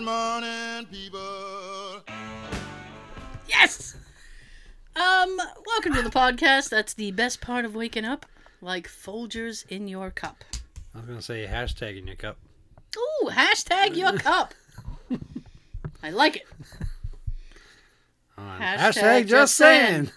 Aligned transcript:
Good 0.00 0.06
morning, 0.06 0.86
people. 0.90 2.00
Yes. 3.46 3.98
Um, 4.96 5.36
welcome 5.66 5.92
to 5.92 6.00
the 6.00 6.08
podcast. 6.08 6.70
That's 6.70 6.94
the 6.94 7.10
best 7.10 7.42
part 7.42 7.66
of 7.66 7.74
waking 7.74 8.06
up, 8.06 8.24
like 8.62 8.88
Folgers 8.88 9.66
in 9.68 9.88
your 9.88 10.10
cup. 10.10 10.42
I 10.94 11.00
was 11.00 11.06
gonna 11.06 11.20
say 11.20 11.46
hashtag 11.46 11.98
in 11.98 12.06
your 12.06 12.16
cup. 12.16 12.38
Ooh, 12.96 13.28
hashtag 13.28 13.94
your 13.94 14.12
cup. 14.18 14.54
I 16.02 16.08
like 16.08 16.36
it. 16.36 16.46
On 18.38 18.58
Hashtag 18.58 19.26
just 19.26 19.54
saying. 19.54 20.10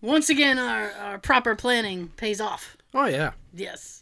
Once 0.00 0.28
again, 0.28 0.58
our, 0.58 0.90
our 0.90 1.18
proper 1.18 1.54
planning 1.54 2.08
pays 2.16 2.40
off. 2.40 2.76
Oh 2.92 3.06
yeah. 3.06 3.30
Yes. 3.54 4.01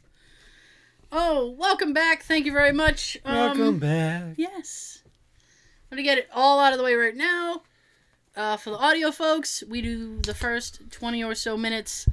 Oh, 1.12 1.54
welcome 1.58 1.92
back. 1.92 2.22
Thank 2.22 2.46
you 2.46 2.52
very 2.52 2.72
much. 2.72 3.18
Um, 3.24 3.34
Welcome 3.34 3.79
back. 3.79 4.35
Yes. 4.36 5.03
I'm 5.90 5.96
gonna 5.96 6.02
get 6.04 6.18
it 6.18 6.29
all 6.32 6.61
out 6.61 6.72
of 6.72 6.79
the 6.79 6.85
way 6.85 6.94
right 6.94 7.16
now. 7.16 7.62
Uh, 8.36 8.57
for 8.57 8.71
the 8.71 8.79
audio 8.79 9.11
folks, 9.11 9.64
we 9.68 9.82
do 9.82 10.18
the 10.21 10.35
first 10.35 10.80
20 10.90 11.25
or 11.25 11.35
so 11.35 11.57
minutes 11.57 12.07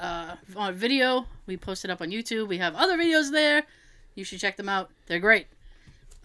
uh, 0.00 0.34
on 0.56 0.74
video. 0.74 1.26
We 1.46 1.56
post 1.56 1.84
it 1.84 1.90
up 1.90 2.00
on 2.02 2.10
YouTube. 2.10 2.48
We 2.48 2.58
have 2.58 2.74
other 2.74 2.98
videos 2.98 3.30
there. 3.30 3.62
You 4.16 4.24
should 4.24 4.40
check 4.40 4.56
them 4.56 4.68
out. 4.68 4.90
They're 5.06 5.20
great. 5.20 5.46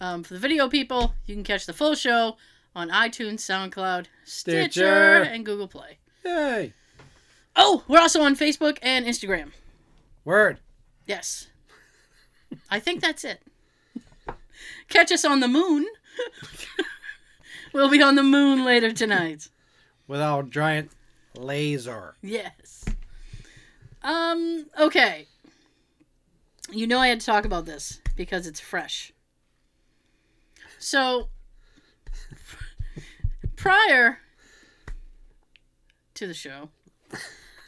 Um, 0.00 0.24
for 0.24 0.34
the 0.34 0.40
video 0.40 0.68
people, 0.68 1.14
you 1.26 1.36
can 1.36 1.44
catch 1.44 1.66
the 1.66 1.72
full 1.72 1.94
show 1.94 2.36
on 2.74 2.88
iTunes, 2.90 3.34
SoundCloud, 3.40 4.06
Stitcher, 4.24 4.70
Stitcher. 4.72 5.22
and 5.22 5.46
Google 5.46 5.68
Play. 5.68 5.98
Yay. 6.24 6.72
Oh, 7.54 7.84
we're 7.86 8.00
also 8.00 8.22
on 8.22 8.34
Facebook 8.34 8.78
and 8.82 9.06
Instagram. 9.06 9.52
Word. 10.24 10.58
Yes. 11.06 11.46
I 12.70 12.80
think 12.80 13.00
that's 13.00 13.24
it. 13.24 13.42
Catch 14.88 15.12
us 15.12 15.24
on 15.24 15.40
the 15.40 15.48
moon. 15.48 15.86
we'll 17.72 17.90
be 17.90 18.02
on 18.02 18.14
the 18.14 18.22
moon 18.22 18.64
later 18.64 18.92
tonight. 18.92 19.48
With 20.06 20.20
our 20.20 20.42
giant 20.42 20.90
laser. 21.36 22.14
Yes. 22.22 22.84
Um, 24.02 24.66
okay. 24.78 25.26
You 26.70 26.86
know 26.86 26.98
I 26.98 27.08
had 27.08 27.20
to 27.20 27.26
talk 27.26 27.44
about 27.44 27.66
this 27.66 28.00
because 28.16 28.46
it's 28.46 28.60
fresh. 28.60 29.12
So, 30.78 31.28
prior 33.56 34.18
to 36.14 36.26
the 36.26 36.34
show, 36.34 36.70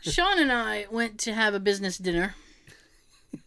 Sean 0.00 0.38
and 0.38 0.50
I 0.50 0.86
went 0.90 1.18
to 1.20 1.32
have 1.32 1.54
a 1.54 1.60
business 1.60 1.96
dinner. 1.96 2.34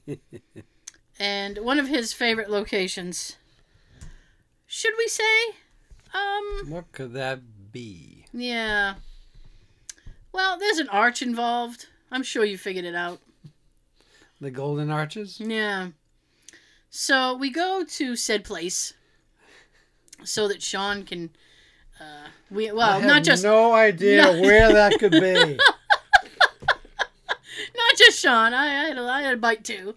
and 1.19 1.57
one 1.59 1.79
of 1.79 1.87
his 1.87 2.13
favorite 2.13 2.49
locations, 2.49 3.37
should 4.65 4.93
we 4.97 5.07
say? 5.07 5.23
Um, 6.13 6.69
What 6.69 6.91
could 6.91 7.13
that 7.13 7.39
be? 7.71 8.25
yeah. 8.33 8.95
Well, 10.33 10.59
there's 10.59 10.77
an 10.77 10.89
arch 10.89 11.21
involved. 11.23 11.87
I'm 12.11 12.21
sure 12.21 12.43
you 12.45 12.57
figured 12.59 12.85
it 12.85 12.93
out. 12.93 13.19
The 14.39 14.51
Golden 14.51 14.91
Arches? 14.91 15.39
Yeah. 15.39 15.87
So 16.91 17.35
we 17.35 17.49
go 17.49 17.83
to 17.83 18.15
said 18.15 18.43
place 18.43 18.93
so 20.23 20.47
that 20.47 20.61
Sean 20.61 21.03
can. 21.05 21.31
Uh, 21.99 22.27
we 22.51 22.69
I 22.69 22.73
well, 22.73 22.99
have 22.99 23.07
not 23.07 23.23
just 23.23 23.43
no 23.43 23.73
idea 23.73 24.21
No. 24.23 24.41
where 24.41 24.71
that 24.73 24.99
could 24.99 25.11
be. 25.11 25.57
not 26.67 27.95
just 27.97 28.19
Sean. 28.19 28.53
I, 28.53 28.65
I, 28.65 28.87
had, 28.89 28.97
a, 28.97 29.01
I 29.03 29.21
had 29.23 29.33
a 29.33 29.37
bite 29.37 29.63
too. 29.63 29.95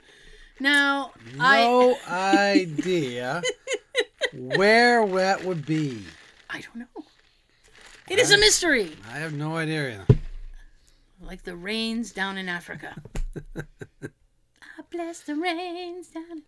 Now 0.61 1.13
I 1.41 1.67
no 1.67 1.99
idea 2.07 3.43
where 4.33 5.07
that 5.07 5.43
would 5.45 5.65
be. 5.67 6.03
I 6.49 6.61
don't 6.61 6.77
know. 6.77 7.05
It 8.09 8.19
is 8.19 8.31
a 8.33 8.39
mystery, 8.39 8.97
I 9.09 9.19
have 9.19 9.33
no 9.33 9.57
idea. 9.57 10.05
either. 10.09 10.19
like 11.23 11.45
the 11.45 11.57
rains 11.57 12.13
down 12.13 12.37
in 12.37 12.49
Africa. 12.49 12.97
I 13.57 13.63
ah, 14.63 14.83
bless 14.91 15.21
the 15.21 15.35
rains 15.37 16.09
down. 16.09 16.43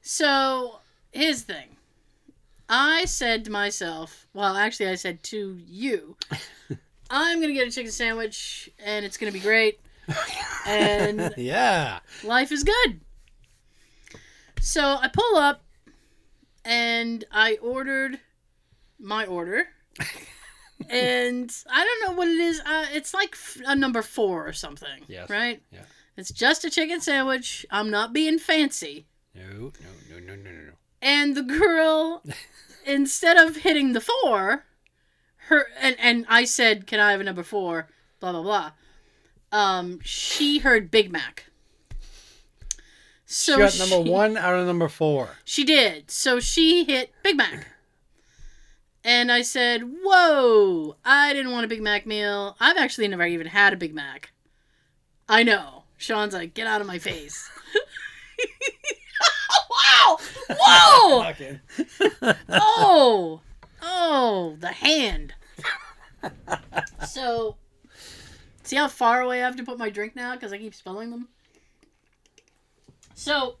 So 0.00 0.78
here's 1.12 1.42
the 1.44 1.54
thing. 1.54 1.76
I 2.68 3.04
said 3.06 3.44
to 3.46 3.50
myself, 3.50 4.28
well, 4.32 4.56
actually, 4.56 4.88
I 4.90 4.94
said 4.94 5.22
to 5.24 5.58
you, 5.66 6.16
I'm 7.10 7.40
gonna 7.40 7.52
get 7.52 7.66
a 7.66 7.70
chicken 7.72 7.90
sandwich, 7.90 8.70
and 8.84 9.04
it's 9.04 9.16
gonna 9.16 9.32
be 9.32 9.40
great, 9.40 9.80
and 10.66 11.34
Yeah. 11.36 11.98
life 12.22 12.52
is 12.52 12.62
good. 12.62 13.00
So 14.60 14.98
I 15.00 15.08
pull 15.08 15.36
up, 15.36 15.62
and 16.64 17.24
I 17.32 17.56
ordered 17.62 18.20
my 18.98 19.24
order, 19.26 19.64
and 20.88 21.54
I 21.70 21.84
don't 21.84 22.10
know 22.10 22.16
what 22.18 22.28
it 22.28 22.38
is. 22.38 22.60
Uh, 22.60 22.86
it's 22.92 23.14
like 23.14 23.30
f- 23.32 23.58
a 23.66 23.74
number 23.74 24.02
four 24.02 24.46
or 24.46 24.52
something. 24.52 25.04
Yes. 25.08 25.30
Right. 25.30 25.62
Yeah. 25.72 25.80
It's 26.16 26.30
just 26.30 26.64
a 26.64 26.70
chicken 26.70 27.00
sandwich. 27.00 27.64
I'm 27.70 27.90
not 27.90 28.12
being 28.12 28.38
fancy. 28.38 29.06
No, 29.34 29.42
no, 29.42 29.70
no, 30.10 30.18
no, 30.18 30.34
no, 30.36 30.50
no, 30.50 30.50
no. 30.50 30.72
And 31.00 31.34
the 31.36 31.42
girl, 31.42 32.22
instead 32.84 33.36
of 33.36 33.56
hitting 33.56 33.92
the 33.92 34.00
four, 34.00 34.64
her 35.48 35.66
and 35.80 35.96
and 35.98 36.26
I 36.28 36.44
said, 36.44 36.86
"Can 36.86 37.00
I 37.00 37.12
have 37.12 37.20
a 37.20 37.24
number 37.24 37.42
four? 37.42 37.88
Blah 38.20 38.32
blah 38.32 38.42
blah. 38.42 38.72
Um, 39.52 40.00
she 40.04 40.58
heard 40.58 40.90
Big 40.90 41.10
Mac. 41.10 41.46
So 43.32 43.52
she 43.52 43.78
got 43.78 43.88
number 43.88 44.10
one 44.10 44.36
out 44.36 44.56
of 44.56 44.66
number 44.66 44.88
four. 44.88 45.36
She 45.44 45.62
did. 45.62 46.10
So 46.10 46.40
she 46.40 46.82
hit 46.82 47.12
Big 47.22 47.36
Mac. 47.36 47.64
And 49.04 49.30
I 49.30 49.42
said, 49.42 49.82
Whoa, 50.02 50.96
I 51.04 51.32
didn't 51.32 51.52
want 51.52 51.64
a 51.64 51.68
Big 51.68 51.80
Mac 51.80 52.06
meal. 52.06 52.56
I've 52.58 52.76
actually 52.76 53.06
never 53.06 53.24
even 53.24 53.46
had 53.46 53.72
a 53.72 53.76
Big 53.76 53.94
Mac. 53.94 54.32
I 55.28 55.44
know. 55.44 55.84
Sean's 55.96 56.34
like, 56.34 56.54
Get 56.54 56.66
out 56.66 56.80
of 56.80 56.88
my 56.88 56.98
face. 56.98 57.48
wow! 59.70 60.18
Whoa! 60.50 61.32
Oh! 62.48 63.40
Oh, 63.80 64.56
the 64.58 64.72
hand. 64.72 65.34
So, 67.06 67.54
see 68.64 68.74
how 68.74 68.88
far 68.88 69.20
away 69.20 69.40
I 69.40 69.46
have 69.46 69.56
to 69.56 69.62
put 69.62 69.78
my 69.78 69.88
drink 69.88 70.16
now 70.16 70.34
because 70.34 70.52
I 70.52 70.58
keep 70.58 70.74
spilling 70.74 71.10
them? 71.10 71.28
So, 73.20 73.56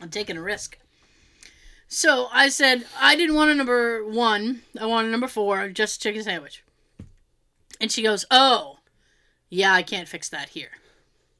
I'm 0.00 0.08
taking 0.08 0.38
a 0.38 0.42
risk. 0.42 0.78
So 1.86 2.28
I 2.32 2.48
said, 2.48 2.86
I 2.98 3.14
didn't 3.14 3.34
want 3.34 3.50
a 3.50 3.54
number 3.54 4.02
one. 4.06 4.62
I 4.80 4.86
want 4.86 5.06
a 5.06 5.10
number 5.10 5.28
four, 5.28 5.68
just 5.68 6.00
chicken 6.00 6.22
sandwich. 6.22 6.64
And 7.78 7.92
she 7.92 8.02
goes, 8.02 8.24
Oh, 8.30 8.78
yeah, 9.50 9.74
I 9.74 9.82
can't 9.82 10.08
fix 10.08 10.30
that 10.30 10.48
here. 10.48 10.70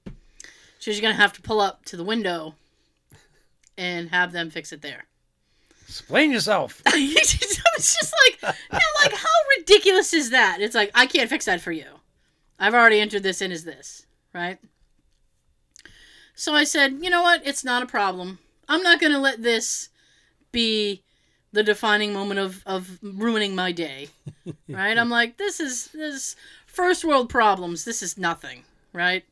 So 0.04 0.91
she's 0.91 1.00
going 1.00 1.14
to 1.14 1.20
have 1.20 1.32
to 1.32 1.41
pull 1.41 1.62
up 1.62 1.86
to 1.86 1.97
the 1.97 2.04
window 2.04 2.56
and 3.78 4.10
have 4.10 4.32
them 4.32 4.50
fix 4.50 4.70
it 4.70 4.82
there. 4.82 5.04
Explain 5.88 6.30
yourself. 6.30 6.82
it's 6.88 7.38
just 7.38 8.14
like, 8.26 8.54
yeah, 8.70 8.78
like 9.03 9.14
how 9.14 9.28
ridiculous 9.56 10.12
is 10.12 10.28
that? 10.28 10.59
It's 10.60 10.74
like 10.74 10.91
I 10.94 11.06
can't 11.06 11.30
fix 11.30 11.47
that 11.47 11.62
for 11.62 11.72
you. 11.72 11.86
I've 12.59 12.74
already 12.74 13.00
entered 13.00 13.22
this 13.22 13.41
in 13.41 13.50
as 13.50 13.64
this, 13.64 14.04
right? 14.34 14.59
So 16.34 16.54
I 16.54 16.65
said, 16.65 16.98
you 17.00 17.10
know 17.10 17.22
what? 17.22 17.47
It's 17.47 17.65
not 17.65 17.82
a 17.82 17.87
problem. 17.87 18.38
I'm 18.69 18.82
not 18.82 19.00
gonna 19.00 19.19
let 19.19 19.43
this 19.43 19.91
be 20.50 21.03
the 21.53 21.62
defining 21.62 22.12
moment 22.12 22.41
of 22.41 22.62
of 22.66 22.98
ruining 23.03 23.54
my 23.54 23.72
day, 23.72 24.09
right? 24.69 24.97
I'm 24.97 25.10
like, 25.10 25.37
this 25.37 25.60
is 25.60 25.88
this 25.88 26.15
is 26.15 26.37
first 26.66 27.04
world 27.04 27.28
problems. 27.28 27.84
This 27.84 28.03
is 28.03 28.16
nothing, 28.16 28.65
right? 28.92 29.25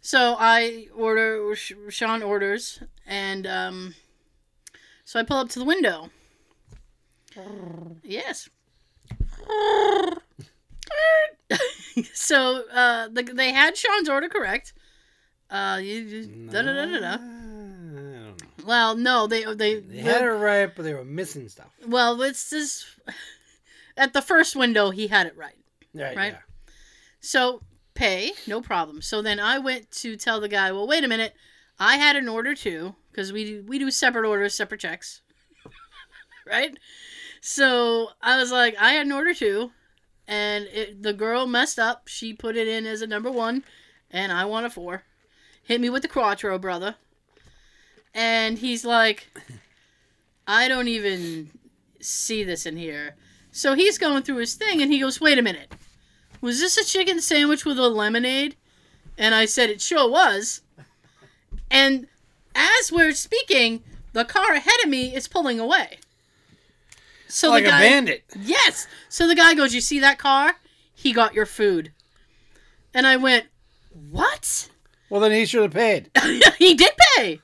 So 0.00 0.36
I 0.38 0.88
order. 0.94 1.54
Sean 1.88 2.22
orders, 2.22 2.80
and 3.06 3.46
um, 3.46 3.94
so 5.04 5.20
I 5.20 5.22
pull 5.22 5.38
up 5.38 5.50
to 5.50 5.58
the 5.58 5.64
window. 5.64 6.10
Yes. 8.02 8.48
so 12.12 12.64
uh, 12.72 13.08
the, 13.08 13.22
they 13.22 13.52
had 13.52 13.76
Sean's 13.76 14.08
order 14.08 14.28
correct. 14.28 14.72
Uh, 15.50 15.78
you, 15.82 15.94
you, 15.94 16.26
da, 16.50 16.62
da, 16.62 16.72
da, 16.72 16.84
da, 16.86 16.98
da. 17.00 17.12
I 17.14 17.16
don't 17.16 18.12
know. 18.12 18.34
Well, 18.66 18.96
no, 18.96 19.26
they 19.26 19.44
they, 19.54 19.80
They 19.80 19.98
had 20.00 20.22
it 20.22 20.26
right, 20.30 20.70
but 20.74 20.82
they 20.82 20.92
were 20.94 21.04
missing 21.04 21.48
stuff. 21.48 21.68
well, 21.86 22.20
it's 22.22 22.50
just 22.50 22.86
at 23.96 24.12
the 24.12 24.20
first 24.22 24.54
window 24.56 24.90
he 24.90 25.06
had 25.06 25.26
it 25.26 25.36
right. 25.36 25.56
Yeah, 25.94 26.12
Right. 26.14 26.32
yeah. 26.34 26.72
So 27.20 27.62
pay, 27.94 28.32
no 28.46 28.60
problem. 28.60 29.00
So 29.02 29.22
then 29.22 29.40
I 29.40 29.58
went 29.58 29.90
to 29.92 30.16
tell 30.16 30.40
the 30.40 30.48
guy, 30.48 30.70
well, 30.70 30.86
wait 30.86 31.02
a 31.02 31.08
minute, 31.08 31.34
I 31.78 31.96
had 31.96 32.14
an 32.16 32.28
order 32.28 32.54
too 32.54 32.94
because 33.10 33.32
we 33.32 33.44
do, 33.44 33.64
we 33.66 33.78
do 33.78 33.90
separate 33.90 34.26
orders, 34.28 34.54
separate 34.54 34.80
checks, 34.80 35.22
right? 36.46 36.76
So 37.40 38.08
I 38.20 38.36
was 38.36 38.52
like, 38.52 38.76
I 38.78 38.92
had 38.92 39.06
an 39.06 39.12
order 39.12 39.32
too, 39.34 39.70
and 40.26 40.64
it, 40.66 41.02
the 41.02 41.12
girl 41.12 41.46
messed 41.46 41.78
up. 41.78 42.06
She 42.08 42.34
put 42.34 42.56
it 42.56 42.68
in 42.68 42.84
as 42.86 43.00
a 43.02 43.06
number 43.06 43.30
one, 43.30 43.64
and 44.10 44.30
I 44.32 44.44
want 44.44 44.66
a 44.66 44.70
four. 44.70 45.04
Hit 45.68 45.82
me 45.82 45.90
with 45.90 46.00
the 46.00 46.08
quattro, 46.08 46.58
brother. 46.58 46.94
And 48.14 48.56
he's 48.56 48.86
like, 48.86 49.28
I 50.46 50.66
don't 50.66 50.88
even 50.88 51.50
see 52.00 52.42
this 52.42 52.64
in 52.64 52.78
here. 52.78 53.16
So 53.52 53.74
he's 53.74 53.98
going 53.98 54.22
through 54.22 54.38
his 54.38 54.54
thing 54.54 54.80
and 54.80 54.90
he 54.90 55.00
goes, 55.00 55.20
Wait 55.20 55.38
a 55.38 55.42
minute. 55.42 55.70
Was 56.40 56.58
this 56.58 56.78
a 56.78 56.86
chicken 56.86 57.20
sandwich 57.20 57.66
with 57.66 57.78
a 57.78 57.86
lemonade? 57.86 58.56
And 59.18 59.34
I 59.34 59.44
said, 59.44 59.68
It 59.68 59.82
sure 59.82 60.10
was. 60.10 60.62
And 61.70 62.06
as 62.54 62.90
we're 62.90 63.12
speaking, 63.12 63.82
the 64.14 64.24
car 64.24 64.54
ahead 64.54 64.80
of 64.82 64.88
me 64.88 65.14
is 65.14 65.28
pulling 65.28 65.60
away. 65.60 65.98
So 67.28 67.50
like 67.50 67.64
the 67.64 67.70
guy, 67.70 67.84
a 67.84 67.90
bandit. 67.90 68.24
Yes. 68.40 68.86
So 69.10 69.28
the 69.28 69.34
guy 69.34 69.52
goes, 69.52 69.74
You 69.74 69.82
see 69.82 70.00
that 70.00 70.18
car? 70.18 70.54
He 70.94 71.12
got 71.12 71.34
your 71.34 71.44
food. 71.44 71.92
And 72.94 73.06
I 73.06 73.16
went, 73.16 73.48
What? 74.10 74.70
Well, 75.10 75.20
then 75.20 75.32
he 75.32 75.46
should 75.46 75.62
have 75.62 75.72
paid. 75.72 76.10
he 76.58 76.74
did 76.74 76.92
pay. 77.16 77.40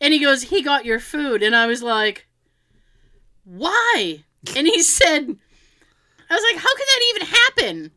And 0.00 0.12
he 0.12 0.20
goes, 0.20 0.42
He 0.42 0.62
got 0.62 0.84
your 0.84 1.00
food. 1.00 1.42
And 1.42 1.56
I 1.56 1.66
was 1.66 1.82
like, 1.82 2.26
Why? 3.44 4.24
And 4.54 4.66
he 4.66 4.82
said, 4.82 5.36
I 6.30 6.34
was 6.34 6.44
like, 6.52 6.62
How 6.62 6.74
could 6.74 6.86
that 6.86 7.14
even 7.14 7.26
happen? 7.26 7.90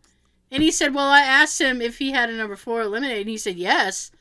And 0.51 0.63
he 0.63 0.71
said, 0.71 0.93
Well, 0.93 1.07
I 1.07 1.21
asked 1.21 1.59
him 1.59 1.81
if 1.81 1.97
he 1.97 2.11
had 2.11 2.29
a 2.29 2.37
number 2.37 2.55
four 2.55 2.85
lemonade. 2.85 3.21
And 3.21 3.29
he 3.29 3.37
said, 3.37 3.57
Yes. 3.57 4.11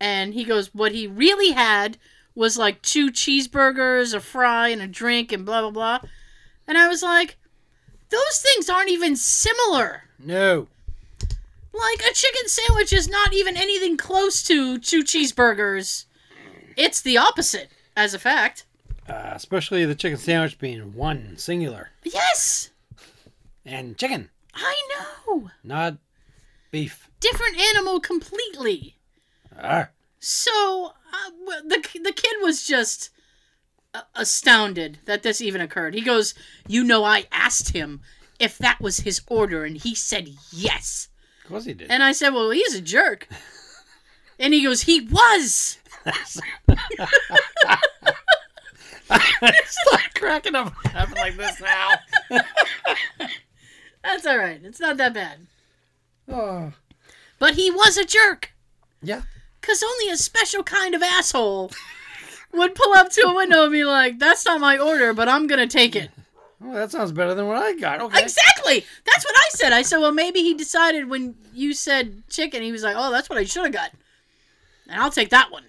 And 0.00 0.34
he 0.34 0.44
goes, 0.44 0.74
What 0.74 0.92
he 0.92 1.06
really 1.06 1.52
had 1.52 1.98
was 2.34 2.58
like 2.58 2.82
two 2.82 3.10
cheeseburgers, 3.10 4.14
a 4.14 4.20
fry, 4.20 4.68
and 4.68 4.82
a 4.82 4.86
drink, 4.86 5.32
and 5.32 5.44
blah, 5.46 5.62
blah, 5.62 5.70
blah. 5.70 6.10
And 6.66 6.76
I 6.76 6.88
was 6.88 7.02
like, 7.02 7.36
Those 8.10 8.42
things 8.42 8.68
aren't 8.68 8.90
even 8.90 9.16
similar. 9.16 10.02
No. 10.18 10.68
Like 11.72 12.00
a 12.10 12.14
chicken 12.14 12.48
sandwich 12.48 12.92
is 12.92 13.08
not 13.08 13.32
even 13.32 13.56
anything 13.56 13.96
close 13.96 14.42
to 14.44 14.78
two 14.78 15.02
cheeseburgers. 15.04 16.06
It's 16.76 17.00
the 17.00 17.16
opposite, 17.18 17.70
as 17.96 18.14
a 18.14 18.18
fact. 18.18 18.64
Uh, 19.08 19.32
especially 19.34 19.84
the 19.84 19.94
chicken 19.94 20.18
sandwich 20.18 20.58
being 20.58 20.94
one 20.94 21.36
singular. 21.38 21.90
Yes, 22.04 22.70
And 23.64 23.96
chicken, 23.96 24.30
I 24.54 24.74
know. 25.26 25.50
not 25.64 25.96
beef. 26.70 27.08
Different 27.20 27.58
animal 27.58 28.00
completely. 28.00 28.96
Ah. 29.60 29.88
So 30.20 30.92
uh, 31.12 31.30
the 31.64 32.00
the 32.02 32.12
kid 32.12 32.36
was 32.42 32.66
just 32.66 33.10
uh, 33.94 34.02
astounded 34.14 34.98
that 35.06 35.22
this 35.22 35.40
even 35.40 35.60
occurred. 35.60 35.94
He 35.94 36.00
goes, 36.00 36.34
"You 36.66 36.84
know, 36.84 37.04
I 37.04 37.26
asked 37.32 37.70
him 37.70 38.00
if 38.38 38.58
that 38.58 38.80
was 38.80 39.00
his 39.00 39.22
order, 39.28 39.64
and 39.64 39.76
he 39.76 39.94
said 39.94 40.28
yes." 40.52 41.08
Of 41.48 41.52
course 41.52 41.64
he 41.64 41.72
did. 41.72 41.90
And 41.90 42.02
I 42.02 42.12
said, 42.12 42.34
"Well, 42.34 42.50
he's 42.50 42.74
a 42.74 42.82
jerk." 42.82 43.26
And 44.40 44.54
he 44.54 44.62
goes, 44.62 44.82
"He 44.82 45.00
was." 45.00 45.78
Start 49.08 50.14
cracking 50.14 50.54
up 50.54 50.72
laughing 50.94 51.16
like 51.16 51.36
this 51.36 51.60
now. 51.60 51.88
That's 54.04 54.24
all 54.26 54.38
right. 54.38 54.60
It's 54.62 54.78
not 54.78 54.96
that 54.98 55.12
bad. 55.12 55.38
Oh. 56.28 56.72
But 57.40 57.54
he 57.54 57.68
was 57.68 57.96
a 57.96 58.04
jerk. 58.04 58.52
Yeah. 59.02 59.22
Because 59.60 59.82
only 59.82 60.08
a 60.08 60.16
special 60.16 60.62
kind 60.62 60.94
of 60.94 61.02
asshole 61.02 61.72
would 62.52 62.76
pull 62.76 62.92
up 62.92 63.10
to 63.10 63.26
a 63.26 63.34
window 63.34 63.64
and 63.64 63.72
be 63.72 63.84
like, 63.84 64.20
that's 64.20 64.44
not 64.44 64.60
my 64.60 64.78
order, 64.78 65.12
but 65.12 65.28
I'm 65.28 65.48
going 65.48 65.66
to 65.66 65.66
take 65.66 65.96
it. 65.96 66.10
Well, 66.60 66.74
that 66.74 66.90
sounds 66.90 67.12
better 67.12 67.34
than 67.34 67.46
what 67.46 67.56
I 67.56 67.74
got. 67.74 68.00
Okay. 68.00 68.20
Exactly. 68.20 68.84
That's 69.04 69.24
what 69.24 69.36
I 69.36 69.48
said. 69.50 69.72
I 69.72 69.82
said, 69.82 69.98
well, 69.98 70.12
maybe 70.12 70.40
he 70.42 70.54
decided 70.54 71.08
when 71.08 71.36
you 71.54 71.72
said 71.72 72.24
chicken, 72.28 72.62
he 72.62 72.72
was 72.72 72.82
like, 72.82 72.96
oh, 72.98 73.12
that's 73.12 73.30
what 73.30 73.38
I 73.38 73.44
should 73.44 73.64
have 73.64 73.72
got. 73.72 73.92
And 74.88 75.00
I'll 75.00 75.10
take 75.10 75.30
that 75.30 75.52
one. 75.52 75.64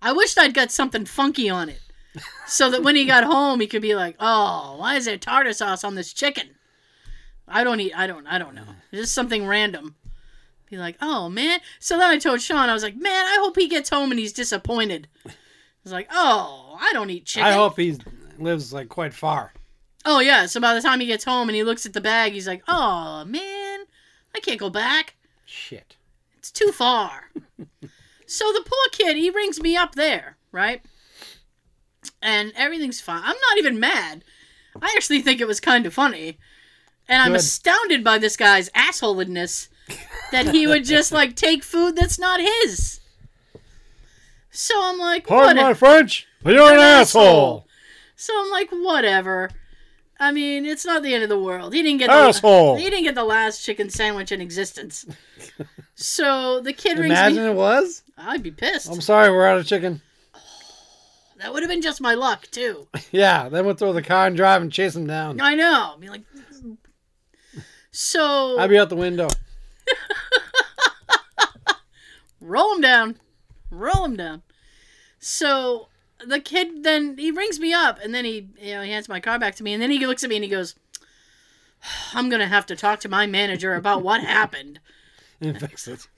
I 0.00 0.12
wished 0.12 0.38
I'd 0.38 0.54
got 0.54 0.70
something 0.70 1.04
funky 1.04 1.50
on 1.50 1.68
it. 1.68 1.80
So 2.46 2.70
that 2.70 2.82
when 2.82 2.96
he 2.96 3.04
got 3.04 3.24
home, 3.24 3.60
he 3.60 3.66
could 3.66 3.82
be 3.82 3.94
like, 3.94 4.16
oh, 4.18 4.76
why 4.78 4.96
is 4.96 5.04
there 5.04 5.18
tartar 5.18 5.52
sauce 5.52 5.84
on 5.84 5.94
this 5.94 6.12
chicken? 6.14 6.48
I 7.46 7.62
don't 7.62 7.80
eat, 7.80 7.92
I 7.94 8.06
don't, 8.06 8.26
I 8.26 8.38
don't 8.38 8.54
know. 8.54 8.64
It's 8.90 9.02
just 9.02 9.14
something 9.14 9.46
random. 9.46 9.96
Be 10.70 10.78
like, 10.78 10.96
oh, 11.02 11.28
man. 11.28 11.60
So 11.78 11.98
then 11.98 12.08
I 12.08 12.18
told 12.18 12.40
Sean, 12.40 12.68
I 12.68 12.74
was 12.74 12.82
like, 12.82 12.96
man, 12.96 13.26
I 13.26 13.38
hope 13.40 13.56
he 13.56 13.68
gets 13.68 13.90
home 13.90 14.10
and 14.10 14.18
he's 14.18 14.32
disappointed. 14.32 15.08
He's 15.82 15.92
like, 15.92 16.08
oh, 16.10 16.76
I 16.80 16.92
don't 16.92 17.10
eat 17.10 17.26
chicken. 17.26 17.46
I 17.46 17.52
hope 17.52 17.76
he 17.76 17.98
lives 18.38 18.72
like 18.72 18.88
quite 18.88 19.12
far. 19.12 19.52
Oh 20.08 20.20
yeah, 20.20 20.46
so 20.46 20.60
by 20.60 20.72
the 20.72 20.80
time 20.80 21.00
he 21.00 21.06
gets 21.06 21.24
home 21.24 21.48
and 21.48 21.56
he 21.56 21.64
looks 21.64 21.84
at 21.84 21.92
the 21.92 22.00
bag, 22.00 22.32
he's 22.32 22.46
like, 22.46 22.62
"Oh 22.68 23.24
man, 23.24 23.80
I 24.34 24.40
can't 24.40 24.60
go 24.60 24.70
back. 24.70 25.16
Shit. 25.44 25.96
It's 26.38 26.52
too 26.52 26.70
far." 26.70 27.30
so 28.26 28.52
the 28.52 28.62
poor 28.64 28.88
kid, 28.92 29.16
he 29.16 29.30
rings 29.30 29.60
me 29.60 29.76
up 29.76 29.96
there, 29.96 30.36
right? 30.52 30.80
And 32.22 32.52
everything's 32.56 33.00
fine. 33.00 33.22
I'm 33.24 33.36
not 33.50 33.58
even 33.58 33.80
mad. 33.80 34.22
I 34.80 34.94
actually 34.96 35.22
think 35.22 35.40
it 35.40 35.48
was 35.48 35.58
kind 35.58 35.86
of 35.86 35.92
funny. 35.94 36.38
And 37.08 37.20
I'm 37.20 37.32
Good. 37.32 37.40
astounded 37.40 38.04
by 38.04 38.18
this 38.18 38.36
guy's 38.36 38.70
assholedness 38.70 39.68
that 40.30 40.48
he 40.54 40.66
would 40.68 40.84
just 40.84 41.10
like 41.10 41.34
take 41.36 41.64
food 41.64 41.96
that's 41.96 42.18
not 42.18 42.40
his. 42.40 43.00
So 44.50 44.74
I'm 44.82 44.98
like, 44.98 45.26
Pardon 45.26 45.56
what? 45.56 45.62
my 45.64 45.74
French, 45.74 46.26
but 46.42 46.54
you're 46.54 46.68
an, 46.68 46.74
An 46.74 46.78
asshole. 46.80 47.22
asshole. 47.22 47.66
So 48.16 48.32
I'm 48.36 48.50
like, 48.50 48.70
whatever. 48.70 49.50
I 50.18 50.32
mean, 50.32 50.64
it's 50.64 50.86
not 50.86 51.02
the 51.02 51.12
end 51.12 51.22
of 51.22 51.28
the 51.28 51.38
world. 51.38 51.74
He 51.74 51.82
didn't 51.82 51.98
get 51.98 52.08
the, 52.08 52.14
Asshole. 52.14 52.76
He 52.76 52.84
didn't 52.84 53.04
get 53.04 53.14
the 53.14 53.24
last 53.24 53.64
chicken 53.64 53.90
sandwich 53.90 54.32
in 54.32 54.40
existence. 54.40 55.04
so 55.94 56.60
the 56.60 56.72
kid 56.72 56.98
rings 56.98 57.12
Imagine 57.12 57.44
me. 57.44 57.50
it 57.50 57.54
was. 57.54 58.02
I'd 58.16 58.42
be 58.42 58.50
pissed. 58.50 58.90
I'm 58.90 59.02
sorry, 59.02 59.30
we're 59.30 59.46
out 59.46 59.58
of 59.58 59.66
chicken. 59.66 60.00
that 61.38 61.52
would 61.52 61.62
have 61.62 61.70
been 61.70 61.82
just 61.82 62.00
my 62.00 62.14
luck 62.14 62.46
too. 62.50 62.88
Yeah, 63.12 63.48
then 63.48 63.66
we'll 63.66 63.74
throw 63.74 63.92
the 63.92 64.02
car 64.02 64.26
and 64.26 64.36
drive 64.36 64.62
and 64.62 64.72
chase 64.72 64.96
him 64.96 65.06
down. 65.06 65.40
I 65.40 65.54
know. 65.54 65.92
I'd 65.94 66.00
be 66.00 66.08
like, 66.08 66.22
so 67.90 68.58
I'd 68.58 68.70
be 68.70 68.78
out 68.78 68.88
the 68.88 68.96
window. 68.96 69.28
roll 72.40 72.74
him 72.74 72.80
down, 72.80 73.20
roll 73.70 74.04
him 74.04 74.16
down. 74.16 74.42
So 75.18 75.88
the 76.24 76.40
kid 76.40 76.82
then 76.82 77.16
he 77.18 77.30
rings 77.30 77.60
me 77.60 77.72
up 77.72 77.98
and 78.02 78.14
then 78.14 78.24
he 78.24 78.48
you 78.60 78.74
know 78.74 78.82
he 78.82 78.90
hands 78.90 79.08
my 79.08 79.20
car 79.20 79.38
back 79.38 79.54
to 79.56 79.62
me 79.62 79.72
and 79.72 79.82
then 79.82 79.90
he 79.90 80.06
looks 80.06 80.24
at 80.24 80.30
me 80.30 80.36
and 80.36 80.44
he 80.44 80.50
goes, 80.50 80.74
"I'm 82.12 82.28
gonna 82.28 82.48
have 82.48 82.66
to 82.66 82.76
talk 82.76 83.00
to 83.00 83.08
my 83.08 83.26
manager 83.26 83.74
about 83.74 84.02
what 84.02 84.22
happened." 84.22 84.80
and 85.40 85.58
fix 85.60 85.86
it. 85.88 86.08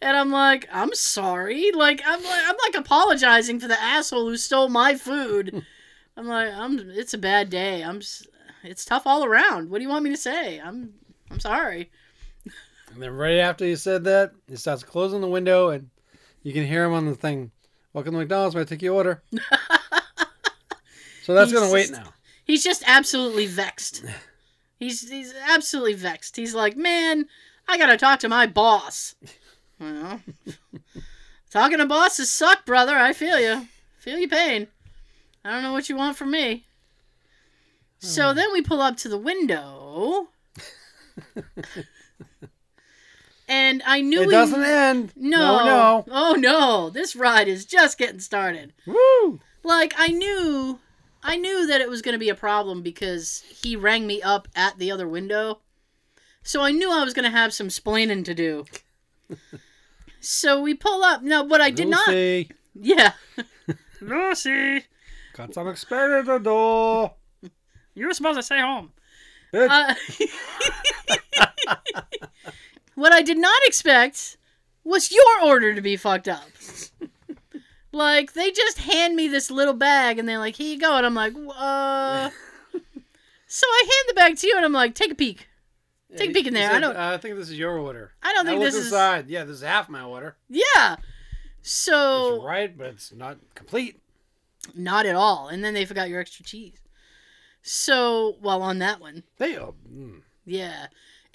And 0.00 0.16
I'm 0.16 0.30
like, 0.30 0.68
I'm 0.72 0.94
sorry. 0.94 1.70
Like 1.72 2.02
I'm 2.04 2.22
like 2.22 2.42
I'm 2.46 2.56
like 2.64 2.74
apologizing 2.76 3.60
for 3.60 3.68
the 3.68 3.80
asshole 3.80 4.28
who 4.28 4.36
stole 4.36 4.68
my 4.68 4.94
food. 4.94 5.64
I'm 6.16 6.26
like, 6.26 6.52
I'm 6.52 6.90
it's 6.90 7.14
a 7.14 7.18
bad 7.18 7.50
day. 7.50 7.82
I'm 7.82 8.00
it's 8.62 8.84
tough 8.84 9.06
all 9.06 9.24
around. 9.24 9.70
What 9.70 9.78
do 9.78 9.82
you 9.82 9.90
want 9.90 10.04
me 10.04 10.10
to 10.10 10.16
say? 10.16 10.58
I'm 10.60 10.94
I'm 11.30 11.40
sorry. 11.40 11.90
And 12.92 13.02
then 13.02 13.12
right 13.12 13.38
after 13.38 13.66
you 13.66 13.76
said 13.76 14.04
that, 14.04 14.32
he 14.48 14.56
starts 14.56 14.82
closing 14.82 15.20
the 15.20 15.28
window, 15.28 15.68
and 15.68 15.90
you 16.42 16.54
can 16.54 16.64
hear 16.64 16.84
him 16.84 16.94
on 16.94 17.04
the 17.04 17.14
thing. 17.14 17.50
Welcome 17.96 18.12
to 18.12 18.18
McDonald's. 18.18 18.54
May 18.54 18.60
I 18.60 18.64
take 18.64 18.82
your 18.82 18.92
order? 18.92 19.22
so 21.22 21.32
that's 21.32 21.50
gonna 21.50 21.72
wait 21.72 21.90
now. 21.90 22.12
He's 22.44 22.62
just 22.62 22.82
absolutely 22.86 23.46
vexed. 23.46 24.04
He's 24.78 25.08
he's 25.08 25.32
absolutely 25.48 25.94
vexed. 25.94 26.36
He's 26.36 26.54
like, 26.54 26.76
"Man, 26.76 27.24
I 27.66 27.78
got 27.78 27.86
to 27.86 27.96
talk 27.96 28.20
to 28.20 28.28
my 28.28 28.46
boss." 28.46 29.14
Well, 29.80 30.20
talking 31.50 31.78
to 31.78 31.86
bosses 31.86 32.30
suck, 32.30 32.66
brother. 32.66 32.94
I 32.94 33.14
feel 33.14 33.40
you. 33.40 33.66
Feel 33.98 34.18
your 34.18 34.28
pain. 34.28 34.66
I 35.42 35.52
don't 35.52 35.62
know 35.62 35.72
what 35.72 35.88
you 35.88 35.96
want 35.96 36.18
from 36.18 36.32
me. 36.32 36.66
So 38.00 38.28
hmm. 38.28 38.36
then 38.36 38.52
we 38.52 38.60
pull 38.60 38.82
up 38.82 38.98
to 38.98 39.08
the 39.08 39.16
window. 39.16 40.28
and 43.48 43.82
I 43.86 44.00
knew 44.00 44.22
It 44.22 44.26
we- 44.28 44.32
doesn't 44.32 44.62
end. 44.62 45.12
No, 45.16 45.64
no, 45.64 46.04
Oh 46.10 46.34
no, 46.34 46.90
this 46.90 47.14
ride 47.16 47.48
is 47.48 47.64
just 47.64 47.98
getting 47.98 48.20
started. 48.20 48.72
Woo! 48.86 49.40
Like 49.62 49.94
I 49.96 50.08
knew 50.08 50.78
I 51.22 51.36
knew 51.36 51.66
that 51.66 51.80
it 51.80 51.88
was 51.88 52.02
going 52.02 52.12
to 52.14 52.18
be 52.20 52.28
a 52.28 52.34
problem 52.36 52.82
because 52.82 53.42
he 53.62 53.74
rang 53.76 54.06
me 54.06 54.22
up 54.22 54.46
at 54.54 54.78
the 54.78 54.90
other 54.92 55.08
window. 55.08 55.60
So 56.42 56.62
I 56.62 56.70
knew 56.70 56.90
I 56.92 57.02
was 57.02 57.14
going 57.14 57.24
to 57.24 57.36
have 57.36 57.52
some 57.52 57.66
splaining 57.68 58.24
to 58.26 58.34
do. 58.34 58.64
so 60.20 60.60
we 60.60 60.74
pull 60.74 61.02
up. 61.02 61.22
No, 61.22 61.42
what 61.42 61.60
I 61.60 61.70
did 61.70 61.88
not 61.88 62.08
Yeah. 62.74 63.12
Lucy, 64.00 64.84
got 65.34 65.52
some 65.54 65.66
expert 65.68 66.20
at 66.20 66.26
the 66.26 66.38
door. 66.38 67.14
you 67.94 68.06
were 68.06 68.14
supposed 68.14 68.38
to 68.38 68.42
stay 68.44 68.60
home. 68.60 68.92
Uh, 69.52 69.94
what 72.96 73.12
I 73.12 73.22
did 73.22 73.38
not 73.38 73.60
expect 73.64 74.36
was 74.82 75.12
your 75.12 75.42
order 75.44 75.74
to 75.74 75.80
be 75.80 75.96
fucked 75.96 76.26
up. 76.28 76.48
like 77.92 78.32
they 78.32 78.50
just 78.50 78.78
hand 78.78 79.14
me 79.14 79.28
this 79.28 79.50
little 79.50 79.74
bag 79.74 80.18
and 80.18 80.28
they're 80.28 80.38
like, 80.38 80.56
"Here 80.56 80.74
you 80.74 80.80
go," 80.80 80.96
and 80.96 81.06
I'm 81.06 81.14
like, 81.14 81.34
uh. 81.36 82.30
so 83.46 83.66
I 83.66 83.80
hand 83.80 84.08
the 84.08 84.14
bag 84.14 84.36
to 84.38 84.46
you 84.48 84.56
and 84.56 84.64
I'm 84.64 84.72
like, 84.72 84.94
"Take 84.94 85.12
a 85.12 85.14
peek." 85.14 85.48
Take 86.16 86.30
a 86.30 86.32
peek 86.32 86.46
in 86.46 86.54
there. 86.54 86.68
said, 86.68 86.76
I 86.76 86.80
don't. 86.80 86.96
I 86.96 87.16
think 87.18 87.36
this 87.36 87.50
is 87.50 87.58
your 87.58 87.78
order. 87.78 88.12
I 88.22 88.32
don't 88.32 88.46
think 88.46 88.60
look 88.60 88.68
this 88.68 88.74
is. 88.76 88.86
inside. 88.86 89.28
Yeah, 89.28 89.44
this 89.44 89.56
is 89.56 89.62
half 89.62 89.88
my 89.88 90.02
order. 90.02 90.36
Yeah. 90.48 90.96
It's 91.60 91.70
So 91.70 92.44
right, 92.44 92.76
but 92.76 92.88
it's 92.88 93.12
not 93.12 93.38
complete. 93.54 94.00
Not 94.74 95.06
at 95.06 95.16
all. 95.16 95.48
And 95.48 95.64
then 95.64 95.74
they 95.74 95.84
forgot 95.84 96.08
your 96.08 96.20
extra 96.20 96.44
cheese. 96.44 96.80
So, 97.62 98.36
well, 98.40 98.62
on 98.62 98.78
that 98.78 99.00
one, 99.00 99.24
They, 99.38 99.58
oh, 99.58 99.74
mm. 99.92 100.22
yeah, 100.44 100.86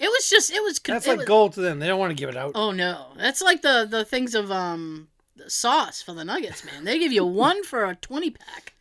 it 0.02 0.08
was 0.08 0.28
just 0.28 0.50
it 0.52 0.62
was. 0.62 0.78
con- 0.78 0.96
That's 0.96 1.06
like 1.06 1.18
was- 1.18 1.26
gold 1.26 1.52
to 1.54 1.60
them. 1.60 1.78
They 1.78 1.86
don't 1.86 1.98
want 1.98 2.10
to 2.10 2.14
give 2.20 2.28
it 2.28 2.36
out. 2.36 2.52
Oh 2.54 2.70
no, 2.72 3.06
that's 3.16 3.40
like 3.40 3.62
the 3.62 3.86
the 3.88 4.04
things 4.04 4.34
of 4.34 4.50
um 4.50 5.08
the 5.36 5.48
sauce 5.48 6.02
for 6.02 6.12
the 6.12 6.24
nuggets, 6.24 6.64
man. 6.64 6.84
They 6.84 6.98
give 6.98 7.12
you 7.12 7.24
one 7.24 7.62
for 7.64 7.84
a 7.84 7.94
twenty 7.96 8.30
pack. 8.30 8.74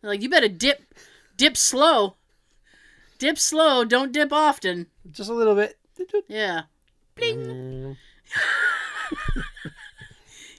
They're 0.00 0.10
like 0.10 0.22
you 0.22 0.28
better 0.28 0.48
dip, 0.48 0.94
dip 1.36 1.56
slow, 1.56 2.16
dip 3.18 3.38
slow. 3.38 3.84
Don't 3.84 4.10
dip 4.12 4.32
often. 4.32 4.86
Just 5.10 5.30
a 5.30 5.34
little 5.34 5.54
bit. 5.54 5.78
Yeah, 6.28 6.62
bling. 7.16 7.36
Mm. 7.46 7.96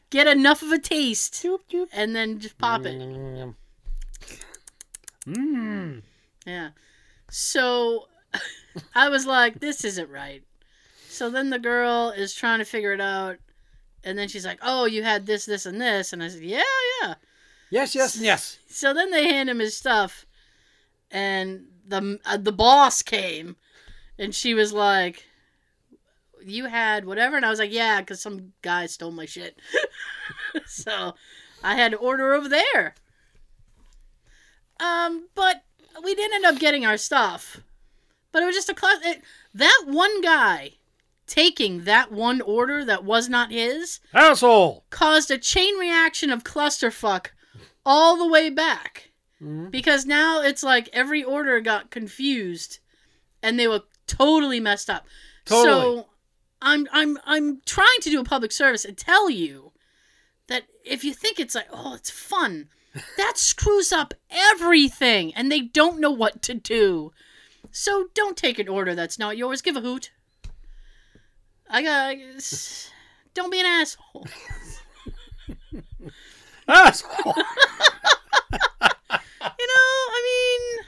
Get 0.09 0.27
enough 0.27 0.61
of 0.61 0.71
a 0.71 0.77
taste, 0.77 1.33
Doop, 1.33 1.61
doop. 1.71 1.87
and 1.91 2.15
then 2.15 2.37
just 2.39 2.57
pop 2.59 2.85
it. 2.85 2.99
Mm. 3.01 3.55
Mm. 5.25 6.01
Yeah. 6.45 6.69
So 7.31 8.07
I 8.95 9.09
was 9.09 9.25
like, 9.25 9.59
this 9.59 9.83
isn't 9.83 10.09
right. 10.09 10.43
So 11.07 11.29
then 11.29 11.49
the 11.49 11.59
girl 11.59 12.09
is 12.09 12.33
trying 12.33 12.59
to 12.59 12.65
figure 12.65 12.93
it 12.93 13.01
out. 13.01 13.37
And 14.03 14.17
then 14.17 14.27
she's 14.27 14.45
like, 14.45 14.59
oh, 14.61 14.85
you 14.85 15.03
had 15.03 15.25
this, 15.25 15.45
this, 15.45 15.65
and 15.65 15.79
this. 15.79 16.11
And 16.11 16.23
I 16.23 16.27
said, 16.27 16.41
yeah, 16.41 16.61
yeah. 17.01 17.15
Yes, 17.69 17.95
yes, 17.95 18.15
and 18.15 18.25
yes. 18.25 18.57
So 18.67 18.93
then 18.93 19.11
they 19.11 19.27
hand 19.27 19.49
him 19.49 19.59
his 19.59 19.77
stuff. 19.77 20.25
And 21.11 21.65
the, 21.87 22.19
uh, 22.25 22.37
the 22.37 22.51
boss 22.51 23.01
came. 23.01 23.55
And 24.17 24.33
she 24.33 24.53
was 24.53 24.73
like, 24.73 25.25
you 26.45 26.65
had 26.65 27.05
whatever? 27.05 27.37
And 27.37 27.45
I 27.45 27.49
was 27.49 27.59
like, 27.59 27.71
yeah, 27.71 27.99
because 28.01 28.21
some 28.21 28.53
guy 28.61 28.85
stole 28.87 29.11
my 29.11 29.25
shit. 29.25 29.59
so 30.65 31.15
I 31.63 31.75
had 31.75 31.91
to 31.91 31.97
order 31.97 32.33
over 32.33 32.49
there. 32.49 32.95
Um, 34.79 35.27
but 35.35 35.63
we 36.03 36.15
didn't 36.15 36.35
end 36.35 36.45
up 36.45 36.59
getting 36.59 36.85
our 36.85 36.97
stuff. 36.97 37.61
But 38.33 38.43
it 38.43 38.47
was 38.47 38.55
just 38.55 38.67
a 38.69 38.73
class. 38.73 38.97
It, 39.03 39.21
that 39.53 39.83
one 39.85 40.19
guy 40.19 40.71
taking 41.25 41.85
that 41.85 42.11
one 42.11 42.41
order 42.41 42.83
that 42.83 43.05
was 43.05 43.29
not 43.29 43.51
his 43.51 44.01
Asshole. 44.13 44.83
caused 44.89 45.31
a 45.31 45.37
chain 45.37 45.77
reaction 45.77 46.29
of 46.29 46.43
clusterfuck 46.43 47.27
all 47.85 48.17
the 48.17 48.27
way 48.27 48.49
back. 48.49 49.11
Mhm. 49.41 49.71
Because 49.71 50.05
now 50.05 50.41
it's 50.41 50.63
like 50.63 50.89
every 50.91 51.23
order 51.23 51.61
got 51.61 51.91
confused 51.91 52.79
and 53.41 53.57
they 53.57 53.67
were 53.69 53.83
totally 54.07 54.59
messed 54.59 54.89
up. 54.89 55.05
Totally. 55.45 55.65
So 55.97 56.09
I'm 56.61 56.87
I'm 56.91 57.17
I'm 57.25 57.61
trying 57.65 57.99
to 58.01 58.09
do 58.09 58.19
a 58.19 58.25
public 58.25 58.51
service 58.51 58.83
and 58.85 58.97
tell 58.97 59.29
you 59.29 59.71
that 60.47 60.63
if 60.83 61.03
you 61.03 61.13
think 61.13 61.39
it's 61.39 61.55
like, 61.55 61.67
oh, 61.71 61.93
it's 61.95 62.09
fun, 62.09 62.69
that 63.17 63.37
screws 63.37 63.91
up 63.91 64.13
everything 64.29 65.33
and 65.35 65.51
they 65.51 65.61
don't 65.61 65.99
know 65.99 66.11
what 66.11 66.41
to 66.43 66.53
do. 66.53 67.11
So 67.73 68.05
don't 68.13 68.37
take 68.37 68.59
an 68.59 68.69
order 68.69 68.93
that's 68.93 69.17
not 69.17 69.35
yours. 69.35 69.61
Give 69.61 69.75
a 69.75 69.81
hoot. 69.81 70.11
I 71.67 71.81
got 71.81 72.15
don't 73.33 73.51
be 73.51 73.59
an 73.59 73.65
asshole. 73.65 74.27
Asshole. 76.67 77.33
You 79.59 79.67
know, 79.67 79.73
I 80.09 80.21
mean, 80.25 80.85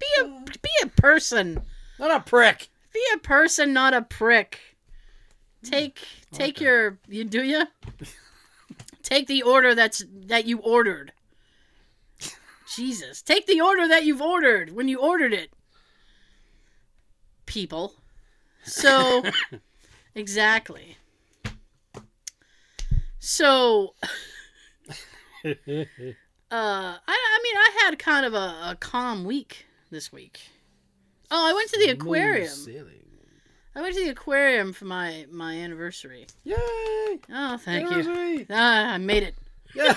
be 0.00 0.06
a 0.20 0.58
be 0.58 0.70
a 0.82 1.00
person. 1.00 1.60
Not 1.98 2.10
a 2.10 2.20
prick. 2.20 2.68
Be 2.92 3.00
a 3.14 3.18
person, 3.18 3.72
not 3.72 3.94
a 3.94 4.02
prick. 4.02 4.58
Take 5.62 6.00
take 6.32 6.56
Okay. 6.56 6.64
your 6.64 6.98
you 7.08 7.24
do 7.24 7.42
you? 7.44 7.64
Take 9.02 9.26
the 9.28 9.42
order 9.42 9.74
that's 9.74 10.04
that 10.26 10.46
you 10.46 10.58
ordered. 10.58 11.12
Jesus, 12.74 13.22
take 13.22 13.46
the 13.46 13.60
order 13.60 13.86
that 13.88 14.04
you've 14.04 14.22
ordered 14.22 14.72
when 14.74 14.88
you 14.88 14.98
ordered 14.98 15.32
it. 15.32 15.50
People. 17.46 17.94
So 18.68 19.22
exactly. 20.16 20.96
So 23.20 23.94
uh 25.44 25.46
I 26.50 26.98
I 27.06 27.40
mean 27.42 27.56
I 27.56 27.78
had 27.84 27.98
kind 28.00 28.26
of 28.26 28.34
a, 28.34 28.70
a 28.70 28.76
calm 28.80 29.24
week 29.24 29.66
this 29.92 30.12
week. 30.12 30.40
Oh, 31.30 31.48
I 31.48 31.52
went 31.52 31.70
to 31.70 31.78
the 31.78 31.90
aquarium. 31.90 32.50
I 33.76 33.82
went 33.82 33.94
to 33.94 34.04
the 34.04 34.10
aquarium 34.10 34.72
for 34.72 34.86
my 34.86 35.26
my 35.30 35.54
anniversary. 35.54 36.26
Yay! 36.42 36.56
Oh, 36.56 37.56
thank 37.58 37.88
you. 37.90 38.46
Ah, 38.50 38.94
I 38.94 38.98
made 38.98 39.22
it. 39.22 39.34
Yeah. 39.74 39.96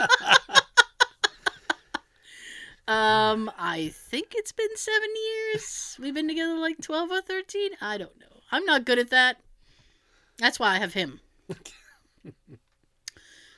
Um, 2.90 3.50
I 3.56 3.92
think 3.94 4.32
it's 4.34 4.52
been 4.52 4.74
seven 4.76 5.08
years. 5.14 5.96
We've 6.00 6.14
been 6.14 6.26
together 6.28 6.54
like 6.58 6.80
twelve 6.82 7.10
or 7.10 7.20
thirteen. 7.20 7.72
I 7.80 7.98
don't 7.98 8.18
know. 8.18 8.26
I'm 8.50 8.64
not 8.64 8.84
good 8.84 8.98
at 8.98 9.10
that. 9.10 9.36
That's 10.38 10.58
why 10.58 10.74
I 10.74 10.78
have 10.78 10.94
him. 10.94 11.20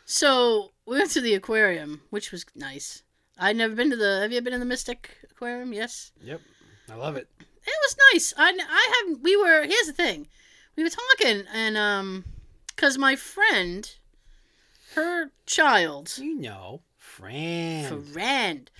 so 0.05 0.73
we 0.87 0.99
went 0.99 1.11
to 1.13 1.21
the 1.21 1.35
aquarium, 1.35 2.03
which 2.11 2.33
was 2.33 2.45
nice. 2.55 3.03
I'd 3.39 3.57
never 3.57 3.75
been 3.75 3.91
to 3.91 3.97
the. 3.97 4.21
Have 4.23 4.33
you 4.33 4.41
been 4.43 4.53
in 4.53 4.61
the 4.61 4.67
Mystic 4.67 5.11
Aquarium? 5.31 5.73
Yes. 5.73 6.13
Yep. 6.23 6.41
I 6.91 6.95
love 6.97 7.17
it. 7.17 7.29
It 7.41 7.75
was 7.85 7.97
nice. 8.13 8.35
I 8.37 8.51
I 8.51 8.93
haven't. 9.01 9.23
We 9.23 9.37
were. 9.37 9.65
Here's 9.65 9.87
the 9.87 9.93
thing. 9.93 10.29
We 10.77 10.83
were 10.83 10.91
talking, 10.91 11.45
and 11.53 11.77
um, 11.77 12.25
cause 12.77 12.99
my 12.99 13.15
friend, 13.17 13.91
her 14.95 15.31
child, 15.47 16.13
You 16.19 16.35
know, 16.35 16.83
friend. 16.99 18.09
friend, 18.13 18.71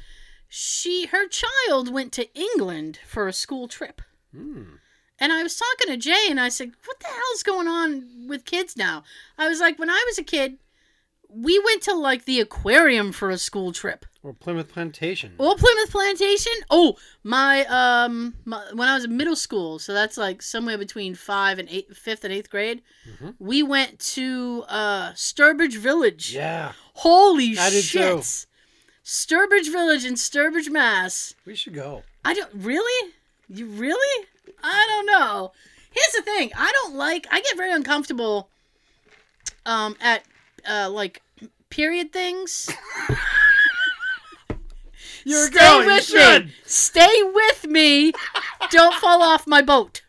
she 0.55 1.07
her 1.07 1.27
child 1.29 1.91
went 1.91 2.13
to 2.13 2.29
England 2.35 2.99
for 3.07 3.27
a 3.27 3.33
school 3.33 3.69
trip. 3.69 4.03
Hmm. 4.35 4.75
And 5.19 5.33
I 5.33 5.43
was 5.43 5.57
talking 5.57 5.91
to 5.91 5.97
Jay, 5.97 6.27
and 6.29 6.39
I 6.39 6.51
said, 6.51 6.73
"What 6.85 7.01
the 7.01 7.07
hell's 7.07 7.43
going 7.43 7.69
on 7.69 8.27
with 8.29 8.45
kids 8.45 8.77
now?" 8.77 9.03
I 9.39 9.49
was 9.49 9.61
like, 9.61 9.79
"When 9.79 9.89
I 9.89 10.05
was 10.07 10.19
a 10.19 10.23
kid, 10.23 10.59
we 11.31 11.59
went 11.65 11.81
to 11.85 11.95
like 11.95 12.27
the 12.27 12.39
aquarium 12.39 13.13
for 13.13 13.31
a 13.31 13.39
school 13.39 13.73
trip." 13.73 14.05
Or 14.23 14.35
Plymouth 14.35 14.71
Plantation. 14.71 15.33
Or 15.39 15.57
Plymouth 15.57 15.91
Plantation. 15.91 16.53
Oh, 16.69 16.99
my 17.23 17.65
um, 17.65 18.35
my, 18.45 18.63
when 18.75 18.89
I 18.89 18.95
was 18.95 19.05
in 19.05 19.17
middle 19.17 19.37
school, 19.37 19.79
so 19.79 19.95
that's 19.95 20.19
like 20.19 20.43
somewhere 20.43 20.77
between 20.77 21.15
five 21.15 21.59
and 21.61 21.69
eight, 21.71 21.97
fifth 21.97 22.25
and 22.25 22.33
eighth 22.33 22.51
grade. 22.51 22.83
Mhm. 23.09 23.37
We 23.39 23.63
went 23.63 24.01
to 24.17 24.65
uh 24.69 25.13
Sturbridge 25.13 25.79
Village. 25.79 26.35
Yeah. 26.35 26.73
Holy 26.93 27.57
I 27.59 27.71
did 27.71 27.85
shit! 27.85 28.47
Sturbridge 29.05 29.71
Village 29.71 30.05
in 30.05 30.15
Sturbridge, 30.15 30.71
Mass. 30.71 31.35
We 31.45 31.55
should 31.57 31.75
go. 31.75 32.03
I 32.25 32.35
don't 32.35 32.51
really. 32.55 33.13
You 33.49 33.67
really? 33.67 34.27
I 34.63 34.87
don't 34.89 35.07
know. 35.07 35.53
Here's 35.91 36.13
the 36.13 36.23
thing. 36.23 36.51
I 36.57 36.73
don't 36.73 36.95
like. 36.95 37.27
I 37.31 37.41
get 37.41 37.57
very 37.57 37.73
uncomfortable. 37.73 38.49
Um, 39.67 39.97
at 40.01 40.25
uh 40.69 40.91
like 40.91 41.23
period 41.71 42.13
things. 42.13 42.71
You're 45.25 45.47
Stay 45.47 45.59
going. 45.59 45.89
You 45.89 45.95
with 45.95 46.05
should. 46.05 46.47
me. 46.47 46.53
Stay 46.65 47.23
with 47.23 47.67
me. 47.67 48.13
Don't 48.71 48.95
fall 48.97 49.23
off 49.23 49.47
my 49.47 49.63
boat. 49.63 50.03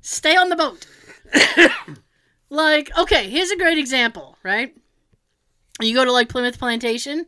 Stay 0.00 0.36
on 0.36 0.48
the 0.48 0.56
boat. 0.56 0.86
like, 2.50 2.96
okay, 2.96 3.28
here's 3.28 3.50
a 3.50 3.56
great 3.56 3.76
example, 3.76 4.38
right? 4.42 4.74
You 5.80 5.94
go 5.94 6.04
to 6.04 6.12
like 6.12 6.28
Plymouth 6.28 6.58
Plantation, 6.58 7.26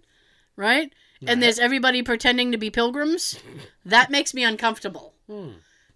right? 0.57 0.93
And 1.27 1.43
there's 1.43 1.59
everybody 1.59 2.03
pretending 2.03 2.53
to 2.53 2.59
be 2.59 2.71
pilgrims. 2.71 3.41
That 3.85 4.11
makes 4.11 4.35
me 4.35 4.45
uncomfortable. 4.45 5.15
Hmm. 5.29 5.51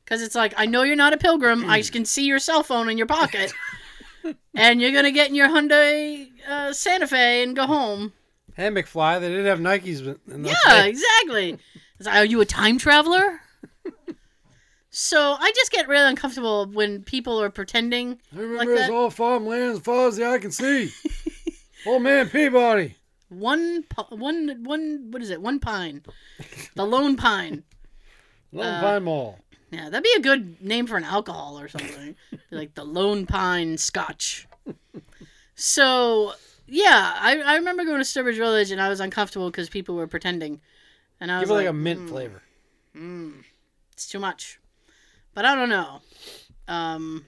Because 0.04 0.20
it's 0.22 0.34
like, 0.34 0.52
I 0.56 0.66
know 0.66 0.82
you're 0.82 0.96
not 0.96 1.12
a 1.12 1.16
pilgrim. 1.16 1.70
I 1.70 1.80
can 1.82 2.04
see 2.04 2.24
your 2.24 2.40
cell 2.40 2.62
phone 2.62 2.88
in 2.88 2.98
your 2.98 3.06
pocket. 3.06 3.52
and 4.54 4.80
you're 4.80 4.90
going 4.90 5.04
to 5.04 5.12
get 5.12 5.28
in 5.28 5.34
your 5.34 5.48
Hyundai 5.48 6.28
uh, 6.48 6.72
Santa 6.72 7.06
Fe 7.06 7.44
and 7.44 7.54
go 7.54 7.66
home. 7.66 8.12
Hey, 8.54 8.68
McFly, 8.68 9.20
they 9.20 9.28
didn't 9.28 9.46
have 9.46 9.60
Nikes 9.60 10.00
in 10.30 10.42
the 10.42 10.48
Yeah, 10.66 10.84
exactly. 10.84 11.58
It's 11.98 12.06
like, 12.06 12.16
are 12.16 12.24
you 12.24 12.40
a 12.40 12.44
time 12.44 12.78
traveler? 12.78 13.40
so 14.90 15.36
I 15.38 15.52
just 15.54 15.70
get 15.70 15.88
really 15.88 16.08
uncomfortable 16.08 16.66
when 16.66 17.02
people 17.04 17.40
are 17.40 17.48
pretending. 17.48 18.18
I 18.34 18.40
remember 18.40 18.58
like 18.58 18.68
it's 18.80 18.90
all 18.90 19.08
farmland 19.08 19.76
as 19.76 19.78
far 19.78 20.08
as 20.08 20.16
the 20.16 20.26
eye 20.26 20.38
can 20.38 20.50
see. 20.50 20.90
Old 21.86 22.02
man 22.02 22.28
Peabody. 22.28 22.96
One, 23.28 23.84
one, 24.10 24.62
one. 24.64 25.06
What 25.10 25.22
is 25.22 25.30
it? 25.30 25.40
One 25.40 25.58
pine, 25.58 26.02
the 26.74 26.84
lone 26.84 27.16
pine. 27.16 27.64
Lone 28.54 28.66
Uh, 28.66 28.80
Pine 28.82 29.04
Mall. 29.04 29.38
Yeah, 29.70 29.88
that'd 29.88 30.04
be 30.04 30.12
a 30.14 30.20
good 30.20 30.60
name 30.60 30.86
for 30.86 30.98
an 30.98 31.04
alcohol 31.04 31.58
or 31.58 31.68
something. 31.68 32.14
Like 32.50 32.74
the 32.74 32.84
Lone 32.84 33.24
Pine 33.24 33.78
Scotch. 33.78 34.46
So 35.54 36.34
yeah, 36.66 37.14
I, 37.18 37.40
I 37.40 37.56
remember 37.56 37.84
going 37.84 37.96
to 37.96 38.04
Sturbridge 38.04 38.36
Village 38.36 38.70
and 38.70 38.80
I 38.80 38.90
was 38.90 39.00
uncomfortable 39.00 39.50
because 39.50 39.70
people 39.70 39.94
were 39.94 40.06
pretending, 40.06 40.60
and 41.20 41.32
I 41.32 41.38
was 41.40 41.48
Give 41.48 41.50
it 41.52 41.54
like, 41.54 41.64
like, 41.64 41.70
a 41.70 41.72
mint 41.72 42.00
"Mm, 42.00 42.08
flavor. 42.10 42.42
Mm, 42.94 43.44
it's 43.92 44.06
too 44.06 44.18
much. 44.18 44.60
But 45.34 45.46
I 45.46 45.54
don't 45.54 45.70
know. 45.70 46.00
Um, 46.68 47.24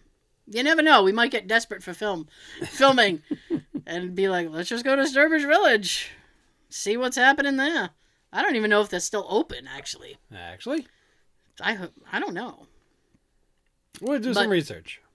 you 0.47 0.63
never 0.63 0.83
know. 0.83 1.03
We 1.03 1.13
might 1.13 1.31
get 1.31 1.47
desperate 1.49 1.83
for 1.83 1.95
film, 1.95 2.29
filming. 2.67 3.23
and 3.87 4.14
be 4.14 4.29
like, 4.29 4.49
let's 4.50 4.69
just 4.69 4.85
go 4.85 4.97
to 4.97 5.03
Sturbridge 5.03 5.47
Village, 5.47 6.11
see 6.69 6.97
what's 6.97 7.17
happening 7.17 7.57
there. 7.57 7.91
I 8.33 8.43
don't 8.43 8.57
even 8.57 8.71
know 8.71 8.81
if 8.81 8.88
that's 8.88 9.05
still 9.05 9.26
open. 9.29 9.67
Actually, 9.69 10.17
Actually, 10.35 10.87
I 11.61 11.75
ho- 11.75 11.91
I 12.12 12.19
don't 12.21 12.35
know. 12.35 12.67
we'll 14.00 14.19
do 14.19 14.35
But- 14.35 14.43
some 14.43 14.50
research. 14.50 15.00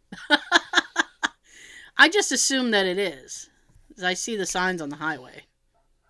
I 1.97 2.07
just 2.09 2.31
assume 2.31 2.71
that 2.71 2.85
it 2.85 2.97
is. 2.97 3.49
I 4.01 4.13
see 4.13 4.35
the 4.37 4.45
signs 4.45 4.81
on 4.81 4.89
the 4.89 4.95
highway. 4.95 5.43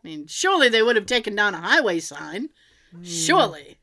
I 0.03 0.07
mean, 0.07 0.27
surely 0.27 0.69
they 0.69 0.83
would 0.83 0.95
have 0.95 1.07
taken 1.07 1.35
down 1.35 1.55
a 1.55 1.61
highway 1.61 1.99
sign. 1.99 2.49
Surely. 3.03 3.77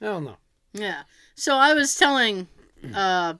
I 0.00 0.04
don't 0.06 0.24
know. 0.24 0.36
Yeah. 0.74 1.04
So 1.34 1.56
I 1.56 1.72
was 1.72 1.94
telling 1.96 2.46
uh, 2.94 3.34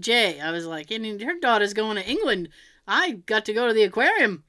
Jay, 0.00 0.40
I 0.40 0.50
was 0.50 0.66
like, 0.66 0.90
and 0.90 1.20
her 1.20 1.38
daughter's 1.38 1.74
going 1.74 1.96
to 1.96 2.08
England. 2.08 2.48
I 2.86 3.12
got 3.12 3.44
to 3.46 3.52
go 3.52 3.66
to 3.68 3.74
the 3.74 3.82
aquarium. 3.82 4.44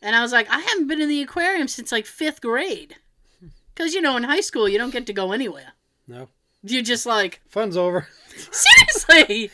And 0.00 0.14
I 0.14 0.22
was 0.22 0.32
like, 0.32 0.48
I 0.50 0.60
haven't 0.60 0.86
been 0.86 1.00
in 1.00 1.08
the 1.08 1.22
aquarium 1.22 1.68
since 1.68 1.90
like 1.92 2.06
fifth 2.06 2.40
grade. 2.40 2.96
Because, 3.74 3.94
you 3.94 4.00
know, 4.00 4.16
in 4.16 4.22
high 4.24 4.40
school, 4.40 4.68
you 4.68 4.78
don't 4.78 4.92
get 4.92 5.06
to 5.06 5.12
go 5.12 5.32
anywhere. 5.32 5.72
No. 6.06 6.28
You're 6.62 6.82
just 6.82 7.06
like, 7.06 7.40
Fun's 7.48 7.76
over. 7.76 8.08
seriously? 8.50 9.50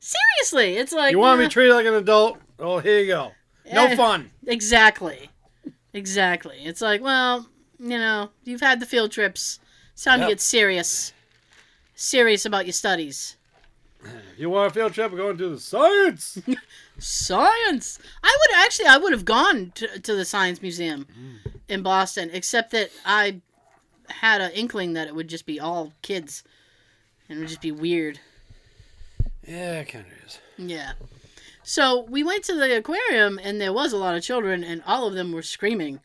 Seriously. 0.00 0.76
It's 0.76 0.92
like, 0.92 1.12
You 1.12 1.18
want 1.18 1.38
to 1.38 1.42
nah. 1.42 1.48
be 1.48 1.52
treated 1.52 1.74
like 1.74 1.86
an 1.86 1.94
adult? 1.94 2.38
Oh, 2.58 2.78
here 2.78 3.00
you 3.00 3.06
go. 3.06 3.32
No 3.72 3.86
Eh. 3.86 3.96
fun. 3.96 4.30
Exactly. 4.46 5.30
Exactly. 5.92 6.58
It's 6.64 6.80
like, 6.80 7.00
well, 7.02 7.48
you 7.78 7.98
know, 7.98 8.30
you've 8.44 8.60
had 8.60 8.80
the 8.80 8.86
field 8.86 9.10
trips. 9.12 9.58
It's 9.92 10.04
time 10.04 10.20
Yep. 10.20 10.28
to 10.28 10.32
get 10.34 10.40
serious. 10.40 11.12
Serious 11.94 12.44
about 12.44 12.66
your 12.66 12.72
studies. 12.72 13.36
You 14.36 14.50
want 14.50 14.72
a 14.72 14.74
field 14.74 14.92
trip? 14.92 15.12
We're 15.12 15.18
going 15.18 15.38
to 15.38 15.50
the 15.50 15.60
science. 15.60 16.38
Science. 16.98 18.00
I 18.22 18.36
would 18.40 18.56
actually, 18.56 18.86
I 18.86 18.96
would 18.96 19.12
have 19.12 19.24
gone 19.24 19.70
to, 19.76 20.00
to 20.00 20.14
the 20.14 20.24
Science 20.24 20.60
Museum 20.60 21.06
mm. 21.16 21.52
in 21.68 21.82
Boston, 21.84 22.30
except 22.32 22.72
that 22.72 22.90
I 23.06 23.40
had 24.08 24.40
an 24.40 24.50
inkling 24.50 24.94
that 24.94 25.06
it 25.06 25.14
would 25.14 25.28
just 25.28 25.46
be 25.46 25.60
all 25.60 25.92
kids, 26.02 26.42
and 27.28 27.38
it 27.38 27.40
would 27.42 27.48
just 27.48 27.60
be 27.60 27.70
weird. 27.70 28.18
yeah, 29.46 29.80
it 29.80 29.84
kind 29.86 30.04
of 30.06 30.26
is. 30.26 30.40
Yeah. 30.56 30.92
So 31.62 32.02
we 32.08 32.22
went 32.22 32.44
to 32.44 32.54
the 32.54 32.76
aquarium, 32.76 33.38
and 33.42 33.60
there 33.60 33.72
was 33.72 33.92
a 33.92 33.96
lot 33.96 34.16
of 34.16 34.22
children, 34.22 34.64
and 34.64 34.82
all 34.86 35.06
of 35.06 35.14
them 35.14 35.32
were 35.32 35.42
screaming 35.42 36.00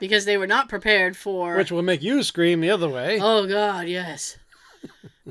because 0.00 0.24
they 0.24 0.36
were 0.36 0.46
not 0.46 0.68
prepared 0.68 1.16
for. 1.16 1.56
Which 1.56 1.70
will 1.70 1.82
make 1.82 2.02
you 2.02 2.22
scream 2.22 2.60
the 2.60 2.70
other 2.70 2.88
way. 2.88 3.20
Oh 3.20 3.46
God, 3.46 3.86
yes. 3.86 4.36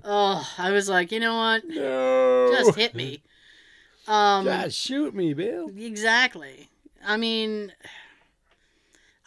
Oh, 0.03 0.47
I 0.57 0.71
was 0.71 0.89
like, 0.89 1.11
you 1.11 1.19
know 1.19 1.35
what? 1.35 1.67
no. 1.67 2.51
Just 2.51 2.75
hit 2.77 2.95
me. 2.95 3.21
Um, 4.07 4.45
Just 4.45 4.77
shoot 4.77 5.13
me, 5.13 5.33
Bill. 5.33 5.69
exactly. 5.77 6.69
I 7.05 7.17
mean, 7.17 7.71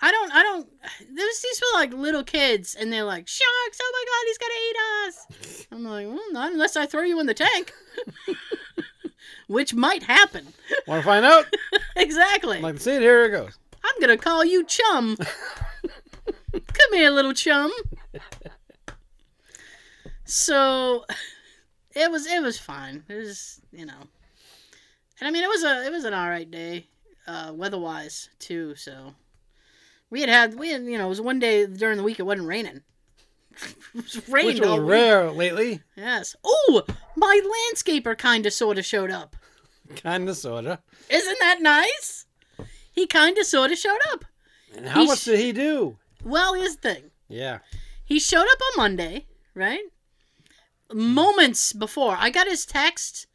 I 0.05 0.11
don't, 0.11 0.33
I 0.33 0.43
don't. 0.43 0.69
There's 1.01 1.41
these 1.41 1.63
were 1.63 1.79
like 1.79 1.95
little 1.95 2.25
kids, 2.25 2.75
and 2.75 2.93
they're 2.93 3.05
like, 3.05 3.27
sharks! 3.27 3.79
Oh 3.81 3.93
my 3.93 4.05
God, 4.11 4.25
he's 4.27 4.39
gonna 4.39 4.61
eat 4.69 4.77
us! 5.07 5.67
I'm 5.73 5.85
like, 5.85 6.07
well, 6.07 6.33
not 6.33 6.53
unless 6.53 6.77
I 6.77 6.87
throw 6.87 7.03
you 7.03 7.21
in 7.21 7.27
the 7.27 7.35
tank, 7.35 7.73
which 9.47 9.73
might 9.75 10.03
happen. 10.03 10.47
Want 10.87 11.03
to 11.03 11.07
find 11.07 11.25
out? 11.25 11.47
exactly. 11.97 12.61
like 12.61 12.79
see 12.81 12.97
it? 12.97 13.01
Here 13.01 13.25
it 13.25 13.31
goes. 13.31 13.57
I'm 13.83 14.01
gonna 14.01 14.19
call 14.19 14.45
you 14.45 14.65
chum. 14.65 15.17
Come 16.53 16.93
here, 16.93 17.11
little 17.11 17.33
chum. 17.33 17.73
So 20.25 21.05
it 21.95 22.11
was 22.11 22.27
it 22.27 22.43
was 22.43 22.59
fine. 22.59 23.05
It 23.09 23.15
was 23.15 23.61
you 23.73 23.87
know, 23.87 24.01
and 25.21 25.29
I 25.29 25.31
mean 25.31 25.45
it 25.45 25.49
was 25.49 25.65
a 25.65 25.87
it 25.87 25.93
was 25.93 26.05
an 26.05 26.15
all 26.15 26.29
right 26.29 26.51
day, 26.51 26.87
uh, 27.27 27.53
weather 27.55 27.79
wise 27.79 28.29
too. 28.39 28.75
So 28.75 29.15
we 30.11 30.21
had 30.21 30.29
had 30.29 30.59
we 30.59 30.71
had 30.71 30.83
you 30.85 30.99
know 30.99 31.07
it 31.07 31.11
was 31.11 31.21
one 31.21 31.39
day 31.39 31.67
during 31.67 31.97
the 31.97 32.05
week 32.05 32.19
it 32.19 32.25
wasn't 32.25 32.49
raining. 32.49 32.83
it 33.65 33.77
was 33.95 34.29
rained 34.29 34.47
Which 34.47 34.61
was 34.61 34.69
all 34.69 34.81
week. 34.81 34.91
rare 34.91 35.31
lately. 35.31 35.81
Yes. 35.97 36.35
Oh, 36.45 36.83
my 37.17 37.41
landscaper 37.73 38.19
kind 38.19 38.47
of 38.47 38.53
sort 38.53 38.79
of 38.79 38.85
showed 38.85 39.11
up. 39.13 39.37
Kind 39.97 40.29
of, 40.29 40.37
sorta. 40.37 40.81
Isn't 41.11 41.39
that 41.41 41.59
nice? 41.61 42.25
He 42.91 43.07
kind 43.07 43.37
of 43.39 43.45
sort 43.47 43.71
of 43.71 43.79
showed 43.79 44.01
up. 44.13 44.25
And 44.75 44.87
how 44.87 45.03
He 45.03 45.07
much 45.07 45.21
sh- 45.21 45.25
did 45.27 45.39
he 45.39 45.53
do? 45.53 45.99
Well, 46.25 46.55
his 46.55 46.75
thing. 46.75 47.11
Yeah. 47.29 47.59
He 48.05 48.19
showed 48.19 48.47
up 48.51 48.59
on 48.73 48.77
Monday, 48.79 49.27
right? 49.55 49.85
Moments 50.95 51.73
before. 51.73 52.17
I 52.19 52.31
got 52.31 52.47
his 52.47 52.65
text 52.65 53.27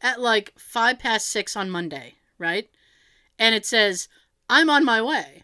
at 0.00 0.20
like 0.20 0.54
five 0.58 0.98
past 0.98 1.28
six 1.28 1.56
on 1.56 1.68
Monday, 1.68 2.14
right? 2.38 2.68
And 3.38 3.54
it 3.54 3.66
says, 3.66 4.08
I'm 4.48 4.70
on 4.70 4.84
my 4.84 5.02
way. 5.02 5.42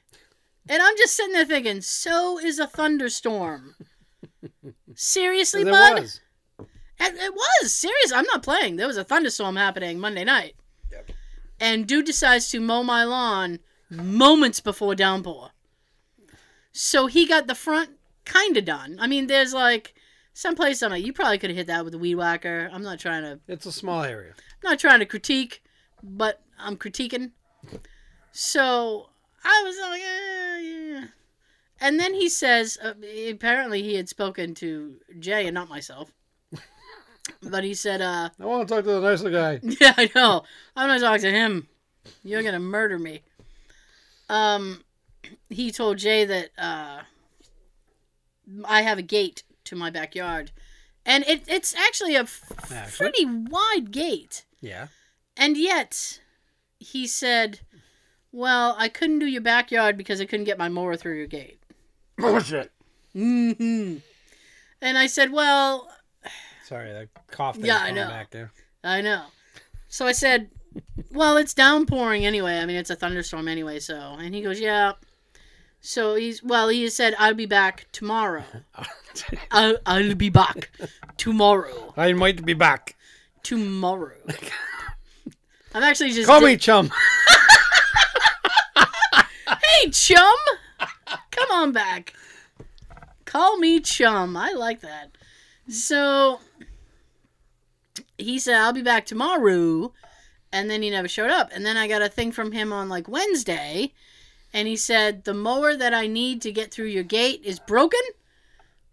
And 0.68 0.82
I'm 0.82 0.96
just 0.96 1.14
sitting 1.14 1.32
there 1.32 1.44
thinking, 1.44 1.82
so 1.82 2.38
is 2.38 2.58
a 2.58 2.66
thunderstorm. 2.66 3.74
Seriously, 4.94 5.64
bud? 5.64 5.98
it 5.98 6.00
was. 6.02 6.20
And 7.00 7.16
it 7.16 7.34
was 7.34 7.72
serious. 7.72 8.12
I'm 8.12 8.24
not 8.24 8.42
playing. 8.42 8.76
There 8.76 8.86
was 8.86 8.96
a 8.96 9.04
thunderstorm 9.04 9.56
happening 9.56 10.00
Monday 10.00 10.24
night, 10.24 10.56
and 11.60 11.86
dude 11.86 12.06
decides 12.06 12.50
to 12.50 12.60
mow 12.60 12.82
my 12.82 13.04
lawn 13.04 13.60
moments 13.90 14.60
before 14.60 14.94
downpour. 14.94 15.50
So 16.72 17.06
he 17.06 17.26
got 17.26 17.46
the 17.46 17.54
front 17.54 17.90
kind 18.24 18.56
of 18.56 18.64
done. 18.64 18.96
I 19.00 19.06
mean, 19.06 19.26
there's 19.26 19.54
like 19.54 19.94
some 20.38 20.54
place 20.54 20.80
I'm 20.84 20.92
like, 20.92 21.04
you 21.04 21.12
probably 21.12 21.36
could 21.38 21.50
have 21.50 21.56
hit 21.56 21.66
that 21.66 21.84
with 21.84 21.94
a 21.94 21.98
weed 21.98 22.14
whacker. 22.14 22.70
I'm 22.72 22.84
not 22.84 23.00
trying 23.00 23.24
to, 23.24 23.40
It's 23.48 23.66
a 23.66 23.72
small 23.72 24.04
area. 24.04 24.34
I'm 24.36 24.70
not 24.70 24.78
trying 24.78 25.00
to 25.00 25.04
critique, 25.04 25.64
but 26.00 26.40
I'm 26.60 26.76
critiquing. 26.76 27.32
So 28.30 29.08
I 29.42 29.62
was 29.66 29.76
like, 29.80 30.00
eh, 30.00 30.60
yeah. 30.60 31.04
And 31.80 31.98
then 31.98 32.14
he 32.14 32.28
says, 32.28 32.78
uh, 32.80 32.94
apparently 33.28 33.82
he 33.82 33.96
had 33.96 34.08
spoken 34.08 34.54
to 34.54 34.98
Jay 35.18 35.46
and 35.46 35.54
not 35.54 35.68
myself. 35.68 36.12
But 37.42 37.64
he 37.64 37.74
said, 37.74 38.00
uh, 38.00 38.30
I 38.40 38.46
want 38.46 38.68
to 38.68 38.74
talk 38.74 38.84
to 38.84 38.90
the 38.92 39.00
nicer 39.00 39.30
guy. 39.30 39.58
yeah, 39.80 39.92
I 39.96 40.08
know. 40.14 40.44
I'm 40.74 40.88
gonna 40.88 41.00
talk 41.00 41.20
to 41.20 41.30
him. 41.30 41.68
You're 42.22 42.42
gonna 42.42 42.58
murder 42.58 42.98
me. 42.98 43.20
Um, 44.30 44.82
he 45.50 45.70
told 45.70 45.98
Jay 45.98 46.24
that 46.24 46.50
uh, 46.56 47.02
I 48.64 48.82
have 48.82 48.96
a 48.96 49.02
gate 49.02 49.42
to 49.68 49.76
my 49.76 49.90
backyard, 49.90 50.50
and 51.06 51.24
it, 51.26 51.42
it's 51.48 51.74
actually 51.74 52.14
a 52.16 52.22
f- 52.22 52.42
Actually? 52.72 52.96
pretty 53.10 53.24
wide 53.26 53.90
gate. 53.90 54.44
Yeah. 54.60 54.88
And 55.36 55.56
yet, 55.56 56.20
he 56.78 57.06
said, 57.06 57.60
"Well, 58.32 58.74
I 58.78 58.88
couldn't 58.88 59.20
do 59.20 59.26
your 59.26 59.40
backyard 59.42 59.96
because 59.96 60.20
I 60.20 60.24
couldn't 60.26 60.44
get 60.46 60.58
my 60.58 60.68
mower 60.68 60.96
through 60.96 61.16
your 61.16 61.26
gate." 61.26 61.60
Bullshit. 62.16 62.72
hmm 63.12 63.96
And 64.82 64.98
I 64.98 65.06
said, 65.06 65.30
"Well, 65.32 65.88
Sorry, 66.64 66.92
that 66.92 67.08
cough 67.30 67.56
thing 67.56 67.66
Yeah, 67.66 67.78
I 67.78 67.90
know. 67.92 68.08
back 68.08 68.30
there. 68.30 68.52
I 68.84 69.00
know. 69.00 69.24
So 69.88 70.06
I 70.06 70.12
said, 70.12 70.50
"Well, 71.12 71.36
it's 71.38 71.54
downpouring 71.54 72.26
anyway. 72.26 72.58
I 72.58 72.66
mean, 72.66 72.76
it's 72.76 72.90
a 72.90 72.96
thunderstorm 72.96 73.48
anyway." 73.48 73.78
So, 73.78 73.94
and 74.18 74.34
he 74.34 74.42
goes, 74.42 74.60
"Yeah." 74.60 74.92
So 75.80 76.14
he's 76.16 76.42
well. 76.42 76.68
He 76.68 76.88
said, 76.90 77.14
"I'll 77.18 77.34
be 77.34 77.46
back 77.46 77.86
tomorrow. 77.92 78.44
I'll, 79.50 79.76
I'll 79.86 80.14
be 80.14 80.28
back 80.28 80.70
tomorrow. 81.16 81.94
I 81.96 82.12
might 82.12 82.44
be 82.44 82.54
back. 82.54 82.96
Tomorrow." 83.42 84.16
I'm 85.74 85.82
actually 85.82 86.12
just 86.12 86.26
Call 86.26 86.40
me 86.40 86.56
chum. 86.56 86.90
Hey, 89.80 89.90
chum! 89.90 90.36
Come 91.30 91.50
on 91.52 91.72
back. 91.72 92.14
Call 93.24 93.58
me 93.58 93.80
chum. 93.80 94.36
I 94.36 94.52
like 94.52 94.80
that. 94.80 95.10
So 95.68 96.40
he 98.16 98.38
said, 98.38 98.56
I'll 98.56 98.72
be 98.72 98.82
back 98.82 99.06
tomorrow. 99.06 99.92
And 100.52 100.70
then 100.70 100.82
he 100.82 100.90
never 100.90 101.08
showed 101.08 101.30
up. 101.30 101.50
And 101.52 101.64
then 101.64 101.76
I 101.76 101.86
got 101.86 102.02
a 102.02 102.08
thing 102.08 102.32
from 102.32 102.52
him 102.52 102.72
on 102.72 102.88
like 102.88 103.08
Wednesday. 103.08 103.92
And 104.58 104.66
he 104.66 104.74
said, 104.74 105.22
The 105.22 105.34
mower 105.34 105.76
that 105.76 105.94
I 105.94 106.08
need 106.08 106.42
to 106.42 106.50
get 106.50 106.72
through 106.72 106.86
your 106.86 107.04
gate 107.04 107.42
is 107.44 107.60
broken. 107.60 108.00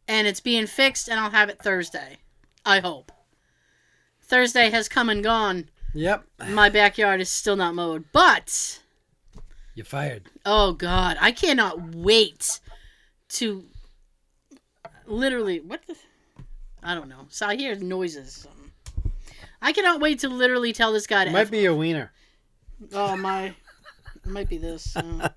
And 0.07 0.27
it's 0.27 0.39
being 0.39 0.67
fixed. 0.67 1.09
And 1.09 1.19
I'll 1.19 1.31
have 1.31 1.49
it 1.49 1.59
Thursday. 1.59 2.19
I 2.63 2.81
hope. 2.81 3.11
Thursday 4.21 4.69
has 4.69 4.87
come 4.87 5.09
and 5.09 5.23
gone. 5.23 5.69
Yep. 5.95 6.23
My 6.49 6.69
backyard 6.69 7.19
is 7.19 7.29
still 7.29 7.55
not 7.55 7.73
mowed. 7.73 8.05
But. 8.11 8.79
You're 9.73 9.85
fired. 9.85 10.29
Oh 10.45 10.73
God, 10.73 11.17
I 11.19 11.31
cannot 11.31 11.95
wait 11.95 12.59
to 13.29 13.65
literally 15.07 15.61
what 15.61 15.81
the 15.87 15.95
I 16.83 16.93
don't 16.93 17.09
know. 17.09 17.25
So 17.29 17.47
I 17.47 17.55
hear 17.55 17.75
noises. 17.75 18.45
I 19.63 19.73
cannot 19.73 19.99
wait 19.99 20.19
to 20.19 20.29
literally 20.29 20.73
tell 20.73 20.93
this 20.93 21.07
guy 21.07 21.23
to 21.23 21.31
It 21.31 21.33
might 21.33 21.41
F- 21.41 21.51
be 21.51 21.65
a 21.65 21.73
wiener. 21.73 22.11
Oh 22.93 23.17
my, 23.17 23.55
it 24.25 24.31
might 24.31 24.49
be 24.49 24.57
this. 24.57 24.95
uh, 24.95 25.29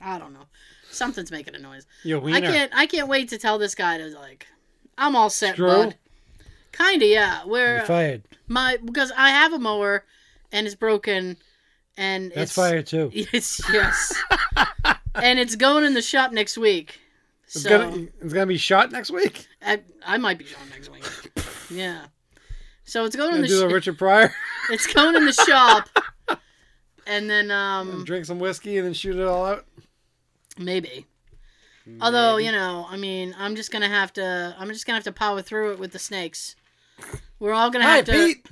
I 0.00 0.18
don't 0.18 0.32
know. 0.32 0.44
Something's 0.90 1.30
making 1.30 1.54
a 1.54 1.58
noise. 1.58 1.86
Your 2.04 2.20
wiener. 2.20 2.36
I 2.36 2.40
can't. 2.40 2.72
I 2.74 2.86
can't 2.86 3.08
wait 3.08 3.28
to 3.30 3.38
tell 3.38 3.58
this 3.58 3.74
guy 3.74 3.98
to 3.98 4.06
like. 4.08 4.46
I'm 4.98 5.16
all 5.16 5.30
set, 5.30 5.54
Screw? 5.54 5.66
bud. 5.68 5.96
Kinda, 6.72 7.06
yeah. 7.06 7.44
Where 7.44 7.76
You're 7.78 7.86
fired. 7.86 8.22
my 8.48 8.78
because 8.84 9.12
I 9.16 9.30
have 9.30 9.52
a 9.52 9.58
mower 9.58 10.04
and 10.52 10.66
it's 10.66 10.74
broken 10.76 11.36
and 11.96 12.30
That's 12.34 12.50
it's, 12.50 12.54
fire 12.54 12.82
too. 12.82 13.10
It's 13.14 13.60
yes, 13.72 14.14
and 15.14 15.38
it's 15.38 15.56
going 15.56 15.84
in 15.84 15.94
the 15.94 16.02
shop 16.02 16.32
next 16.32 16.56
week. 16.58 16.98
It's 17.44 17.62
So 17.62 17.68
gonna 17.68 18.06
it's 18.22 18.32
gonna 18.32 18.46
be 18.46 18.56
shot 18.58 18.90
next 18.92 19.10
week. 19.10 19.46
I, 19.64 19.80
I 20.04 20.16
might 20.18 20.38
be 20.38 20.44
showing 20.46 20.68
next 20.70 20.90
week. 20.90 21.04
Yeah. 21.70 22.04
So 22.84 23.04
it's 23.06 23.16
going 23.16 23.34
in 23.36 23.40
the 23.42 23.48
do 23.48 23.66
sh- 23.68 23.72
Richard 23.72 23.96
Pryor. 23.96 24.30
it's 24.70 24.86
going 24.92 25.14
in 25.16 25.24
the 25.24 25.32
shop, 25.32 25.88
and 27.06 27.28
then 27.28 27.50
um 27.50 28.04
drink 28.04 28.24
some 28.24 28.38
whiskey 28.38 28.78
and 28.78 28.86
then 28.86 28.94
shoot 28.94 29.16
it 29.16 29.26
all 29.26 29.44
out. 29.44 29.64
maybe. 30.58 31.06
Although 32.00 32.36
you 32.36 32.52
know, 32.52 32.86
I 32.88 32.96
mean, 32.96 33.34
I'm 33.36 33.56
just 33.56 33.72
gonna 33.72 33.88
have 33.88 34.12
to. 34.14 34.54
I'm 34.58 34.68
just 34.68 34.86
gonna 34.86 34.96
have 34.96 35.04
to 35.04 35.12
power 35.12 35.42
through 35.42 35.72
it 35.72 35.78
with 35.80 35.92
the 35.92 35.98
snakes. 35.98 36.54
We're 37.40 37.52
all 37.52 37.70
gonna 37.70 37.84
Hi, 37.84 37.96
have 37.96 38.04
to. 38.04 38.12
Pete. 38.12 38.46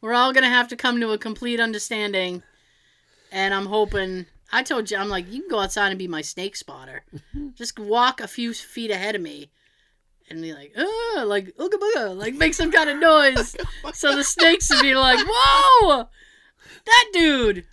We're 0.00 0.12
all 0.12 0.32
gonna 0.32 0.48
have 0.48 0.68
to 0.68 0.76
come 0.76 1.00
to 1.00 1.10
a 1.10 1.18
complete 1.18 1.58
understanding, 1.58 2.42
and 3.32 3.52
I'm 3.52 3.66
hoping. 3.66 4.26
I 4.52 4.62
told 4.62 4.88
you, 4.88 4.96
I'm 4.98 5.08
like, 5.08 5.26
you 5.32 5.40
can 5.40 5.50
go 5.50 5.58
outside 5.58 5.88
and 5.88 5.98
be 5.98 6.06
my 6.06 6.22
snake 6.22 6.54
spotter. 6.54 7.02
Just 7.54 7.80
walk 7.80 8.20
a 8.20 8.28
few 8.28 8.54
feet 8.54 8.92
ahead 8.92 9.16
of 9.16 9.20
me, 9.20 9.50
and 10.30 10.40
be 10.40 10.54
like, 10.54 10.72
ah, 10.78 11.24
like 11.26 11.56
ooga 11.56 11.74
booga, 11.74 12.16
like 12.16 12.34
make 12.34 12.54
some 12.54 12.70
kind 12.70 12.88
of 12.88 12.98
noise, 12.98 13.56
so 13.94 14.14
the 14.14 14.22
snakes 14.22 14.70
would 14.70 14.82
be 14.82 14.94
like, 14.94 15.18
whoa, 15.28 16.08
that 16.84 17.08
dude, 17.12 17.64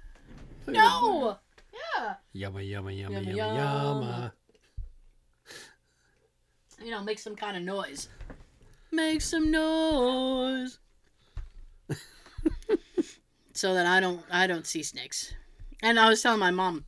no, 0.67 1.37
yeah, 1.73 2.15
Yumma 2.35 2.61
yumma 2.67 2.91
yumma 2.97 3.23
Yumma, 3.23 3.25
yumma 3.25 3.35
yumma. 3.35 3.51
yumma. 3.57 4.31
you 6.83 6.91
know, 6.91 7.03
make 7.03 7.19
some 7.19 7.35
kind 7.35 7.55
of 7.57 7.63
noise, 7.63 8.09
make 8.91 9.21
some 9.21 9.51
noise, 9.51 10.79
so 13.53 13.73
that 13.73 13.85
I 13.85 13.99
don't, 13.99 14.21
I 14.31 14.47
don't 14.47 14.65
see 14.67 14.83
snakes. 14.83 15.33
And 15.81 15.99
I 15.99 16.07
was 16.09 16.21
telling 16.21 16.39
my 16.39 16.51
mom, 16.51 16.85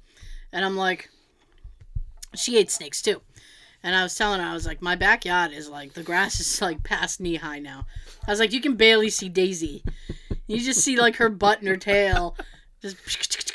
and 0.53 0.63
I'm 0.63 0.77
like, 0.77 1.09
she 2.35 2.57
ate 2.57 2.71
snakes 2.71 3.01
too. 3.01 3.21
And 3.83 3.95
I 3.95 4.01
was 4.01 4.15
telling 4.15 4.39
her, 4.39 4.47
I 4.47 4.53
was 4.53 4.65
like, 4.65 4.81
my 4.81 4.95
backyard 4.95 5.51
is 5.51 5.69
like, 5.69 5.93
the 5.93 6.01
grass 6.01 6.39
is 6.39 6.59
like 6.61 6.81
past 6.83 7.19
knee 7.19 7.35
high 7.35 7.59
now. 7.59 7.85
I 8.27 8.31
was 8.31 8.39
like, 8.39 8.51
you 8.51 8.59
can 8.61 8.75
barely 8.75 9.11
see 9.11 9.29
Daisy. 9.29 9.83
You 10.47 10.59
just 10.59 10.81
see 10.81 10.97
like 10.97 11.17
her 11.17 11.29
butt 11.29 11.59
and 11.59 11.67
her 11.67 11.77
tail. 11.77 12.35
Just. 12.81 12.97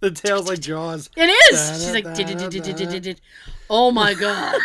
The 0.00 0.10
tail's 0.10 0.48
like 0.48 0.60
Jaws. 0.60 1.10
It 1.16 1.28
is. 1.52 1.82
She's 1.82 1.92
like, 1.92 2.06
oh 3.70 3.90
my 3.90 4.14
god. 4.14 4.60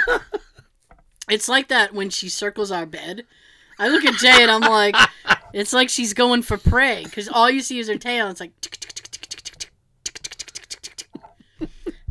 It's 1.30 1.48
like 1.48 1.70
that 1.70 1.94
when 1.94 2.10
she 2.10 2.30
circles 2.30 2.72
our 2.72 2.86
bed. 2.86 3.26
I 3.80 3.88
look 3.88 4.06
at 4.06 4.16
Jay 4.16 4.42
and 4.42 4.52
I'm 4.52 4.62
like, 4.62 4.96
it's 5.54 5.74
like 5.74 5.90
she's 5.90 6.14
going 6.14 6.42
for 6.42 6.58
prey 6.58 7.04
because 7.04 7.28
all 7.30 7.50
you 7.50 7.62
see 7.62 7.80
is 7.80 7.88
her 7.88 7.98
tail. 7.98 8.28
It's 8.28 8.40
like, 8.40 8.52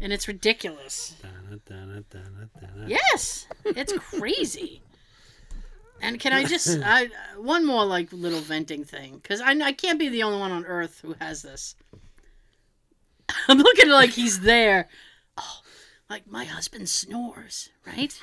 and 0.00 0.12
it's 0.12 0.26
ridiculous. 0.26 1.14
Yes, 2.86 3.46
it's 3.64 3.92
crazy. 3.92 4.82
And 6.02 6.18
can 6.18 6.32
I 6.32 6.44
just 6.44 6.78
I 6.82 7.10
one 7.36 7.66
more 7.66 7.84
like 7.84 8.10
little 8.12 8.40
venting 8.40 8.84
thing 8.84 9.20
because 9.22 9.40
I 9.40 9.50
I 9.50 9.72
can't 9.72 9.98
be 9.98 10.08
the 10.08 10.22
only 10.22 10.38
one 10.38 10.50
on 10.50 10.64
Earth 10.64 11.00
who 11.02 11.14
has 11.20 11.42
this. 11.42 11.76
I'm 13.48 13.58
looking 13.58 13.88
like 13.90 14.10
he's 14.10 14.40
there. 14.40 14.88
Oh, 15.36 15.60
like 16.08 16.26
my 16.26 16.44
husband 16.44 16.88
snores, 16.88 17.70
right? 17.86 18.18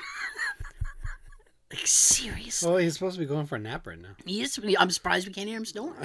like 1.71 1.85
seriously, 1.87 2.67
Well, 2.69 2.77
he's 2.77 2.93
supposed 2.93 3.15
to 3.15 3.19
be 3.19 3.25
going 3.25 3.45
for 3.45 3.55
a 3.55 3.59
nap 3.59 3.87
right 3.87 3.99
now. 3.99 4.09
he 4.25 4.41
is. 4.41 4.59
I'm 4.79 4.89
surprised 4.91 5.27
we 5.27 5.33
can't 5.33 5.47
hear 5.47 5.57
him 5.57 5.65
snore. 5.65 5.95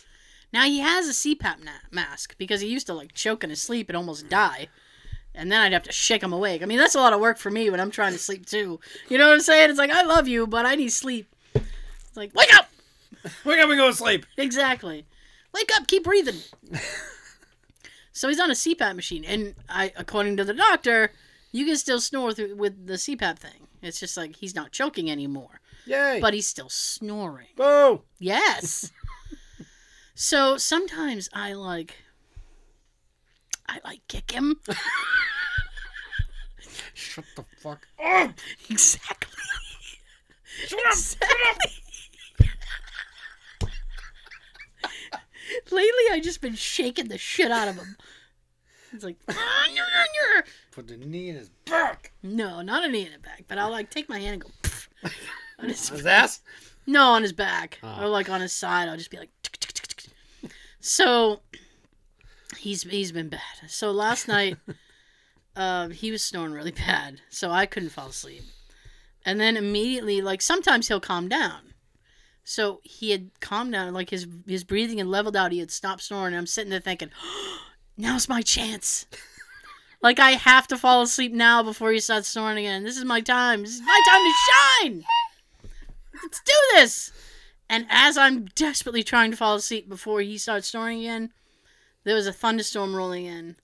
now 0.52 0.64
he 0.64 0.80
has 0.80 1.08
a 1.08 1.12
CPAP 1.12 1.64
na- 1.64 1.70
mask 1.90 2.36
because 2.38 2.60
he 2.60 2.68
used 2.68 2.86
to 2.86 2.94
like 2.94 3.12
choke 3.14 3.42
in 3.44 3.50
his 3.50 3.62
sleep 3.62 3.88
and 3.88 3.96
almost 3.96 4.28
die. 4.28 4.68
And 5.34 5.52
then 5.52 5.60
I'd 5.60 5.72
have 5.74 5.82
to 5.82 5.92
shake 5.92 6.22
him 6.22 6.32
awake. 6.32 6.62
I 6.62 6.64
mean, 6.64 6.78
that's 6.78 6.94
a 6.94 6.98
lot 6.98 7.12
of 7.12 7.20
work 7.20 7.36
for 7.36 7.50
me 7.50 7.68
when 7.68 7.78
I'm 7.78 7.90
trying 7.90 8.12
to 8.12 8.18
sleep 8.18 8.46
too. 8.46 8.80
You 9.10 9.18
know 9.18 9.26
what 9.28 9.34
I'm 9.34 9.40
saying? 9.40 9.68
It's 9.68 9.78
like 9.78 9.90
I 9.90 10.02
love 10.02 10.26
you, 10.28 10.46
but 10.46 10.64
I 10.64 10.74
need 10.76 10.92
sleep. 10.92 11.28
It's 11.54 12.16
like 12.16 12.34
wake 12.34 12.54
up. 12.54 12.70
Wake 13.44 13.58
up 13.60 13.68
and 13.68 13.78
go 13.78 13.88
to 13.90 13.96
sleep. 13.96 14.24
Exactly. 14.38 15.04
Wake 15.52 15.70
up, 15.76 15.86
keep 15.88 16.04
breathing. 16.04 16.36
So 18.16 18.28
he's 18.28 18.40
on 18.40 18.50
a 18.50 18.54
CPAP 18.54 18.96
machine, 18.96 19.26
and 19.26 19.54
I, 19.68 19.92
according 19.94 20.38
to 20.38 20.44
the 20.44 20.54
doctor, 20.54 21.12
you 21.52 21.66
can 21.66 21.76
still 21.76 22.00
snore 22.00 22.32
through, 22.32 22.56
with 22.56 22.86
the 22.86 22.94
CPAP 22.94 23.38
thing. 23.38 23.68
It's 23.82 24.00
just 24.00 24.16
like 24.16 24.36
he's 24.36 24.54
not 24.54 24.72
choking 24.72 25.10
anymore, 25.10 25.60
Yay. 25.84 26.18
but 26.22 26.32
he's 26.32 26.46
still 26.46 26.70
snoring. 26.70 27.48
Boo. 27.56 28.00
Yes. 28.18 28.90
so 30.14 30.56
sometimes 30.56 31.28
I 31.34 31.52
like, 31.52 31.96
I 33.68 33.80
like 33.84 34.00
kick 34.08 34.30
him. 34.30 34.60
Shut 36.94 37.26
the 37.36 37.44
fuck 37.58 37.86
up. 38.02 38.30
exactly. 38.70 39.42
Shut 40.68 40.80
up. 40.86 40.92
Exactly. 40.92 41.85
Lately, 45.70 46.04
I've 46.12 46.22
just 46.22 46.40
been 46.40 46.54
shaking 46.54 47.08
the 47.08 47.18
shit 47.18 47.50
out 47.50 47.68
of 47.68 47.76
him. 47.76 47.96
It's 48.92 49.04
like, 49.04 49.16
Put 50.72 50.88
the 50.88 50.96
knee 50.96 51.28
in 51.30 51.36
his 51.36 51.48
back. 51.66 52.12
no, 52.22 52.62
not 52.62 52.84
a 52.84 52.88
knee 52.88 53.06
in 53.06 53.12
his 53.12 53.20
back, 53.20 53.44
but 53.48 53.58
I'll 53.58 53.70
like 53.70 53.90
take 53.90 54.08
my 54.08 54.18
hand 54.18 54.34
and 54.34 54.42
go 54.42 54.48
"Pff," 54.62 54.88
on 55.58 55.68
his, 55.68 55.88
His 55.88 56.06
ass. 56.06 56.40
no 56.86 57.02
on 57.12 57.22
his 57.22 57.32
back 57.32 57.78
Oh. 57.82 58.04
or 58.04 58.08
like 58.08 58.28
on 58.28 58.40
his 58.40 58.52
side. 58.52 58.88
I'll 58.88 58.96
just 58.96 59.10
be 59.10 59.18
like, 59.18 59.30
"Tick, 59.42 59.58
tick, 59.58 59.72
tick, 59.72 59.86
tick, 59.88 59.96
tick." 60.42 60.50
so 60.80 61.40
he's 62.58 62.82
he's 62.82 63.12
been 63.12 63.28
bad. 63.28 63.40
So 63.68 63.90
last 63.90 64.28
night, 64.28 64.56
uh, 65.56 65.88
he 65.88 66.10
was 66.10 66.22
snoring 66.22 66.52
really 66.52 66.72
bad, 66.72 67.20
so 67.30 67.50
I 67.50 67.66
couldn't 67.66 67.90
fall 67.90 68.08
asleep. 68.08 68.42
And 69.24 69.40
then 69.40 69.56
immediately, 69.56 70.20
like 70.22 70.40
sometimes 70.42 70.88
he'll 70.88 71.00
calm 71.00 71.28
down. 71.28 71.72
So 72.48 72.80
he 72.84 73.10
had 73.10 73.32
calmed 73.40 73.72
down, 73.72 73.92
like 73.92 74.10
his 74.10 74.24
his 74.46 74.62
breathing 74.62 74.98
had 74.98 75.08
leveled 75.08 75.34
out. 75.34 75.50
He 75.50 75.58
had 75.58 75.72
stopped 75.72 76.02
snoring. 76.02 76.32
And 76.32 76.36
I'm 76.36 76.46
sitting 76.46 76.70
there 76.70 76.78
thinking, 76.78 77.10
now's 77.96 78.28
my 78.28 78.40
chance. 78.40 79.04
like 80.02 80.20
I 80.20 80.30
have 80.30 80.68
to 80.68 80.78
fall 80.78 81.02
asleep 81.02 81.32
now 81.32 81.64
before 81.64 81.90
he 81.90 81.98
starts 81.98 82.28
snoring 82.28 82.58
again. 82.58 82.84
This 82.84 82.96
is 82.96 83.04
my 83.04 83.20
time. 83.20 83.62
This 83.62 83.74
is 83.74 83.80
my 83.80 84.00
time 84.08 84.22
to 84.22 84.34
shine. 84.48 85.04
Let's 86.22 86.40
do 86.40 86.52
this. 86.74 87.12
And 87.68 87.84
as 87.90 88.16
I'm 88.16 88.44
desperately 88.54 89.02
trying 89.02 89.32
to 89.32 89.36
fall 89.36 89.56
asleep 89.56 89.88
before 89.88 90.20
he 90.20 90.38
starts 90.38 90.68
snoring 90.68 91.00
again, 91.00 91.32
there 92.04 92.14
was 92.14 92.28
a 92.28 92.32
thunderstorm 92.32 92.94
rolling 92.94 93.26
in, 93.26 93.56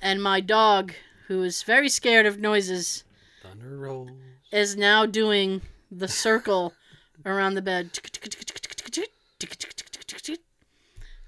and 0.00 0.22
my 0.22 0.40
dog, 0.40 0.92
who 1.26 1.42
is 1.42 1.64
very 1.64 1.88
scared 1.88 2.26
of 2.26 2.38
noises, 2.38 3.02
Thunder 3.42 3.76
rolls. 3.76 4.10
is 4.52 4.76
now 4.76 5.04
doing 5.04 5.62
the 5.90 6.06
circle 6.06 6.74
around 7.24 7.54
the 7.54 7.62
bed 7.62 7.90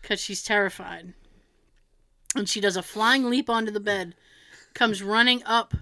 because 0.03 0.21
she's 0.21 0.43
terrified. 0.43 1.15
And 2.35 2.49
she 2.49 2.61
does 2.61 2.77
a 2.77 2.83
flying 2.83 3.29
leap 3.29 3.51
onto 3.51 3.73
the 3.73 3.81
bed, 3.81 4.15
comes 4.75 5.03
running 5.03 5.43
up, 5.45 5.75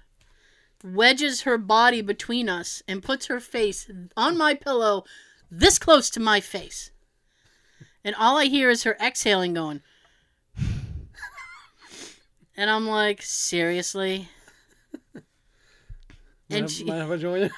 wedges 0.82 1.42
her 1.42 1.58
body 1.58 2.00
between 2.00 2.48
us, 2.48 2.82
and 2.88 3.02
puts 3.02 3.26
her 3.26 3.40
face 3.40 3.90
on 4.16 4.36
my 4.36 4.54
pillow 4.54 5.04
this 5.50 5.78
close 5.78 6.10
to 6.10 6.20
my 6.20 6.40
face. 6.40 6.90
And 8.04 8.14
all 8.16 8.38
I 8.38 8.46
hear 8.46 8.70
is 8.70 8.84
her 8.84 8.96
exhaling 9.00 9.54
going. 9.54 9.82
And 12.56 12.68
I'm 12.68 12.88
like, 12.88 13.22
seriously? 13.22 14.28
And 16.50 16.70
she- 16.70 16.84
mind 16.84 17.02
if 17.02 17.10
I 17.10 17.16
join 17.16 17.42
you? 17.42 17.50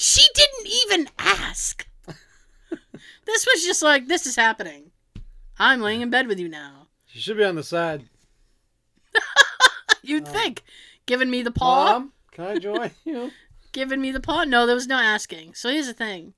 She 0.00 0.26
didn't 0.32 0.66
even 0.66 1.08
ask. 1.18 1.86
this 3.26 3.46
was 3.46 3.62
just 3.62 3.82
like, 3.82 4.08
this 4.08 4.24
is 4.24 4.34
happening. 4.34 4.92
I'm 5.58 5.82
laying 5.82 6.00
in 6.00 6.08
bed 6.08 6.26
with 6.26 6.40
you 6.40 6.48
now. 6.48 6.86
She 7.04 7.18
should 7.18 7.36
be 7.36 7.44
on 7.44 7.54
the 7.54 7.62
side. 7.62 8.04
You'd 10.02 10.26
uh, 10.26 10.32
think. 10.32 10.62
Giving 11.04 11.28
me 11.28 11.42
the 11.42 11.50
paw? 11.50 11.84
Mom, 11.84 12.12
can 12.32 12.44
I 12.46 12.58
join 12.58 12.90
you? 13.04 13.30
Giving 13.72 14.00
me 14.00 14.10
the 14.10 14.20
paw? 14.20 14.44
No, 14.44 14.64
there 14.64 14.74
was 14.74 14.86
no 14.86 14.96
asking. 14.96 15.52
So 15.52 15.68
here's 15.68 15.86
the 15.86 15.92
thing. 15.92 16.32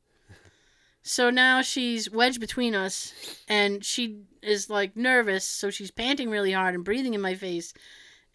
So 1.05 1.31
now 1.31 1.63
she's 1.63 2.11
wedged 2.11 2.41
between 2.41 2.75
us, 2.75 3.15
and 3.47 3.85
she 3.85 4.23
is 4.43 4.69
like 4.69 4.97
nervous, 4.97 5.45
so 5.45 5.71
she's 5.71 5.93
panting 5.93 6.31
really 6.31 6.51
hard 6.51 6.75
and 6.75 6.85
breathing 6.85 7.15
in 7.15 7.21
my 7.21 7.37
face, 7.37 7.75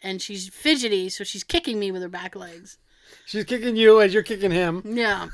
and 0.02 0.22
she's 0.22 0.48
fidgety, 0.48 1.10
so 1.10 1.22
she's 1.22 1.44
kicking 1.44 1.78
me 1.78 1.92
with 1.92 2.00
her 2.00 2.08
back 2.08 2.34
legs. 2.34 2.78
She's 3.26 3.44
kicking 3.44 3.76
you 3.76 4.00
as 4.00 4.14
you're 4.14 4.22
kicking 4.22 4.50
him. 4.50 4.82
Yeah. 4.84 5.28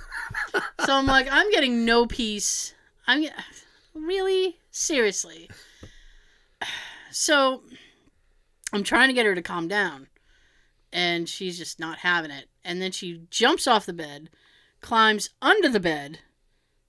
so 0.85 0.95
I'm 0.95 1.07
like, 1.07 1.29
I'm 1.31 1.51
getting 1.51 1.85
no 1.85 2.07
peace. 2.07 2.75
I'm 3.07 3.27
really 3.95 4.59
seriously. 4.71 5.51
So 7.11 7.63
I'm 8.73 8.83
trying 8.83 9.09
to 9.09 9.15
get 9.15 9.27
her 9.27 9.37
to 9.37 9.43
calm 9.43 9.69
down, 9.69 10.09
and 10.93 11.29
she's 11.29 11.57
just 11.57 11.79
not 11.79 11.99
having 11.99 12.33
it. 12.33 12.49
And 12.65 12.83
then 12.83 12.91
she 12.91 13.23
jumps 13.31 13.69
off 13.69 13.87
the 13.87 13.93
bed, 13.93 14.31
climbs 14.81 15.31
under 15.41 15.69
the 15.69 15.79
bed, 15.79 16.19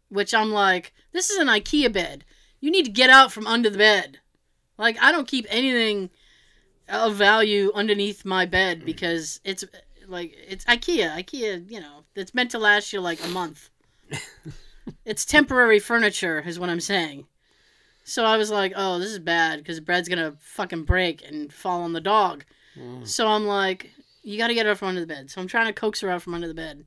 which 0.09 0.33
I'm 0.33 0.51
like, 0.51 0.93
this 1.11 1.29
is 1.29 1.37
an 1.37 1.47
IKEA 1.47 1.93
bed. 1.93 2.25
You 2.59 2.71
need 2.71 2.85
to 2.85 2.91
get 2.91 3.11
out 3.11 3.31
from 3.31 3.45
under 3.45 3.69
the 3.69 3.77
bed. 3.77 4.19
Like 4.77 4.97
I 5.01 5.11
don't 5.11 5.27
keep 5.27 5.45
anything 5.49 6.09
of 6.89 7.15
value 7.15 7.71
underneath 7.73 8.25
my 8.25 8.45
bed 8.45 8.85
because 8.85 9.39
it's 9.43 9.63
like 10.07 10.35
it's 10.47 10.65
IKEA. 10.65 11.15
IKEA, 11.17 11.69
you 11.69 11.79
know, 11.79 12.03
it's 12.15 12.33
meant 12.33 12.51
to 12.51 12.59
last 12.59 12.93
you 12.93 13.01
like 13.01 13.23
a 13.23 13.29
month. 13.29 13.69
it's 15.05 15.25
temporary 15.25 15.79
furniture, 15.79 16.43
is 16.45 16.59
what 16.59 16.69
I'm 16.69 16.79
saying. 16.79 17.25
So 18.03 18.23
I 18.23 18.37
was 18.37 18.51
like, 18.51 18.73
oh, 18.75 18.99
this 18.99 19.09
is 19.09 19.19
bad 19.19 19.59
because 19.59 19.79
bread's 19.79 20.09
gonna 20.09 20.35
fucking 20.39 20.83
break 20.83 21.27
and 21.27 21.51
fall 21.51 21.81
on 21.81 21.93
the 21.93 22.01
dog. 22.01 22.45
Mm. 22.77 23.07
So 23.07 23.27
I'm 23.27 23.45
like, 23.45 23.89
you 24.23 24.37
got 24.37 24.47
to 24.47 24.53
get 24.53 24.65
her 24.65 24.75
from 24.75 24.89
under 24.89 25.01
the 25.01 25.07
bed. 25.07 25.29
So 25.29 25.39
I'm 25.39 25.47
trying 25.47 25.67
to 25.67 25.73
coax 25.73 26.01
her 26.01 26.09
out 26.09 26.21
from 26.21 26.33
under 26.33 26.47
the 26.47 26.53
bed, 26.53 26.85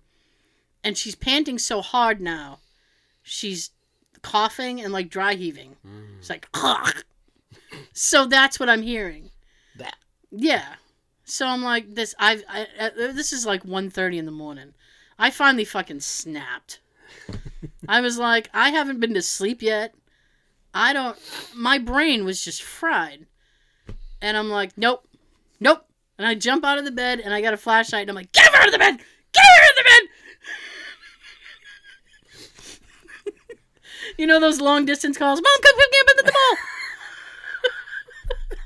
and 0.84 0.96
she's 0.96 1.14
panting 1.14 1.58
so 1.58 1.80
hard 1.80 2.20
now, 2.20 2.58
she's 3.22 3.70
coughing 4.22 4.80
and 4.80 4.92
like 4.92 5.08
dry 5.08 5.34
heaving. 5.34 5.76
Mm. 5.86 6.18
It's 6.18 6.30
like, 6.30 6.48
so 7.92 8.26
that's 8.26 8.58
what 8.58 8.68
I'm 8.68 8.82
hearing. 8.82 9.30
That. 9.76 9.96
Yeah. 10.30 10.74
So 11.28 11.46
I'm 11.46 11.62
like 11.62 11.94
this. 11.94 12.14
I've 12.18 12.42
I, 12.48 12.66
uh, 12.80 12.90
this 12.96 13.34
is 13.34 13.44
like 13.44 13.62
1.30 13.62 14.16
in 14.16 14.24
the 14.24 14.32
morning. 14.32 14.72
I 15.18 15.30
finally 15.30 15.66
fucking 15.66 16.00
snapped. 16.00 16.80
I 17.88 18.00
was 18.00 18.18
like, 18.18 18.48
I 18.54 18.70
haven't 18.70 19.00
been 19.00 19.12
to 19.14 19.20
sleep 19.20 19.60
yet. 19.60 19.94
I 20.72 20.94
don't. 20.94 21.18
My 21.54 21.78
brain 21.78 22.24
was 22.24 22.42
just 22.42 22.62
fried, 22.62 23.26
and 24.22 24.36
I'm 24.36 24.48
like, 24.48 24.76
nope, 24.78 25.06
nope. 25.60 25.84
And 26.16 26.26
I 26.26 26.34
jump 26.34 26.64
out 26.64 26.78
of 26.78 26.84
the 26.84 26.90
bed 26.90 27.20
and 27.20 27.32
I 27.32 27.40
got 27.40 27.54
a 27.54 27.58
flashlight 27.58 28.02
and 28.02 28.10
I'm 28.10 28.16
like, 28.16 28.32
get 28.32 28.52
her 28.52 28.60
out 28.60 28.66
of 28.66 28.72
the 28.72 28.78
bed, 28.78 28.98
get 29.32 29.44
her 29.44 29.62
out 29.62 29.70
of 29.70 29.76
the 29.76 29.84
bed. 33.34 33.54
you 34.18 34.26
know 34.26 34.40
those 34.40 34.60
long 34.60 34.84
distance 34.84 35.16
calls. 35.16 35.40
Mom, 35.40 35.62
come 35.62 35.76
pick 35.76 35.90
me 35.92 35.98
up 36.00 36.08
at 36.10 36.16
the 36.26 36.32
mall. 36.32 36.56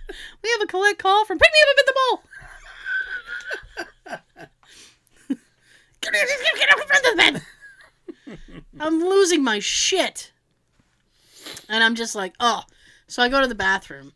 we 0.43 0.51
have 0.51 0.63
a 0.63 0.67
collect 0.67 0.99
call 0.99 1.25
from 1.25 1.39
pick 1.39 1.53
me 1.53 1.59
up 1.63 1.79
at 1.79 1.87
the 1.87 1.95
mall. 1.95 2.23
Come 6.03 6.15
here, 6.15 6.27
just 6.27 6.57
get 6.57 6.73
up 6.73 6.81
in 6.81 6.87
front 6.87 7.07
of 7.07 7.11
the 7.11 7.17
bed. 7.17 8.39
I'm 8.81 9.01
losing 9.01 9.43
my 9.43 9.59
shit. 9.59 10.33
And 11.69 11.83
I'm 11.83 11.95
just 11.95 12.15
like, 12.15 12.35
oh. 12.41 12.63
So 13.07 13.23
I 13.23 13.29
go 13.29 13.41
to 13.41 13.47
the 13.47 13.55
bathroom. 13.55 14.13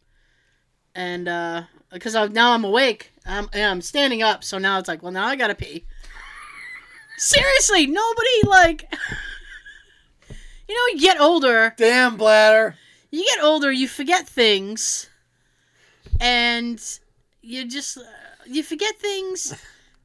And 0.95 1.29
uh 1.29 1.63
because 1.93 2.15
now 2.33 2.53
I'm 2.53 2.65
awake. 2.65 3.13
I'm, 3.25 3.49
and 3.53 3.65
I'm 3.65 3.81
standing 3.83 4.23
up, 4.23 4.45
so 4.45 4.59
now 4.59 4.79
it's 4.79 4.89
like, 4.89 5.03
well, 5.03 5.13
now 5.13 5.27
I 5.27 5.37
gotta 5.37 5.55
pee. 5.55 5.85
Seriously, 7.17 7.87
nobody 7.87 8.43
like. 8.47 8.95
You 10.69 10.75
know, 10.75 10.95
you 10.95 11.01
get 11.01 11.21
older. 11.21 11.73
Damn 11.77 12.17
bladder. 12.17 12.75
You 13.13 13.25
get 13.25 13.45
older, 13.45 13.71
you 13.71 13.87
forget 13.87 14.29
things, 14.29 15.09
and 16.21 16.83
you 17.41 17.69
just 17.69 17.99
uh, 17.99 18.03
you 18.47 18.65
forget 18.65 18.97
things, 18.97 19.55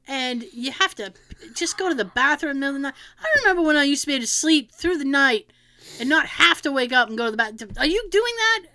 and 0.08 0.44
you 0.54 0.72
have 0.72 0.94
to 0.96 1.14
just 1.54 1.78
go 1.78 1.90
to 1.90 1.96
the 1.96 2.06
bathroom 2.06 2.52
in 2.52 2.58
the 2.58 2.60
middle 2.60 2.76
of 2.76 2.82
the 2.82 2.88
night. 2.90 2.96
I 3.20 3.40
remember 3.40 3.62
when 3.62 3.76
I 3.76 3.84
used 3.84 4.02
to 4.02 4.08
be 4.08 4.14
able 4.14 4.24
to 4.24 4.28
sleep 4.28 4.72
through 4.72 4.98
the 4.98 5.06
night 5.06 5.52
and 6.00 6.08
not 6.10 6.26
have 6.26 6.62
to 6.64 6.72
wake 6.72 6.94
up 6.94 7.10
and 7.10 7.18
go 7.18 7.26
to 7.26 7.32
the 7.32 7.38
bathroom. 7.38 7.72
Are 7.78 7.86
you 7.86 8.08
doing 8.10 8.34
that? 8.38 8.66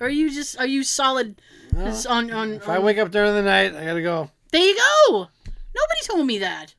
Or 0.00 0.06
are 0.06 0.10
you 0.10 0.30
just 0.30 0.58
are 0.58 0.66
you 0.66 0.82
solid 0.82 1.40
Well, 1.72 1.96
on 2.08 2.30
on? 2.32 2.52
if 2.54 2.68
I 2.68 2.78
wake 2.78 2.98
up 2.98 3.10
during 3.10 3.34
the 3.34 3.42
night, 3.42 3.74
I 3.74 3.84
gotta 3.84 4.02
go. 4.02 4.30
There 4.50 4.60
you 4.62 4.76
go. 4.76 5.28
Nobody 5.74 6.00
told 6.04 6.26
me 6.26 6.38
that. 6.38 6.74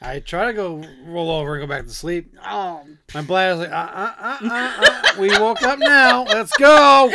I 0.00 0.18
try 0.20 0.46
to 0.46 0.52
go 0.52 0.82
roll 1.04 1.30
over 1.30 1.54
and 1.54 1.62
go 1.62 1.66
back 1.66 1.84
to 1.84 1.90
sleep. 1.90 2.34
Oh, 2.44 2.82
My 3.14 3.22
bladder's 3.22 3.60
like, 3.60 3.70
uh, 3.70 3.74
uh, 3.74 4.14
uh, 4.18 4.38
uh, 4.42 4.72
uh. 4.80 5.20
we 5.20 5.28
woke 5.38 5.62
up 5.62 5.78
now. 5.78 6.24
Let's 6.24 6.50
go. 6.58 7.12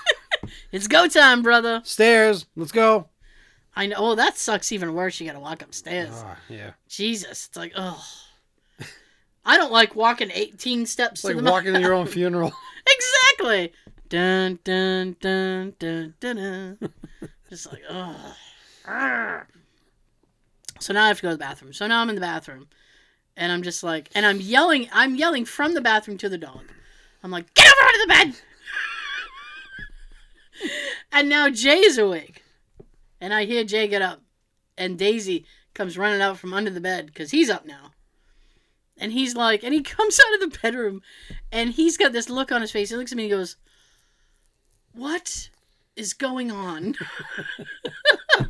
it's 0.72 0.88
go 0.88 1.08
time, 1.08 1.42
brother. 1.42 1.82
Stairs. 1.84 2.46
Let's 2.56 2.72
go. 2.72 3.08
I 3.76 3.86
know. 3.86 3.96
Oh, 3.98 4.14
that 4.14 4.38
sucks 4.38 4.72
even 4.72 4.94
worse. 4.94 5.20
You 5.20 5.26
got 5.26 5.34
to 5.34 5.40
walk 5.40 5.62
upstairs. 5.62 6.10
Oh, 6.12 6.36
yeah. 6.48 6.70
Jesus, 6.88 7.46
it's 7.46 7.56
like, 7.56 7.72
oh. 7.76 8.04
I 9.44 9.56
don't 9.56 9.70
like 9.70 9.94
walking 9.94 10.30
18 10.34 10.86
steps 10.86 11.12
It's 11.12 11.22
to 11.22 11.40
like 11.40 11.52
walking 11.52 11.74
to 11.74 11.80
your 11.80 11.92
own 11.92 12.06
funeral. 12.06 12.52
exactly. 12.88 13.72
Dun 14.08 14.58
dun 14.64 15.16
dun 15.20 15.74
dun 15.78 16.14
dun. 16.18 16.36
dun. 16.36 16.92
Just 17.48 17.70
like, 17.72 17.82
oh. 17.88 18.34
So 20.80 20.92
now 20.92 21.04
I 21.04 21.08
have 21.08 21.18
to 21.18 21.22
go 21.22 21.28
to 21.28 21.34
the 21.34 21.38
bathroom. 21.38 21.72
So 21.72 21.86
now 21.86 22.00
I'm 22.00 22.08
in 22.08 22.14
the 22.16 22.20
bathroom, 22.20 22.66
and 23.36 23.52
I'm 23.52 23.62
just 23.62 23.82
like, 23.82 24.10
and 24.14 24.26
I'm 24.26 24.40
yelling. 24.40 24.88
I'm 24.92 25.14
yelling 25.14 25.44
from 25.44 25.74
the 25.74 25.80
bathroom 25.80 26.18
to 26.18 26.28
the 26.28 26.38
dog. 26.38 26.62
I'm 27.22 27.30
like, 27.30 27.52
get 27.54 27.66
over 27.66 27.86
onto 27.86 27.98
the 28.00 28.06
bed. 28.08 28.34
and 31.12 31.28
now 31.28 31.50
Jay 31.50 31.78
is 31.78 31.98
awake, 31.98 32.42
and 33.20 33.32
I 33.32 33.44
hear 33.44 33.64
Jay 33.64 33.88
get 33.88 34.02
up, 34.02 34.22
and 34.76 34.98
Daisy 34.98 35.46
comes 35.74 35.98
running 35.98 36.20
out 36.20 36.38
from 36.38 36.54
under 36.54 36.70
the 36.70 36.80
bed 36.80 37.06
because 37.06 37.30
he's 37.30 37.50
up 37.50 37.66
now. 37.66 37.92
And 38.98 39.12
he's 39.12 39.36
like, 39.36 39.62
and 39.62 39.74
he 39.74 39.82
comes 39.84 40.18
out 40.18 40.34
of 40.34 40.40
the 40.50 40.58
bedroom, 40.58 41.02
and 41.52 41.70
he's 41.70 41.96
got 41.96 42.12
this 42.12 42.30
look 42.30 42.50
on 42.52 42.60
his 42.60 42.70
face. 42.70 42.90
He 42.90 42.96
looks 42.96 43.12
at 43.12 43.16
me 43.16 43.24
and 43.24 43.32
he 43.32 43.36
goes, 43.36 43.56
"What 44.92 45.50
is 45.94 46.12
going 46.14 46.50
on?" 46.50 46.94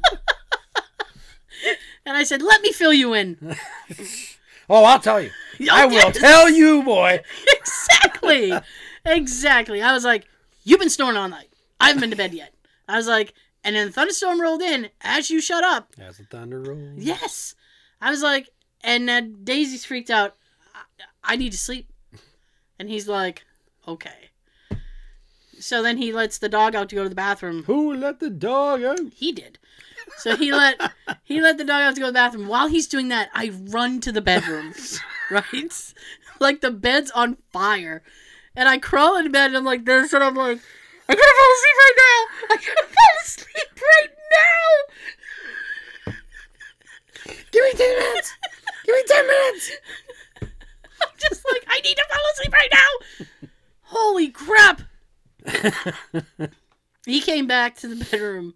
and 2.06 2.16
I 2.16 2.24
said, 2.24 2.42
"Let 2.42 2.62
me 2.62 2.72
fill 2.72 2.92
you 2.92 3.14
in." 3.14 3.56
Oh, 4.68 4.82
I'll 4.82 4.98
tell 4.98 5.20
you. 5.20 5.30
Oh, 5.60 5.66
I 5.70 5.86
will 5.86 6.10
tell 6.10 6.50
you, 6.50 6.82
boy. 6.82 7.20
exactly, 7.56 8.52
exactly. 9.04 9.80
I 9.80 9.92
was 9.92 10.04
like, 10.04 10.26
"You've 10.64 10.80
been 10.80 10.90
snoring 10.90 11.16
all 11.16 11.28
night. 11.28 11.50
I 11.78 11.86
haven't 11.86 12.00
been 12.00 12.10
to 12.10 12.16
bed 12.16 12.34
yet." 12.34 12.52
I 12.88 12.96
was 12.96 13.06
like, 13.06 13.32
and 13.66 13.74
then 13.74 13.88
the 13.88 13.92
thunderstorm 13.92 14.40
rolled 14.40 14.62
in 14.62 14.90
as 15.00 15.28
you 15.28 15.40
shut 15.40 15.64
up. 15.64 15.92
As 15.98 16.18
the 16.18 16.24
thunder 16.24 16.60
rolls. 16.60 16.98
Yes, 16.98 17.56
I 18.00 18.10
was 18.10 18.22
like, 18.22 18.48
and 18.82 19.10
uh, 19.10 19.22
Daisy's 19.42 19.84
freaked 19.84 20.08
out. 20.08 20.36
I, 20.72 21.32
I 21.32 21.36
need 21.36 21.50
to 21.50 21.58
sleep, 21.58 21.90
and 22.78 22.88
he's 22.88 23.08
like, 23.08 23.44
"Okay." 23.86 24.30
So 25.58 25.82
then 25.82 25.96
he 25.96 26.12
lets 26.12 26.38
the 26.38 26.48
dog 26.48 26.76
out 26.76 26.88
to 26.90 26.94
go 26.94 27.02
to 27.02 27.08
the 27.08 27.16
bathroom. 27.16 27.64
Who 27.64 27.92
let 27.92 28.20
the 28.20 28.30
dog 28.30 28.84
out? 28.84 29.00
He 29.12 29.32
did. 29.32 29.58
So 30.18 30.36
he 30.36 30.52
let 30.52 30.80
he 31.24 31.40
let 31.40 31.58
the 31.58 31.64
dog 31.64 31.82
out 31.82 31.94
to 31.96 32.00
go 32.00 32.06
to 32.06 32.12
the 32.12 32.16
bathroom. 32.16 32.46
While 32.46 32.68
he's 32.68 32.86
doing 32.86 33.08
that, 33.08 33.30
I 33.34 33.50
run 33.50 34.00
to 34.02 34.12
the 34.12 34.20
bedroom, 34.20 34.74
right? 35.30 35.92
Like 36.38 36.60
the 36.60 36.70
bed's 36.70 37.10
on 37.10 37.38
fire, 37.52 38.04
and 38.54 38.68
I 38.68 38.78
crawl 38.78 39.16
into 39.16 39.30
bed 39.30 39.46
and 39.46 39.56
I'm 39.56 39.64
like 39.64 39.86
this, 39.86 40.12
and 40.12 40.22
I'm 40.22 40.36
like, 40.36 40.60
I 41.08 41.14
gotta 41.14 41.34
fall 41.38 41.52
asleep 41.56 41.76
right 41.84 41.96
now. 41.96 42.18
I 42.50 42.56
gotta 42.56 42.86
fall 42.88 43.14
asleep 43.24 43.70
right 43.94 44.12
now. 44.36 44.66
Give 47.52 47.64
me 47.64 47.72
10 47.72 47.98
minutes. 47.98 48.30
Give 48.84 48.94
me 48.94 49.02
10 49.06 49.26
minutes. 49.26 49.70
I'm 50.42 51.08
just 51.18 51.44
like, 51.52 51.64
I 51.68 51.80
need 51.80 51.96
to 51.96 52.04
fall 52.08 52.24
asleep 52.34 52.52
right 52.52 52.72
now. 52.72 53.26
Holy 53.82 54.28
crap! 54.30 54.82
He 57.06 57.20
came 57.20 57.46
back 57.46 57.76
to 57.76 57.88
the 57.88 58.04
bedroom, 58.04 58.54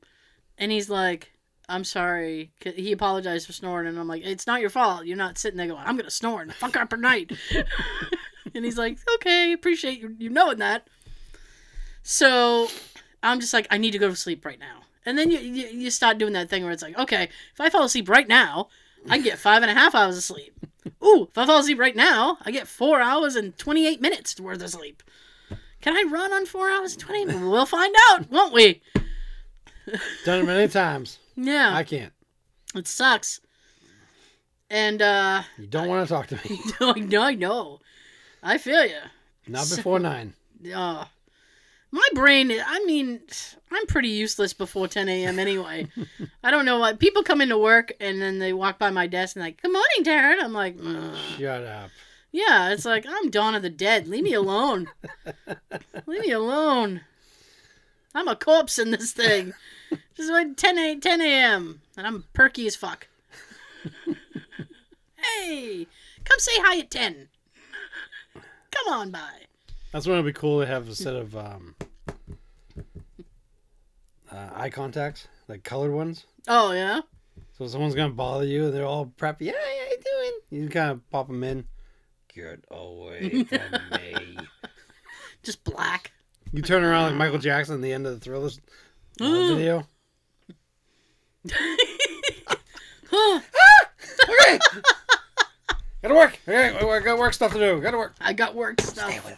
and 0.58 0.72
he's 0.72 0.90
like, 0.90 1.30
"I'm 1.68 1.84
sorry." 1.84 2.50
He 2.62 2.90
apologized 2.90 3.46
for 3.46 3.52
snoring, 3.52 3.86
and 3.86 3.96
I'm 3.98 4.08
like, 4.08 4.24
"It's 4.24 4.46
not 4.46 4.60
your 4.60 4.70
fault. 4.70 5.06
You're 5.06 5.16
not 5.16 5.38
sitting 5.38 5.56
there 5.56 5.68
going, 5.68 5.84
I'm 5.86 5.96
gonna 5.96 6.10
snore 6.10 6.42
and 6.42 6.52
fuck 6.52 6.76
up 6.76 6.92
at 6.92 6.98
night." 6.98 7.30
and 8.54 8.64
he's 8.64 8.76
like, 8.76 8.98
"Okay, 9.16 9.52
appreciate 9.52 10.00
you, 10.00 10.16
you 10.18 10.30
knowing 10.30 10.58
that." 10.58 10.88
So 12.02 12.68
I'm 13.22 13.40
just 13.40 13.52
like, 13.54 13.66
I 13.70 13.78
need 13.78 13.90
to 13.92 13.98
go 13.98 14.08
to 14.08 14.16
sleep 14.16 14.44
right 14.44 14.58
now. 14.58 14.80
And 15.06 15.16
then 15.16 15.30
you, 15.30 15.38
you 15.38 15.66
you 15.68 15.90
start 15.90 16.18
doing 16.18 16.34
that 16.34 16.48
thing 16.50 16.62
where 16.62 16.72
it's 16.72 16.82
like, 16.82 16.98
okay, 16.98 17.24
if 17.52 17.60
I 17.60 17.70
fall 17.70 17.84
asleep 17.84 18.08
right 18.08 18.28
now, 18.28 18.68
I 19.08 19.16
can 19.16 19.24
get 19.24 19.38
five 19.38 19.62
and 19.62 19.70
a 19.70 19.74
half 19.74 19.94
hours 19.94 20.16
of 20.16 20.22
sleep. 20.22 20.54
Ooh, 21.02 21.26
if 21.30 21.38
I 21.38 21.46
fall 21.46 21.58
asleep 21.60 21.78
right 21.78 21.96
now, 21.96 22.36
I 22.42 22.50
get 22.50 22.68
four 22.68 23.00
hours 23.00 23.34
and 23.34 23.56
28 23.56 24.00
minutes 24.00 24.38
worth 24.38 24.62
of 24.62 24.70
sleep. 24.70 25.02
Can 25.80 25.96
I 25.96 26.04
run 26.10 26.32
on 26.32 26.44
four 26.44 26.68
hours 26.70 26.92
and 26.92 27.00
20? 27.00 27.26
We'll 27.48 27.64
find 27.64 27.94
out, 28.10 28.30
won't 28.30 28.52
we? 28.52 28.82
Done 30.26 30.40
it 30.40 30.46
many 30.46 30.68
times. 30.68 31.18
Yeah, 31.36 31.74
I 31.74 31.82
can't. 31.84 32.12
it 32.74 32.86
sucks. 32.86 33.40
And, 34.68 35.00
uh, 35.02 35.42
You 35.58 35.66
don't 35.66 35.88
want 35.88 36.06
to 36.06 36.14
talk 36.14 36.26
to 36.28 36.36
me. 36.48 36.60
no, 37.08 37.22
I 37.22 37.34
know. 37.34 37.80
I 38.42 38.58
feel 38.58 38.84
you. 38.84 39.00
Not 39.48 39.68
before 39.74 39.98
9. 39.98 40.34
Uh, 40.74 41.04
my 41.92 42.08
brain, 42.14 42.52
I 42.52 42.84
mean, 42.84 43.20
I'm 43.70 43.86
pretty 43.86 44.08
useless 44.08 44.52
before 44.52 44.88
10 44.88 45.08
a.m. 45.08 45.38
anyway. 45.38 45.88
I 46.44 46.50
don't 46.50 46.64
know 46.64 46.78
what. 46.78 47.00
People 47.00 47.22
come 47.22 47.40
into 47.40 47.58
work 47.58 47.92
and 48.00 48.20
then 48.20 48.38
they 48.38 48.52
walk 48.52 48.78
by 48.78 48.90
my 48.90 49.06
desk 49.06 49.36
and 49.36 49.44
like, 49.44 49.60
good 49.60 49.72
morning, 49.72 50.04
Darren. 50.04 50.42
I'm 50.42 50.52
like, 50.52 50.76
"Ugh." 50.84 51.16
Shut 51.38 51.64
up. 51.64 51.90
yeah, 52.32 52.70
it's 52.70 52.84
like, 52.84 53.06
I'm 53.08 53.30
Dawn 53.30 53.54
of 53.54 53.62
the 53.62 53.70
Dead. 53.70 54.06
Leave 54.08 54.24
me 54.24 54.34
alone. 54.34 54.88
Leave 56.06 56.22
me 56.22 56.30
alone. 56.30 57.02
I'm 58.14 58.28
a 58.28 58.36
corpse 58.36 58.78
in 58.78 58.90
this 58.90 59.12
thing. 59.12 59.52
this 59.90 60.00
is 60.18 60.30
like 60.30 60.56
10 60.56 60.78
a, 60.78 60.96
10 60.96 61.20
a.m. 61.20 61.80
and 61.96 62.06
I'm 62.06 62.24
perky 62.32 62.66
as 62.66 62.76
fuck. 62.76 63.08
hey, 65.16 65.86
come 66.24 66.38
say 66.38 66.52
hi 66.56 66.80
at 66.80 66.90
10. 66.90 67.28
Come 68.34 68.92
on 68.92 69.10
by. 69.10 69.46
That's 69.92 70.06
when 70.06 70.14
it'd 70.14 70.26
be 70.26 70.38
cool 70.38 70.60
to 70.60 70.66
have 70.66 70.88
a 70.88 70.94
set 70.94 71.16
of 71.16 71.36
um, 71.36 71.74
uh, 74.30 74.48
eye 74.54 74.70
contacts, 74.70 75.26
like 75.48 75.64
colored 75.64 75.92
ones. 75.92 76.26
Oh 76.46 76.72
yeah. 76.72 77.00
So 77.58 77.64
if 77.64 77.70
someone's 77.70 77.94
gonna 77.94 78.12
bother 78.12 78.44
you, 78.44 78.66
and 78.66 78.74
they're 78.74 78.86
all 78.86 79.06
preppy. 79.06 79.42
Yeah, 79.42 79.52
how 79.52 79.90
you 79.90 79.98
doing? 80.04 80.62
You 80.62 80.68
kind 80.68 80.90
of 80.92 81.10
pop 81.10 81.26
them 81.26 81.42
in. 81.42 81.66
Get 82.32 82.64
away 82.70 83.44
from 83.44 83.58
me. 83.92 84.36
Just 85.42 85.64
black. 85.64 86.12
You 86.52 86.62
turn 86.62 86.84
around 86.84 87.10
like 87.10 87.14
Michael 87.16 87.38
Jackson 87.38 87.76
at 87.76 87.82
the 87.82 87.92
end 87.92 88.06
of 88.06 88.14
the 88.14 88.20
Thriller 88.20 88.50
uh, 89.20 89.48
video. 89.54 89.86
Okay. 93.12 94.58
Gotta 96.02 96.14
work. 96.14 96.38
Okay, 96.48 96.76
I 96.78 97.00
got 97.00 97.18
work 97.18 97.34
stuff 97.34 97.52
to 97.52 97.58
do. 97.58 97.80
Gotta 97.80 97.98
work. 97.98 98.14
I 98.20 98.32
got 98.32 98.54
work 98.54 98.80
stuff. 98.80 99.36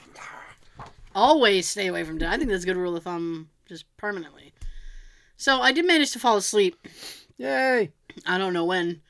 Always 1.15 1.69
stay 1.69 1.87
away 1.87 2.05
from 2.05 2.19
dinner. 2.19 2.31
I 2.31 2.37
think 2.37 2.51
that's 2.51 2.65
a 2.65 2.67
good 2.67 2.77
rule 2.77 2.97
of 2.97 3.05
thumb, 3.05 3.51
just 3.67 3.85
permanently. 3.97 4.53
So 5.37 5.61
I 5.61 5.73
did 5.73 5.87
manage 5.87 6.13
to 6.13 6.19
fall 6.19 6.37
asleep. 6.37 6.87
Yay. 7.37 7.91
I 8.27 8.39
don't 8.39 8.53
know 8.53 8.65
when. 8.65 9.03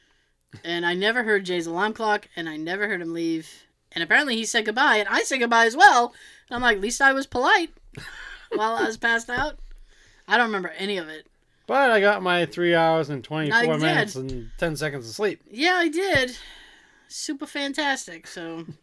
And 0.65 0.85
I 0.85 0.95
never 0.95 1.23
heard 1.23 1.45
Jay's 1.45 1.67
alarm 1.67 1.93
clock, 1.93 2.29
and 2.37 2.49
I 2.49 2.57
never 2.57 2.88
heard 2.88 3.01
him 3.01 3.12
leave. 3.12 3.49
And 3.93 4.03
apparently 4.03 4.37
he 4.37 4.45
said 4.45 4.65
goodbye, 4.65 4.97
and 4.97 5.09
I 5.09 5.23
said 5.23 5.38
goodbye 5.38 5.67
as 5.67 5.77
well. 5.77 6.15
And 6.49 6.57
I'm 6.57 6.62
like, 6.62 6.77
at 6.77 6.83
least 6.83 7.01
I 7.01 7.12
was 7.12 7.27
polite 7.27 7.71
while 8.55 8.75
I 8.75 8.85
was 8.85 8.97
passed 8.97 9.31
out. 9.31 9.59
I 10.27 10.37
don't 10.37 10.47
remember 10.47 10.73
any 10.79 10.99
of 10.99 11.09
it. 11.09 11.27
But 11.67 11.91
I 11.91 12.01
got 12.01 12.23
my 12.23 12.47
three 12.47 12.75
hours 12.75 13.09
and 13.09 13.23
24 13.23 13.79
minutes 13.79 14.15
and 14.15 14.51
10 14.59 14.77
seconds 14.77 15.09
of 15.09 15.15
sleep. 15.15 15.43
Yeah, 15.51 15.75
I 15.75 15.88
did. 15.88 16.37
Super 17.09 17.47
fantastic. 17.47 18.27
So, 18.27 18.67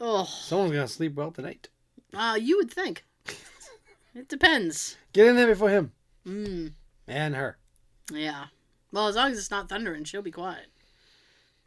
oh, 0.00 0.24
Someone's 0.24 0.72
gonna 0.72 0.88
sleep 0.88 1.14
well 1.14 1.30
tonight. 1.30 1.68
uh, 2.14 2.38
you 2.40 2.56
would 2.58 2.70
think. 2.70 3.04
It 4.14 4.28
depends. 4.28 4.96
Get 5.12 5.26
in 5.26 5.36
there 5.36 5.46
before 5.46 5.68
him 5.70 5.92
Mm, 6.26 6.72
and 7.06 7.34
her. 7.36 7.58
yeah. 8.12 8.46
Well, 8.92 9.08
as 9.08 9.16
long 9.16 9.30
as 9.32 9.38
it's 9.38 9.50
not 9.50 9.68
thundering, 9.68 10.04
she'll 10.04 10.22
be 10.22 10.30
quiet. 10.30 10.66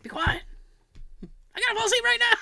Be 0.02 0.10
quiet. 0.10 0.42
I 1.56 1.60
gotta 1.60 1.76
fall 1.76 1.86
asleep 1.86 2.04
right 2.04 2.20
now. 2.20 2.38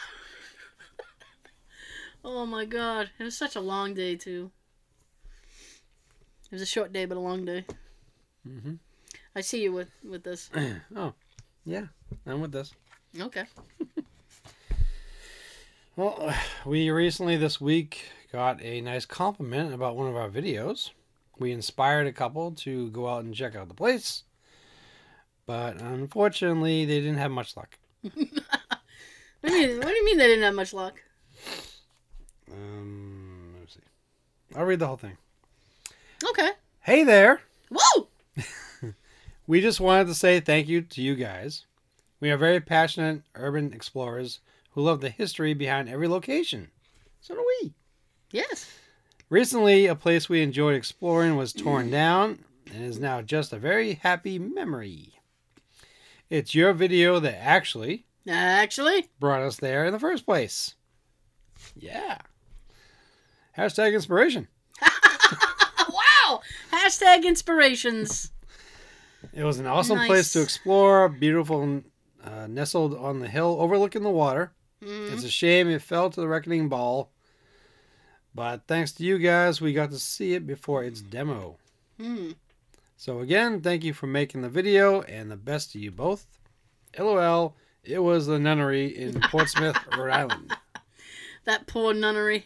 oh 2.25 2.45
my 2.45 2.63
god, 2.65 3.09
it 3.19 3.23
was 3.23 3.37
such 3.37 3.55
a 3.55 3.59
long 3.59 3.93
day 3.93 4.15
too. 4.15 4.51
It 6.45 6.51
was 6.53 6.61
a 6.61 6.65
short 6.65 6.93
day, 6.93 7.05
but 7.05 7.17
a 7.17 7.19
long 7.19 7.43
day. 7.43 7.65
Mm-hmm. 8.47 8.75
I 9.35 9.41
see 9.41 9.61
you 9.63 9.73
with 9.73 9.89
with 10.07 10.23
this. 10.23 10.49
oh, 10.95 11.13
yeah. 11.65 11.87
I'm 12.25 12.39
with 12.39 12.51
this. 12.53 12.73
Okay. 13.19 13.43
Well, 15.97 16.31
we 16.65 16.91
recently 16.91 17.35
this 17.37 17.59
week 17.59 18.05
got 18.31 18.61
a 18.61 18.81
nice 18.81 19.05
compliment 19.05 19.73
about 19.73 19.97
one 19.97 20.07
of 20.07 20.15
our 20.15 20.29
videos. 20.29 20.91
We 21.39 21.51
inspired 21.51 22.05
a 22.05 22.13
couple 22.13 22.51
to 22.51 22.89
go 22.91 23.07
out 23.07 23.23
and 23.23 23.33
check 23.33 23.55
out 23.55 23.67
the 23.67 23.73
place, 23.73 24.23
but 25.45 25.81
unfortunately, 25.81 26.85
they 26.85 26.99
didn't 26.99 27.17
have 27.17 27.31
much 27.31 27.57
luck. 27.57 27.77
What 29.41 29.51
do 29.51 29.55
you 29.55 29.67
mean? 29.67 29.77
What 29.77 29.87
do 29.89 29.93
you 29.93 30.05
mean 30.05 30.17
they 30.17 30.27
didn't 30.27 30.43
have 30.43 30.55
much 30.55 30.73
luck? 30.73 30.99
Um, 32.51 33.53
let's 33.59 33.75
see. 33.75 33.79
I'll 34.55 34.65
read 34.65 34.79
the 34.79 34.87
whole 34.87 34.97
thing. 34.97 35.15
Okay. 36.27 36.49
Hey 36.81 37.03
there! 37.03 37.41
Whoa! 37.69 38.07
We 39.45 39.61
just 39.61 39.79
wanted 39.79 40.07
to 40.07 40.15
say 40.15 40.39
thank 40.39 40.67
you 40.67 40.81
to 40.81 41.01
you 41.01 41.15
guys. 41.15 41.65
We 42.19 42.31
are 42.31 42.37
very 42.37 42.59
passionate 42.59 43.21
urban 43.35 43.71
explorers 43.71 44.39
who 44.77 44.83
love 44.83 45.01
the 45.01 45.09
history 45.09 45.55
behind 45.55 45.89
every 45.89 46.07
location. 46.07 46.67
So 47.19 47.33
do 47.33 47.43
we. 47.63 47.73
Yes. 48.29 48.69
Recently, 49.27 49.87
a 49.87 49.95
place 49.95 50.29
we 50.29 50.43
enjoyed 50.43 50.75
exploring 50.75 51.35
was 51.35 51.51
torn 51.51 51.89
down 51.89 52.45
and 52.71 52.83
is 52.83 52.99
now 52.99 53.23
just 53.23 53.51
a 53.51 53.57
very 53.57 53.93
happy 53.93 54.37
memory. 54.37 55.15
It's 56.29 56.53
your 56.53 56.73
video 56.73 57.19
that 57.19 57.43
actually 57.43 58.05
Actually, 58.29 59.07
brought 59.19 59.41
us 59.41 59.55
there 59.55 59.83
in 59.87 59.93
the 59.93 59.99
first 59.99 60.27
place. 60.27 60.75
Yeah. 61.75 62.19
Hashtag 63.57 63.95
inspiration. 63.95 64.47
wow! 65.89 66.41
Hashtag 66.71 67.23
inspirations. 67.23 68.31
It 69.33 69.43
was 69.43 69.57
an 69.57 69.65
awesome 69.65 70.05
place 70.05 70.33
to 70.33 70.41
explore, 70.43 71.09
beautiful, 71.09 71.81
uh, 72.23 72.45
nestled 72.45 72.93
on 72.95 73.21
the 73.21 73.27
hill 73.27 73.57
overlooking 73.59 74.03
the 74.03 74.11
water. 74.11 74.51
Mm. 74.83 75.13
It's 75.13 75.23
a 75.23 75.29
shame 75.29 75.69
it 75.69 75.81
fell 75.81 76.09
to 76.09 76.21
the 76.21 76.27
Reckoning 76.27 76.69
Ball. 76.69 77.09
But 78.35 78.67
thanks 78.67 78.91
to 78.93 79.03
you 79.03 79.17
guys, 79.17 79.59
we 79.59 79.73
got 79.73 79.89
to 79.91 79.99
see 79.99 80.33
it 80.33 80.45
before 80.45 80.83
its 80.83 81.01
demo. 81.01 81.57
Mm. 81.99 82.35
So 82.95 83.19
again, 83.19 83.61
thank 83.61 83.83
you 83.83 83.93
for 83.93 84.07
making 84.07 84.41
the 84.41 84.49
video 84.49 85.01
and 85.01 85.31
the 85.31 85.37
best 85.37 85.71
to 85.71 85.79
you 85.79 85.91
both. 85.91 86.27
LOL, 86.97 87.55
it 87.83 87.99
was 87.99 88.27
the 88.27 88.39
nunnery 88.39 88.87
in 88.87 89.19
Portsmouth, 89.31 89.77
Rhode 89.97 90.11
Island. 90.11 90.55
That 91.45 91.65
poor 91.65 91.93
nunnery. 91.93 92.45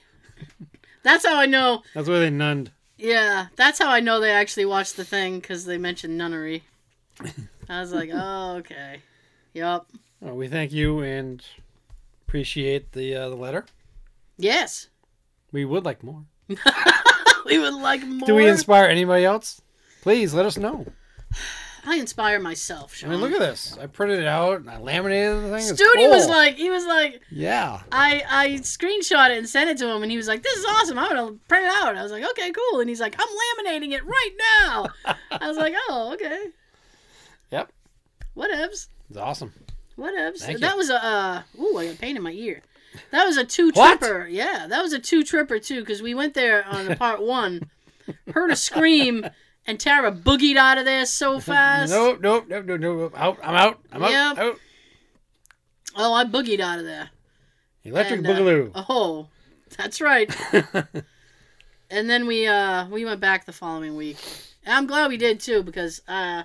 That's 1.01 1.25
how 1.25 1.39
I 1.39 1.47
know. 1.47 1.81
That's 1.95 2.07
where 2.07 2.19
they 2.19 2.29
nunned. 2.29 2.69
Yeah, 2.99 3.47
that's 3.55 3.79
how 3.79 3.89
I 3.89 3.99
know 3.99 4.19
they 4.19 4.29
actually 4.29 4.65
watched 4.65 4.95
the 4.95 5.03
thing 5.03 5.39
because 5.39 5.65
they 5.65 5.79
mentioned 5.79 6.19
nunnery. 6.19 6.63
I 7.67 7.81
was 7.81 7.91
like, 7.91 8.11
oh, 8.13 8.57
okay. 8.57 9.01
Yup. 9.55 9.87
Uh, 10.23 10.35
we 10.35 10.47
thank 10.47 10.71
you 10.71 10.99
and 10.99 11.43
appreciate 12.31 12.93
the 12.93 13.13
uh, 13.13 13.27
the 13.27 13.35
letter. 13.35 13.65
Yes. 14.37 14.87
We 15.51 15.65
would 15.65 15.83
like 15.83 16.01
more. 16.01 16.23
we 17.45 17.59
would 17.59 17.73
like 17.73 18.07
more. 18.07 18.25
Do 18.25 18.35
we 18.35 18.47
inspire 18.47 18.85
anybody 18.85 19.25
else? 19.25 19.61
Please 20.01 20.33
let 20.33 20.45
us 20.45 20.57
know. 20.57 20.85
I 21.85 21.95
inspire 21.97 22.39
myself, 22.39 23.01
I 23.03 23.07
mean, 23.07 23.19
look 23.19 23.31
at 23.31 23.39
this. 23.39 23.75
I 23.81 23.87
printed 23.87 24.19
it 24.19 24.27
out 24.27 24.61
and 24.61 24.69
I 24.69 24.77
laminated 24.77 25.43
the 25.43 25.49
thing. 25.49 25.67
It's 25.67 25.81
Studi 25.81 26.07
was 26.07 26.29
like, 26.29 26.55
he 26.55 26.69
was 26.69 26.85
like, 26.85 27.21
yeah. 27.31 27.81
I 27.91 28.23
I 28.29 28.47
screenshot 28.59 29.31
it 29.31 29.39
and 29.39 29.49
sent 29.49 29.69
it 29.69 29.77
to 29.79 29.89
him, 29.89 30.01
and 30.03 30.11
he 30.11 30.15
was 30.15 30.27
like, 30.27 30.43
"This 30.43 30.57
is 30.57 30.65
awesome. 30.65 30.99
I'm 30.99 31.09
gonna 31.09 31.33
print 31.49 31.65
it 31.65 31.73
out." 31.81 31.97
I 31.97 32.03
was 32.03 32.13
like, 32.13 32.23
"Okay, 32.23 32.51
cool." 32.51 32.79
And 32.79 32.87
he's 32.87 33.01
like, 33.01 33.15
"I'm 33.19 33.27
laminating 33.27 33.91
it 33.91 34.05
right 34.05 34.35
now." 34.61 34.87
I 35.31 35.47
was 35.49 35.57
like, 35.57 35.73
"Oh, 35.89 36.11
okay." 36.13 36.45
Yep. 37.51 37.73
Whatevs. 38.37 38.87
It's 39.09 39.17
awesome. 39.17 39.51
Whatevs. 40.01 40.39
Thank 40.39 40.59
that 40.59 40.71
you. 40.71 40.77
was 40.77 40.89
a. 40.89 41.03
Uh, 41.03 41.41
ooh, 41.59 41.77
I 41.77 41.87
got 41.87 41.99
pain 41.99 42.17
in 42.17 42.23
my 42.23 42.31
ear. 42.31 42.61
That 43.11 43.25
was 43.25 43.37
a 43.37 43.45
two 43.45 43.71
tripper. 43.71 44.27
Yeah, 44.29 44.67
that 44.67 44.81
was 44.81 44.93
a 44.93 44.99
two 44.99 45.23
tripper 45.23 45.59
too, 45.59 45.79
because 45.81 46.01
we 46.01 46.13
went 46.13 46.33
there 46.33 46.65
on 46.67 46.85
the 46.85 46.95
part 46.95 47.21
one, 47.21 47.69
heard 48.33 48.51
a 48.51 48.55
scream, 48.55 49.25
and 49.65 49.79
Tara 49.79 50.11
boogied 50.11 50.57
out 50.57 50.77
of 50.77 50.85
there 50.85 51.05
so 51.05 51.39
fast. 51.39 51.91
Nope, 51.91 52.19
nope, 52.21 52.45
nope, 52.49 52.65
nope, 52.65 52.79
nope. 52.79 53.13
Out. 53.15 53.39
I'm 53.43 53.55
out. 53.55 53.79
I'm 53.91 54.03
out. 54.03 54.11
Yep. 54.11 54.37
out. 54.37 54.59
Oh, 55.95 56.13
I 56.13 56.25
boogied 56.25 56.59
out 56.59 56.79
of 56.79 56.85
there. 56.85 57.09
Electric 57.83 58.19
And, 58.19 58.27
uh, 58.27 58.31
Boogaloo. 58.31 58.71
Oh, 58.75 59.27
that's 59.77 60.01
right. 60.01 60.33
and 61.89 62.09
then 62.09 62.27
we 62.27 62.47
uh 62.47 62.87
we 62.87 63.05
went 63.05 63.19
back 63.19 63.45
the 63.45 63.51
following 63.51 63.95
week. 63.95 64.17
And 64.65 64.75
I'm 64.75 64.87
glad 64.87 65.09
we 65.09 65.17
did 65.17 65.39
too 65.39 65.63
because 65.63 66.01
uh 66.07 66.43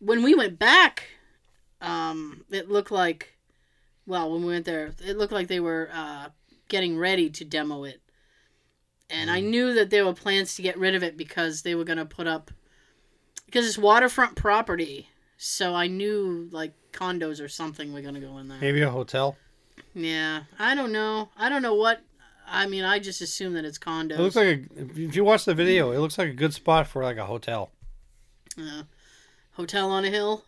when 0.00 0.22
we 0.22 0.34
went 0.34 0.58
back 0.58 1.04
um 1.84 2.44
it 2.50 2.70
looked 2.70 2.90
like 2.90 3.36
well 4.06 4.32
when 4.32 4.42
we 4.42 4.52
went 4.52 4.64
there 4.64 4.92
it 5.04 5.16
looked 5.16 5.32
like 5.32 5.48
they 5.48 5.60
were 5.60 5.90
uh 5.92 6.28
getting 6.68 6.98
ready 6.98 7.30
to 7.30 7.44
demo 7.44 7.84
it. 7.84 8.00
And 9.10 9.30
I 9.30 9.40
knew 9.40 9.74
that 9.74 9.90
there 9.90 10.04
were 10.04 10.14
plans 10.14 10.56
to 10.56 10.62
get 10.62 10.78
rid 10.78 10.94
of 10.94 11.02
it 11.02 11.16
because 11.16 11.62
they 11.62 11.74
were 11.74 11.84
going 11.84 11.98
to 11.98 12.06
put 12.06 12.26
up 12.26 12.50
because 13.46 13.66
it's 13.66 13.78
waterfront 13.78 14.34
property. 14.34 15.08
So 15.36 15.74
I 15.74 15.86
knew 15.86 16.48
like 16.50 16.72
condos 16.92 17.42
or 17.42 17.48
something 17.48 17.92
were 17.92 18.00
going 18.00 18.14
to 18.14 18.20
go 18.20 18.38
in 18.38 18.48
there. 18.48 18.58
Maybe 18.60 18.80
a 18.82 18.90
hotel. 18.90 19.36
Yeah, 19.94 20.44
I 20.58 20.74
don't 20.74 20.90
know. 20.90 21.28
I 21.36 21.48
don't 21.48 21.62
know 21.62 21.74
what. 21.74 22.00
I 22.46 22.66
mean, 22.66 22.84
I 22.84 22.98
just 22.98 23.20
assume 23.20 23.54
that 23.54 23.64
it's 23.64 23.78
condos. 23.78 24.12
It 24.12 24.20
looks 24.20 24.36
like 24.36 24.46
a, 24.46 25.00
if 25.00 25.14
you 25.14 25.24
watch 25.24 25.44
the 25.44 25.54
video, 25.54 25.92
it 25.92 25.98
looks 25.98 26.18
like 26.18 26.28
a 26.28 26.34
good 26.34 26.54
spot 26.54 26.86
for 26.86 27.02
like 27.02 27.16
a 27.16 27.26
hotel. 27.26 27.70
Uh, 28.58 28.84
hotel 29.52 29.90
on 29.90 30.04
a 30.04 30.10
hill. 30.10 30.44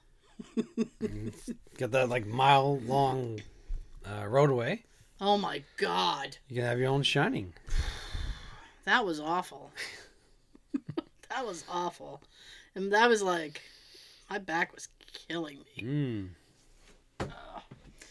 Get 1.79 1.93
that 1.93 2.09
like 2.09 2.27
mile 2.27 2.79
long 2.81 3.41
uh, 4.05 4.27
roadway. 4.27 4.83
Oh 5.21 5.39
my 5.39 5.63
god, 5.79 6.37
You 6.49 6.57
can 6.57 6.65
have 6.65 6.79
your 6.79 6.91
own 6.91 7.03
shining. 7.03 7.55
that 8.85 9.05
was 9.05 9.19
awful. 9.21 9.71
that 11.31 11.47
was 11.47 11.65
awful, 11.71 12.23
and 12.75 12.93
that 12.93 13.09
was 13.09 13.23
like, 13.23 13.63
my 14.31 14.39
back 14.39 14.75
was 14.75 14.89
killing 15.29 15.59
me. 15.77 15.83
Mm. 15.83 16.29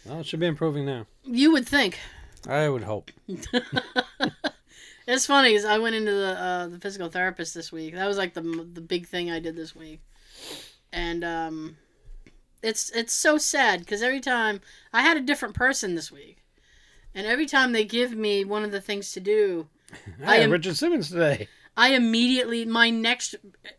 Well, 0.06 0.20
it 0.20 0.26
should 0.26 0.40
be 0.40 0.46
improving 0.48 0.86
now. 0.86 1.08
You 1.24 1.52
would 1.52 1.68
think. 1.68 2.00
I 2.48 2.70
would 2.70 2.84
hope. 2.84 3.12
It's 5.08 5.28
funny 5.28 5.50
because 5.50 5.66
I 5.66 5.78
went 5.78 5.96
into 5.96 6.12
the 6.12 6.40
uh, 6.40 6.68
the 6.68 6.80
physical 6.80 7.10
therapist 7.10 7.54
this 7.54 7.72
week. 7.72 7.94
That 7.94 8.08
was 8.08 8.18
like 8.18 8.34
the 8.34 8.42
the 8.42 8.82
big 8.82 9.08
thing 9.08 9.30
I 9.30 9.40
did 9.40 9.56
this 9.56 9.76
week, 9.76 10.02
and 10.92 11.24
um, 11.24 11.78
it's 12.66 12.90
it's 12.92 13.14
so 13.14 13.38
sad 13.38 13.80
because 13.80 14.02
every 14.02 14.20
time 14.20 14.62
I 14.92 15.02
had 15.02 15.18
a 15.18 15.22
different 15.22 15.56
person 15.56 15.96
this 15.96 16.12
week, 16.12 16.38
and 17.14 17.26
every 17.28 17.46
time 17.46 17.72
they 17.72 17.86
give 17.86 18.12
me 18.16 18.44
one 18.44 18.64
of 18.64 18.72
the 18.72 18.82
things 18.82 19.12
to 19.14 19.20
do, 19.20 19.68
I 20.26 20.36
I 20.36 20.38
am- 20.38 20.52
Richard 20.52 20.76
Simmons 20.78 21.10
today. 21.10 21.48
I 21.78 21.90
immediately 21.90 22.64
my 22.66 22.90
next 22.90 23.36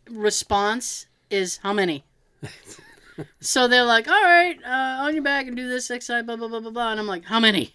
response 0.09 1.07
is 1.31 1.57
how 1.63 1.73
many. 1.73 2.03
so 3.39 3.67
they're 3.67 3.83
like, 3.83 4.07
"All 4.07 4.23
right, 4.23 4.57
uh, 4.63 5.03
on 5.03 5.13
your 5.15 5.23
back 5.23 5.47
and 5.47 5.55
do 5.57 5.67
this 5.67 5.89
exercise, 5.89 6.23
blah 6.23 6.35
blah 6.35 6.47
blah 6.47 6.59
blah 6.59 6.71
blah," 6.71 6.91
and 6.91 6.99
I'm 6.99 7.07
like, 7.07 7.25
"How 7.25 7.39
many?" 7.39 7.73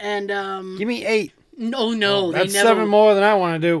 And 0.00 0.30
um, 0.30 0.76
Give 0.78 0.88
me 0.88 1.04
eight. 1.04 1.32
no, 1.56 1.92
no, 1.92 2.26
Oh, 2.28 2.32
they 2.32 2.38
that's 2.38 2.52
never. 2.54 2.68
seven 2.68 2.88
more 2.88 3.14
than 3.14 3.24
I 3.24 3.34
want 3.34 3.60
to 3.60 3.80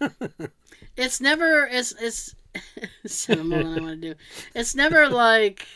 It's 0.96 1.20
never. 1.20 1.66
It's 1.66 1.92
it's 2.00 2.34
more 3.28 3.62
than 3.62 3.78
I 3.78 3.80
want 3.80 3.86
to 3.86 3.96
do. 3.96 4.14
It's 4.54 4.74
never 4.74 5.08
like 5.08 5.66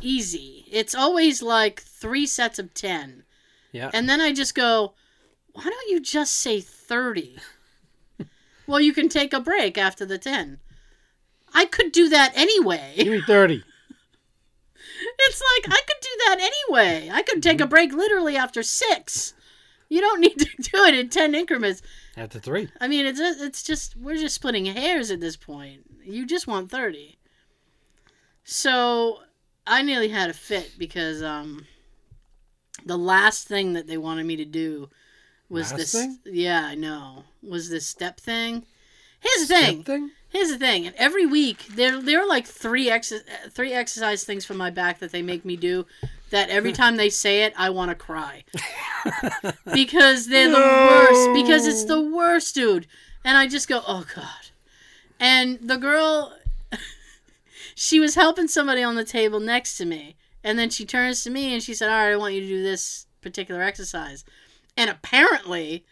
easy. 0.00 0.66
It's 0.70 0.94
always 0.94 1.42
like 1.42 1.82
three 1.82 2.26
sets 2.26 2.58
of 2.58 2.74
ten. 2.74 3.24
Yeah. 3.72 3.90
And 3.92 4.08
then 4.08 4.20
I 4.20 4.32
just 4.32 4.54
go, 4.54 4.94
why 5.52 5.64
don't 5.64 5.90
you 5.90 6.00
just 6.00 6.36
say 6.36 6.60
30? 6.60 7.38
well, 8.66 8.80
you 8.80 8.92
can 8.92 9.08
take 9.08 9.32
a 9.32 9.40
break 9.40 9.76
after 9.76 10.06
the 10.06 10.18
10. 10.18 10.58
I 11.54 11.64
could 11.66 11.92
do 11.92 12.08
that 12.08 12.32
anyway. 12.34 12.94
Give 12.96 13.08
me 13.08 13.22
thirty. 13.22 13.62
It's 15.18 15.42
like, 15.56 15.76
I 15.76 15.80
could 15.86 16.00
do 16.00 16.08
that 16.26 16.36
anyway. 16.40 17.10
I 17.12 17.22
could 17.22 17.42
take 17.42 17.58
mm-hmm. 17.58 17.64
a 17.64 17.68
break 17.68 17.92
literally 17.92 18.36
after 18.36 18.62
six. 18.62 19.34
You 19.94 20.00
don't 20.00 20.20
need 20.20 20.36
to 20.40 20.46
do 20.60 20.84
it 20.86 20.94
in 20.96 21.08
10 21.08 21.36
increments. 21.36 21.80
After 22.16 22.40
three. 22.40 22.68
I 22.80 22.88
mean, 22.88 23.06
it's, 23.06 23.20
it's 23.20 23.62
just, 23.62 23.96
we're 23.96 24.16
just 24.16 24.34
splitting 24.34 24.66
hairs 24.66 25.12
at 25.12 25.20
this 25.20 25.36
point. 25.36 25.82
You 26.04 26.26
just 26.26 26.48
want 26.48 26.68
30. 26.68 27.16
So 28.42 29.20
I 29.68 29.82
nearly 29.82 30.08
had 30.08 30.30
a 30.30 30.34
fit 30.34 30.72
because 30.76 31.22
um, 31.22 31.66
the 32.84 32.96
last 32.98 33.46
thing 33.46 33.74
that 33.74 33.86
they 33.86 33.96
wanted 33.96 34.26
me 34.26 34.34
to 34.34 34.44
do 34.44 34.90
was 35.48 35.70
Last 35.70 35.78
this. 35.78 35.92
thing? 35.92 36.18
Yeah, 36.24 36.64
I 36.64 36.74
know. 36.74 37.22
Was 37.40 37.68
this 37.70 37.86
step 37.86 38.18
thing? 38.18 38.66
Here's 39.20 39.46
the 39.46 39.54
thing. 39.54 39.84
Thing? 39.84 40.10
Here's 40.28 40.50
the 40.50 40.58
thing. 40.58 40.86
And 40.86 40.96
every 40.96 41.24
week 41.24 41.66
there 41.76 42.02
there 42.02 42.20
are 42.20 42.26
like 42.28 42.46
three 42.46 42.90
ex- 42.90 43.12
three 43.50 43.72
exercise 43.72 44.24
things 44.24 44.44
for 44.44 44.54
my 44.54 44.70
back 44.70 44.98
that 44.98 45.12
they 45.12 45.22
make 45.22 45.44
me 45.44 45.56
do. 45.56 45.86
That 46.34 46.50
every 46.50 46.72
time 46.80 46.96
they 46.96 47.10
say 47.10 47.44
it, 47.44 47.54
I 47.56 47.70
want 47.70 47.90
to 47.90 47.94
cry 47.94 48.42
because 49.72 50.26
they're 50.26 50.50
the 50.50 50.56
worst. 50.56 51.32
Because 51.32 51.64
it's 51.68 51.84
the 51.84 52.00
worst, 52.00 52.56
dude. 52.56 52.88
And 53.24 53.38
I 53.38 53.46
just 53.46 53.68
go, 53.68 53.82
oh 53.86 54.04
god. 54.16 54.50
And 55.20 55.60
the 55.62 55.76
girl, 55.76 56.36
she 57.76 58.00
was 58.00 58.16
helping 58.16 58.48
somebody 58.48 58.82
on 58.82 58.96
the 58.96 59.04
table 59.04 59.38
next 59.38 59.76
to 59.76 59.84
me, 59.84 60.16
and 60.42 60.58
then 60.58 60.70
she 60.70 60.84
turns 60.84 61.22
to 61.22 61.30
me 61.30 61.54
and 61.54 61.62
she 61.62 61.72
said, 61.72 61.88
"All 61.88 61.96
right, 61.96 62.12
I 62.12 62.16
want 62.16 62.34
you 62.34 62.40
to 62.40 62.48
do 62.48 62.62
this 62.64 63.06
particular 63.22 63.62
exercise." 63.62 64.24
And 64.76 64.90
apparently, 64.90 65.84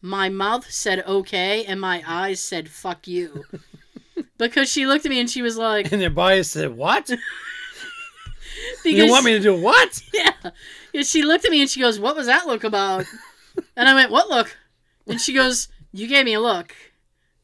my 0.00 0.28
mouth 0.28 0.70
said 0.70 1.04
okay, 1.06 1.64
and 1.64 1.80
my 1.80 2.04
eyes 2.06 2.40
said 2.40 2.68
fuck 2.68 3.08
you. 3.08 3.46
because 4.38 4.70
she 4.70 4.86
looked 4.86 5.04
at 5.04 5.10
me 5.10 5.18
and 5.18 5.28
she 5.28 5.42
was 5.42 5.56
like, 5.56 5.90
And 5.90 6.00
their 6.00 6.08
bias 6.08 6.52
said, 6.52 6.76
"What? 6.76 7.10
You 8.84 9.06
want 9.08 9.24
me 9.24 9.32
to 9.32 9.40
do 9.40 9.54
what?" 9.54 10.02
Yeah. 10.12 11.02
She 11.02 11.22
looked 11.22 11.44
at 11.44 11.50
me 11.50 11.60
and 11.62 11.70
she 11.70 11.80
goes, 11.80 11.98
What 11.98 12.16
was 12.16 12.26
that 12.26 12.46
look 12.46 12.64
about? 12.64 13.06
and 13.76 13.88
I 13.88 13.94
went, 13.94 14.10
What 14.10 14.28
look? 14.28 14.56
And 15.06 15.20
she 15.20 15.32
goes, 15.32 15.68
You 15.92 16.06
gave 16.06 16.24
me 16.24 16.34
a 16.34 16.40
look 16.40 16.74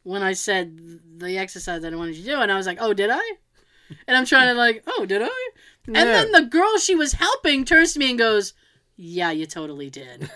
when 0.03 0.23
I 0.23 0.33
said 0.35 0.79
the 1.19 1.39
exercise 1.39 1.83
that 1.83 1.93
I 1.93 1.97
wanted 1.97 2.17
you 2.17 2.25
to 2.25 2.31
do. 2.31 2.41
And 2.41 2.53
I 2.53 2.57
was 2.57 2.67
like, 2.67 2.79
Oh, 2.81 2.93
did 2.93 3.11
I? 3.11 3.23
And 4.07 4.17
I'm 4.17 4.27
trying 4.27 4.49
to, 4.49 4.55
like, 4.55 4.83
Oh, 4.87 5.07
did 5.07 5.23
I? 5.23 5.51
And 5.87 5.97
Yeah. 5.97 6.05
then 6.05 6.33
the 6.33 6.43
girl 6.43 6.77
she 6.79 6.95
was 6.95 7.13
helping 7.15 7.65
turns 7.65 7.95
to 7.95 7.99
me 7.99 8.11
and 8.11 8.19
goes, 8.19 8.53
Yeah, 8.97 9.31
you 9.31 9.47
totally 9.47 9.89
did. 9.89 10.31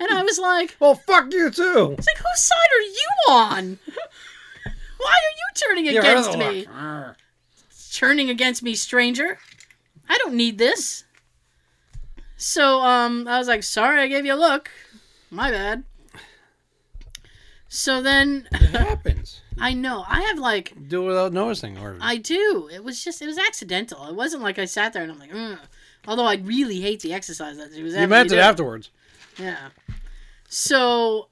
And 0.00 0.10
I 0.10 0.22
was 0.22 0.38
like, 0.38 0.76
Well, 0.80 0.94
fuck 0.94 1.32
you 1.32 1.50
too. 1.50 1.94
It's 1.98 2.06
like, 2.06 2.16
whose 2.18 2.42
side 2.42 2.70
are 2.78 2.82
you 2.82 3.08
on? 3.28 3.78
Why 4.96 5.10
are 5.12 5.36
you 5.36 5.48
turning 5.54 5.88
against 5.88 6.36
me? 6.38 6.66
Turning 7.92 8.30
against 8.30 8.62
me, 8.62 8.74
stranger. 8.74 9.38
I 10.08 10.18
don't 10.18 10.34
need 10.34 10.58
this. 10.58 11.04
So, 12.36 12.80
um, 12.80 13.26
I 13.26 13.38
was 13.38 13.48
like, 13.48 13.62
sorry, 13.62 14.00
I 14.00 14.08
gave 14.08 14.24
you 14.24 14.34
a 14.34 14.36
look. 14.36 14.70
My 15.30 15.50
bad. 15.50 15.84
So 17.68 18.00
then, 18.00 18.48
It 18.52 18.70
happens. 18.70 19.42
I 19.60 19.74
know, 19.74 20.04
I 20.08 20.22
have 20.22 20.38
like, 20.38 20.72
Do 20.88 21.02
it 21.04 21.06
without 21.08 21.32
noticing, 21.32 21.76
or 21.78 21.98
I 22.00 22.16
do. 22.16 22.70
It 22.72 22.84
was 22.84 23.02
just, 23.02 23.20
it 23.20 23.26
was 23.26 23.38
accidental. 23.38 24.06
It 24.06 24.14
wasn't 24.14 24.42
like 24.42 24.58
I 24.58 24.64
sat 24.64 24.92
there 24.92 25.02
and 25.02 25.12
I'm 25.12 25.18
like, 25.18 25.34
Ugh. 25.34 25.58
although 26.06 26.26
I 26.26 26.36
really 26.36 26.80
hate 26.80 27.00
the 27.00 27.12
exercise 27.12 27.56
that 27.58 27.74
she 27.74 27.82
was 27.82 27.94
you 27.94 28.06
meant 28.06 28.32
it 28.32 28.38
afterwards. 28.38 28.90
Yeah. 29.36 29.68
So 30.48 31.28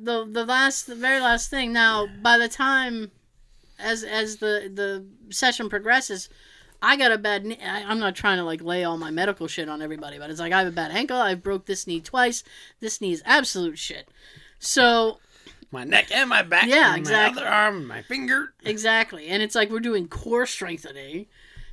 the 0.00 0.26
the 0.26 0.44
last 0.44 0.86
the 0.86 0.94
very 0.94 1.20
last 1.20 1.50
thing 1.50 1.72
now 1.72 2.06
by 2.22 2.38
the 2.38 2.48
time 2.48 3.10
as 3.78 4.02
as 4.04 4.36
the 4.36 4.70
the 4.72 5.04
session 5.34 5.68
progresses 5.68 6.28
I 6.86 6.96
got 6.96 7.10
a 7.12 7.18
bad 7.18 7.44
knee. 7.44 7.58
I, 7.62 7.82
I'm 7.82 7.98
not 7.98 8.14
trying 8.14 8.38
to 8.38 8.44
like 8.44 8.62
lay 8.62 8.84
all 8.84 8.96
my 8.96 9.10
medical 9.10 9.48
shit 9.48 9.68
on 9.68 9.82
everybody, 9.82 10.18
but 10.18 10.30
it's 10.30 10.38
like 10.40 10.52
I 10.52 10.58
have 10.58 10.68
a 10.68 10.70
bad 10.72 10.92
ankle. 10.92 11.16
I 11.16 11.34
broke 11.34 11.66
this 11.66 11.86
knee 11.86 12.00
twice. 12.00 12.44
This 12.80 13.00
knee 13.00 13.12
is 13.12 13.22
absolute 13.26 13.78
shit. 13.78 14.08
So 14.58 15.18
My 15.72 15.84
neck 15.84 16.10
and 16.12 16.28
my 16.30 16.42
back. 16.42 16.66
Yeah, 16.68 16.90
and 16.90 16.98
exactly. 16.98 17.42
My 17.42 17.48
other 17.48 17.52
arm, 17.54 17.86
my 17.86 18.02
finger. 18.02 18.52
exactly, 18.64 19.26
and 19.28 19.42
it's 19.42 19.54
like 19.54 19.68
we're 19.70 19.80
doing 19.80 20.06
core 20.08 20.46
strengthening, 20.46 21.26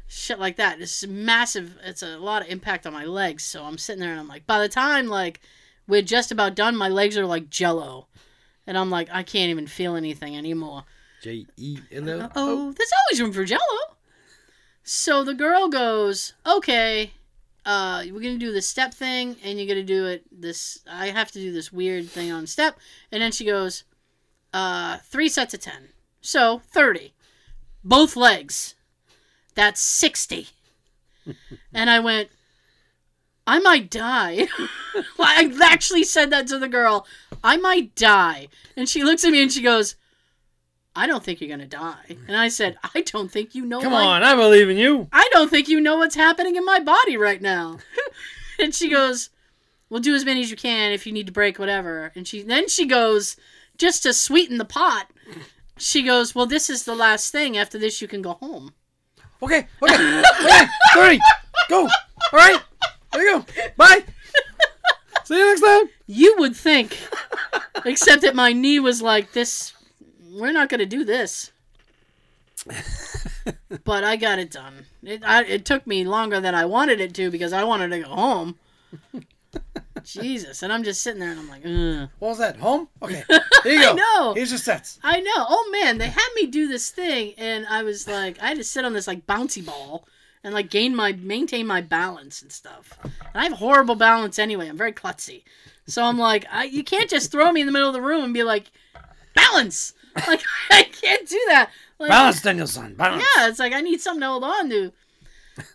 shit 0.08 0.40
like 0.40 0.56
that. 0.58 0.82
It's 0.82 1.06
massive. 1.06 1.78
It's 1.84 2.02
a 2.04 2.18
lot 2.18 2.42
of 2.42 2.50
impact 2.50 2.88
on 2.88 2.94
my 2.94 3.06
legs. 3.06 3.44
So 3.44 3.64
I'm 3.64 3.78
sitting 3.78 4.02
there 4.02 4.12
and 4.12 4.20
I'm 4.20 4.28
like, 4.28 4.48
by 4.48 4.60
the 4.60 4.70
time 4.70 5.08
like 5.08 5.40
we're 5.88 6.02
just 6.02 6.32
about 6.32 6.56
done, 6.56 6.76
my 6.76 6.90
legs 6.90 7.18
are 7.18 7.26
like 7.26 7.50
jello, 7.52 8.08
and 8.66 8.78
I'm 8.78 8.90
like, 8.90 9.10
I 9.12 9.22
can't 9.24 9.50
even 9.52 9.68
feel 9.68 9.96
anything 9.96 10.36
anymore. 10.36 10.86
J 11.22 11.46
E 11.56 11.78
L 11.92 12.10
L. 12.10 12.32
Oh, 12.36 12.72
there's 12.72 12.92
always 13.08 13.22
room 13.22 13.32
for 13.32 13.46
jello. 13.46 13.62
So 14.84 15.24
the 15.24 15.34
girl 15.34 15.70
goes, 15.70 16.34
okay, 16.46 17.12
uh, 17.66 18.04
we're 18.12 18.20
gonna 18.20 18.38
do 18.38 18.52
the 18.52 18.62
step 18.62 18.94
thing, 18.94 19.38
and 19.44 19.58
you're 19.58 19.68
gonna 19.68 19.84
do 19.84 20.06
it 20.08 20.26
this. 20.30 20.80
I 20.90 21.08
have 21.08 21.32
to 21.32 21.40
do 21.40 21.54
this 21.54 21.72
weird 21.72 22.10
thing 22.10 22.32
on 22.32 22.48
step, 22.48 22.78
and 23.12 23.22
then 23.22 23.32
she 23.32 23.46
goes, 23.46 23.86
uh, 24.54 24.98
three 24.98 25.30
sets 25.30 25.54
of 25.54 25.62
ten, 25.62 25.90
so 26.22 26.62
thirty, 26.72 27.14
both 27.84 28.18
legs. 28.18 28.76
That's 29.56 29.80
sixty. 29.80 30.48
and 31.74 31.90
I 31.90 32.00
went, 32.00 32.30
I 33.48 33.60
might 33.60 33.90
die. 33.90 34.48
I 35.20 35.58
actually 35.64 36.04
said 36.04 36.30
that 36.32 36.48
to 36.48 36.60
the 36.60 36.68
girl. 36.68 37.08
I 37.42 37.56
might 37.56 37.96
die. 37.96 38.50
And 38.76 38.90
she 38.90 39.04
looks 39.04 39.24
at 39.24 39.32
me 39.32 39.42
and 39.42 39.52
she 39.52 39.62
goes, 39.62 39.96
I 40.96 41.08
don't 41.08 41.24
think 41.24 41.42
you're 41.42 41.50
gonna 41.50 41.66
die. 41.66 42.18
And 42.28 42.38
I 42.38 42.50
said, 42.50 42.78
I 42.94 43.02
don't 43.02 43.32
think 43.32 43.56
you 43.56 43.66
know. 43.66 43.82
Come 43.82 43.94
my- 43.94 44.04
on, 44.04 44.24
I 44.24 44.36
believe 44.36 44.70
in 44.70 44.78
you. 44.78 45.08
I 45.12 45.28
don't 45.34 45.50
think 45.50 45.68
you 45.68 45.82
know 45.82 45.98
what's 45.98 46.16
happening 46.16 46.56
in 46.56 46.66
my 46.66 46.80
body 46.80 47.18
right 47.18 47.42
now. 47.42 47.80
and 48.60 48.74
she 48.76 48.90
goes, 48.90 49.30
Well, 49.90 50.00
do 50.02 50.14
as 50.14 50.26
many 50.26 50.42
as 50.42 50.52
you 50.52 50.58
can 50.58 50.92
if 50.92 51.08
you 51.08 51.14
need 51.14 51.26
to 51.28 51.34
break 51.34 51.58
whatever. 51.58 52.12
And 52.16 52.28
she 52.28 52.44
then 52.44 52.68
she 52.68 52.86
goes, 52.86 53.38
just 53.78 54.04
to 54.04 54.14
sweeten 54.14 54.58
the 54.58 54.66
pot. 54.66 55.10
She 55.78 56.04
goes, 56.04 56.36
Well, 56.36 56.46
this 56.46 56.70
is 56.70 56.84
the 56.84 56.96
last 56.96 57.32
thing. 57.32 57.58
After 57.58 57.80
this, 57.80 58.02
you 58.02 58.08
can 58.08 58.22
go 58.22 58.34
home. 58.34 58.74
Okay, 59.42 59.68
okay, 59.82 60.22
okay. 60.42 60.66
Thirty. 60.94 61.20
Go. 61.70 61.82
All 61.82 61.90
right. 62.34 62.62
There 63.12 63.24
you 63.24 63.40
go. 63.40 63.46
Bye. 63.76 64.04
See 65.26 65.38
you 65.38 65.46
next 65.46 65.62
time. 65.62 65.90
You 66.08 66.36
would 66.40 66.56
think, 66.56 66.98
except 67.86 68.22
that 68.22 68.36
my 68.36 68.54
knee 68.54 68.80
was 68.80 69.02
like 69.02 69.34
this. 69.34 69.74
We're 70.34 70.52
not 70.52 70.70
gonna 70.70 70.86
do 70.86 71.04
this. 71.04 71.52
but 73.84 74.04
I 74.04 74.16
got 74.16 74.40
it 74.40 74.52
done. 74.52 74.86
It 75.04 75.24
I, 75.24 75.44
it 75.44 75.66
took 75.66 75.86
me 75.86 76.06
longer 76.06 76.40
than 76.40 76.56
I 76.56 76.66
wanted 76.66 77.00
it 77.02 77.14
to 77.16 77.30
because 77.30 77.54
I 77.54 77.64
wanted 77.64 77.90
to 77.90 78.00
go 78.00 78.10
home. 78.10 78.56
Jesus, 80.04 80.64
and 80.64 80.74
I'm 80.74 80.84
just 80.84 81.02
sitting 81.02 81.20
there 81.20 81.32
and 81.32 81.40
I'm 81.40 81.50
like, 81.50 81.66
Ugh. 81.66 82.10
What 82.20 82.30
was 82.30 82.38
that? 82.40 82.58
Home? 82.58 82.90
Okay. 83.02 83.24
Here 83.64 83.74
you 83.74 83.82
go. 83.82 83.92
I 83.92 83.94
know. 83.94 84.34
Here's 84.34 84.52
your 84.52 84.58
sets. 84.58 85.00
I 85.04 85.20
know. 85.20 85.32
Oh 85.36 85.70
man, 85.72 85.98
they 85.98 86.08
had 86.08 86.30
me 86.36 86.48
do 86.48 86.68
this 86.68 86.90
thing, 86.90 87.34
and 87.38 87.66
I 87.68 87.84
was 87.84 88.08
like, 88.08 88.42
I 88.42 88.48
had 88.48 88.58
to 88.58 88.64
sit 88.64 88.86
on 88.86 88.94
this 88.94 89.08
like 89.08 89.26
bouncy 89.28 89.66
ball 89.66 90.08
and 90.44 90.54
like 90.54 90.70
gain 90.70 90.96
my 90.96 91.14
maintain 91.14 91.68
my 91.68 91.82
balance 91.82 92.42
and 92.42 92.52
stuff. 92.52 92.98
And 93.04 93.14
I 93.36 93.44
have 93.44 93.54
horrible 93.54 93.96
balance 93.96 94.40
anyway. 94.40 94.68
I'm 94.68 94.78
very 94.78 94.94
klutzy, 94.94 95.44
so 95.88 96.04
I'm 96.04 96.18
like, 96.18 96.46
I, 96.52 96.66
you 96.66 96.84
can't 96.84 97.10
just 97.10 97.32
throw 97.32 97.52
me 97.52 97.62
in 97.62 97.68
the 97.68 97.74
middle 97.74 97.88
of 97.88 97.94
the 97.94 98.02
room 98.02 98.24
and 98.24 98.34
be 98.34 98.44
like, 98.44 98.72
balance. 99.36 99.94
Like 100.28 100.42
I 100.70 100.84
can't 100.84 101.28
do 101.28 101.42
that. 101.48 101.70
Like, 102.00 102.10
Balance, 102.10 102.42
Daniel-san. 102.42 102.96
Balance. 102.96 103.24
yeah, 103.38 103.48
it's 103.48 103.60
like 103.60 103.74
I 103.74 103.82
need 103.82 104.02
something 104.02 104.22
to 104.22 104.28
hold 104.28 104.44
on 104.44 104.70
to. 104.70 104.92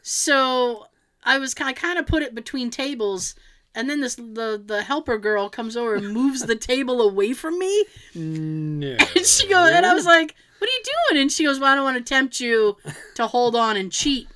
So 0.03 0.87
I 1.25 1.39
was 1.39 1.55
I 1.61 1.73
kind 1.73 1.99
of 1.99 2.07
put 2.07 2.23
it 2.23 2.35
between 2.35 2.71
tables, 2.71 3.35
and 3.75 3.89
then 3.91 4.01
this 4.01 4.15
the 4.17 4.63
the 4.65 4.83
helper 4.83 5.19
girl 5.19 5.49
comes 5.49 5.77
over 5.77 5.95
and 5.95 6.13
moves 6.13 6.43
the 6.43 6.57
table 6.57 7.01
away 7.03 7.33
from 7.33 7.59
me. 7.59 7.85
No. 8.15 8.97
And 9.17 9.27
she 9.27 9.49
goes, 9.49 9.71
and 9.71 9.85
I 9.85 9.95
was 9.95 10.07
like, 10.07 10.35
"What 10.59 10.69
are 10.69 10.73
you 10.73 10.83
doing?" 11.11 11.23
And 11.23 11.33
she 11.33 11.45
goes, 11.45 11.59
"Well, 11.59 11.73
I 11.73 11.75
don't 11.75 11.85
want 11.85 11.99
to 11.99 12.05
tempt 12.15 12.41
you 12.41 12.77
to 13.15 13.27
hold 13.27 13.57
on 13.57 13.77
and 13.77 13.91
cheat." 13.93 14.29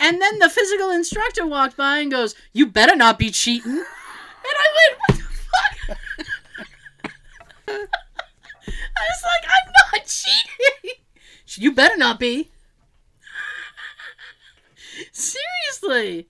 And 0.00 0.20
then 0.22 0.38
the 0.38 0.48
physical 0.50 0.90
instructor 0.90 1.46
walked 1.46 1.76
by 1.76 1.98
and 1.98 2.10
goes, 2.10 2.34
"You 2.52 2.66
better 2.66 2.94
not 2.96 3.18
be 3.18 3.30
cheating." 3.30 3.72
And 3.72 3.84
I 4.44 4.92
went, 5.08 5.22
"What 5.50 5.98
the 7.68 7.78
fuck?" 7.78 7.88
You 11.56 11.72
better 11.72 11.96
not 11.96 12.20
be. 12.20 12.50
Seriously. 15.12 16.28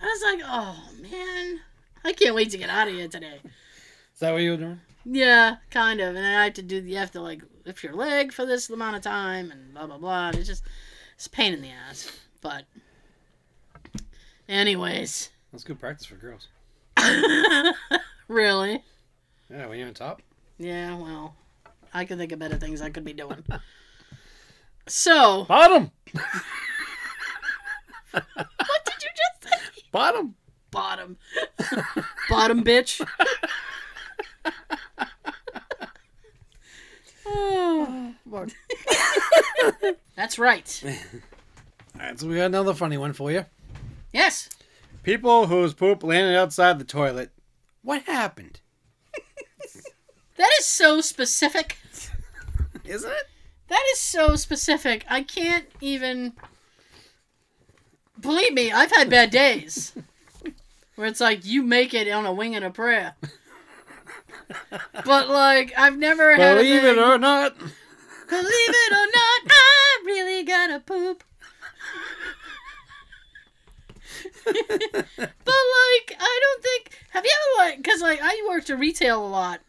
I 0.00 0.04
was 0.04 0.22
like, 0.22 0.40
oh 0.44 0.90
man, 1.00 1.60
I 2.04 2.12
can't 2.12 2.34
wait 2.34 2.50
to 2.50 2.58
get 2.58 2.70
out 2.70 2.88
of 2.88 2.94
here 2.94 3.08
today. 3.08 3.40
Is 3.44 4.20
that 4.20 4.32
what 4.32 4.42
you 4.42 4.52
were 4.52 4.56
doing? 4.56 4.80
Yeah, 5.04 5.56
kind 5.70 6.00
of. 6.00 6.08
And 6.08 6.16
then 6.18 6.36
I 6.36 6.44
have 6.44 6.54
to 6.54 6.62
do. 6.62 6.76
You 6.76 6.96
have 6.98 7.10
to 7.12 7.20
like 7.20 7.42
lift 7.64 7.82
your 7.82 7.94
leg 7.94 8.32
for 8.32 8.44
this 8.46 8.68
amount 8.70 8.96
of 8.96 9.02
time, 9.02 9.50
and 9.50 9.72
blah 9.74 9.86
blah 9.86 9.98
blah. 9.98 10.28
And 10.28 10.36
it's 10.36 10.48
just 10.48 10.62
it's 11.16 11.26
a 11.26 11.30
pain 11.30 11.52
in 11.54 11.62
the 11.62 11.70
ass. 11.70 12.10
But, 12.42 12.64
anyways, 14.48 15.30
That's 15.52 15.64
good 15.64 15.78
practice 15.80 16.06
for 16.06 16.14
girls. 16.16 16.48
really, 18.28 18.82
Yeah, 19.50 19.66
when 19.66 19.78
you're 19.78 19.88
on 19.88 19.94
top. 19.94 20.22
yeah. 20.58 20.94
Well, 20.96 21.34
I 21.92 22.04
could 22.04 22.18
think 22.18 22.32
of 22.32 22.38
better 22.38 22.56
things 22.56 22.80
I 22.80 22.90
could 22.90 23.04
be 23.04 23.12
doing. 23.12 23.44
So, 24.86 25.44
Bottom! 25.44 25.92
what 28.10 28.24
did 28.84 29.02
you 29.02 29.10
just 29.14 29.44
say? 29.44 29.82
Bottom! 29.92 30.34
Bottom, 30.72 31.16
bottom, 32.28 32.64
bitch. 32.64 33.00
oh, 37.26 38.14
that's 40.16 40.38
right. 40.38 40.82
Alright, 41.96 42.20
so 42.20 42.28
we 42.28 42.36
got 42.36 42.46
another 42.46 42.74
funny 42.74 42.96
one 42.96 43.12
for 43.12 43.30
you. 43.32 43.46
Yes. 44.12 44.48
People 45.02 45.46
whose 45.48 45.74
poop 45.74 46.02
landed 46.02 46.36
outside 46.36 46.78
the 46.78 46.84
toilet. 46.84 47.30
What 47.82 48.02
happened? 48.02 48.59
That 50.40 50.50
is 50.58 50.64
so 50.64 51.02
specific. 51.02 51.76
Isn't 52.86 53.10
it? 53.10 53.28
That 53.68 53.82
is 53.92 54.00
so 54.00 54.36
specific. 54.36 55.04
I 55.06 55.22
can't 55.22 55.66
even. 55.82 56.32
Believe 58.18 58.54
me, 58.54 58.72
I've 58.72 58.90
had 58.90 59.10
bad 59.10 59.30
days 59.30 59.92
where 60.94 61.08
it's 61.08 61.20
like 61.20 61.44
you 61.44 61.62
make 61.62 61.92
it 61.92 62.10
on 62.10 62.24
a 62.24 62.32
wing 62.32 62.56
and 62.56 62.64
a 62.64 62.70
prayer. 62.70 63.16
But 65.04 65.28
like, 65.28 65.74
I've 65.76 65.98
never 65.98 66.34
had. 66.34 66.54
Believe 66.54 66.84
it 66.84 66.96
or 66.96 67.18
not. 67.18 67.58
Believe 67.58 68.48
it 68.48 68.92
or 68.92 69.06
not, 69.12 69.42
I 69.50 70.02
really 70.06 70.42
gotta 70.42 70.80
poop. 70.80 71.22
but 74.46 74.54
like, 74.56 76.16
I 76.18 76.40
don't 76.42 76.62
think. 76.62 76.98
Have 77.10 77.26
you 77.26 77.30
ever 77.30 77.68
like? 77.68 77.76
Because 77.82 78.00
like, 78.00 78.20
I 78.22 78.46
worked 78.48 78.70
at 78.70 78.78
retail 78.78 79.22
a 79.22 79.28
lot, 79.28 79.60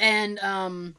and 0.00 0.38
um. 0.40 0.96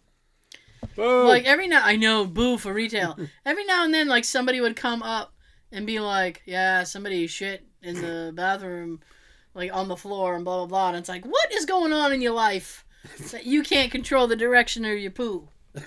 Boo. 0.95 1.27
like 1.27 1.45
every 1.45 1.67
now 1.67 1.81
I 1.83 1.95
know 1.95 2.25
boo 2.25 2.57
for 2.57 2.73
retail. 2.73 3.17
every 3.45 3.63
now 3.65 3.85
and 3.85 3.93
then 3.93 4.07
like 4.07 4.25
somebody 4.25 4.59
would 4.59 4.75
come 4.75 5.01
up 5.03 5.33
and 5.71 5.85
be 5.85 5.99
like, 5.99 6.41
"Yeah, 6.45 6.83
somebody 6.83 7.27
shit 7.27 7.65
in 7.83 7.95
the 8.01 8.31
bathroom 8.33 8.99
like 9.53 9.73
on 9.73 9.87
the 9.87 9.95
floor 9.95 10.35
and 10.35 10.43
blah 10.43 10.57
blah 10.57 10.65
blah." 10.65 10.87
And 10.89 10.97
it's 10.97 11.07
like, 11.09 11.23
"What 11.25 11.51
is 11.53 11.65
going 11.65 11.93
on 11.93 12.11
in 12.11 12.21
your 12.21 12.33
life 12.33 12.83
that 13.31 13.45
you 13.45 13.61
can't 13.63 13.91
control 13.91 14.27
the 14.27 14.35
direction 14.35 14.83
of 14.83 14.97
your 14.97 15.11
poo?" 15.11 15.47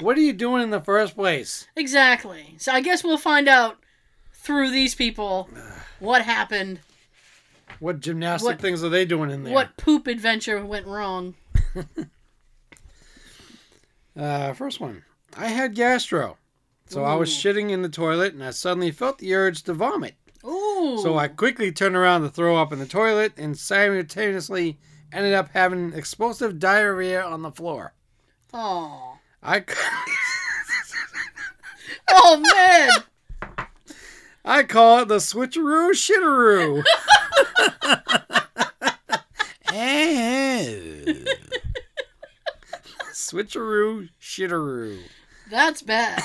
what 0.00 0.16
are 0.16 0.22
you 0.22 0.32
doing 0.32 0.62
in 0.62 0.70
the 0.70 0.80
first 0.80 1.14
place? 1.14 1.68
Exactly. 1.76 2.54
So 2.58 2.72
I 2.72 2.80
guess 2.80 3.04
we'll 3.04 3.18
find 3.18 3.48
out 3.48 3.78
through 4.32 4.70
these 4.70 4.94
people 4.94 5.48
what 6.00 6.22
happened, 6.22 6.80
What 7.78 8.00
gymnastic 8.00 8.46
What- 8.46 8.60
things 8.60 8.82
are 8.82 8.88
they 8.88 9.04
doing 9.04 9.30
in 9.30 9.44
there? 9.44 9.54
what 9.54 9.76
poop 9.76 10.06
adventure 10.06 10.64
went 10.64 10.86
wrong. 10.86 11.34
Uh, 14.14 14.52
first 14.52 14.78
one. 14.78 15.02
I 15.38 15.46
had 15.46 15.74
gastro. 15.74 16.36
So 16.86 17.02
I 17.02 17.14
was 17.14 17.30
shitting 17.30 17.70
in 17.70 17.80
the 17.80 17.88
toilet 17.88 18.34
and 18.34 18.44
I 18.44 18.50
suddenly 18.50 18.90
felt 18.90 19.16
the 19.16 19.34
urge 19.34 19.62
to 19.62 19.72
vomit. 19.72 20.16
Ooh. 20.44 20.98
So 21.02 21.16
I 21.16 21.28
quickly 21.28 21.72
turned 21.72 21.96
around 21.96 22.20
to 22.20 22.28
throw 22.28 22.56
up 22.56 22.74
in 22.74 22.78
the 22.78 22.84
toilet 22.84 23.32
and 23.38 23.56
simultaneously 23.56 24.78
ended 25.10 25.32
up 25.32 25.48
having 25.54 25.94
explosive 25.94 26.58
diarrhea 26.58 27.22
on 27.22 27.40
the 27.40 27.50
floor. 27.50 27.94
Oh. 28.52 29.16
I, 29.42 29.64
Oh 32.14 32.42
man. 32.54 32.90
I 34.44 34.64
call 34.64 35.00
it 35.00 35.08
the 35.08 35.16
switcheroo 35.16 35.92
shitteroo. 35.92 36.82
switcheroo 43.12 44.08
shitteroo. 44.20 44.98
That's 45.50 45.82
bad. 45.82 46.22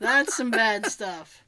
That's 0.00 0.36
some 0.36 0.50
bad 0.50 0.86
stuff. 0.86 1.44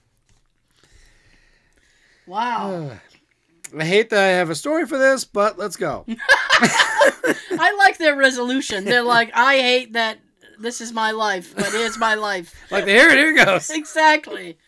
Wow. 2.26 2.98
I 3.78 3.84
hate 3.84 4.10
that 4.10 4.22
I 4.22 4.28
have 4.28 4.50
a 4.50 4.54
story 4.54 4.86
for 4.86 4.98
this, 4.98 5.24
but 5.24 5.58
let's 5.58 5.76
go. 5.76 6.04
I 6.08 7.74
like 7.78 7.98
their 7.98 8.16
resolution. 8.16 8.84
They're 8.84 9.02
like, 9.02 9.30
I 9.34 9.58
hate 9.58 9.92
that 9.92 10.18
this 10.58 10.80
is 10.80 10.92
my 10.92 11.12
life, 11.12 11.54
but 11.54 11.70
it's 11.72 11.98
my 11.98 12.14
life. 12.14 12.54
Like, 12.70 12.86
here, 12.86 13.10
here 13.10 13.34
it 13.34 13.44
goes. 13.44 13.70
Exactly. 13.70 14.58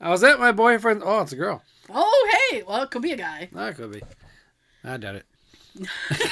I 0.00 0.10
was 0.10 0.22
at 0.24 0.38
my 0.38 0.52
boyfriend. 0.52 1.02
Oh, 1.04 1.20
it's 1.20 1.32
a 1.32 1.36
girl. 1.36 1.62
Oh, 1.88 2.48
hey. 2.50 2.62
Well, 2.62 2.82
it 2.82 2.90
could 2.90 3.02
be 3.02 3.12
a 3.12 3.16
guy. 3.16 3.48
That 3.52 3.76
could 3.76 3.92
be. 3.92 4.02
I 4.84 4.96
doubt 4.96 5.16
it. 5.16 5.26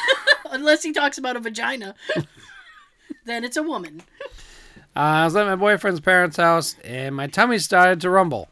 Unless 0.51 0.83
he 0.83 0.93
talks 0.93 1.19
about 1.19 1.37
a 1.37 1.41
vagina. 1.41 1.95
then 3.25 3.45
it's 3.45 3.57
a 3.57 3.63
woman. 3.63 4.03
Uh, 4.97 4.99
I 4.99 5.25
was 5.25 5.35
at 5.37 5.47
my 5.47 5.57
boyfriend's 5.57 6.01
parents' 6.01 6.37
house, 6.37 6.77
and 6.85 7.15
my 7.15 7.27
tummy 7.27 7.59
started 7.59 8.01
to 8.03 8.11
rumble. 8.11 8.49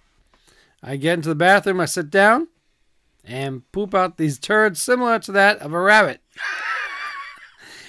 I 0.82 0.96
get 0.96 1.14
into 1.14 1.28
the 1.28 1.34
bathroom, 1.36 1.80
I 1.80 1.84
sit 1.84 2.10
down, 2.10 2.48
and 3.24 3.70
poop 3.70 3.94
out 3.94 4.16
these 4.16 4.38
turds 4.38 4.82
similar 4.82 5.18
to 5.20 5.32
that 5.32 5.58
of 5.58 5.72
a 5.72 5.80
rabbit. 5.80 6.20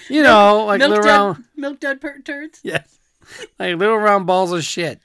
You 0.10 0.22
know, 0.22 0.66
like 0.66 0.80
milk 0.80 0.89
little 0.89 1.04
dud, 1.06 1.10
round, 1.10 1.43
milk 1.56 1.80
dud 1.80 2.01
per- 2.01 2.20
turds. 2.20 2.60
yes, 2.62 2.99
like 3.58 3.78
little 3.78 3.97
round 3.97 4.28
balls 4.28 4.51
of 4.51 4.62
shit. 4.64 4.99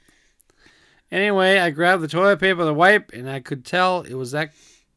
Anyway, 1.09 1.57
I 1.57 1.69
grabbed 1.69 2.03
the 2.03 2.07
toilet 2.09 2.39
paper 2.41 2.65
to 2.65 2.73
wipe, 2.73 3.13
and 3.13 3.29
I 3.29 3.39
could 3.39 3.65
tell 3.65 4.01
it 4.01 4.13
was 4.15 4.31
that 4.31 4.51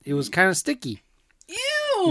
it 0.05 0.15
was 0.15 0.29
kind 0.29 0.51
of 0.51 0.57
sticky. 0.57 1.03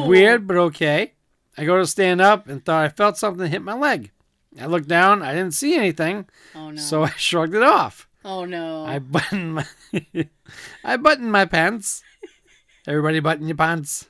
Weird, 0.08 0.48
but 0.48 0.58
okay. 0.58 1.14
I 1.58 1.66
go 1.66 1.78
to 1.78 1.86
stand 1.88 2.22
up 2.22 2.48
and 2.48 2.64
thought 2.64 2.86
I 2.86 2.90
felt 2.90 3.18
something 3.18 3.50
hit 3.52 3.62
my 3.62 3.74
leg. 3.74 4.12
I 4.60 4.66
looked 4.66 4.88
down, 4.88 5.22
I 5.22 5.34
didn't 5.34 5.54
see 5.54 5.76
anything, 5.76 6.28
Oh 6.56 6.72
no. 6.72 6.82
so 6.82 7.04
I 7.10 7.10
shrugged 7.12 7.56
it 7.56 7.64
off. 7.64 8.08
oh 8.26 8.46
no. 8.46 8.86
I 8.86 9.00
button 9.00 9.54
my 9.54 9.66
I 10.84 10.98
button 10.98 11.30
my 11.32 11.46
pants. 11.46 12.04
Everybody 12.88 13.20
button 13.20 13.48
your 13.48 13.58
pants. 13.58 14.08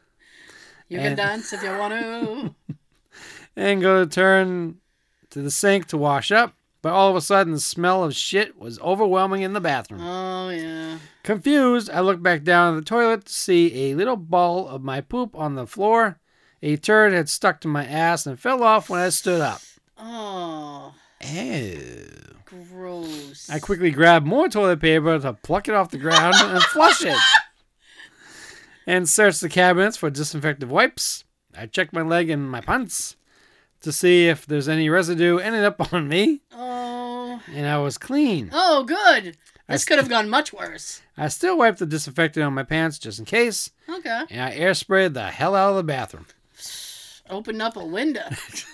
you 0.88 0.98
can 0.98 1.16
dance 1.16 1.52
if 1.54 1.62
you 1.64 1.70
want 1.70 1.94
to. 1.94 2.56
And 3.56 3.82
go 3.82 4.06
to 4.06 4.10
turn 4.10 4.78
to 5.32 5.42
the 5.42 5.52
sink 5.52 5.88
to 5.88 5.98
wash 5.98 6.32
up. 6.32 6.56
But 6.82 6.94
all 6.94 7.10
of 7.12 7.16
a 7.16 7.22
sudden 7.22 7.54
the 7.54 7.60
smell 7.60 8.04
of 8.04 8.16
shit 8.16 8.58
was 8.58 8.80
overwhelming 8.80 9.44
in 9.44 9.54
the 9.54 9.62
bathroom. 9.62 10.02
Oh 10.02 10.50
yeah. 10.50 10.98
Confused, 11.24 11.90
I 11.92 12.00
looked 12.00 12.24
back 12.24 12.44
down 12.44 12.74
at 12.76 12.80
the 12.80 12.86
toilet 12.90 13.26
to 13.26 13.34
see 13.34 13.92
a 13.92 13.96
little 13.96 14.16
ball 14.18 14.68
of 14.68 14.82
my 14.84 15.02
poop 15.02 15.36
on 15.36 15.54
the 15.56 15.68
floor. 15.68 16.20
A 16.64 16.78
turd 16.78 17.14
had 17.14 17.30
stuck 17.30 17.62
to 17.62 17.68
my 17.68 17.86
ass 17.86 18.26
and 18.26 18.40
fell 18.40 18.64
off 18.64 18.90
when 18.90 19.00
I 19.00 19.10
stood 19.10 19.42
up. 19.42 19.62
Oh, 19.98 20.96
Ew. 21.24 22.08
gross. 22.46 23.48
I 23.50 23.60
quickly 23.60 23.92
grabbed 23.92 24.26
more 24.26 24.48
toilet 24.50 24.80
paper 24.80 25.20
to 25.20 25.34
pluck 25.34 25.68
it 25.68 25.76
off 25.76 25.92
the 25.92 25.98
ground 26.00 26.36
and 26.40 26.64
flush 26.64 27.04
it. 27.04 27.18
And 28.88 29.08
searched 29.08 29.42
the 29.42 29.48
cabinets 29.50 29.96
for 29.96 30.10
disinfectant 30.10 30.72
wipes. 30.72 31.24
I 31.56 31.68
checked 31.68 31.94
my 31.94 32.02
leg 32.02 32.32
and 32.32 32.50
my 32.50 32.62
pants 32.62 33.16
to 33.82 33.92
see 33.92 34.28
if 34.28 34.46
there's 34.48 34.68
any 34.68 34.90
residue 34.90 35.38
ended 35.38 35.64
up 35.64 35.94
on 35.94 36.08
me, 36.08 36.42
Oh. 36.52 36.71
And 37.54 37.68
I 37.68 37.78
was 37.80 37.98
clean. 37.98 38.50
Oh, 38.54 38.84
good. 38.84 39.38
This 39.68 39.86
could 39.86 40.00
have 40.00 40.10
gone 40.10 40.30
much 40.30 40.52
worse. 40.52 41.02
I 41.18 41.28
still 41.30 41.58
wiped 41.58 41.80
the 41.80 41.86
disinfectant 41.86 42.46
on 42.46 42.54
my 42.54 42.64
pants 42.64 43.00
just 43.00 43.20
in 43.20 43.26
case, 43.26 43.70
Okay. 43.88 44.24
and 44.30 44.42
I 44.42 44.52
air 44.54 44.74
sprayed 44.74 45.14
the 45.14 45.28
hell 45.28 45.56
out 45.56 45.70
of 45.72 45.76
the 45.78 45.84
bathroom. 45.84 46.26
Open 47.30 47.62
up 47.62 47.78
a 47.78 47.86
window. 47.86 48.28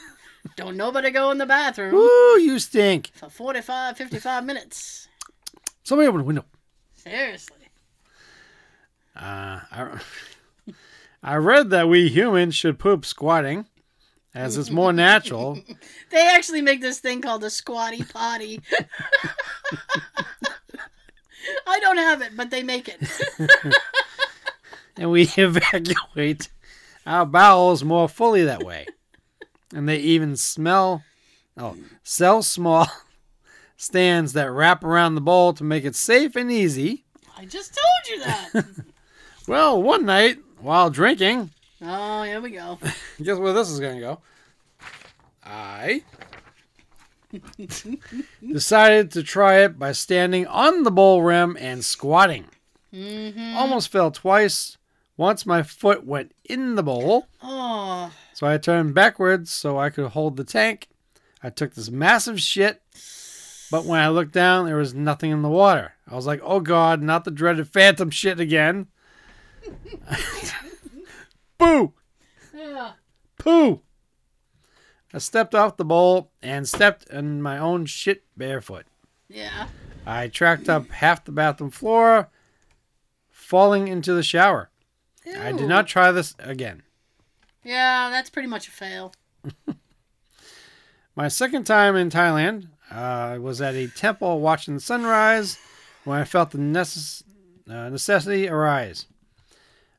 Don't 0.56 0.78
nobody 0.78 1.12
go 1.12 1.30
in 1.32 1.38
the 1.38 1.46
bathroom 1.46 1.94
Woo, 1.94 2.40
you 2.40 2.58
stink. 2.58 3.12
for 3.14 3.30
45, 3.30 3.98
55 3.98 4.46
minutes. 4.46 5.08
Somebody 5.84 6.08
open 6.08 6.20
the 6.22 6.26
window. 6.26 6.46
Seriously. 6.96 7.58
Uh, 9.16 9.60
I, 9.72 10.00
I 11.24 11.36
read 11.36 11.70
that 11.72 11.90
we 11.90 12.08
humans 12.10 12.56
should 12.56 12.80
poop 12.80 13.06
squatting, 13.06 13.66
as 14.38 14.56
it's 14.58 14.70
more 14.70 14.94
natural. 14.94 15.60
They 16.10 16.26
actually 16.26 16.62
make 16.62 16.80
this 16.80 17.00
thing 17.00 17.22
called 17.22 17.44
a 17.44 17.50
squatty 17.50 18.02
potty. 18.02 18.62
I 21.68 21.80
don't 21.82 21.98
have 21.98 22.22
it, 22.22 22.32
but 22.38 22.50
they 22.50 22.64
make 22.64 22.88
it. 22.88 23.02
and 24.98 25.12
we 25.12 25.24
evacuate 25.36 26.50
our 27.06 27.26
bowels 27.26 27.84
more 27.84 28.08
fully 28.08 28.46
that 28.46 28.64
way. 28.64 28.86
And 29.76 29.90
they 29.90 29.98
even 29.98 30.38
smell, 30.38 31.04
oh, 31.58 31.76
sell 32.04 32.42
small 32.42 32.88
stands 33.76 34.32
that 34.32 34.50
wrap 34.50 34.82
around 34.82 35.16
the 35.16 35.22
bowl 35.22 35.52
to 35.54 35.66
make 35.66 35.84
it 35.84 35.96
safe 35.96 36.38
and 36.38 36.50
easy. 36.50 37.04
I 37.38 37.44
just 37.44 37.76
told 37.76 38.18
you 38.18 38.24
that. 38.24 38.66
Well, 39.46 39.84
one 39.84 40.06
night 40.06 40.38
while 40.62 40.90
drinking, 40.90 41.52
oh, 41.82 42.24
here 42.24 42.42
we 42.42 42.52
go. 42.52 42.80
guess 43.22 43.38
where 43.38 43.54
this 43.54 43.70
is 43.70 43.80
going 43.80 43.96
to 43.96 44.02
go? 44.02 44.20
I 45.44 46.04
decided 48.52 49.12
to 49.12 49.24
try 49.24 49.60
it 49.60 49.80
by 49.80 49.92
standing 49.92 50.46
on 50.48 50.84
the 50.84 50.92
bowl 50.92 51.22
rim 51.22 51.58
and 51.60 51.84
squatting. 51.84 52.46
Mm-hmm. 52.94 53.56
Almost 53.56 53.92
fell 53.92 54.12
twice. 54.12 54.78
Once 55.16 55.46
my 55.46 55.64
foot 55.64 56.06
went 56.06 56.32
in 56.46 56.76
the 56.76 56.84
bowl, 56.84 57.28
Oh, 57.42 58.12
so 58.34 58.46
I 58.46 58.58
turned 58.58 58.94
backwards 58.94 59.50
so 59.50 59.80
I 59.80 59.90
could 59.90 60.10
hold 60.10 60.38
the 60.38 60.44
tank. 60.44 60.90
I 61.42 61.50
took 61.50 61.74
this 61.74 61.90
massive 61.90 62.40
shit, 62.40 62.82
but 63.72 63.86
when 63.86 64.00
I 64.00 64.10
looked 64.10 64.34
down, 64.34 64.66
there 64.66 64.78
was 64.78 64.94
nothing 64.94 65.32
in 65.32 65.42
the 65.42 65.50
water. 65.50 65.94
I 66.08 66.16
was 66.16 66.28
like, 66.28 66.40
oh 66.44 66.60
god, 66.60 67.02
not 67.02 67.24
the 67.24 67.32
dreaded 67.32 67.68
phantom 67.68 68.12
shit 68.12 68.40
again. 68.40 68.88
Boo! 71.58 71.94
yeah. 72.54 72.94
Poo! 73.38 73.82
I 75.14 75.20
stepped 75.20 75.56
off 75.56 75.78
the 75.78 75.86
bowl 75.86 76.32
and 76.42 76.68
stepped 76.68 77.10
in 77.10 77.42
my 77.42 77.58
own 77.58 77.86
shit 77.86 78.24
barefoot. 78.36 78.86
Yeah. 79.30 79.68
I 80.06 80.28
tracked 80.28 80.70
up 80.70 80.90
half 80.90 81.26
the 81.26 81.32
bathroom 81.32 81.72
floor, 81.72 82.30
falling 83.30 83.88
into 83.88 84.14
the 84.14 84.24
shower. 84.24 84.70
I 85.38 85.52
did 85.52 85.68
not 85.68 85.88
try 85.88 86.12
this 86.12 86.36
again. 86.40 86.84
Yeah, 87.64 88.10
that's 88.10 88.30
pretty 88.30 88.48
much 88.48 88.68
a 88.68 88.72
fail. 88.72 89.14
My 91.16 91.28
second 91.28 91.66
time 91.66 91.96
in 91.96 92.10
Thailand, 92.10 92.68
uh, 92.92 92.96
I 92.96 93.38
was 93.38 93.60
at 93.60 93.76
a 93.76 93.88
temple 93.88 94.40
watching 94.40 94.76
the 94.76 94.80
sunrise 94.80 95.58
when 96.06 96.20
I 96.20 96.24
felt 96.24 96.52
the 96.52 96.60
necess- 96.60 97.24
uh, 97.70 97.90
necessity 97.90 98.48
arise. 98.48 99.08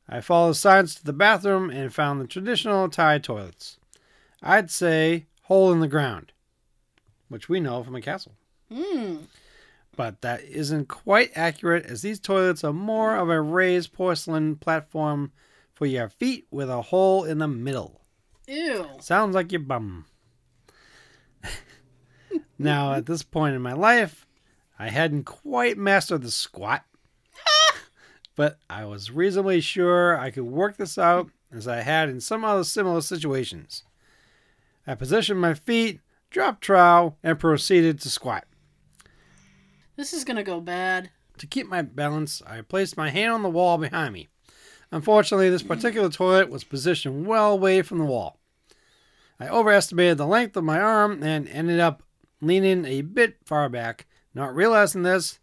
I 0.09 0.21
followed 0.21 0.51
the 0.51 0.55
signs 0.55 0.95
to 0.95 1.05
the 1.05 1.13
bathroom 1.13 1.71
and 1.71 1.93
found 1.93 2.21
the 2.21 2.27
traditional 2.27 2.89
Thai 2.89 3.19
toilets. 3.19 3.79
I'd 4.43 4.71
say 4.71 5.27
hole 5.43 5.73
in 5.73 5.81
the 5.81 5.89
ground, 5.89 6.33
which 7.29 7.49
we 7.49 7.61
know 7.61 7.83
from 7.83 7.95
a 7.95 8.01
castle. 8.01 8.35
Hmm. 8.73 9.17
But 9.97 10.21
that 10.23 10.45
isn't 10.45 10.89
quite 10.89 11.33
accurate 11.35 11.85
as 11.85 12.03
these 12.03 12.21
toilets 12.21 12.63
are 12.65 12.73
more 12.73 13.17
of 13.17 13.29
a 13.29 13.41
raised 13.41 13.93
porcelain 13.93 14.57
platform 14.57 15.33
for 15.75 15.87
your 15.87 16.09
feet 16.09 16.47
with 16.51 16.71
a 16.71 16.83
hole 16.83 17.25
in 17.25 17.39
the 17.39 17.49
middle. 17.49 18.01
Ew. 18.47 18.87
Sounds 19.01 19.35
like 19.35 19.53
your 19.53 19.61
bum. 19.61 20.07
now, 22.59 22.95
at 22.95 23.07
this 23.07 23.23
point 23.23 23.55
in 23.55 23.63
my 23.63 23.75
life, 23.75 24.27
I 24.79 24.89
hadn't 24.89 25.25
quite 25.25 25.77
mastered 25.77 26.23
the 26.23 26.31
squat, 26.31 26.85
but 28.39 28.57
I 28.71 28.85
was 28.85 29.11
reasonably 29.11 29.61
sure 29.61 30.17
I 30.17 30.31
could 30.31 30.45
work 30.45 30.77
this 30.77 30.97
out 30.97 31.29
as 31.51 31.67
I 31.67 31.81
had 31.81 32.09
in 32.09 32.21
some 32.21 32.45
other 32.45 32.63
similar 32.63 33.01
situations. 33.01 33.83
I 34.87 34.95
positioned 34.95 35.41
my 35.41 35.55
feet, 35.55 35.99
dropped 36.31 36.63
trowel, 36.63 37.19
and 37.25 37.41
proceeded 37.41 38.01
to 38.01 38.09
squat. 38.09 38.45
This 39.97 40.13
is 40.13 40.23
gonna 40.23 40.45
go 40.45 40.61
bad. 40.61 41.11
To 41.39 41.49
keep 41.49 41.67
my 41.67 41.83
balance, 41.83 42.41
I 42.47 42.61
placed 42.61 42.97
my 42.97 43.11
hand 43.11 43.33
on 43.33 43.43
the 43.43 43.51
wall 43.51 43.77
behind 43.77 44.15
me. 44.15 44.29
Unfortunately, 44.93 45.51
this 45.51 45.65
particular 45.65 46.09
toilet 46.09 46.49
was 46.49 46.63
positioned 46.63 47.27
well 47.27 47.55
away 47.55 47.83
from 47.83 47.99
the 47.99 48.05
wall. 48.05 48.39
I 49.41 49.49
overestimated 49.49 50.17
the 50.17 50.29
length 50.29 50.57
of 50.57 50.63
my 50.63 50.79
arm 50.79 51.25
and 51.25 51.49
ended 51.49 51.81
up 51.81 52.05
leaning 52.41 52.85
a 52.85 53.01
bit 53.01 53.39
far 53.45 53.69
back. 53.69 54.07
Not 54.33 54.55
realizing 54.55 55.03
this, 55.03 55.41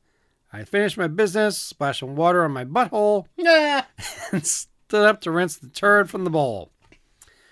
I 0.55 0.63
finished 0.63 0.97
my 0.97 1.07
business, 1.07 1.57
splashing 1.57 2.15
water 2.15 2.45
on 2.45 2.51
my 2.53 2.63
butthole, 2.63 3.25
and 4.31 4.47
stood 4.47 5.05
up 5.05 5.19
to 5.21 5.31
rinse 5.31 5.57
the 5.57 5.67
turd 5.67 6.09
from 6.09 6.23
the 6.23 6.29
bowl. 6.29 6.71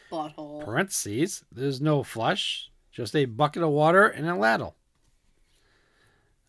Butthole. 0.09 0.63
Parentheses, 0.63 1.43
there's 1.51 1.81
no 1.81 2.03
flush, 2.03 2.71
just 2.93 3.13
a 3.13 3.25
bucket 3.25 3.61
of 3.61 3.71
water 3.71 4.07
and 4.07 4.29
a 4.29 4.35
ladle. 4.35 4.77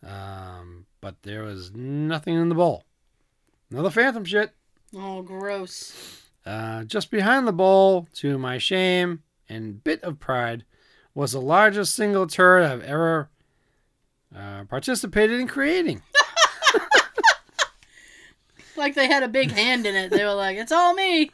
Um, 0.01 0.85
but 1.01 1.23
there 1.23 1.43
was 1.43 1.73
nothing 1.73 2.35
in 2.35 2.47
the 2.47 2.55
bowl. 2.55 2.85
Another 3.69 3.89
phantom 3.89 4.23
shit. 4.23 4.51
Oh, 4.95 5.23
gross. 5.23 6.21
Uh, 6.45 6.85
just 6.85 7.11
behind 7.11 7.49
the 7.49 7.51
bowl, 7.51 8.07
to 8.13 8.37
my 8.37 8.59
shame 8.59 9.23
and 9.49 9.83
bit 9.83 10.01
of 10.03 10.21
pride, 10.21 10.63
was 11.13 11.33
the 11.33 11.41
largest 11.41 11.95
single 11.95 12.27
turd 12.27 12.63
I've 12.63 12.83
ever 12.83 13.29
uh, 14.33 14.63
participated 14.63 15.41
in 15.41 15.49
creating. 15.49 16.01
Like 18.77 18.95
they 18.95 19.07
had 19.07 19.23
a 19.23 19.27
big 19.27 19.51
hand 19.51 19.85
in 19.85 19.95
it. 19.95 20.11
They 20.11 20.23
were 20.23 20.33
like, 20.33 20.57
"It's 20.57 20.71
all 20.71 20.93
me. 20.93 21.31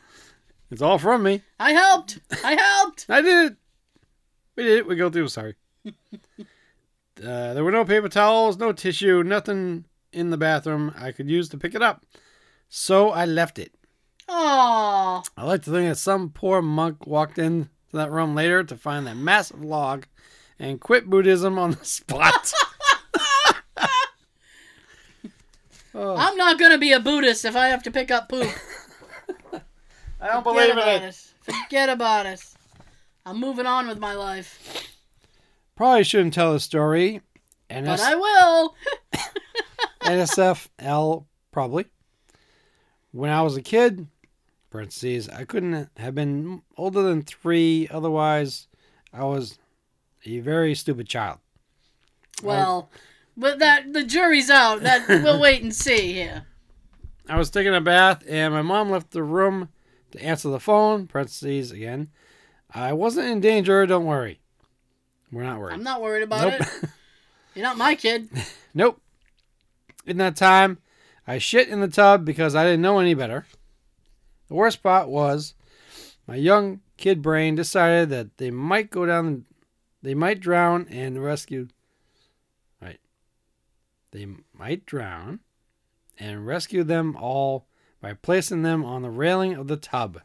It's 0.70 0.82
all 0.82 0.98
from 0.98 1.24
me. 1.24 1.42
I 1.60 1.74
helped. 1.74 2.20
I 2.44 2.54
helped." 2.54 3.06
I 3.10 3.22
did 3.22 3.52
it. 3.52 3.58
We 4.56 4.64
did 4.64 4.78
it. 4.80 4.88
We 4.88 4.96
go 4.96 5.10
through. 5.10 5.28
Sorry. 5.28 5.56
uh, 5.86 5.94
there 7.18 7.64
were 7.64 7.72
no 7.72 7.86
paper 7.86 8.10
towels, 8.10 8.58
no 8.58 8.72
tissue, 8.72 9.24
nothing 9.24 9.86
in 10.14 10.30
the 10.30 10.38
bathroom 10.38 10.94
I 10.98 11.12
could 11.12 11.30
use 11.30 11.50
to 11.50 11.58
pick 11.58 11.74
it 11.74 11.82
up. 11.82 12.06
So 12.70 13.10
I 13.10 13.26
left 13.26 13.58
it. 13.60 13.74
Oh. 14.28 15.24
I 15.36 15.44
like 15.44 15.64
to 15.64 15.72
think 15.72 15.89
that 15.89 15.98
some 15.98 16.30
poor 16.30 16.62
monk 16.62 17.06
walked 17.06 17.38
into 17.38 17.70
that 17.92 18.12
room 18.12 18.36
later 18.36 18.64
to 18.64 18.78
find 18.78 19.08
that 19.08 19.18
massive 19.18 19.64
log 19.64 20.06
and 20.60 20.80
quit 20.80 21.10
Buddhism 21.10 21.58
on 21.58 21.72
the 21.72 21.78
spot. 21.86 22.54
Oh, 25.96 26.16
I'm 26.16 26.38
not 26.38 26.60
gonna 26.60 26.78
be 26.78 26.92
a 26.92 27.00
Buddhist 27.00 27.46
if 27.46 27.56
I 27.56 27.68
have 27.68 27.84
to 27.84 27.92
pick 27.92 28.12
up 28.12 28.30
poop. 28.30 28.48
I 30.22 30.28
don't 30.28 30.44
Forget 30.44 30.44
believe 30.44 30.70
in 30.72 30.78
about 30.78 31.02
it. 31.04 31.34
Forget 31.42 31.89
about 31.89 32.26
us. 32.26 32.56
I'm 33.26 33.39
moving 33.39 33.66
on 33.66 33.88
with 33.88 34.00
my 34.00 34.14
life, 34.14 34.88
Probably 35.76 36.04
shouldn't 36.04 36.34
tell 36.34 36.54
the 36.54 36.60
story. 36.60 37.22
but 37.70 38.00
I 38.00 38.16
will. 38.16 38.76
NSFL, 40.02 41.26
probably. 41.52 41.86
When 43.12 43.32
I 43.32 43.42
was 43.42 43.58
a 43.58 43.62
kid, 43.62 44.08
parentheses, 44.70 45.28
I 45.30 45.44
couldn't 45.46 45.89
have 45.98 46.16
been 46.16 46.62
older 46.78 47.02
than 47.02 47.24
three. 47.24 47.88
Otherwise, 47.89 48.68
I 49.14 49.24
was 49.24 49.58
a 50.26 50.39
very 50.39 50.76
stupid 50.76 51.08
child. 51.08 51.39
Well, 52.44 52.89
but 53.38 53.60
that 53.60 53.94
the 53.94 54.04
jury's 54.04 54.50
out. 54.50 54.82
That 54.82 55.08
we'll 55.08 55.40
wait 55.42 55.62
and 55.62 55.74
see 55.74 56.14
here. 56.14 56.46
I 57.30 57.38
was 57.38 57.50
taking 57.50 57.74
a 57.74 57.82
bath, 57.82 58.24
and 58.28 58.54
my 58.54 58.62
mom 58.62 58.90
left 58.90 59.12
the 59.12 59.24
room 59.24 59.70
to 60.12 60.24
answer 60.24 60.50
the 60.50 60.60
phone. 60.60 61.08
Parentheses 61.08 61.72
again. 61.72 62.10
I 62.74 62.94
wasn't 62.94 63.28
in 63.28 63.40
danger. 63.42 63.86
Don't 63.86 64.06
worry. 64.06 64.40
We're 65.32 65.44
not 65.44 65.60
worried. 65.60 65.74
I'm 65.74 65.84
not 65.84 66.02
worried 66.02 66.24
about 66.24 66.48
Nope. 66.48 66.62
it. 66.62 66.90
You're 67.56 67.64
not 67.64 67.78
my 67.78 67.96
kid. 67.96 68.30
Nope. 68.74 69.02
In 70.06 70.16
that 70.18 70.38
time, 70.38 70.78
I 71.28 71.38
shit 71.38 71.68
in 71.68 71.82
the 71.82 71.90
tub 71.90 72.24
because 72.24 72.56
I 72.56 72.64
didn't 72.64 72.82
know 72.82 73.00
any 73.00 73.14
better. 73.14 73.46
The 74.48 74.54
worst 74.56 74.82
part 74.82 75.10
was 75.10 75.56
my 76.26 76.36
young 76.36 76.80
kid 76.96 77.22
brain 77.22 77.56
decided 77.56 78.10
that 78.12 78.38
they 78.38 78.50
might 78.50 78.90
go 78.90 79.06
down, 79.06 79.44
they 80.02 80.14
might 80.14 80.40
drown 80.40 80.88
and 80.90 81.22
rescue. 81.22 81.68
They 84.12 84.28
might 84.53 84.86
drown 84.86 85.39
and 86.18 86.45
rescue 86.45 86.84
them 86.84 87.16
all 87.16 87.66
by 88.01 88.14
placing 88.14 88.64
them 88.64 88.84
on 88.84 89.01
the 89.01 89.09
railing 89.09 89.53
of 89.53 89.68
the 89.68 89.78
tub. 89.78 90.22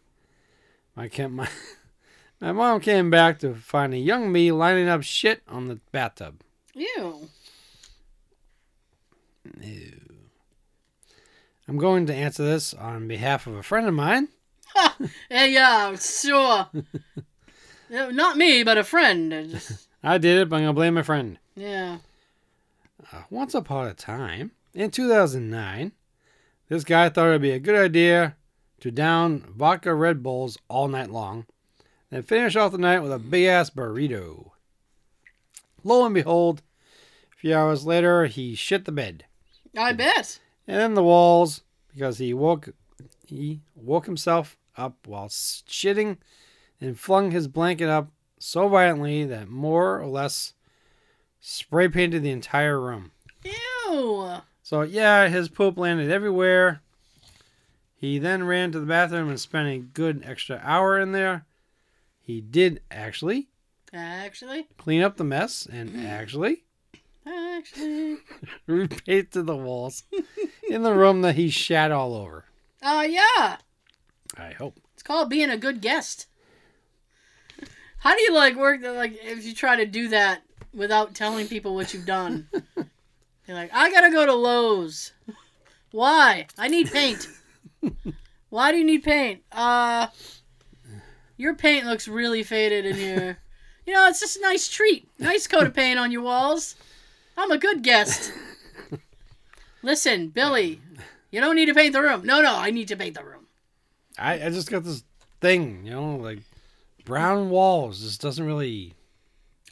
My, 0.94 1.10
my, 1.28 1.48
my 2.40 2.52
mom 2.52 2.80
came 2.80 3.10
back 3.10 3.38
to 3.40 3.54
find 3.54 3.94
a 3.94 3.98
young 3.98 4.32
me 4.32 4.50
lining 4.52 4.88
up 4.88 5.02
shit 5.02 5.42
on 5.46 5.68
the 5.68 5.80
bathtub. 5.92 6.42
Ew. 6.74 7.28
Ew. 9.60 10.00
I'm 11.68 11.78
going 11.78 12.06
to 12.06 12.14
answer 12.14 12.44
this 12.44 12.74
on 12.74 13.08
behalf 13.08 13.46
of 13.46 13.54
a 13.54 13.62
friend 13.62 13.88
of 13.88 13.94
mine. 13.94 14.28
Yeah, 15.30 15.44
yeah, 15.44 15.96
sure. 15.96 16.66
Not 17.90 18.36
me, 18.36 18.62
but 18.62 18.78
a 18.78 18.84
friend. 18.84 19.32
I 19.32 19.42
Just, 19.46 19.88
I 20.02 20.18
did 20.18 20.38
it, 20.38 20.48
but 20.48 20.56
I'm 20.56 20.62
going 20.62 20.74
to 20.74 20.74
blame 20.74 20.94
my 20.94 21.02
friend. 21.02 21.38
yeah. 21.54 21.98
Uh, 23.12 23.22
once 23.30 23.54
upon 23.54 23.86
a 23.86 23.94
time, 23.94 24.52
in 24.74 24.90
2009, 24.90 25.92
this 26.68 26.84
guy 26.84 27.08
thought 27.08 27.28
it 27.28 27.30
would 27.30 27.42
be 27.42 27.50
a 27.52 27.58
good 27.58 27.76
idea 27.76 28.36
to 28.80 28.90
down 28.90 29.40
vodka 29.56 29.94
Red 29.94 30.22
Bulls 30.22 30.58
all 30.68 30.88
night 30.88 31.10
long, 31.10 31.46
then 32.10 32.22
finish 32.22 32.56
off 32.56 32.72
the 32.72 32.78
night 32.78 33.00
with 33.00 33.12
a 33.12 33.18
big 33.18 33.46
ass 33.46 33.70
burrito. 33.70 34.50
Lo 35.84 36.04
and 36.04 36.14
behold, 36.14 36.62
a 37.32 37.36
few 37.36 37.54
hours 37.54 37.86
later, 37.86 38.26
he 38.26 38.54
shit 38.54 38.84
the 38.84 38.92
bed. 38.92 39.24
I 39.76 39.92
bet. 39.92 40.40
and 40.66 40.78
then 40.78 40.94
the 40.94 41.02
walls 41.02 41.62
because 41.92 42.18
he 42.18 42.32
woke 42.34 42.70
he 43.26 43.60
woke 43.74 44.06
himself 44.06 44.56
up 44.76 45.06
while 45.06 45.28
shitting 45.28 46.16
and 46.80 46.98
flung 46.98 47.30
his 47.30 47.48
blanket 47.48 47.88
up 47.88 48.10
so 48.38 48.68
violently 48.68 49.24
that 49.24 49.48
more 49.48 50.00
or 50.00 50.06
less 50.06 50.54
spray 51.48 51.88
painted 51.88 52.22
the 52.24 52.30
entire 52.30 52.80
room. 52.80 53.12
Ew. 53.44 54.28
So 54.62 54.82
yeah, 54.82 55.28
his 55.28 55.48
poop 55.48 55.78
landed 55.78 56.10
everywhere. 56.10 56.80
He 57.94 58.18
then 58.18 58.44
ran 58.44 58.72
to 58.72 58.80
the 58.80 58.86
bathroom 58.86 59.28
and 59.28 59.38
spent 59.40 59.68
a 59.68 59.78
good 59.78 60.22
extra 60.26 60.60
hour 60.64 60.98
in 60.98 61.12
there. 61.12 61.46
He 62.20 62.40
did 62.40 62.80
actually 62.90 63.48
Actually, 63.92 64.66
clean 64.76 65.00
up 65.02 65.16
the 65.16 65.24
mess 65.24 65.66
and 65.70 66.04
actually 66.06 66.64
actually. 67.26 68.18
repainted 68.66 69.46
the 69.46 69.56
walls 69.56 70.02
in 70.68 70.82
the 70.82 70.92
room 70.92 71.22
that 71.22 71.36
he 71.36 71.48
shat 71.48 71.92
all 71.92 72.14
over. 72.14 72.44
Uh, 72.82 73.06
yeah. 73.08 73.56
I 74.36 74.50
hope. 74.58 74.78
It's 74.94 75.02
called 75.02 75.30
being 75.30 75.48
a 75.50 75.56
good 75.56 75.80
guest. 75.80 76.26
How 77.98 78.14
do 78.14 78.22
you 78.22 78.32
like 78.34 78.56
work? 78.56 78.82
the- 78.82 78.92
Like, 78.92 79.16
if 79.22 79.44
you 79.44 79.54
try 79.54 79.76
to 79.76 79.86
do 79.86 80.08
that 80.08 80.42
without 80.76 81.14
telling 81.14 81.48
people 81.48 81.74
what 81.74 81.92
you've 81.92 82.06
done, 82.06 82.48
you're 82.76 83.56
like, 83.56 83.70
I 83.72 83.90
gotta 83.90 84.10
go 84.10 84.26
to 84.26 84.34
Lowe's. 84.34 85.12
Why? 85.90 86.46
I 86.58 86.68
need 86.68 86.92
paint. 86.92 87.26
Why 88.50 88.70
do 88.70 88.78
you 88.78 88.84
need 88.84 89.02
paint? 89.02 89.42
Uh, 89.50 90.08
your 91.36 91.54
paint 91.54 91.86
looks 91.86 92.06
really 92.06 92.42
faded 92.42 92.86
in 92.86 92.96
here. 92.96 93.38
You 93.86 93.94
know, 93.94 94.06
it's 94.08 94.20
just 94.20 94.36
a 94.36 94.42
nice 94.42 94.68
treat. 94.68 95.08
Nice 95.18 95.46
coat 95.46 95.66
of 95.66 95.74
paint 95.74 95.98
on 95.98 96.12
your 96.12 96.22
walls. 96.22 96.76
I'm 97.36 97.50
a 97.50 97.58
good 97.58 97.82
guest. 97.82 98.32
Listen, 99.82 100.28
Billy, 100.28 100.80
you 101.30 101.40
don't 101.40 101.54
need 101.54 101.66
to 101.66 101.74
paint 101.74 101.92
the 101.92 102.02
room. 102.02 102.24
No, 102.24 102.40
no, 102.40 102.56
I 102.56 102.70
need 102.70 102.88
to 102.88 102.96
paint 102.96 103.14
the 103.14 103.24
room. 103.24 103.46
I, 104.18 104.46
I 104.46 104.50
just 104.50 104.70
got 104.70 104.84
this 104.84 105.04
thing, 105.40 105.84
you 105.84 105.92
know, 105.92 106.16
like 106.16 106.40
brown 107.04 107.50
walls 107.50 108.02
This 108.02 108.18
doesn't 108.18 108.44
really 108.44 108.95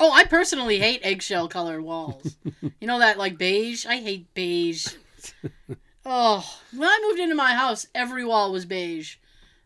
Oh, 0.01 0.11
I 0.13 0.25
personally 0.25 0.79
hate 0.81 1.01
eggshell 1.05 1.49
colored 1.49 1.83
walls. 1.83 2.37
you 2.81 2.87
know 2.87 2.99
that 2.99 3.19
like 3.19 3.39
beige? 3.39 3.87
I 3.87 3.97
hate 3.99 4.33
beige. 4.35 4.89
Oh, 6.05 6.45
when 6.73 6.89
I 6.89 6.99
moved 7.09 7.21
into 7.21 7.35
my 7.35 7.55
house, 7.55 7.87
every 7.95 8.25
wall 8.25 8.53
was 8.53 8.67
beige. 8.67 9.17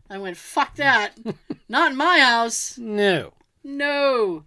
I 0.09 0.17
went, 0.17 0.37
fuck 0.37 0.75
that. 0.75 1.17
Not 1.69 1.91
in 1.91 1.97
my 1.97 2.19
house. 2.19 2.77
No. 2.77 3.33
No. 3.63 4.43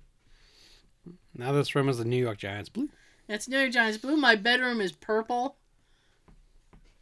Now 1.37 1.53
this 1.53 1.75
room 1.75 1.89
is 1.89 1.99
the 1.99 2.05
New 2.05 2.23
York 2.23 2.39
Giants 2.39 2.69
blue. 2.69 2.89
It's 3.29 3.49
New 3.49 3.59
York 3.59 3.73
Giants 3.73 3.99
blue. 3.99 4.17
My 4.17 4.37
bedroom 4.37 4.81
is 4.81 4.93
purple. 4.93 5.57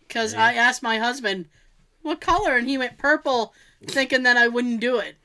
Because 0.01 0.33
Yeah. 0.35 0.45
I 0.45 0.55
asked 0.55 0.83
my 0.83 0.99
husband, 0.99 1.47
what 2.03 2.21
color? 2.21 2.57
And 2.57 2.69
he 2.69 2.79
went 2.79 2.99
purple, 2.99 3.55
thinking 3.87 4.23
that 4.25 4.37
I 4.37 4.49
wouldn't 4.49 4.81
do 4.81 4.99
it. 4.99 5.17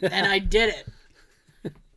And 0.00 0.26
I 0.26 0.38
did 0.38 0.70
it. 0.74 0.86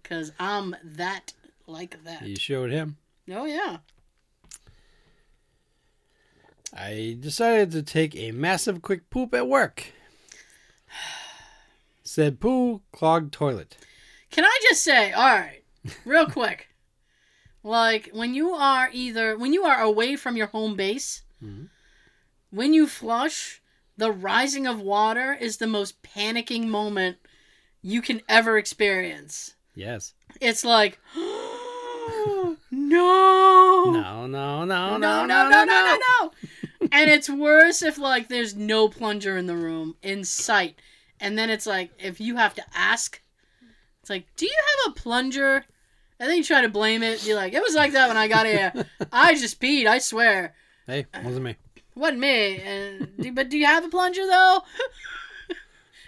Because 0.07 0.31
I'm 0.39 0.75
that 0.83 1.33
like 1.65 2.03
that. 2.03 2.21
You 2.21 2.35
showed 2.35 2.69
him. 2.69 2.97
Oh, 3.31 3.45
yeah. 3.45 3.77
I 6.71 7.17
decided 7.19 7.71
to 7.71 7.81
take 7.81 8.15
a 8.15 8.31
massive 8.31 8.83
quick 8.83 9.09
poop 9.09 9.33
at 9.33 9.47
work. 9.47 9.87
Said 12.03 12.39
poo, 12.39 12.81
clogged 12.91 13.33
toilet. 13.33 13.77
Can 14.29 14.45
I 14.45 14.59
just 14.69 14.83
say, 14.83 15.11
all 15.11 15.25
right, 15.25 15.63
real 16.05 16.27
quick, 16.29 16.67
like 17.63 18.09
when 18.13 18.35
you 18.35 18.51
are 18.51 18.89
either 18.93 19.35
when 19.39 19.53
you 19.53 19.63
are 19.63 19.81
away 19.81 20.15
from 20.15 20.37
your 20.37 20.47
home 20.47 20.75
base, 20.75 21.23
Mhm. 21.43 21.69
when 22.51 22.75
you 22.75 22.85
flush, 22.85 23.61
the 23.97 24.11
rising 24.11 24.67
of 24.67 24.79
water 24.79 25.33
is 25.33 25.57
the 25.57 25.67
most 25.67 26.03
panicking 26.03 26.67
moment 26.67 27.17
you 27.81 28.03
can 28.03 28.21
ever 28.29 28.57
experience. 28.59 29.55
Yes. 29.75 30.13
It's 30.41 30.63
like, 30.65 30.99
no, 31.15 32.57
No, 32.71 33.91
no, 33.91 34.27
no, 34.27 34.65
no, 34.65 34.97
no, 34.97 34.97
no, 34.97 35.25
no, 35.27 35.49
no, 35.49 35.65
no, 35.65 35.97
no. 35.97 36.31
and 36.91 37.09
it's 37.09 37.29
worse 37.29 37.81
if 37.81 37.97
like 37.97 38.27
there's 38.27 38.55
no 38.55 38.87
plunger 38.89 39.37
in 39.37 39.45
the 39.45 39.55
room 39.55 39.95
in 40.01 40.23
sight. 40.23 40.75
And 41.19 41.37
then 41.37 41.49
it's 41.49 41.65
like 41.65 41.91
if 41.99 42.19
you 42.19 42.35
have 42.37 42.53
to 42.55 42.63
ask, 42.73 43.21
it's 44.01 44.09
like, 44.09 44.25
do 44.35 44.45
you 44.45 44.55
have 44.85 44.91
a 44.93 44.95
plunger? 44.99 45.65
And 46.19 46.29
then 46.29 46.37
you 46.37 46.43
try 46.43 46.61
to 46.61 46.69
blame 46.69 47.03
it. 47.03 47.25
You're 47.25 47.35
like, 47.35 47.53
it 47.53 47.61
was 47.61 47.75
like 47.75 47.91
that 47.93 48.07
when 48.07 48.17
I 48.17 48.27
got 48.27 48.45
here. 48.45 48.71
I 49.11 49.33
just 49.35 49.59
peed. 49.59 49.85
I 49.87 49.97
swear, 49.99 50.55
Hey, 50.87 51.05
wasn't 51.23 51.43
me. 51.45 51.55
wasn't 51.95 52.19
me. 52.19 52.57
And 52.59 53.35
but 53.35 53.49
do 53.49 53.57
you 53.57 53.65
have 53.65 53.83
a 53.85 53.89
plunger 53.89 54.25
though? 54.25 54.59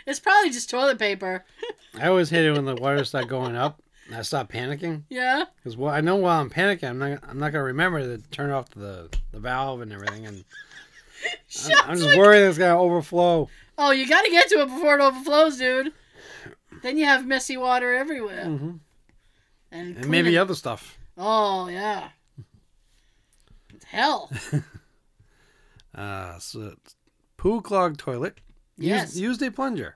it's 0.07 0.19
probably 0.19 0.49
just 0.49 0.69
toilet 0.71 0.97
paper. 0.97 1.45
I 1.99 2.07
always 2.07 2.29
hate 2.31 2.45
it 2.45 2.53
when 2.53 2.65
the 2.65 2.75
water 2.75 3.03
starts 3.05 3.27
going 3.27 3.55
up. 3.55 3.81
and 4.07 4.15
I 4.15 4.21
stop 4.23 4.51
panicking 4.51 5.03
Yeah. 5.09 5.43
because 5.57 5.77
well, 5.77 5.93
I 5.93 6.01
know 6.01 6.15
while 6.15 6.41
I'm 6.41 6.49
panicking, 6.49 6.89
I'm 6.89 6.97
not. 6.97 7.19
I'm 7.27 7.37
not 7.39 7.51
gonna 7.51 7.63
remember 7.65 7.99
to 7.99 8.17
turn 8.29 8.49
off 8.51 8.69
the 8.71 9.09
the 9.31 9.39
valve 9.39 9.81
and 9.81 9.91
everything, 9.93 10.25
and 10.25 10.43
I'm, 11.69 11.91
I'm 11.91 11.97
just 11.97 12.17
worried 12.17 12.41
it's 12.47 12.57
gonna 12.57 12.79
overflow. 12.81 13.49
Oh, 13.77 13.91
you 13.91 14.07
got 14.09 14.23
to 14.25 14.31
get 14.31 14.49
to 14.49 14.61
it 14.61 14.69
before 14.69 14.95
it 14.99 15.01
overflows, 15.03 15.57
dude. 15.57 15.93
Then 16.81 16.97
you 16.97 17.05
have 17.05 17.27
messy 17.27 17.57
water 17.57 17.93
everywhere. 17.93 18.45
hmm 18.45 18.71
And, 19.71 19.97
And 19.97 20.09
maybe 20.09 20.35
it- 20.35 20.39
other 20.39 20.55
stuff. 20.55 20.97
Oh 21.17 21.67
yeah. 21.67 22.09
It's 23.73 23.85
hell. 23.85 24.31
Uh, 25.95 26.37
so 26.37 26.75
poo 27.37 27.59
clogged 27.61 27.99
toilet. 27.99 28.39
Yes. 28.77 29.09
Used, 29.15 29.17
used 29.17 29.41
a 29.43 29.51
plunger. 29.51 29.95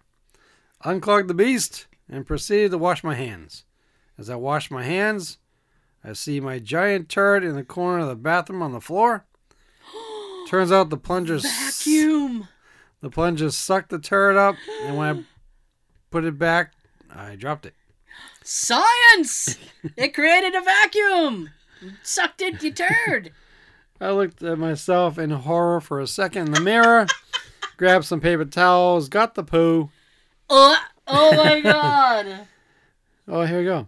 Unclogged 0.83 1.27
the 1.27 1.33
beast 1.33 1.87
and 2.09 2.25
proceeded 2.25 2.71
to 2.71 2.77
wash 2.77 3.03
my 3.03 3.15
hands. 3.15 3.63
As 4.17 4.29
I 4.29 4.35
wash 4.35 4.71
my 4.71 4.83
hands, 4.83 5.37
I 6.03 6.13
see 6.13 6.39
my 6.39 6.59
giant 6.59 7.09
turd 7.09 7.43
in 7.43 7.55
the 7.55 7.63
corner 7.63 7.99
of 7.99 8.07
the 8.07 8.15
bathroom 8.15 8.61
on 8.61 8.71
the 8.71 8.81
floor. 8.81 9.25
Turns 10.49 10.71
out 10.71 10.89
the 10.89 10.97
plunger 10.97 11.35
s- 11.35 11.77
Vacuum. 11.83 12.47
the 13.01 13.09
plunger 13.09 13.51
sucked 13.51 13.89
the 13.89 13.99
turd 13.99 14.35
up, 14.35 14.55
and 14.83 14.97
when 14.97 15.17
I 15.17 15.23
put 16.09 16.25
it 16.25 16.37
back, 16.37 16.73
I 17.13 17.35
dropped 17.35 17.65
it. 17.65 17.75
Science. 18.43 19.57
it 19.95 20.13
created 20.13 20.55
a 20.55 20.61
vacuum. 20.61 21.49
Sucked 22.03 22.41
it, 22.41 22.61
you 22.63 22.71
turd. 22.71 23.31
I 24.01 24.11
looked 24.11 24.41
at 24.41 24.57
myself 24.57 25.17
in 25.19 25.29
horror 25.29 25.79
for 25.79 25.99
a 25.99 26.07
second 26.07 26.47
in 26.47 26.53
the 26.53 26.59
mirror, 26.61 27.05
grabbed 27.81 28.05
some 28.05 28.21
paper 28.21 28.45
towels, 28.45 29.09
got 29.09 29.33
the 29.33 29.43
poo. 29.43 29.89
Uh, 30.47 30.75
oh 31.07 31.35
my 31.35 31.59
god. 31.63 32.47
Oh, 33.27 33.41
here 33.41 33.57
we 33.57 33.65
go. 33.65 33.87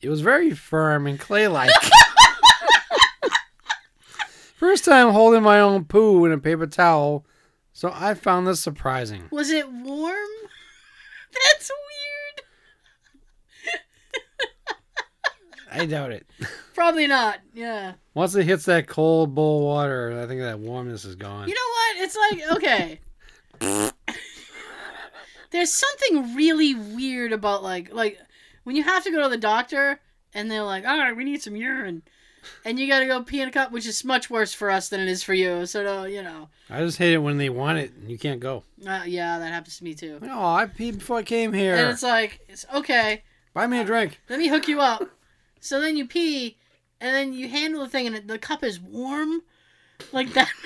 It 0.00 0.08
was 0.08 0.20
very 0.20 0.52
firm 0.52 1.08
and 1.08 1.18
clay-like. 1.18 1.72
First 4.54 4.84
time 4.84 5.10
holding 5.10 5.42
my 5.42 5.58
own 5.58 5.86
poo 5.86 6.24
in 6.24 6.30
a 6.30 6.38
paper 6.38 6.68
towel, 6.68 7.26
so 7.72 7.90
I 7.92 8.14
found 8.14 8.46
this 8.46 8.60
surprising. 8.60 9.24
Was 9.32 9.50
it 9.50 9.68
warm? 9.68 10.14
That's 11.32 11.68
weird. 11.68 12.46
I 15.82 15.86
doubt 15.86 16.12
it. 16.12 16.28
Probably 16.74 17.08
not. 17.08 17.40
Yeah. 17.54 17.94
Once 18.14 18.36
it 18.36 18.44
hits 18.44 18.66
that 18.66 18.86
cold 18.86 19.34
bowl 19.34 19.58
of 19.58 19.64
water, 19.64 20.20
I 20.22 20.28
think 20.28 20.42
that 20.42 20.60
warmness 20.60 21.04
is 21.04 21.16
gone. 21.16 21.48
You 21.48 21.54
know 21.54 21.60
what? 21.60 22.04
It's 22.04 22.16
like, 22.16 22.56
okay. 22.56 23.00
There's 25.50 25.72
something 25.72 26.34
really 26.34 26.74
weird 26.74 27.32
about 27.32 27.62
like 27.62 27.92
like 27.92 28.18
when 28.64 28.76
you 28.76 28.82
have 28.82 29.04
to 29.04 29.10
go 29.10 29.22
to 29.22 29.28
the 29.28 29.36
doctor 29.36 30.00
and 30.34 30.50
they're 30.50 30.62
like, 30.62 30.86
"All 30.86 30.98
right, 30.98 31.16
we 31.16 31.24
need 31.24 31.42
some 31.42 31.56
urine." 31.56 32.02
And 32.64 32.78
you 32.78 32.88
got 32.88 33.00
to 33.00 33.06
go 33.06 33.22
pee 33.22 33.40
in 33.40 33.48
a 33.48 33.52
cup, 33.52 33.70
which 33.72 33.86
is 33.86 34.04
much 34.04 34.28
worse 34.28 34.52
for 34.52 34.70
us 34.70 34.88
than 34.88 35.00
it 35.00 35.08
is 35.08 35.22
for 35.22 35.34
you. 35.34 35.64
So, 35.66 36.00
uh, 36.00 36.04
you 36.04 36.22
know. 36.22 36.48
I 36.68 36.80
just 36.80 36.98
hate 36.98 37.12
it 37.12 37.18
when 37.18 37.38
they 37.38 37.48
want 37.48 37.78
it 37.78 37.92
and 37.94 38.10
you 38.10 38.18
can't 38.18 38.40
go. 38.40 38.64
Uh, 38.84 39.02
yeah, 39.06 39.38
that 39.38 39.52
happens 39.52 39.78
to 39.78 39.84
me 39.84 39.94
too. 39.94 40.18
Oh, 40.22 40.54
I 40.54 40.66
peed 40.66 40.98
before 40.98 41.18
I 41.18 41.22
came 41.22 41.52
here. 41.52 41.76
And 41.76 41.88
it's 41.88 42.02
like, 42.02 42.40
it's 42.48 42.66
okay. 42.74 43.22
Buy 43.54 43.66
me 43.66 43.78
a 43.78 43.84
drink. 43.84 44.18
Let 44.28 44.38
me 44.38 44.48
hook 44.48 44.66
you 44.66 44.80
up. 44.80 45.08
So 45.60 45.80
then 45.80 45.96
you 45.96 46.06
pee, 46.06 46.58
and 47.00 47.14
then 47.14 47.32
you 47.32 47.48
handle 47.48 47.82
the 47.82 47.88
thing, 47.88 48.08
and 48.08 48.28
the 48.28 48.38
cup 48.38 48.64
is 48.64 48.80
warm, 48.80 49.42
like 50.10 50.32
that. 50.32 50.48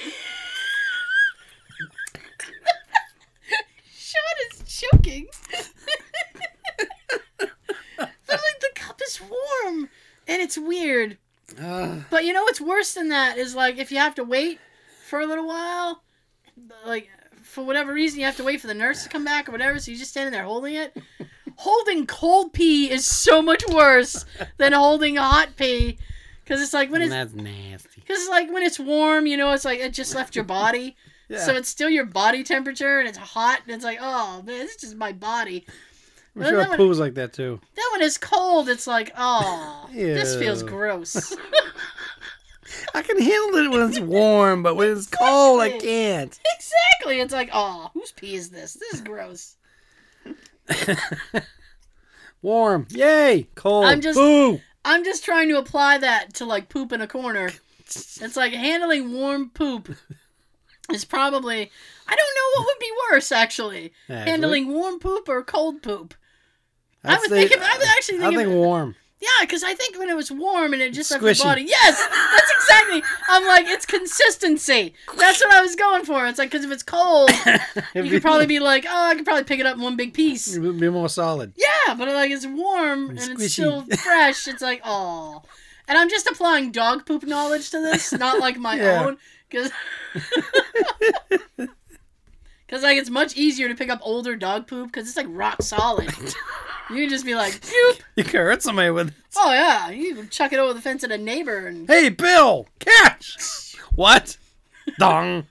Sean 3.92 4.22
is 4.50 4.62
choking. 4.80 5.26
but 7.38 7.50
like 8.28 8.60
the 8.60 8.70
cup 8.74 9.00
is 9.06 9.20
warm, 9.20 9.88
and 10.28 10.42
it's 10.42 10.58
weird. 10.58 11.18
Uh, 11.60 12.00
But 12.10 12.24
you 12.24 12.32
know 12.32 12.42
what's 12.42 12.60
worse 12.60 12.94
than 12.94 13.08
that 13.10 13.38
is 13.38 13.54
like 13.54 13.78
if 13.78 13.90
you 13.92 13.98
have 13.98 14.14
to 14.16 14.24
wait 14.24 14.58
for 15.06 15.20
a 15.20 15.26
little 15.26 15.46
while, 15.46 16.02
like 16.84 17.08
for 17.42 17.64
whatever 17.64 17.92
reason 17.92 18.18
you 18.20 18.26
have 18.26 18.36
to 18.36 18.44
wait 18.44 18.60
for 18.60 18.66
the 18.66 18.74
nurse 18.74 19.04
to 19.04 19.08
come 19.08 19.24
back 19.24 19.48
or 19.48 19.52
whatever, 19.52 19.78
so 19.78 19.90
you're 19.90 19.98
just 19.98 20.10
standing 20.10 20.32
there 20.32 20.42
holding 20.44 20.74
it. 20.74 20.96
holding 21.56 22.06
cold 22.06 22.52
pee 22.52 22.90
is 22.90 23.06
so 23.06 23.40
much 23.40 23.62
worse 23.68 24.24
than 24.58 24.72
holding 24.72 25.16
hot 25.16 25.50
pee, 25.56 25.96
because 26.44 26.60
it's 26.60 26.74
like 26.74 26.90
when 26.90 27.00
it's 27.02 27.10
that's 27.12 27.32
nasty. 27.34 28.00
because 28.00 28.18
it's 28.20 28.30
like 28.30 28.52
when 28.52 28.62
it's 28.64 28.78
warm, 28.80 29.26
you 29.26 29.36
know, 29.36 29.52
it's 29.52 29.64
like 29.64 29.78
it 29.78 29.92
just 29.94 30.14
left 30.14 30.34
your 30.34 30.44
body, 30.44 30.96
Yeah. 31.28 31.38
so 31.38 31.54
it's 31.54 31.68
still 31.68 31.90
your 31.90 32.04
body 32.06 32.44
temperature 32.44 32.98
and 33.00 33.08
it's 33.08 33.18
hot 33.18 33.60
and 33.66 33.74
it's 33.74 33.84
like 33.84 33.98
oh 34.00 34.42
man, 34.46 34.58
this 34.66 34.72
is 34.76 34.80
just 34.80 34.96
my 34.96 35.12
body. 35.12 35.66
I'm 36.36 36.42
sure 36.42 36.56
that 36.58 36.68
one- 36.70 36.76
poo's 36.76 36.98
like 36.98 37.14
that 37.14 37.32
too. 37.32 37.60
That 37.74 37.88
when 37.92 38.02
it's 38.02 38.18
cold, 38.18 38.68
it's 38.68 38.86
like, 38.86 39.10
oh, 39.16 39.88
this 39.92 40.36
feels 40.36 40.62
gross. 40.62 41.34
I 42.94 43.00
can 43.02 43.18
handle 43.18 43.58
it 43.64 43.70
when 43.70 43.88
it's 43.88 43.98
warm, 44.00 44.62
but 44.62 44.74
when 44.74 44.90
it's 44.92 45.06
cold, 45.06 45.60
I 45.60 45.70
can't. 45.78 46.38
exactly. 46.56 47.20
It's 47.20 47.32
like, 47.32 47.48
oh, 47.54 47.90
whose 47.94 48.12
pee 48.12 48.34
is 48.34 48.50
this? 48.50 48.74
This 48.74 48.94
is 48.94 49.00
gross. 49.00 49.56
Warm, 52.42 52.86
yay! 52.90 53.48
Cold, 53.54 53.86
I'm 53.86 54.00
just- 54.00 54.16
boo. 54.18 54.60
I'm 54.84 55.04
just 55.04 55.24
trying 55.24 55.48
to 55.48 55.58
apply 55.58 55.98
that 55.98 56.34
to 56.34 56.44
like 56.44 56.68
poop 56.68 56.92
in 56.92 57.00
a 57.00 57.08
corner. 57.08 57.50
It's 57.86 58.36
like 58.36 58.52
handling 58.52 59.12
warm 59.12 59.50
poop 59.50 59.88
is 60.92 61.04
probably 61.04 61.70
I 62.08 62.16
don't 62.16 62.34
know 62.36 62.60
what 62.60 62.66
would 62.66 62.78
be 62.80 62.90
worse 63.10 63.32
actually. 63.32 63.92
Actually, 64.08 64.30
Handling 64.30 64.68
warm 64.68 64.98
poop 64.98 65.28
or 65.28 65.42
cold 65.42 65.82
poop. 65.82 66.14
I'd 67.04 67.16
I 67.16 67.18
would 67.20 67.30
think 67.30 67.52
of- 67.52 67.62
I 67.62 67.78
would 67.78 67.88
actually 67.88 68.18
I 68.24 68.28
think 68.30 68.48
of- 68.48 68.54
warm. 68.54 68.96
Yeah, 69.18 69.28
because 69.40 69.64
I 69.64 69.72
think 69.72 69.98
when 69.98 70.10
it 70.10 70.14
was 70.14 70.30
warm 70.30 70.74
and 70.74 70.82
it 70.82 70.92
just 70.92 71.10
left 71.10 71.22
your 71.24 71.32
Squishy. 71.32 71.42
body. 71.42 71.62
Yes, 71.62 71.98
that's 72.06 72.52
exactly. 72.54 73.02
I'm 73.30 73.46
like, 73.46 73.64
it's 73.66 73.86
consistency. 73.86 74.92
That's 75.16 75.40
what 75.42 75.54
I 75.54 75.62
was 75.62 75.74
going 75.74 76.04
for. 76.04 76.26
It's 76.26 76.38
like 76.38 76.50
because 76.50 76.66
if 76.66 76.70
it's 76.70 76.82
cold, 76.82 77.30
you 77.94 78.10
could 78.10 78.20
probably 78.20 78.44
be 78.46 78.58
like, 78.58 78.84
oh, 78.86 79.06
I 79.06 79.14
could 79.14 79.24
probably 79.24 79.44
pick 79.44 79.58
it 79.58 79.64
up 79.64 79.76
in 79.76 79.82
one 79.82 79.96
big 79.96 80.12
piece. 80.12 80.54
It 80.54 80.60
would 80.60 80.78
be 80.78 80.90
more 80.90 81.08
solid. 81.08 81.54
Yeah, 81.56 81.94
but 81.94 82.08
like 82.08 82.30
it's 82.30 82.46
warm 82.46 83.08
and 83.10 83.18
It's 83.18 83.28
it's 83.28 83.52
still 83.54 83.86
fresh. 84.02 84.46
It's 84.48 84.60
like, 84.62 84.82
oh. 84.84 85.42
And 85.88 85.96
I'm 85.96 86.10
just 86.10 86.26
applying 86.26 86.70
dog 86.70 87.06
poop 87.06 87.22
knowledge 87.24 87.70
to 87.70 87.80
this, 87.80 88.12
not 88.12 88.38
like 88.38 88.58
my 88.58 88.76
Yeah. 88.76 89.04
own, 89.06 89.18
because. 89.48 89.70
Because 92.66 92.82
like 92.82 92.96
it's 92.98 93.10
much 93.10 93.36
easier 93.36 93.68
to 93.68 93.74
pick 93.74 93.90
up 93.90 94.00
older 94.02 94.36
dog 94.36 94.66
poop 94.66 94.88
because 94.92 95.08
it's 95.08 95.16
like 95.16 95.26
rock 95.28 95.62
solid. 95.62 96.12
You 96.88 96.98
can 96.98 97.08
just 97.08 97.24
be 97.24 97.34
like, 97.34 97.60
"Poop." 97.60 98.02
You 98.14 98.22
can 98.22 98.40
hurt 98.42 98.62
somebody 98.62 98.90
with. 98.90 99.12
Oh 99.36 99.52
yeah, 99.52 99.90
you 99.90 100.14
can 100.14 100.28
chuck 100.28 100.52
it 100.52 100.60
over 100.60 100.72
the 100.72 100.80
fence 100.80 101.02
at 101.02 101.10
a 101.10 101.18
neighbor, 101.18 101.66
and 101.66 101.88
Hey, 101.88 102.10
Bill, 102.10 102.68
catch! 102.78 103.74
what? 103.96 104.36
Dong. 104.96 105.46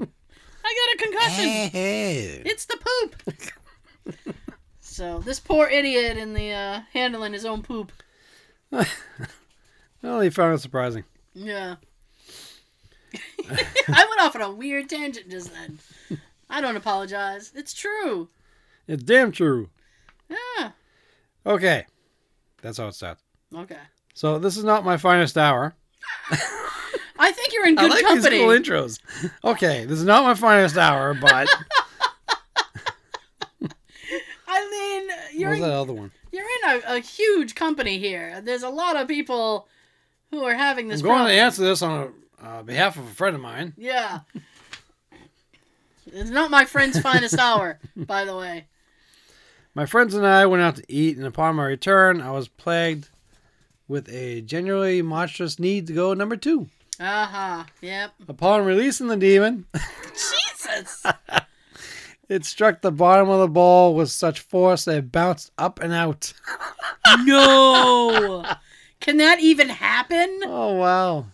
I 0.00 0.04
got 0.04 0.94
a 0.94 0.98
concussion. 0.98 1.44
Hey. 1.44 2.42
It's 2.44 2.64
the 2.64 2.78
poop. 2.78 4.34
so 4.80 5.18
this 5.18 5.38
poor 5.40 5.68
idiot 5.68 6.16
in 6.16 6.32
the 6.32 6.52
uh, 6.52 6.80
handling 6.94 7.34
his 7.34 7.44
own 7.44 7.62
poop. 7.62 7.92
Well, 8.70 10.20
he 10.20 10.30
found 10.30 10.54
it 10.54 10.60
surprising. 10.60 11.04
Yeah. 11.34 11.76
I 13.88 14.06
went 14.08 14.20
off 14.20 14.34
on 14.34 14.42
a 14.42 14.50
weird 14.50 14.88
tangent 14.88 15.30
just 15.30 15.52
then. 15.52 15.78
I 16.50 16.60
don't 16.60 16.76
apologize. 16.76 17.52
It's 17.54 17.72
true. 17.74 18.28
It's 18.86 19.02
damn 19.02 19.32
true. 19.32 19.68
Yeah. 20.28 20.70
Okay, 21.46 21.86
that's 22.62 22.78
how 22.78 22.88
it 22.88 22.94
starts. 22.94 23.22
Okay. 23.54 23.78
So 24.14 24.38
this 24.38 24.56
is 24.56 24.64
not 24.64 24.84
my 24.84 24.96
finest 24.96 25.38
hour. 25.38 25.74
I 27.18 27.32
think 27.32 27.52
you're 27.52 27.66
in 27.66 27.78
I 27.78 27.82
good 27.82 27.90
like 27.90 28.04
company. 28.04 28.30
these 28.30 28.40
cool 28.40 28.48
intros. 28.50 29.00
Okay, 29.44 29.84
this 29.84 29.98
is 29.98 30.04
not 30.04 30.24
my 30.24 30.34
finest 30.34 30.76
hour, 30.76 31.14
but 31.14 31.48
I 34.48 34.70
mean, 34.70 35.08
you're 35.40 35.50
was 35.50 35.58
in, 35.58 35.64
that 35.64 35.72
other 35.72 35.92
one? 35.92 36.10
you're 36.32 36.44
in 36.64 36.70
a, 36.70 36.96
a 36.96 36.98
huge 37.00 37.54
company 37.54 37.98
here. 37.98 38.40
There's 38.42 38.62
a 38.62 38.68
lot 38.70 38.96
of 38.96 39.08
people 39.08 39.68
who 40.30 40.44
are 40.44 40.54
having 40.54 40.88
this 40.88 41.00
I'm 41.00 41.04
going 41.06 41.16
problem. 41.16 41.36
to 41.36 41.40
answer 41.40 41.62
this 41.64 41.82
on 41.82 42.00
a, 42.00 42.08
uh, 42.42 42.62
behalf 42.62 42.96
of 42.96 43.04
a 43.04 43.14
friend 43.14 43.36
of 43.36 43.42
mine. 43.42 43.74
Yeah. 43.76 44.20
It's 46.06 46.30
not 46.30 46.50
my 46.50 46.64
friend's 46.64 47.00
finest 47.02 47.38
hour, 47.38 47.78
by 47.96 48.24
the 48.24 48.36
way. 48.36 48.66
My 49.74 49.86
friends 49.86 50.14
and 50.14 50.26
I 50.26 50.46
went 50.46 50.62
out 50.62 50.76
to 50.76 50.84
eat, 50.88 51.16
and 51.16 51.26
upon 51.26 51.56
my 51.56 51.64
return, 51.64 52.20
I 52.20 52.30
was 52.30 52.48
plagued 52.48 53.08
with 53.86 54.08
a 54.08 54.40
genuinely 54.40 55.02
monstrous 55.02 55.58
need 55.58 55.86
to 55.86 55.92
go 55.92 56.14
number 56.14 56.36
two. 56.36 56.68
Uh 57.00 57.26
huh. 57.26 57.64
Yep. 57.80 58.12
Upon 58.28 58.64
releasing 58.64 59.06
the 59.06 59.16
demon, 59.16 59.66
Jesus. 60.12 61.06
it 62.28 62.44
struck 62.44 62.82
the 62.82 62.90
bottom 62.90 63.28
of 63.28 63.40
the 63.40 63.48
bowl 63.48 63.94
with 63.94 64.10
such 64.10 64.40
force 64.40 64.84
that 64.84 64.98
it 64.98 65.12
bounced 65.12 65.52
up 65.56 65.80
and 65.80 65.92
out. 65.92 66.32
no. 67.24 68.44
Can 69.00 69.18
that 69.18 69.38
even 69.40 69.68
happen? 69.68 70.40
Oh 70.44 70.74
wow! 70.74 71.26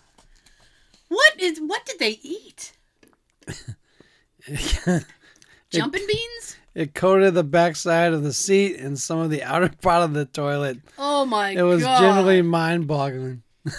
What 1.14 1.40
is? 1.40 1.60
What 1.60 1.86
did 1.86 2.00
they 2.00 2.18
eat? 2.22 2.72
Jumping 5.70 6.06
beans? 6.06 6.56
it 6.74 6.92
coated 6.92 7.34
the 7.34 7.44
backside 7.44 8.12
of 8.12 8.24
the 8.24 8.32
seat 8.32 8.78
and 8.80 8.98
some 8.98 9.20
of 9.20 9.30
the 9.30 9.44
outer 9.44 9.70
part 9.80 10.02
of 10.02 10.12
the 10.12 10.24
toilet. 10.24 10.78
Oh 10.98 11.24
my 11.24 11.54
god! 11.54 11.60
It 11.60 11.62
was 11.62 11.82
god! 11.84 12.00
genuinely 12.00 12.42
mind-boggling. 12.42 13.42
How 13.66 13.72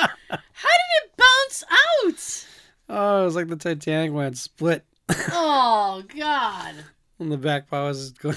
did 0.00 0.90
it 1.02 1.12
bounce 1.16 1.64
out? 1.70 2.46
Oh, 2.88 3.22
it 3.22 3.24
was 3.26 3.36
like 3.36 3.48
the 3.48 3.56
Titanic 3.56 4.12
when 4.12 4.26
it 4.28 4.38
split, 4.38 4.84
Oh 5.30 6.02
god, 6.16 6.74
and 7.18 7.30
the 7.30 7.36
back 7.36 7.68
part 7.68 7.84
was 7.84 8.12
going 8.12 8.36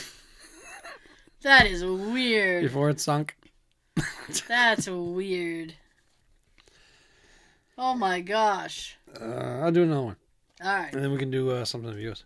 that 1.43 1.67
is 1.67 1.85
weird. 1.85 2.63
before 2.63 2.89
it 2.89 2.99
sunk. 2.99 3.35
That's 4.47 4.87
weird. 4.87 5.73
Oh 7.83 7.95
my 7.95 8.21
gosh! 8.21 8.95
Uh, 9.19 9.25
I'll 9.63 9.71
do 9.71 9.81
another 9.81 10.03
one, 10.03 10.15
All 10.63 10.71
right, 10.71 10.93
and 10.93 11.03
then 11.03 11.11
we 11.11 11.17
can 11.17 11.31
do 11.31 11.49
uh, 11.49 11.65
something 11.65 11.89
of 11.89 11.99
yours. 11.99 12.25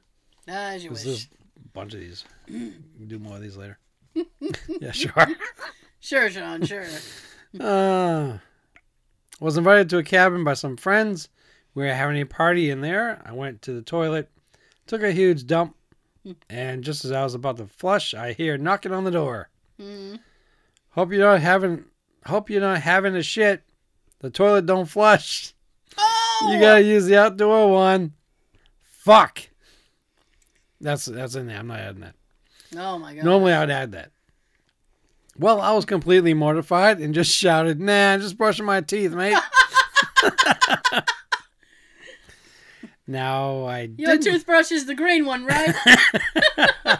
as 0.50 0.84
you 0.84 0.90
wish. 0.90 1.04
there's 1.04 1.28
a 1.56 1.70
bunch 1.70 1.94
of 1.94 2.02
these. 2.02 2.26
We 2.50 2.74
can 2.98 3.08
do 3.08 3.20
more 3.20 3.38
of 3.38 3.42
these 3.42 3.56
later. 3.56 3.80
yeah, 4.82 4.92
sure. 4.92 5.28
Sure, 6.02 6.30
Sean. 6.30 6.66
Sure. 6.66 6.86
Uh, 7.58 8.40
was 9.40 9.56
invited 9.56 9.90
to 9.90 9.98
a 9.98 10.04
cabin 10.04 10.44
by 10.44 10.56
some 10.56 10.76
friends. 10.76 11.30
We 11.74 11.84
were 11.84 11.94
having 11.94 12.20
a 12.22 12.26
party 12.26 12.70
in 12.70 12.82
there. 12.82 13.22
I 13.26 13.32
went 13.32 13.62
to 13.62 13.72
the 13.72 13.82
toilet, 13.82 14.30
took 14.88 15.02
a 15.04 15.14
huge 15.14 15.48
dump, 15.48 15.74
and 16.50 16.84
just 16.84 17.06
as 17.06 17.14
I 17.14 17.24
was 17.24 17.34
about 17.34 17.56
to 17.58 17.68
flush, 17.68 18.14
I 18.14 18.34
hear 18.34 18.58
knocking 18.58 18.92
on 18.92 19.06
the 19.06 19.12
door. 19.12 19.50
Mm. 19.80 20.20
Hope 20.90 21.14
you're 21.14 21.22
not 21.26 21.40
having. 21.40 21.86
Hope 22.26 22.50
you're 22.50 22.60
not 22.60 22.82
having 22.82 23.16
a 23.16 23.24
shit. 23.24 23.64
The 24.26 24.32
toilet 24.32 24.66
don't 24.66 24.88
flush. 24.88 25.54
Oh, 25.96 26.50
You 26.52 26.60
gotta 26.60 26.82
use 26.82 27.06
the 27.06 27.16
outdoor 27.16 27.72
one. 27.72 28.14
Fuck. 28.82 29.40
That's 30.82 31.06
that's 31.06 31.36
in 31.36 31.46
there. 31.46 31.60
I'm 31.60 31.68
not 31.68 31.78
adding 31.80 32.02
that. 32.02 32.16
Oh 32.76 32.98
my 32.98 33.14
god. 33.14 33.24
Normally 33.24 33.54
I 33.54 33.60
would 33.60 33.70
add 33.70 33.92
that. 33.92 34.10
Well, 35.38 35.62
I 35.62 35.74
was 35.74 35.86
completely 35.86 36.34
mortified 36.34 37.00
and 37.02 37.14
just 37.14 37.32
shouted, 37.36 37.80
"Nah, 37.80 38.14
I'm 38.14 38.22
just 38.22 38.36
brushing 38.36 38.66
my 38.66 38.82
teeth, 38.82 39.12
mate." 39.14 39.38
now 43.06 43.66
I 43.66 43.82
Your 43.96 44.14
didn't. 44.18 44.24
toothbrush 44.24 44.72
is 44.72 44.88
the 44.88 44.96
green 44.96 45.28
one, 45.28 45.46
right? 45.46 45.76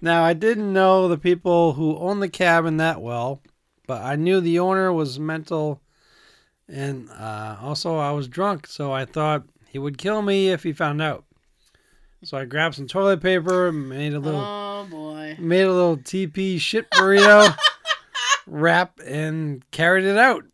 Now 0.00 0.22
I 0.22 0.34
didn't 0.34 0.72
know 0.72 1.08
the 1.08 1.18
people 1.18 1.72
who 1.74 1.98
own 1.98 2.20
the 2.20 2.28
cabin 2.28 2.76
that 2.76 3.02
well, 3.02 3.42
but 3.90 4.02
I 4.02 4.14
knew 4.14 4.40
the 4.40 4.60
owner 4.60 4.92
was 4.92 5.18
mental, 5.18 5.80
and 6.68 7.10
uh, 7.10 7.56
also 7.60 7.96
I 7.96 8.12
was 8.12 8.28
drunk, 8.28 8.68
so 8.68 8.92
I 8.92 9.04
thought 9.04 9.42
he 9.66 9.80
would 9.80 9.98
kill 9.98 10.22
me 10.22 10.50
if 10.50 10.62
he 10.62 10.72
found 10.72 11.02
out. 11.02 11.24
So 12.22 12.38
I 12.38 12.44
grabbed 12.44 12.76
some 12.76 12.86
toilet 12.86 13.20
paper, 13.20 13.72
made 13.72 14.14
a 14.14 14.20
little 14.20 14.44
oh 14.44 14.86
boy. 14.88 15.36
made 15.40 15.64
a 15.64 15.72
little 15.72 15.96
TP 15.96 16.60
shit 16.60 16.88
burrito 16.92 17.52
wrap 18.46 19.00
and 19.04 19.68
carried 19.72 20.04
it 20.04 20.16
out. 20.16 20.44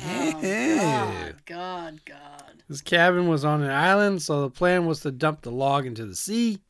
Oh, 0.00 0.38
God, 0.40 1.34
God, 1.44 2.00
God. 2.04 2.62
This 2.68 2.82
cabin 2.82 3.26
was 3.26 3.44
on 3.44 3.64
an 3.64 3.70
island, 3.70 4.22
so 4.22 4.42
the 4.42 4.50
plan 4.50 4.86
was 4.86 5.00
to 5.00 5.10
dump 5.10 5.42
the 5.42 5.50
log 5.50 5.86
into 5.86 6.06
the 6.06 6.14
sea. 6.14 6.60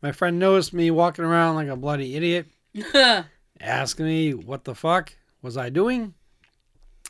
My 0.00 0.12
friend 0.12 0.38
noticed 0.38 0.72
me 0.72 0.92
walking 0.92 1.24
around 1.24 1.56
like 1.56 1.66
a 1.66 1.74
bloody 1.74 2.14
idiot, 2.14 2.46
asking 3.60 4.06
me 4.06 4.34
what 4.34 4.64
the 4.64 4.74
fuck 4.74 5.14
was 5.42 5.56
I 5.56 5.70
doing. 5.70 6.14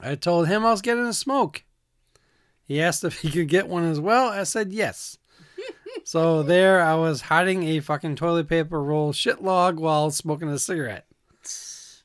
I 0.01 0.15
told 0.15 0.49
him 0.49 0.65
I 0.65 0.71
was 0.71 0.83
getting 0.83 1.07
a 1.07 1.13
smoke. 1.13 1.65
He 2.65 2.81
asked 2.81 3.03
if 3.05 3.21
he 3.21 3.31
could 3.31 3.49
get 3.49 3.69
one 3.69 3.85
as 3.85 3.99
well. 4.01 4.29
I 4.29 4.45
said 4.45 4.73
yes. 4.73 5.19
so 6.05 6.43
there 6.43 6.83
I 6.83 6.95
was 6.95 7.23
hiding 7.23 7.65
a 7.65 7.81
fucking 7.81 8.17
toilet 8.17 8.49
paper 8.49 8.83
roll 8.83 9.13
shit 9.13 9.43
log 9.43 9.79
while 9.81 10.11
smoking 10.11 10.49
a 10.49 10.59
cigarette. 10.59 11.07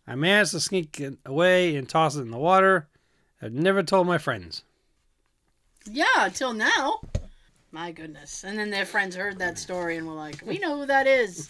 I 0.07 0.15
managed 0.15 0.51
to 0.51 0.59
sneak 0.59 0.99
it 0.99 1.17
away 1.25 1.75
and 1.75 1.87
toss 1.87 2.15
it 2.15 2.21
in 2.21 2.31
the 2.31 2.37
water. 2.37 2.87
I've 3.41 3.53
never 3.53 3.83
told 3.83 4.07
my 4.07 4.17
friends. 4.17 4.63
yeah, 5.85 6.05
until 6.17 6.53
now. 6.53 7.01
My 7.71 7.91
goodness. 7.91 8.43
And 8.43 8.57
then 8.57 8.69
their 8.69 8.85
friends 8.85 9.15
heard 9.15 9.39
that 9.39 9.57
story 9.57 9.97
and 9.97 10.07
were 10.07 10.13
like, 10.13 10.41
we 10.45 10.59
know 10.59 10.77
who 10.77 10.85
that 10.85 11.07
is. 11.07 11.49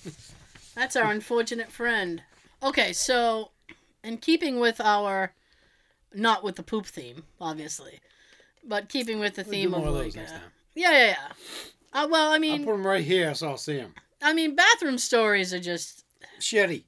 That's 0.75 0.95
our 0.95 1.11
unfortunate 1.11 1.71
friend. 1.71 2.23
Okay, 2.63 2.93
so 2.93 3.51
in 4.03 4.17
keeping 4.17 4.59
with 4.59 4.79
our, 4.79 5.33
not 6.13 6.43
with 6.43 6.55
the 6.55 6.63
poop 6.63 6.85
theme, 6.85 7.23
obviously, 7.41 7.99
but 8.63 8.89
keeping 8.89 9.19
with 9.19 9.35
the 9.35 9.43
theme 9.43 9.71
more 9.71 9.81
of 9.81 9.87
of 9.87 9.93
like, 9.95 10.03
those 10.05 10.15
next 10.15 10.31
uh, 10.31 10.35
time. 10.35 10.51
yeah, 10.75 10.91
yeah, 10.91 11.07
yeah. 11.07 11.27
Uh, 11.93 12.07
well, 12.09 12.31
I 12.31 12.39
mean, 12.39 12.61
I'll 12.61 12.65
put 12.65 12.71
them 12.71 12.87
right 12.87 13.03
here 13.03 13.33
so 13.35 13.49
I'll 13.49 13.57
see 13.57 13.77
them. 13.77 13.93
I 14.21 14.33
mean, 14.33 14.55
bathroom 14.55 14.97
stories 14.97 15.53
are 15.53 15.59
just 15.59 16.03
Shitty. 16.39 16.83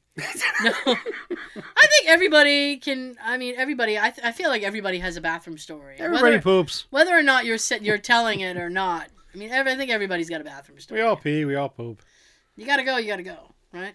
no. 0.63 0.71
I 0.88 1.88
think 1.88 2.07
everybody 2.07 2.78
can. 2.78 3.17
I 3.23 3.38
mean, 3.38 3.55
everybody. 3.57 3.99
I, 3.99 4.09
th- 4.09 4.26
I 4.26 4.32
feel 4.32 4.49
like 4.49 4.63
everybody 4.63 4.99
has 4.99 5.17
a 5.17 5.21
bathroom 5.21 5.57
story. 5.57 5.97
Everybody 5.99 6.23
whether, 6.23 6.41
poops. 6.41 6.86
whether 6.89 7.17
or 7.17 7.21
not 7.21 7.45
you're 7.45 7.57
sit, 7.57 7.82
you're 7.82 7.97
telling 7.97 8.39
it 8.39 8.55
or 8.55 8.69
not. 8.69 9.07
I 9.34 9.38
mean, 9.38 9.51
every, 9.51 9.73
I 9.73 9.76
think 9.76 9.91
everybody's 9.91 10.30
got 10.30 10.39
a 10.39 10.45
bathroom 10.45 10.80
story. 10.80 11.01
We 11.01 11.05
all 11.05 11.17
pee. 11.17 11.43
We 11.43 11.55
all 11.55 11.67
poop. 11.67 12.01
You 12.55 12.65
gotta 12.65 12.84
go. 12.84 12.97
You 12.97 13.07
gotta 13.07 13.23
go. 13.23 13.53
Right. 13.73 13.93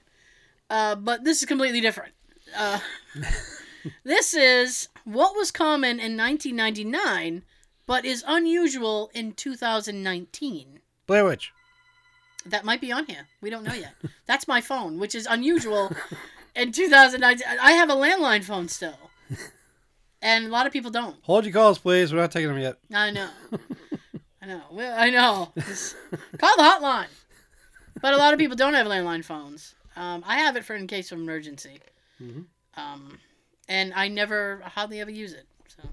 Uh, 0.71 0.95
but 0.95 1.25
this 1.25 1.43
is 1.43 1.49
completely 1.49 1.81
different. 1.81 2.15
Uh, 2.57 2.79
this 4.05 4.33
is 4.33 4.89
what 5.05 5.35
was 5.35 5.51
common 5.51 5.99
in 5.99 6.17
1999, 6.17 7.43
but 7.87 8.05
is 8.05 8.25
unusual 8.27 9.11
in 9.13 9.33
2019. 9.33 10.81
Blair 11.07 11.25
Witch. 11.25 11.53
That 12.47 12.65
might 12.65 12.81
be 12.81 12.93
on 12.93 13.05
here. 13.07 13.27
We 13.43 13.51
don't 13.51 13.65
know 13.65 13.75
yet. 13.75 13.95
That's 14.27 14.49
my 14.49 14.61
phone, 14.61 14.99
which 14.99 15.15
is 15.15 15.27
unusual 15.29 15.93
in 16.55 16.73
2019. 16.73 17.47
I 17.61 17.73
have 17.73 17.91
a 17.91 17.95
landline 17.95 18.45
phone 18.45 18.69
still. 18.69 19.11
And 20.23 20.47
a 20.47 20.49
lot 20.49 20.67
of 20.67 20.73
people 20.73 20.91
don't. 20.91 21.17
Hold 21.23 21.45
your 21.45 21.53
calls, 21.53 21.79
please. 21.79 22.13
We're 22.13 22.21
not 22.21 22.31
taking 22.31 22.49
them 22.49 22.59
yet. 22.59 22.77
I 22.93 23.11
know. 23.11 23.29
I 24.43 24.47
know. 24.47 24.63
Well, 24.71 24.95
I 24.99 25.11
know. 25.11 25.53
Just 25.67 25.97
call 26.39 26.57
the 26.57 26.63
hotline. 26.63 27.09
But 28.01 28.15
a 28.15 28.17
lot 28.17 28.33
of 28.33 28.39
people 28.39 28.57
don't 28.57 28.75
have 28.75 28.87
landline 28.87 29.25
phones. 29.25 29.75
Um, 30.01 30.25
I 30.27 30.39
have 30.39 30.57
it 30.57 30.65
for 30.65 30.75
in 30.75 30.87
case 30.87 31.13
of 31.13 31.19
emergency. 31.19 31.79
Mhm. 32.23 32.47
Um, 32.75 33.19
and 33.69 33.93
I 33.93 34.09
never, 34.09 34.63
hardly 34.65 34.99
ever 34.99 35.11
use 35.11 35.35
it. 35.35 35.47
So, 35.69 35.91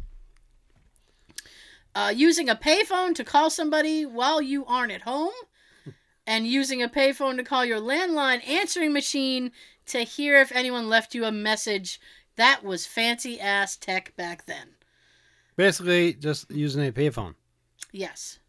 uh, 1.93 2.13
using 2.15 2.47
a 2.47 2.55
payphone 2.55 3.13
to 3.15 3.25
call 3.25 3.49
somebody 3.49 4.05
while 4.05 4.41
you 4.41 4.65
aren't 4.65 4.93
at 4.93 5.01
home, 5.01 5.33
and 6.25 6.47
using 6.47 6.81
a 6.81 6.87
payphone 6.87 7.35
to 7.35 7.43
call 7.43 7.65
your 7.65 7.81
landline 7.81 8.47
answering 8.47 8.93
machine 8.93 9.51
to 9.87 10.03
hear 10.03 10.37
if 10.39 10.53
anyone 10.53 10.87
left 10.87 11.13
you 11.13 11.25
a 11.25 11.31
message. 11.31 11.99
That 12.37 12.63
was 12.63 12.85
fancy 12.85 13.41
ass 13.41 13.75
tech 13.75 14.15
back 14.15 14.45
then. 14.45 14.75
Basically, 15.57 16.13
just 16.13 16.49
using 16.49 16.87
a 16.87 16.93
payphone. 16.93 17.35
Yes. 17.91 18.39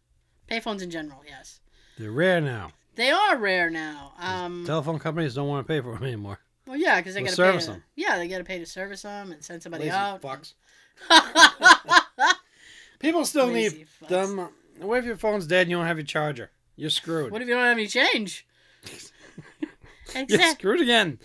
Payphones 0.49 0.81
in 0.81 0.89
general, 0.89 1.21
yes. 1.27 1.59
They're 1.97 2.11
rare 2.11 2.39
now. 2.39 2.71
They 2.99 3.11
are 3.11 3.37
rare 3.37 3.69
now. 3.69 4.11
Um, 4.19 4.65
Telephone 4.65 4.99
companies 4.99 5.33
don't 5.33 5.47
want 5.47 5.65
to 5.65 5.71
pay 5.73 5.79
for 5.79 5.93
them 5.93 6.03
anymore. 6.03 6.37
well, 6.67 6.75
yeah, 6.75 6.97
because 6.99 7.13
they 7.13 7.21
got 7.21 7.29
to 7.29 7.31
pay. 7.31 7.35
service 7.35 7.65
To, 7.67 7.71
them. 7.71 7.83
yeah, 7.95 8.17
they 8.17 8.27
got 8.27 8.39
to 8.39 8.43
pay 8.43 8.59
to 8.59 8.65
service 8.65 9.03
them 9.03 9.31
and 9.31 9.41
send 9.41 9.63
somebody 9.63 9.85
Lazy 9.85 9.95
out. 9.95 10.21
fucks. 10.21 10.53
People 12.99 13.23
still 13.23 13.47
Lazy 13.47 13.77
need 13.77 13.87
fucks. 14.03 14.09
them. 14.09 14.49
What 14.81 14.97
if 14.97 15.05
your 15.05 15.15
phone's 15.15 15.47
dead 15.47 15.61
and 15.61 15.71
you 15.71 15.77
don't 15.77 15.85
have 15.85 15.95
your 15.97 16.05
charger? 16.05 16.51
You're 16.75 16.89
screwed. 16.89 17.31
What 17.31 17.41
if 17.41 17.47
you 17.47 17.53
don't 17.53 17.63
have 17.63 17.77
any 17.77 17.87
change? 17.87 18.45
You're 20.13 20.23
exact, 20.23 20.59
screwed 20.59 20.81
again. 20.81 21.19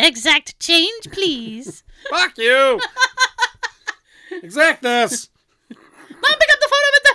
exact 0.00 0.58
change, 0.58 1.08
please. 1.12 1.84
Fuck 2.10 2.36
you. 2.36 2.80
exact 4.42 4.82
this. 4.82 5.28
Mom, 5.70 5.78
pick 6.40 6.48
up 6.52 6.58
the 6.60 6.68
phone. 6.68 6.80
I'm 6.88 6.94
at 6.96 7.02
the. 7.04 7.12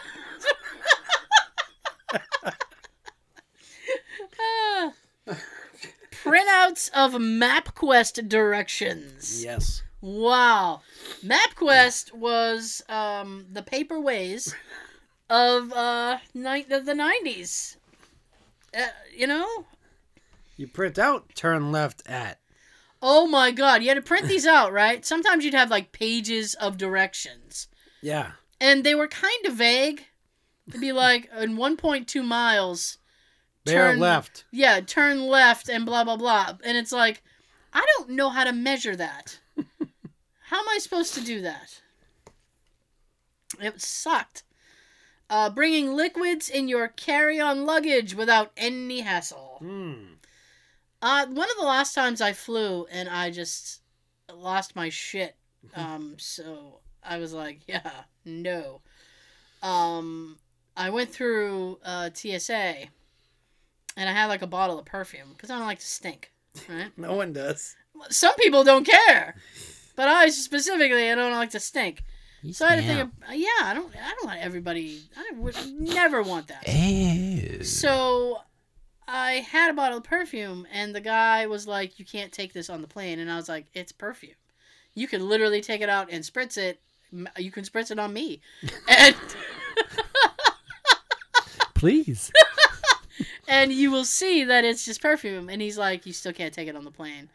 Ah. 4.39 4.93
Printouts 6.27 6.89
of 6.93 7.13
MapQuest 7.13 8.27
directions. 8.27 9.43
Yes. 9.43 9.83
Wow. 10.01 10.81
MapQuest 11.25 12.13
was 12.13 12.83
um, 12.89 13.45
the 13.51 13.63
paperways 13.63 14.53
of 15.29 15.71
uh, 15.73 16.17
ni- 16.33 16.65
of 16.69 16.85
the 16.85 16.93
90s. 16.93 17.77
Uh, 18.77 18.87
you 19.15 19.27
know? 19.27 19.65
You 20.55 20.67
print 20.67 20.99
out 20.99 21.33
turn 21.35 21.71
left 21.71 22.01
at. 22.07 22.39
Oh 23.01 23.27
my 23.27 23.51
god, 23.51 23.81
you 23.81 23.89
had 23.89 23.95
to 23.95 24.01
print 24.01 24.27
these 24.27 24.47
out, 24.47 24.73
right? 24.73 25.05
Sometimes 25.05 25.45
you'd 25.45 25.53
have 25.53 25.69
like 25.69 25.91
pages 25.91 26.53
of 26.55 26.77
directions. 26.77 27.67
Yeah. 28.01 28.31
And 28.59 28.83
they 28.83 28.95
were 28.95 29.07
kind 29.07 29.45
of 29.45 29.53
vague. 29.53 30.05
It'd 30.67 30.81
be 30.81 30.91
like 30.91 31.29
in 31.39 31.57
1.2 31.57 32.25
miles, 32.25 32.97
Bear 33.67 33.91
Turn- 33.91 33.99
left. 33.99 34.45
yeah, 34.51 34.79
turn 34.81 35.27
left 35.27 35.69
and 35.69 35.85
blah 35.85 36.03
blah 36.03 36.17
blah. 36.17 36.57
And 36.63 36.77
it's 36.77 36.91
like, 36.91 37.23
I 37.73 37.85
don't 37.97 38.09
know 38.11 38.29
how 38.29 38.43
to 38.43 38.53
measure 38.53 38.95
that. 38.95 39.39
how 39.57 40.59
am 40.59 40.69
I 40.69 40.77
supposed 40.79 41.13
to 41.15 41.21
do 41.23 41.41
that? 41.41 41.81
It 43.59 43.81
sucked. 43.81 44.43
Uh, 45.29 45.49
bringing 45.49 45.93
liquids 45.93 46.47
in 46.49 46.67
your 46.69 46.87
carry-on 46.87 47.65
luggage 47.65 48.15
without 48.15 48.51
any 48.55 49.01
hassle. 49.01 49.57
Hmm. 49.59 50.13
Uh, 51.01 51.25
one 51.27 51.49
of 51.49 51.57
the 51.59 51.65
last 51.65 51.93
times 51.93 52.21
I 52.21 52.33
flew 52.33 52.85
and 52.85 53.07
I 53.09 53.29
just 53.29 53.81
lost 54.33 54.75
my 54.75 54.89
shit. 54.89 55.35
Um, 55.75 56.15
so 56.17 56.79
I 57.03 57.17
was 57.17 57.33
like, 57.33 57.59
yeah, 57.67 57.91
no. 58.23 58.79
Um, 59.61 60.37
I 60.77 60.89
went 60.91 61.09
through 61.11 61.79
uh, 61.83 62.09
TSA 62.13 62.85
and 63.97 64.07
I 64.07 64.13
had 64.13 64.27
like 64.27 64.41
a 64.41 64.47
bottle 64.47 64.79
of 64.79 64.85
perfume 64.85 65.27
because 65.33 65.49
I 65.49 65.57
don't 65.57 65.67
like 65.67 65.79
to 65.79 65.85
stink. 65.85 66.31
Right? 66.69 66.91
No 66.97 67.15
one 67.15 67.33
does. 67.33 67.75
Some 68.09 68.35
people 68.35 68.63
don't 68.63 68.85
care, 68.85 69.35
but 69.95 70.07
I 70.07 70.29
specifically 70.29 71.11
I 71.11 71.15
don't 71.15 71.31
like 71.33 71.49
to 71.51 71.59
stink. 71.59 72.03
You 72.43 72.53
So 72.53 72.65
I 72.65 72.75
had 72.75 72.81
to 72.81 72.87
think, 72.87 72.99
of, 73.01 73.09
yeah, 73.35 73.47
I 73.63 73.73
don't, 73.73 73.91
I 73.95 74.09
don't 74.11 74.25
want 74.25 74.39
everybody. 74.39 75.01
I 75.17 75.31
would 75.35 75.55
never 75.79 76.21
want 76.21 76.47
that. 76.47 76.63
So 77.65 78.39
I 79.07 79.45
had 79.49 79.71
a 79.71 79.73
bottle 79.73 79.97
of 79.97 80.03
perfume, 80.03 80.67
and 80.71 80.93
the 80.93 81.01
guy 81.01 81.47
was 81.47 81.67
like, 81.67 81.97
"You 81.97 82.05
can't 82.05 82.31
take 82.31 82.53
this 82.53 82.69
on 82.69 82.81
the 82.81 82.87
plane," 82.87 83.19
and 83.19 83.31
I 83.31 83.37
was 83.37 83.49
like, 83.49 83.65
"It's 83.73 83.91
perfume. 83.91 84.35
You 84.93 85.07
can 85.07 85.27
literally 85.27 85.61
take 85.61 85.81
it 85.81 85.89
out 85.89 86.09
and 86.11 86.23
spritz 86.23 86.57
it. 86.57 86.79
You 87.37 87.51
can 87.51 87.63
spritz 87.63 87.89
it 87.89 87.97
on 87.97 88.13
me." 88.13 88.41
And 88.87 89.15
Please. 91.73 92.31
and 93.47 93.71
you 93.71 93.91
will 93.91 94.05
see 94.05 94.43
that 94.43 94.65
it's 94.65 94.85
just 94.85 95.01
perfume. 95.01 95.49
And 95.49 95.61
he's 95.61 95.77
like, 95.77 96.05
"You 96.05 96.13
still 96.13 96.33
can't 96.33 96.53
take 96.53 96.67
it 96.67 96.75
on 96.75 96.83
the 96.85 96.91
plane." 96.91 97.29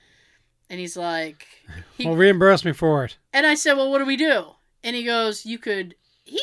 And 0.71 0.81
he's 0.81 0.97
like, 0.97 1.47
he, 1.99 2.07
Well, 2.07 2.17
reimburse 2.17 2.65
me 2.65 2.73
for 2.73 3.05
it. 3.05 3.17
and 3.33 3.47
I 3.47 3.55
said, 3.55 3.75
"Well, 3.75 3.91
what 3.91 3.99
do 3.99 4.07
we 4.07 4.17
do?" 4.17 4.47
And 4.85 4.97
he 4.97 5.05
goes, 5.05 5.45
"You 5.47 5.59
could." 5.59 5.95
He 6.25 6.41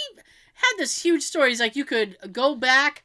had 0.53 0.73
this 0.77 1.01
huge 1.01 1.23
story. 1.23 1.49
He's 1.49 1.59
like, 1.59 1.75
"You 1.75 1.85
could 1.85 2.17
go 2.31 2.55
back 2.55 3.03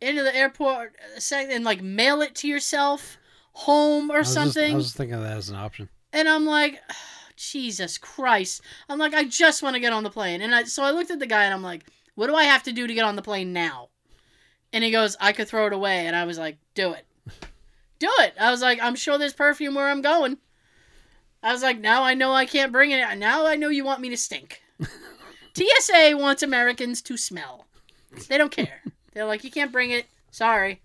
into 0.00 0.22
the 0.22 0.34
airport 0.34 0.94
uh, 1.16 1.20
a 1.34 1.36
and 1.54 1.64
like 1.64 1.82
mail 1.82 2.22
it 2.22 2.34
to 2.36 2.48
yourself 2.48 3.18
home 3.52 4.10
or 4.10 4.16
I 4.16 4.18
was 4.20 4.34
just- 4.34 4.34
something." 4.54 4.72
I 4.74 4.76
was 4.76 4.92
thinking 4.92 5.14
of 5.14 5.22
that 5.22 5.36
as 5.36 5.48
an 5.50 5.56
option. 5.56 5.88
And 6.12 6.26
I'm 6.28 6.46
like, 6.46 6.80
Jesus 7.36 7.98
Christ. 7.98 8.62
I'm 8.88 8.98
like, 8.98 9.14
I 9.14 9.24
just 9.24 9.62
want 9.62 9.74
to 9.74 9.80
get 9.80 9.92
on 9.92 10.02
the 10.04 10.10
plane. 10.10 10.40
And 10.40 10.54
I, 10.54 10.64
so 10.64 10.82
I 10.82 10.90
looked 10.90 11.10
at 11.10 11.18
the 11.18 11.26
guy 11.26 11.44
and 11.44 11.52
I'm 11.54 11.62
like, 11.62 11.84
what 12.14 12.26
do 12.28 12.34
I 12.34 12.44
have 12.44 12.62
to 12.64 12.72
do 12.72 12.86
to 12.86 12.94
get 12.94 13.04
on 13.04 13.14
the 13.14 13.22
plane 13.22 13.52
now? 13.52 13.90
And 14.72 14.84
he 14.84 14.90
goes, 14.90 15.16
I 15.20 15.32
could 15.32 15.48
throw 15.48 15.66
it 15.66 15.72
away. 15.72 16.06
And 16.06 16.14
I 16.14 16.24
was 16.24 16.38
like, 16.38 16.58
do 16.74 16.92
it. 16.92 17.06
Do 17.98 18.10
it. 18.20 18.34
I 18.38 18.50
was 18.50 18.62
like, 18.62 18.80
I'm 18.80 18.94
sure 18.94 19.18
there's 19.18 19.32
perfume 19.32 19.74
where 19.74 19.88
I'm 19.88 20.02
going. 20.02 20.38
I 21.42 21.52
was 21.52 21.62
like, 21.62 21.80
now 21.80 22.02
I 22.02 22.14
know 22.14 22.32
I 22.32 22.46
can't 22.46 22.72
bring 22.72 22.90
it. 22.90 23.18
Now 23.18 23.46
I 23.46 23.56
know 23.56 23.68
you 23.68 23.84
want 23.84 24.00
me 24.00 24.08
to 24.10 24.16
stink. 24.16 24.62
TSA 25.54 26.12
wants 26.14 26.42
Americans 26.42 27.02
to 27.02 27.16
smell. 27.16 27.66
They 28.28 28.38
don't 28.38 28.52
care. 28.52 28.82
They're 29.12 29.24
like, 29.24 29.44
you 29.44 29.50
can't 29.50 29.72
bring 29.72 29.90
it. 29.90 30.06
Sorry. 30.30 30.80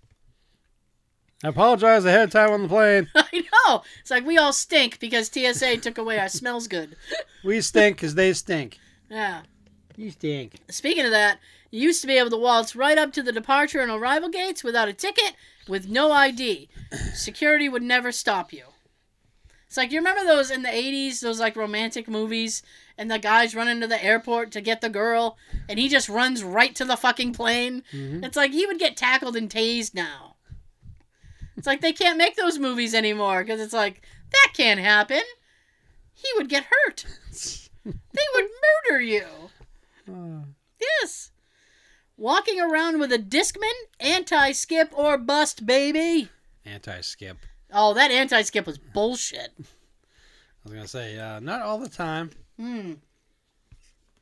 I 1.44 1.50
apologize 1.50 2.06
ahead 2.06 2.24
of 2.24 2.32
time 2.32 2.52
on 2.52 2.64
the 2.64 2.68
plane. 2.70 3.10
I 3.16 3.44
know. 3.68 3.84
It's 4.00 4.10
like 4.10 4.26
we 4.26 4.38
all 4.38 4.54
stink 4.54 5.00
because 5.00 5.28
TSA 5.28 5.78
took 5.78 5.98
away 5.98 6.18
our 6.18 6.30
smells 6.30 6.68
good. 6.68 6.96
We 7.46 7.60
stink 7.60 7.98
because 7.98 8.16
they 8.16 8.32
stink. 8.32 8.80
Yeah. 9.10 9.42
You 9.98 10.12
stink. 10.12 10.54
Speaking 10.70 11.04
of 11.04 11.12
that, 11.12 11.40
you 11.74 11.82
used 11.88 12.02
to 12.02 12.08
be 12.08 12.18
able 12.20 12.30
to 12.30 12.38
waltz 12.38 12.76
right 12.76 12.98
up 12.98 13.12
to 13.14 13.24
the 13.24 13.32
departure 13.32 13.82
and 13.82 13.92
arrival 13.92 14.30
gates 14.30 14.64
without 14.64 14.88
a 14.88 14.94
ticket, 14.94 15.34
with 15.68 15.90
no 15.90 16.12
ID. 16.12 16.70
Security 17.16 17.68
would 17.68 17.82
never 17.82 18.12
stop 18.12 18.54
you. 18.54 18.66
It's 19.66 19.76
like 19.78 19.92
you 19.92 19.98
remember 19.98 20.24
those 20.24 20.52
in 20.52 20.62
the 20.62 20.70
'80s, 20.70 21.20
those 21.22 21.40
like 21.40 21.56
romantic 21.56 22.08
movies, 22.08 22.62
and 22.96 23.10
the 23.10 23.18
guys 23.18 23.56
run 23.56 23.68
into 23.68 23.88
the 23.88 24.04
airport 24.04 24.52
to 24.52 24.62
get 24.62 24.82
the 24.82 24.90
girl, 24.90 25.36
and 25.68 25.80
he 25.80 25.90
just 25.90 26.08
runs 26.10 26.44
right 26.44 26.76
to 26.76 26.86
the 26.86 26.96
fucking 26.96 27.34
plane. 27.34 27.82
Mhm. 27.92 28.24
It's 28.24 28.38
like 28.38 28.52
he 28.52 28.68
would 28.68 28.78
get 28.78 28.96
tackled 28.96 29.36
and 29.36 29.50
tased 29.50 29.96
now. 29.96 30.36
It's 31.58 31.66
like 31.66 31.82
they 31.82 31.94
can't 31.94 32.18
make 32.20 32.36
those 32.36 32.60
movies 32.60 32.94
anymore 32.94 33.44
because 33.44 33.60
it's 33.60 33.74
like 33.74 34.02
that 34.32 34.54
can't 34.56 34.80
happen. 34.80 35.22
He 36.14 36.28
would 36.38 36.50
get 36.50 36.66
hurt. 36.70 37.06
they 37.86 38.26
would 38.36 38.46
murder 38.90 39.02
you. 39.02 39.26
Uh, 40.08 40.46
Yes. 41.02 41.32
Walking 42.18 42.60
around 42.62 43.00
with 43.00 43.12
a 43.12 43.18
Discman, 43.18 43.74
anti 44.00 44.52
skip 44.52 44.94
or 44.98 45.18
bust, 45.18 45.66
baby. 45.66 46.30
Anti 46.66 47.02
skip. 47.02 47.38
Oh, 47.72 47.94
that 47.94 48.12
anti 48.12 48.42
skip 48.44 48.68
was 48.68 48.78
bullshit. 48.78 49.52
I 49.60 49.64
was 50.64 50.74
gonna 50.74 50.88
say, 50.88 51.18
uh, 51.20 51.40
not 51.40 51.62
all 51.62 51.80
the 51.80 51.90
time. 51.90 52.32
Hmm. 52.58 52.94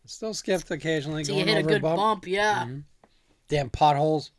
Still 0.06 0.34
skipped 0.34 0.72
occasionally. 0.72 1.24
So 1.24 1.34
you 1.34 1.46
going 1.46 1.56
hit 1.56 1.66
a 1.66 1.68
good 1.68 1.82
bump. 1.82 1.98
bump, 1.98 2.28
yeah. 2.28 2.66
Mhm. 2.66 2.84
Damn 3.48 3.70
potholes. 3.70 4.32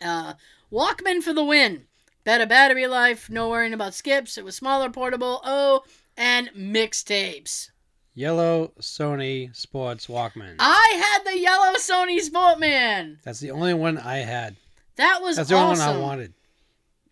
Uh, 0.00 0.34
Walkman 0.72 1.22
for 1.22 1.32
the 1.32 1.44
win. 1.44 1.84
Better 2.24 2.46
battery 2.46 2.86
life. 2.86 3.28
No 3.28 3.48
worrying 3.48 3.74
about 3.74 3.94
skips. 3.94 4.38
It 4.38 4.44
was 4.44 4.56
smaller, 4.56 4.90
portable. 4.90 5.40
Oh, 5.44 5.82
and 6.16 6.50
mixtapes. 6.56 7.70
Yellow 8.18 8.72
Sony 8.80 9.54
Sports 9.54 10.08
Walkman. 10.08 10.56
I 10.58 10.94
had 11.22 11.32
the 11.32 11.38
yellow 11.38 11.74
Sony 11.74 12.18
Sportman. 12.18 13.18
That's 13.22 13.38
the 13.38 13.52
only 13.52 13.74
one 13.74 13.96
I 13.96 14.16
had. 14.16 14.56
That 14.96 15.20
was 15.22 15.36
That's 15.36 15.50
the 15.50 15.54
awesome. 15.54 15.86
only 15.88 16.00
one 16.02 16.02
I 16.02 16.04
wanted. 16.04 16.34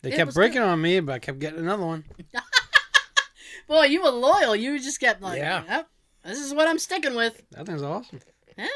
They 0.03 0.11
It 0.11 0.17
kept 0.17 0.27
was 0.27 0.35
breaking 0.35 0.63
on 0.63 0.83
me, 0.83 0.99
but 0.99 1.13
I 1.13 1.19
kept 1.21 1.39
getting 1.39 1.61
another 1.61 1.87
one. 1.87 2.03
Boy, 3.69 3.85
you 3.85 4.03
were 4.03 4.11
loyal. 4.11 4.57
You 4.57 4.81
just 4.81 4.99
kept 4.99 5.23
like, 5.23 5.39
Yeah. 5.39 5.63
"Yep, 5.69 5.89
this 6.25 6.41
is 6.41 6.53
what 6.53 6.67
I'm 6.67 6.79
sticking 6.81 7.15
with. 7.15 7.41
That 7.53 7.67
thing's 7.67 7.83
awesome. 7.83 8.19
Yeah. 8.59 8.67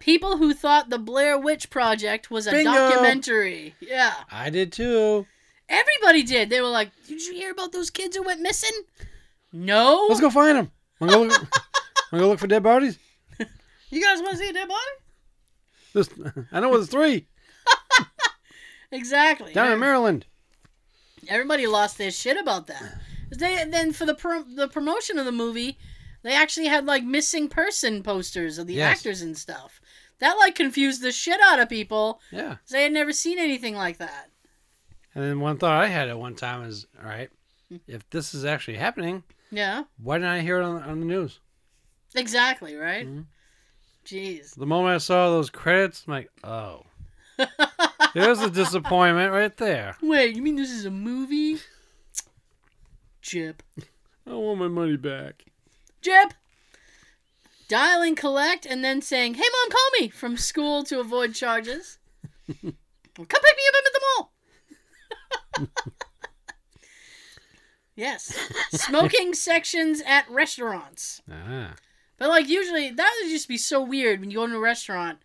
People 0.00 0.38
who 0.38 0.54
thought 0.54 0.88
the 0.88 0.98
Blair 0.98 1.38
Witch 1.38 1.68
Project 1.68 2.30
was 2.30 2.46
a 2.46 2.50
Bingo. 2.50 2.72
documentary. 2.72 3.74
Yeah. 3.78 4.14
I 4.32 4.48
did 4.48 4.72
too. 4.72 5.26
Everybody 5.68 6.22
did. 6.22 6.48
They 6.48 6.62
were 6.62 6.68
like, 6.68 6.92
Did 7.06 7.20
you 7.22 7.34
hear 7.34 7.50
about 7.50 7.72
those 7.72 7.90
kids 7.90 8.16
who 8.16 8.22
went 8.22 8.40
missing? 8.40 8.84
No. 9.52 10.06
Let's 10.08 10.22
go 10.22 10.30
find 10.30 10.56
them. 10.56 10.70
Wanna 11.00 11.12
go 11.12 11.22
look, 11.22 11.40
wanna 12.12 12.24
go 12.24 12.28
look 12.28 12.38
for 12.38 12.46
dead 12.46 12.62
bodies? 12.62 12.98
You 13.90 14.02
guys 14.02 14.20
want 14.20 14.32
to 14.32 14.36
see 14.38 14.48
a 14.48 14.52
dead 14.52 14.68
body? 14.68 14.80
There's, 15.92 16.10
I 16.50 16.60
know 16.60 16.72
there's 16.72 16.88
three 16.88 17.26
Exactly. 18.92 19.52
down 19.52 19.72
in 19.72 19.78
Maryland. 19.78 20.26
Everybody 21.28 21.66
lost 21.66 21.98
their 21.98 22.10
shit 22.10 22.36
about 22.36 22.66
that. 22.68 22.98
'Cause 23.30 23.38
They 23.38 23.64
then 23.64 23.92
for 23.92 24.04
the 24.06 24.14
pro- 24.14 24.42
the 24.44 24.68
promotion 24.68 25.18
of 25.18 25.24
the 25.24 25.32
movie, 25.32 25.78
they 26.22 26.32
actually 26.34 26.66
had 26.66 26.86
like 26.86 27.02
missing 27.04 27.48
person 27.48 28.02
posters 28.02 28.58
of 28.58 28.66
the 28.66 28.74
Yes. 28.74 28.98
actors 28.98 29.22
and 29.22 29.36
stuff. 29.36 29.80
That 30.18 30.34
like 30.34 30.54
confused 30.54 31.02
the 31.02 31.12
shit 31.12 31.40
out 31.40 31.58
of 31.60 31.68
people. 31.68 32.20
Yeah. 32.30 32.56
'cause 32.56 32.70
They 32.70 32.82
had 32.84 32.92
never 32.92 33.12
seen 33.12 33.38
anything 33.38 33.74
like 33.74 33.98
that. 33.98 34.30
And 35.14 35.24
then 35.24 35.40
one 35.40 35.58
thought 35.58 35.80
I 35.80 35.86
had 35.86 36.08
at 36.08 36.18
one 36.18 36.34
time 36.34 36.64
is, 36.64 36.86
all 36.98 37.06
right, 37.08 37.30
hmm. 37.68 37.76
if 37.86 38.08
this 38.10 38.34
is 38.34 38.44
actually 38.44 38.76
happening, 38.76 39.22
Yeah. 39.50 39.84
why 40.02 40.16
didn't 40.16 40.30
I 40.30 40.40
hear 40.40 40.60
it 40.60 40.64
on, 40.64 40.82
on 40.82 41.00
the 41.00 41.06
news? 41.06 41.38
Exactly. 42.14 42.74
Right. 42.76 43.06
Mhm. 43.06 43.26
Jeez. 44.04 44.54
The 44.54 44.66
moment 44.66 44.94
I 44.94 44.98
saw 44.98 45.30
those 45.30 45.50
credits, 45.50 46.04
I'm 46.06 46.12
like, 46.14 46.30
oh, 46.44 46.82
there's 48.14 48.40
a 48.40 48.50
disappointment 48.50 49.32
right 49.32 49.56
there. 49.56 49.96
Wait, 50.02 50.36
you 50.36 50.42
mean 50.42 50.56
this 50.56 50.70
is 50.70 50.84
a 50.84 50.90
movie? 50.90 51.58
Jip. 53.22 53.62
I 54.26 54.34
want 54.34 54.60
my 54.60 54.68
money 54.68 54.96
back. 54.96 55.44
Jip. 56.02 56.34
Dialing 57.68 58.14
collect 58.14 58.66
and 58.66 58.84
then 58.84 59.00
saying, 59.00 59.34
"Hey 59.34 59.42
mom, 59.50 59.70
call 59.70 59.90
me" 60.00 60.08
from 60.10 60.36
school 60.36 60.84
to 60.84 61.00
avoid 61.00 61.34
charges. 61.34 61.98
Come 62.46 62.76
pick 63.16 63.56
me 63.56 63.62
up 63.68 63.84
at 63.86 63.92
the 63.92 64.00
mall. 64.18 64.32
yes, 67.96 68.36
smoking 68.72 69.34
sections 69.34 70.02
at 70.06 70.28
restaurants. 70.30 71.22
Ah. 71.30 71.74
But 72.18 72.28
like 72.28 72.48
usually 72.48 72.90
that 72.90 73.20
would 73.22 73.30
just 73.30 73.48
be 73.48 73.56
so 73.58 73.82
weird 73.82 74.20
when 74.20 74.30
you 74.30 74.38
go 74.38 74.46
to 74.46 74.54
a 74.56 74.60
restaurant 74.60 75.18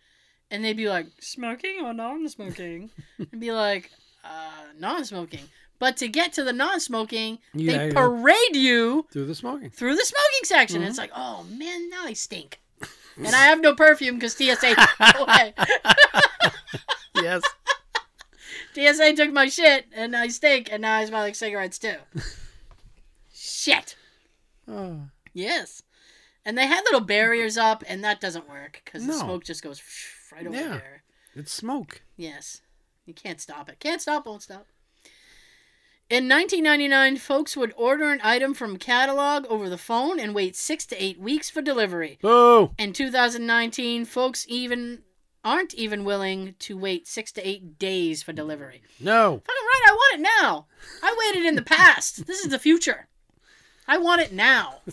and 0.50 0.64
they'd 0.64 0.76
be 0.76 0.88
like 0.88 1.06
smoking 1.20 1.80
or 1.84 1.92
non-smoking, 1.94 2.90
and 3.18 3.40
be 3.40 3.52
like 3.52 3.90
uh, 4.24 4.64
non-smoking. 4.78 5.44
But 5.78 5.96
to 5.98 6.08
get 6.08 6.32
to 6.34 6.44
the 6.44 6.52
non-smoking, 6.52 7.38
Yeah, 7.54 7.86
they 7.88 7.92
parade 7.94 8.54
you 8.54 9.06
Through 9.12 9.26
the 9.26 9.34
smoking. 9.34 9.70
through 9.70 9.94
the 9.96 10.04
smoking 10.04 10.44
section. 10.44 10.82
Mhm. 10.82 10.88
It's 10.88 10.98
like, 10.98 11.12
oh 11.16 11.44
man, 11.44 11.88
now 11.88 12.04
I 12.04 12.12
stink. 12.12 12.60
and 13.16 13.28
I 13.28 13.44
have 13.44 13.60
no 13.60 13.74
perfume 13.74 14.16
because 14.16 14.34
TSA 14.34 14.74
took 14.74 15.20
away. 15.20 15.54
Yes. 17.14 17.42
TSA 18.74 19.14
took 19.14 19.32
my 19.32 19.48
shit 19.48 19.86
and 19.94 20.14
I 20.16 20.28
stink, 20.28 20.68
and 20.72 20.82
now 20.82 20.96
I 20.98 21.04
smell 21.04 21.22
like 21.22 21.34
cigarettes 21.34 21.78
too. 21.78 21.96
Shit. 23.60 23.96
Oh. 24.68 25.02
Yes. 25.34 25.82
And 26.44 26.56
they 26.56 26.66
had 26.66 26.82
little 26.84 27.00
barriers 27.00 27.56
up, 27.58 27.84
and 27.86 28.02
that 28.04 28.20
doesn't 28.20 28.48
work 28.48 28.80
because 28.84 29.06
the 29.06 29.12
smoke 29.12 29.44
just 29.44 29.62
goes 29.62 29.82
right 30.32 30.46
over 30.46 30.56
Yeah. 30.56 30.68
there. 30.68 31.02
It's 31.34 31.52
smoke. 31.52 32.02
Yes. 32.16 32.62
You 33.06 33.14
can't 33.14 33.40
stop 33.40 33.68
it. 33.68 33.78
Can't 33.80 34.00
stop, 34.00 34.26
won't 34.26 34.42
stop. 34.42 34.66
In 36.08 36.28
1999, 36.28 37.18
folks 37.18 37.56
would 37.56 37.72
order 37.76 38.10
an 38.10 38.20
item 38.24 38.52
from 38.52 38.78
catalog 38.78 39.46
over 39.46 39.68
the 39.68 39.78
phone 39.78 40.18
and 40.18 40.34
wait 40.34 40.56
six 40.56 40.84
to 40.86 41.00
eight 41.02 41.20
weeks 41.20 41.48
for 41.48 41.62
delivery. 41.62 42.18
Boo! 42.20 42.72
In 42.78 42.92
2019, 42.92 44.04
folks 44.06 44.44
even 44.48 45.02
aren't 45.44 45.72
even 45.74 46.04
willing 46.04 46.54
to 46.58 46.76
wait 46.76 47.06
six 47.06 47.30
to 47.32 47.48
eight 47.48 47.78
days 47.78 48.22
for 48.24 48.32
delivery. 48.32 48.82
No. 48.98 49.40
Fucking 49.46 49.66
right, 49.66 49.82
I 49.88 49.92
want 49.92 50.14
it 50.20 50.28
now. 50.40 50.66
I 51.02 51.16
waited 51.32 51.46
in 51.46 51.54
the 51.54 51.62
past. 51.62 52.26
This 52.26 52.40
is 52.40 52.50
the 52.50 52.58
future. 52.58 53.06
I 53.86 53.98
want 53.98 54.22
it 54.22 54.32
now. 54.32 54.80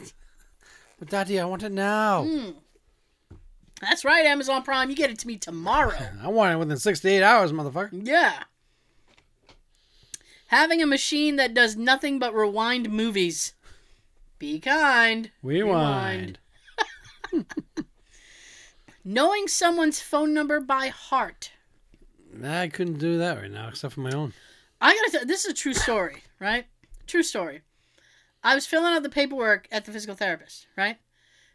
But 1.00 1.10
Daddy, 1.10 1.40
I 1.40 1.46
want 1.46 1.62
it 1.62 1.72
now. 1.72 2.24
Mm. 2.24 2.56
That's 3.82 4.04
right, 4.04 4.26
Amazon 4.26 4.64
Prime. 4.64 4.90
You 4.90 4.96
get 4.96 5.12
it 5.12 5.20
to 5.20 5.28
me 5.28 5.38
tomorrow. 5.38 5.96
I 6.24 6.28
want 6.30 6.54
it 6.54 6.58
within 6.58 6.78
68 6.78 7.22
hours, 7.22 7.52
motherfucker. 7.52 7.90
Yeah. 7.92 8.44
Having 10.48 10.82
a 10.82 10.88
machine 10.88 11.36
that 11.36 11.54
does 11.54 11.76
nothing 11.76 12.18
but 12.20 12.34
rewind 12.34 12.90
movies. 12.90 13.54
Be 14.40 14.60
kind. 14.60 15.30
Rewind. 15.44 16.40
Knowing 19.04 19.48
someone's 19.48 20.02
phone 20.02 20.34
number 20.34 20.60
by 20.60 20.88
heart. 20.88 21.52
I 22.44 22.68
couldn't 22.68 22.98
do 23.00 23.18
that 23.18 23.38
right 23.38 23.52
now, 23.52 23.68
except 23.70 23.94
for 23.94 24.02
my 24.02 24.12
own. 24.12 24.34
I 24.80 24.96
gotta 24.96 25.12
tell 25.12 25.26
this 25.26 25.46
is 25.46 25.52
a 25.52 25.56
true 25.56 25.74
story, 25.74 26.24
right? 26.40 26.66
True 27.08 27.24
story. 27.24 27.62
I 28.48 28.56
was 28.56 28.66
filling 28.66 28.93
out 28.93 29.04
the 29.04 29.10
paperwork 29.10 29.68
at 29.74 29.84
the 29.84 29.91
physical 29.91 30.16
therapist, 30.16 30.68
right? 30.78 30.98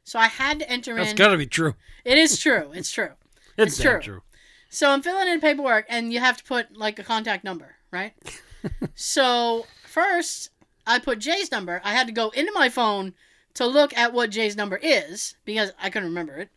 So 0.04 0.18
I 0.18 0.26
had 0.26 0.58
to 0.58 0.70
enter 0.70 0.94
That's 0.94 1.12
in. 1.12 1.16
That's 1.16 1.26
gotta 1.26 1.38
be 1.38 1.46
true. 1.46 1.74
It 2.04 2.18
is 2.18 2.38
true. 2.38 2.70
It's 2.74 2.90
true. 2.90 3.08
It's, 3.58 3.74
It's 3.74 3.82
true. 3.82 4.00
true. 4.00 4.22
So 4.70 4.90
I'm 4.90 5.02
filling 5.02 5.28
in 5.28 5.40
paperwork, 5.40 5.84
and 5.90 6.10
you 6.10 6.20
have 6.20 6.38
to 6.38 6.44
put 6.44 6.76
like 6.76 6.98
a 6.98 7.02
contact 7.02 7.44
number, 7.44 7.76
right? 7.90 8.14
so 8.94 9.66
first, 9.86 10.50
I 10.86 10.98
put 10.98 11.18
Jay's 11.18 11.50
number. 11.50 11.80
I 11.84 11.92
had 11.92 12.06
to 12.06 12.14
go 12.14 12.30
into 12.30 12.52
my 12.52 12.70
phone 12.70 13.12
to 13.54 13.66
look 13.66 13.96
at 13.96 14.14
what 14.14 14.30
Jay's 14.30 14.56
number 14.56 14.78
is 14.82 15.34
because 15.44 15.72
I 15.80 15.90
couldn't 15.90 16.08
remember 16.08 16.34
it. 16.36 16.48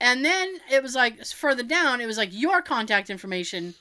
And 0.00 0.24
then 0.24 0.58
it 0.70 0.82
was 0.82 0.94
like 0.94 1.24
further 1.24 1.62
down, 1.62 2.00
it 2.00 2.06
was 2.06 2.18
like 2.18 2.30
your 2.32 2.60
contact 2.62 3.10
information. 3.10 3.74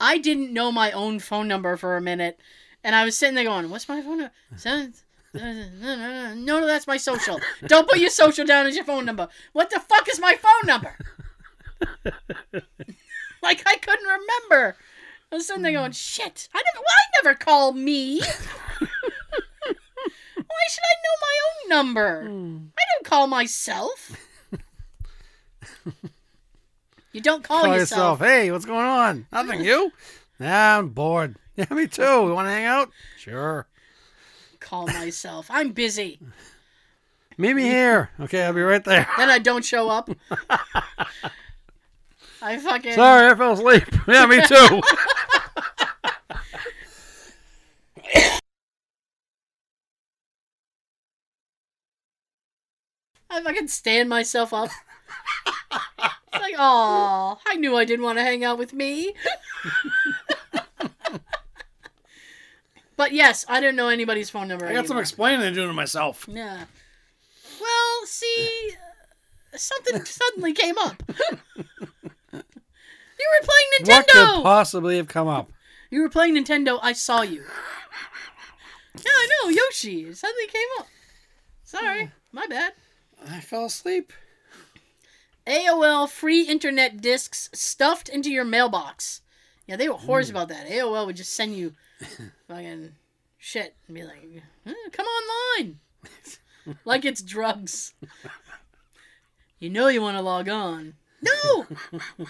I 0.00 0.18
didn't 0.18 0.52
know 0.52 0.72
my 0.72 0.92
own 0.92 1.20
phone 1.20 1.48
number 1.48 1.76
for 1.76 1.96
a 1.96 2.02
minute, 2.02 2.38
and 2.84 2.94
I 2.94 3.04
was 3.04 3.18
sitting 3.18 3.34
there 3.34 3.42
going, 3.44 3.68
"What's 3.70 3.88
my 3.88 4.00
phone 4.02 4.18
number?" 4.18 4.32
Seven- 4.56 4.94
No, 5.34 6.34
no, 6.60 6.64
that's 6.66 6.86
my 6.86 6.96
social. 6.96 7.40
Don't 7.66 7.88
put 7.88 7.98
your 7.98 8.10
social 8.10 8.46
down 8.46 8.66
as 8.66 8.76
your 8.76 8.84
phone 8.84 9.04
number. 9.04 9.26
What 9.52 9.68
the 9.70 9.80
fuck 9.80 10.08
is 10.08 10.20
my 10.20 10.36
phone 10.36 10.66
number? 10.66 10.96
like 13.42 13.62
I 13.66 13.76
couldn't 13.76 14.06
remember. 14.06 14.76
I 15.32 15.34
was 15.34 15.46
sitting 15.48 15.62
there 15.62 15.72
going, 15.72 15.90
"Shit! 15.90 16.48
I 16.54 16.58
never. 16.58 16.78
Well, 16.78 16.86
I 16.88 17.22
never 17.24 17.34
call 17.36 17.72
me. 17.72 18.20
Why 20.36 20.66
should 20.68 20.84
I 20.84 20.96
know 21.02 21.16
my 21.20 21.36
own 21.46 21.68
number? 21.70 22.22
Hmm. 22.28 22.56
I 22.78 22.82
don't 22.94 23.04
call 23.04 23.26
myself. 23.26 24.12
you 27.12 27.20
don't 27.20 27.42
call, 27.42 27.62
Call 27.62 27.74
yourself. 27.76 28.20
yourself. 28.20 28.20
Hey, 28.20 28.50
what's 28.52 28.64
going 28.66 28.86
on? 28.86 29.26
Nothing. 29.32 29.64
You? 29.64 29.90
Yeah, 30.38 30.78
I'm 30.78 30.90
bored. 30.90 31.36
Yeah, 31.56 31.66
me 31.70 31.86
too. 31.86 32.02
You 32.02 32.34
want 32.34 32.46
to 32.48 32.50
hang 32.50 32.64
out? 32.64 32.90
Sure. 33.16 33.68
Call 34.58 34.88
myself. 34.88 35.46
I'm 35.50 35.70
busy. 35.70 36.18
Meet 37.38 37.54
me 37.54 37.62
here. 37.62 38.10
Okay, 38.18 38.42
I'll 38.42 38.52
be 38.52 38.60
right 38.60 38.82
there. 38.82 39.06
Then 39.16 39.30
I 39.30 39.38
don't 39.38 39.64
show 39.64 39.88
up. 39.88 40.10
I 42.42 42.58
fucking. 42.58 42.94
Sorry, 42.94 43.30
I 43.30 43.34
fell 43.36 43.52
asleep. 43.52 43.84
Yeah, 44.08 44.26
me 44.26 44.40
too. 44.46 44.80
I 53.30 53.42
fucking 53.42 53.68
stand 53.68 54.08
myself 54.08 54.52
up. 54.52 54.70
it's 55.76 56.40
like, 56.42 56.54
oh, 56.58 57.38
I 57.46 57.56
knew 57.56 57.76
I 57.76 57.84
didn't 57.84 58.04
want 58.04 58.18
to 58.18 58.24
hang 58.24 58.44
out 58.44 58.58
with 58.58 58.72
me. 58.72 59.14
But 62.96 63.12
yes, 63.12 63.44
I 63.48 63.60
didn't 63.60 63.76
know 63.76 63.88
anybody's 63.88 64.30
phone 64.30 64.48
number. 64.48 64.66
I 64.66 64.72
got 64.72 64.86
some 64.86 64.98
explaining 64.98 65.40
to 65.40 65.52
do 65.52 65.66
to 65.66 65.72
myself. 65.72 66.26
Yeah. 66.30 66.64
Well, 67.60 68.06
see, 68.06 68.70
uh, 69.52 69.56
something 69.56 70.04
suddenly 70.04 70.52
came 70.52 70.78
up. 70.78 71.02
you 71.18 71.24
were 72.32 73.42
playing 73.42 73.70
Nintendo. 73.80 73.86
What 73.86 74.34
could 74.36 74.42
possibly 74.42 74.96
have 74.96 75.08
come 75.08 75.28
up? 75.28 75.50
you 75.90 76.02
were 76.02 76.08
playing 76.08 76.34
Nintendo. 76.34 76.78
I 76.82 76.92
saw 76.92 77.22
you. 77.22 77.44
Yeah, 78.96 79.10
I 79.10 79.28
know 79.42 79.48
Yoshi. 79.50 80.04
It 80.08 80.16
suddenly 80.16 80.46
came 80.46 80.68
up. 80.78 80.86
Sorry, 81.62 82.10
my 82.32 82.46
bad. 82.46 82.72
I 83.28 83.40
fell 83.40 83.66
asleep. 83.66 84.12
AOL 85.46 86.08
free 86.08 86.42
internet 86.42 87.00
discs 87.00 87.50
stuffed 87.52 88.08
into 88.08 88.30
your 88.30 88.44
mailbox. 88.44 89.20
Yeah, 89.66 89.76
they 89.76 89.88
were 89.88 89.94
whores 89.94 90.30
about 90.30 90.48
that. 90.48 90.68
AOL 90.68 91.06
would 91.06 91.16
just 91.16 91.34
send 91.34 91.56
you 91.56 91.72
fucking 92.48 92.94
shit 93.38 93.74
and 93.86 93.94
be 93.94 94.02
like, 94.04 94.42
"Eh, 94.66 94.72
"Come 94.92 95.06
online," 95.06 95.80
like 96.84 97.04
it's 97.04 97.22
drugs. 97.22 97.94
You 99.58 99.70
know 99.70 99.88
you 99.88 100.02
want 100.02 100.16
to 100.16 100.22
log 100.22 100.48
on. 100.48 100.94
No. 101.22 101.66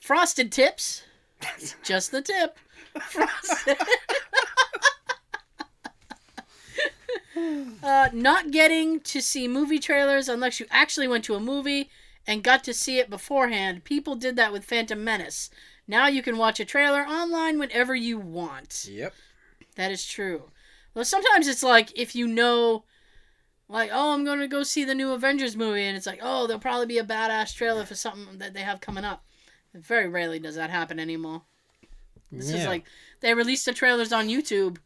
Frosted 0.00 0.50
tips. 0.50 1.02
Just 1.84 2.10
the 2.10 2.22
tip. 2.22 2.58
Frosted. 3.00 3.76
uh, 7.82 8.08
not 8.12 8.50
getting 8.50 9.00
to 9.00 9.20
see 9.20 9.46
movie 9.46 9.78
trailers 9.78 10.28
unless 10.28 10.58
you 10.60 10.66
actually 10.70 11.06
went 11.08 11.24
to 11.24 11.34
a 11.34 11.40
movie 11.40 11.90
and 12.26 12.42
got 12.42 12.64
to 12.64 12.74
see 12.74 12.98
it 12.98 13.08
beforehand. 13.08 13.84
People 13.84 14.16
did 14.16 14.36
that 14.36 14.52
with 14.52 14.64
Phantom 14.64 15.02
Menace. 15.02 15.50
Now 15.90 16.06
you 16.06 16.22
can 16.22 16.38
watch 16.38 16.60
a 16.60 16.64
trailer 16.64 17.00
online 17.02 17.58
whenever 17.58 17.96
you 17.96 18.16
want. 18.16 18.86
Yep. 18.88 19.12
That 19.74 19.90
is 19.90 20.06
true. 20.06 20.44
Well, 20.94 21.04
sometimes 21.04 21.48
it's 21.48 21.64
like 21.64 21.90
if 21.98 22.14
you 22.14 22.28
know, 22.28 22.84
like, 23.68 23.90
oh, 23.92 24.14
I'm 24.14 24.24
going 24.24 24.38
to 24.38 24.46
go 24.46 24.62
see 24.62 24.84
the 24.84 24.94
new 24.94 25.10
Avengers 25.12 25.56
movie, 25.56 25.82
and 25.84 25.96
it's 25.96 26.06
like, 26.06 26.20
oh, 26.22 26.46
there'll 26.46 26.60
probably 26.60 26.86
be 26.86 26.98
a 26.98 27.04
badass 27.04 27.54
trailer 27.56 27.84
for 27.84 27.96
something 27.96 28.38
that 28.38 28.54
they 28.54 28.60
have 28.60 28.80
coming 28.80 29.04
up. 29.04 29.24
Very 29.74 30.08
rarely 30.08 30.38
does 30.38 30.54
that 30.54 30.70
happen 30.70 31.00
anymore. 31.00 31.42
This 32.30 32.50
is 32.50 32.62
Yeah. 32.62 32.68
like 32.68 32.84
they 33.18 33.34
release 33.34 33.64
the 33.64 33.72
trailers 33.72 34.12
on 34.12 34.28
YouTube. 34.28 34.78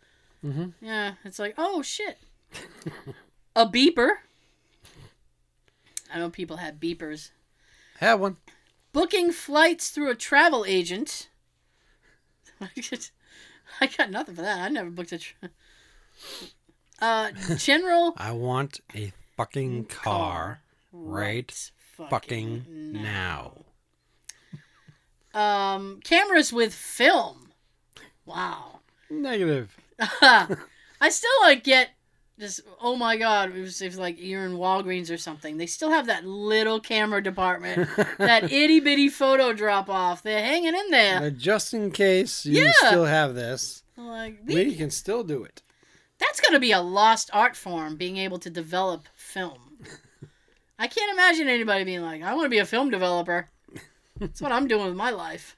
Mhm. 0.42 0.72
Yeah, 0.80 1.14
it's 1.24 1.38
like, 1.38 1.54
oh 1.58 1.82
shit, 1.82 2.16
a 3.54 3.66
beeper. 3.66 4.12
I 6.12 6.18
know 6.18 6.30
people 6.30 6.56
had 6.58 6.80
beepers. 6.80 7.30
Have 8.00 8.20
one. 8.20 8.36
Booking 8.94 9.32
flights 9.32 9.90
through 9.90 10.08
a 10.10 10.14
travel 10.14 10.64
agent. 10.64 11.28
I 12.60 13.86
got 13.98 14.08
nothing 14.08 14.36
for 14.36 14.42
that. 14.42 14.60
I 14.60 14.68
never 14.68 14.88
booked 14.88 15.10
a. 15.10 15.18
Tra- 15.18 15.50
uh, 17.00 17.32
general 17.58 18.14
I 18.16 18.30
want 18.30 18.80
a 18.94 19.12
fucking 19.36 19.86
car 19.86 20.60
right 20.92 21.70
fucking 21.96 22.64
now. 22.68 23.52
Um, 25.34 25.98
cameras 26.04 26.52
with 26.52 26.72
film. 26.72 27.50
Wow. 28.24 28.78
Negative. 29.10 29.76
I 30.20 31.08
still 31.08 31.30
like 31.42 31.64
get 31.64 31.90
just 32.38 32.62
oh 32.80 32.96
my 32.96 33.16
god 33.16 33.54
it 33.54 33.60
was 33.60 33.80
if 33.80 33.96
like 33.96 34.20
you're 34.20 34.44
in 34.44 34.52
Walgreens 34.56 35.10
or 35.12 35.16
something. 35.16 35.56
They 35.56 35.66
still 35.66 35.90
have 35.90 36.06
that 36.06 36.24
little 36.24 36.80
camera 36.80 37.22
department 37.22 37.88
that 38.18 38.44
itty 38.52 38.80
bitty 38.80 39.08
photo 39.08 39.52
drop 39.52 39.88
off 39.88 40.22
they're 40.22 40.42
hanging 40.42 40.74
in 40.74 40.90
there. 40.90 41.22
Uh, 41.22 41.30
just 41.30 41.72
in 41.74 41.90
case 41.90 42.44
you 42.44 42.64
Yeah. 42.64 42.72
still 42.88 43.04
have 43.04 43.34
this, 43.34 43.82
like 43.96 44.38
we 44.44 44.54
we, 44.54 44.74
can 44.74 44.90
still 44.90 45.22
do 45.22 45.44
it. 45.44 45.62
that's 46.18 46.40
gonna 46.40 46.60
be 46.60 46.72
a 46.72 46.80
lost 46.80 47.30
art 47.32 47.54
form 47.56 47.96
being 47.96 48.16
able 48.16 48.38
to 48.40 48.50
develop 48.50 49.04
film. 49.14 49.78
I 50.78 50.88
can't 50.88 51.12
imagine 51.12 51.48
anybody 51.48 51.84
being 51.84 52.02
like 52.02 52.22
I 52.22 52.34
want 52.34 52.46
to 52.46 52.50
be 52.50 52.58
a 52.58 52.66
film 52.66 52.90
developer. 52.90 53.48
That's 54.18 54.40
what 54.40 54.52
I'm 54.52 54.66
doing 54.68 54.86
with 54.86 54.96
my 54.96 55.10
life. 55.10 55.56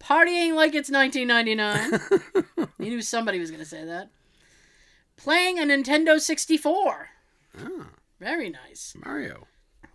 Partying 0.00 0.54
like 0.54 0.74
it's 0.74 0.90
1999 0.90 2.68
you 2.78 2.90
knew 2.90 3.02
somebody 3.02 3.38
was 3.38 3.50
gonna 3.50 3.64
say 3.64 3.84
that 3.84 4.10
playing 5.16 5.58
a 5.58 5.62
Nintendo 5.62 6.20
64 6.20 7.08
Ah, 7.58 7.86
very 8.20 8.50
nice 8.50 8.94
Mario. 9.04 9.46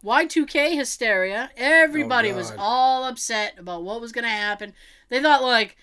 Y2K 0.04 0.76
hysteria. 0.76 1.52
Everybody 1.56 2.34
was 2.34 2.52
all 2.58 3.04
upset 3.04 3.54
about 3.60 3.84
what 3.84 4.02
was 4.02 4.12
going 4.12 4.24
to 4.24 4.30
happen. 4.32 4.74
They 5.10 5.22
thought 5.22 5.44
like 5.44 5.78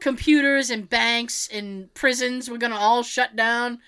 computers 0.00 0.68
and 0.70 0.90
banks 0.90 1.48
and 1.52 1.92
prisons 1.94 2.50
were 2.50 2.58
going 2.58 2.72
to 2.72 2.76
all 2.78 3.04
shut 3.04 3.36
down 3.36 3.78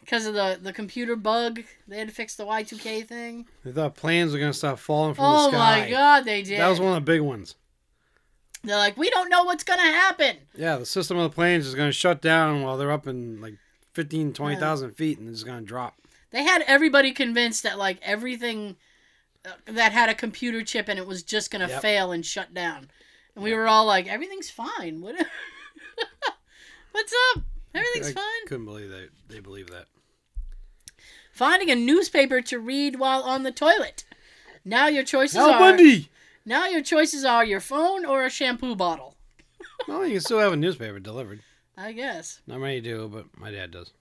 because 0.00 0.24
of 0.24 0.34
the, 0.34 0.58
the 0.62 0.72
computer 0.72 1.16
bug. 1.16 1.62
They 1.88 1.98
had 1.98 2.08
to 2.08 2.14
fix 2.14 2.36
the 2.36 2.46
Y2K 2.46 3.08
thing. 3.08 3.46
They 3.64 3.72
thought 3.72 3.96
planes 3.96 4.32
were 4.32 4.38
gonna 4.38 4.52
stop 4.52 4.78
falling 4.78 5.14
from 5.14 5.24
Oh 5.24 5.50
the 5.50 5.56
sky. 5.56 5.78
Oh 5.78 5.82
my 5.84 5.90
god, 5.90 6.24
they 6.24 6.42
did. 6.42 6.60
That 6.60 6.68
was 6.68 6.78
one 6.80 6.90
of 6.90 6.94
the 6.94 7.00
big 7.12 7.20
ones. 7.20 7.56
They're 8.64 8.76
like, 8.78 8.96
we 8.96 9.10
don't 9.10 9.28
know 9.30 9.44
what's 9.44 9.64
going 9.64 9.78
to 9.80 9.84
happen. 9.84 10.36
Yeah, 10.56 10.76
the 10.76 10.86
system 10.86 11.16
of 11.18 11.30
the 11.30 11.34
planes 11.34 11.66
is 11.66 11.74
gonna 11.74 11.92
shut 11.92 12.22
down 12.22 12.62
while 12.62 12.76
they're 12.78 12.92
up 12.92 13.06
in 13.08 13.40
like 13.40 13.54
15, 13.98 14.32
20,000 14.32 14.92
feet, 14.92 15.18
and 15.18 15.28
it's 15.28 15.42
gonna 15.42 15.60
drop. 15.60 15.96
They 16.30 16.44
had 16.44 16.62
everybody 16.68 17.10
convinced 17.10 17.64
that 17.64 17.78
like 17.78 17.98
everything 18.00 18.76
uh, 19.44 19.50
that 19.66 19.90
had 19.90 20.08
a 20.08 20.14
computer 20.14 20.62
chip 20.62 20.86
and 20.88 21.00
it 21.00 21.06
was 21.06 21.24
just 21.24 21.50
going 21.50 21.66
to 21.66 21.72
Yep. 21.72 21.82
fail 21.82 22.12
and 22.12 22.24
shut 22.24 22.54
down. 22.54 22.90
And 23.34 23.42
we 23.42 23.52
were 23.54 23.66
all 23.66 23.86
like, 23.86 24.06
everything's 24.06 24.50
fine. 24.50 25.00
What? 25.00 25.16
What's 26.92 27.12
up? 27.34 27.42
Everything's 27.74 28.10
I 28.10 28.12
fine. 28.12 28.46
couldn't 28.46 28.66
believe 28.66 28.88
they 28.88 29.08
they 29.28 29.40
believe 29.40 29.68
that. 29.70 29.86
Finding 31.32 31.68
a 31.70 31.74
newspaper 31.74 32.40
to 32.42 32.58
read 32.60 33.00
while 33.00 33.22
on 33.24 33.42
the 33.42 33.50
toilet. 33.52 34.04
Now 34.64 34.86
your 34.86 35.02
choices 35.04 35.38
Al 35.38 35.50
are 35.50 35.58
Bundy. 35.58 36.08
now 36.44 36.66
your 36.68 36.82
choices 36.82 37.24
are 37.24 37.44
your 37.44 37.60
phone 37.60 38.04
or 38.04 38.24
a 38.24 38.30
shampoo 38.30 38.76
bottle. 38.76 39.16
Well, 39.88 40.04
you 40.06 40.12
can 40.14 40.20
still 40.20 40.38
have 40.40 40.52
a 40.52 40.56
newspaper 40.56 41.00
delivered. 41.00 41.40
I 41.78 41.92
guess. 41.92 42.40
Not 42.46 42.58
many 42.60 42.80
do, 42.80 43.08
but 43.08 43.26
my 43.38 43.52
dad 43.52 43.70
does. 43.70 43.92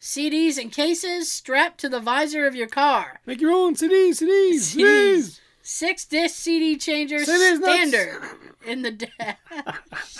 CDs 0.00 0.56
and 0.56 0.72
cases 0.72 1.30
strapped 1.30 1.78
to 1.80 1.88
the 1.90 2.00
visor 2.00 2.46
of 2.46 2.54
your 2.54 2.66
car. 2.66 3.20
Make 3.26 3.42
your 3.42 3.52
own 3.52 3.74
CDs, 3.74 4.22
CDs, 4.22 4.74
CDs. 4.74 5.18
CDs. 5.18 5.40
Six 5.62 6.06
disc 6.06 6.36
CD 6.36 6.78
changer 6.78 7.18
CDs 7.18 7.60
nuts. 7.60 7.90
standard 7.90 8.22
in 8.66 8.80
the 8.80 8.92
dash. 8.92 9.36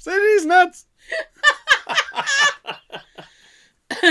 CDs 0.00 0.46
nuts. 0.46 0.86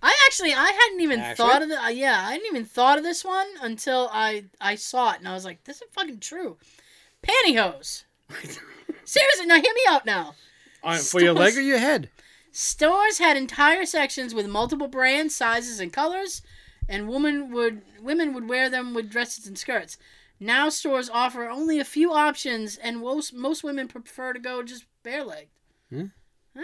I 0.00 0.14
actually 0.26 0.54
I 0.54 0.70
hadn't 0.80 1.00
even 1.00 1.18
Actually? 1.18 1.48
thought 1.48 1.62
of 1.62 1.68
the 1.68 1.82
uh, 1.82 1.88
yeah 1.88 2.24
I 2.24 2.32
hadn't 2.32 2.46
even 2.46 2.64
thought 2.64 2.98
of 2.98 3.04
this 3.04 3.24
one 3.24 3.46
until 3.60 4.08
I 4.12 4.44
I 4.60 4.76
saw 4.76 5.10
it 5.12 5.18
and 5.18 5.26
I 5.28 5.34
was 5.34 5.44
like 5.44 5.64
this 5.64 5.82
is 5.82 5.88
fucking 5.90 6.20
true. 6.20 6.56
Pantyhose. 7.22 8.04
Seriously, 9.04 9.46
now 9.46 9.56
hear 9.56 9.74
me 9.74 9.82
out 9.88 10.06
now. 10.06 10.34
On, 10.82 10.96
for 10.98 11.20
your 11.20 11.32
leg 11.32 11.56
or 11.56 11.60
your 11.60 11.78
head? 11.78 12.10
Stores 12.52 13.18
had 13.18 13.36
entire 13.36 13.84
sections 13.84 14.34
with 14.34 14.46
multiple 14.46 14.88
brands, 14.88 15.34
sizes, 15.34 15.80
and 15.80 15.92
colors, 15.92 16.42
and 16.88 17.08
women 17.08 17.52
would 17.52 17.82
women 18.00 18.32
would 18.34 18.48
wear 18.48 18.70
them 18.70 18.94
with 18.94 19.10
dresses 19.10 19.46
and 19.46 19.58
skirts. 19.58 19.98
Now 20.40 20.68
stores 20.68 21.10
offer 21.10 21.48
only 21.48 21.78
a 21.78 21.84
few 21.84 22.12
options, 22.12 22.76
and 22.76 22.98
most 23.00 23.32
most 23.34 23.62
women 23.64 23.88
prefer 23.88 24.32
to 24.32 24.40
go 24.40 24.62
just 24.62 24.84
bare 25.02 25.24
legged. 25.24 25.50
Hmm. 25.90 26.06
Yeah. 26.54 26.62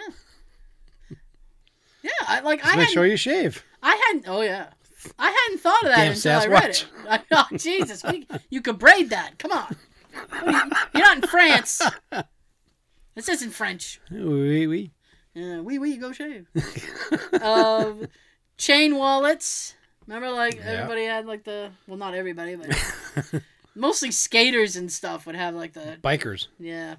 Yeah, 2.03 2.11
I, 2.28 2.41
like 2.41 2.61
Just 2.61 2.74
I 2.74 2.77
make 2.77 2.89
sure 2.91 3.07
you 3.07 3.16
shave. 3.16 3.65
I 3.82 3.95
hadn't. 4.09 4.28
Oh 4.28 4.43
yeah, 4.43 4.69
I 5.19 5.31
hadn't 5.31 5.61
thought 5.61 5.82
of 5.82 5.89
that 5.89 5.97
Damn 5.97 6.12
until 6.12 6.41
I 6.41 6.47
read 6.47 6.70
it. 6.70 6.86
Oh 7.31 7.47
Jesus, 7.57 8.05
we, 8.05 8.27
you 8.51 8.61
could 8.61 8.78
braid 8.78 9.11
that. 9.11 9.39
Come 9.39 9.53
on, 9.53 9.77
What 10.28 10.43
are 10.43 10.66
you, 10.66 10.73
you're 10.95 11.03
not 11.03 11.16
in 11.16 11.28
France. 11.28 11.82
This 13.15 13.28
isn't 13.28 13.51
French. 13.51 14.01
Oui, 14.11 14.66
oui. 14.66 14.91
Yeah, 15.35 15.61
wee 15.61 15.78
wee, 15.78 15.97
go 15.97 16.12
shave. 16.12 16.47
um, 17.43 18.07
chain 18.57 18.97
wallets. 18.97 19.74
Remember, 20.07 20.31
like 20.31 20.57
Yeah. 20.57 20.65
everybody 20.66 21.05
had 21.05 21.27
like 21.27 21.45
the 21.45 21.70
well, 21.86 21.97
not 21.97 22.15
everybody, 22.15 22.57
but 22.57 23.43
mostly 23.74 24.11
skaters 24.11 24.77
and 24.77 24.91
stuff 24.93 25.27
would 25.27 25.35
have 25.36 25.55
like 25.55 25.73
the 25.73 25.99
Bikers. 26.03 26.49
yeah. 26.59 26.97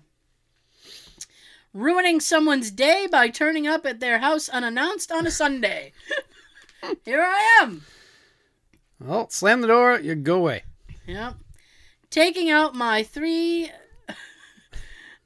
Ruining 1.73 2.21
someone's 2.21 2.71
day 2.71 3.07
by 3.11 3.27
turning 3.29 3.67
up 3.67 3.85
at 3.85 3.99
their 3.99 4.19
house 4.19 4.47
unannounced 4.47 5.11
on 5.11 5.27
a 5.27 5.31
Sunday. 5.31 5.91
Here 7.05 7.21
I 7.21 7.59
am. 7.61 7.81
Well, 8.99 9.29
slam 9.29 9.59
the 9.59 9.67
door, 9.67 9.99
you 9.99 10.15
go 10.15 10.37
away. 10.37 10.63
Yep. 11.05 11.35
Taking 12.09 12.49
out 12.49 12.75
my 12.75 13.03
three 13.03 13.71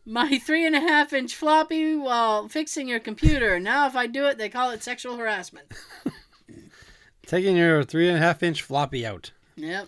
my 0.10 0.40
three 0.40 0.66
and 0.66 0.76
a 0.76 0.80
half 0.80 1.14
inch 1.14 1.36
floppy 1.36 1.96
while 1.96 2.50
fixing 2.50 2.88
your 2.88 3.00
computer. 3.00 3.60
Now 3.60 3.88
if 3.88 3.96
I 3.96 4.08
do 4.08 4.26
it, 4.26 4.38
they 4.38 4.50
call 4.50 4.72
it 4.72 4.84
sexual 4.84 5.18
harassment. 5.18 5.72
Taking 7.26 7.56
your 7.56 7.84
three 7.84 8.08
and 8.10 8.18
a 8.18 8.22
half 8.22 8.42
inch 8.42 8.64
floppy 8.64 9.06
out. 9.06 9.32
Yep. 9.56 9.88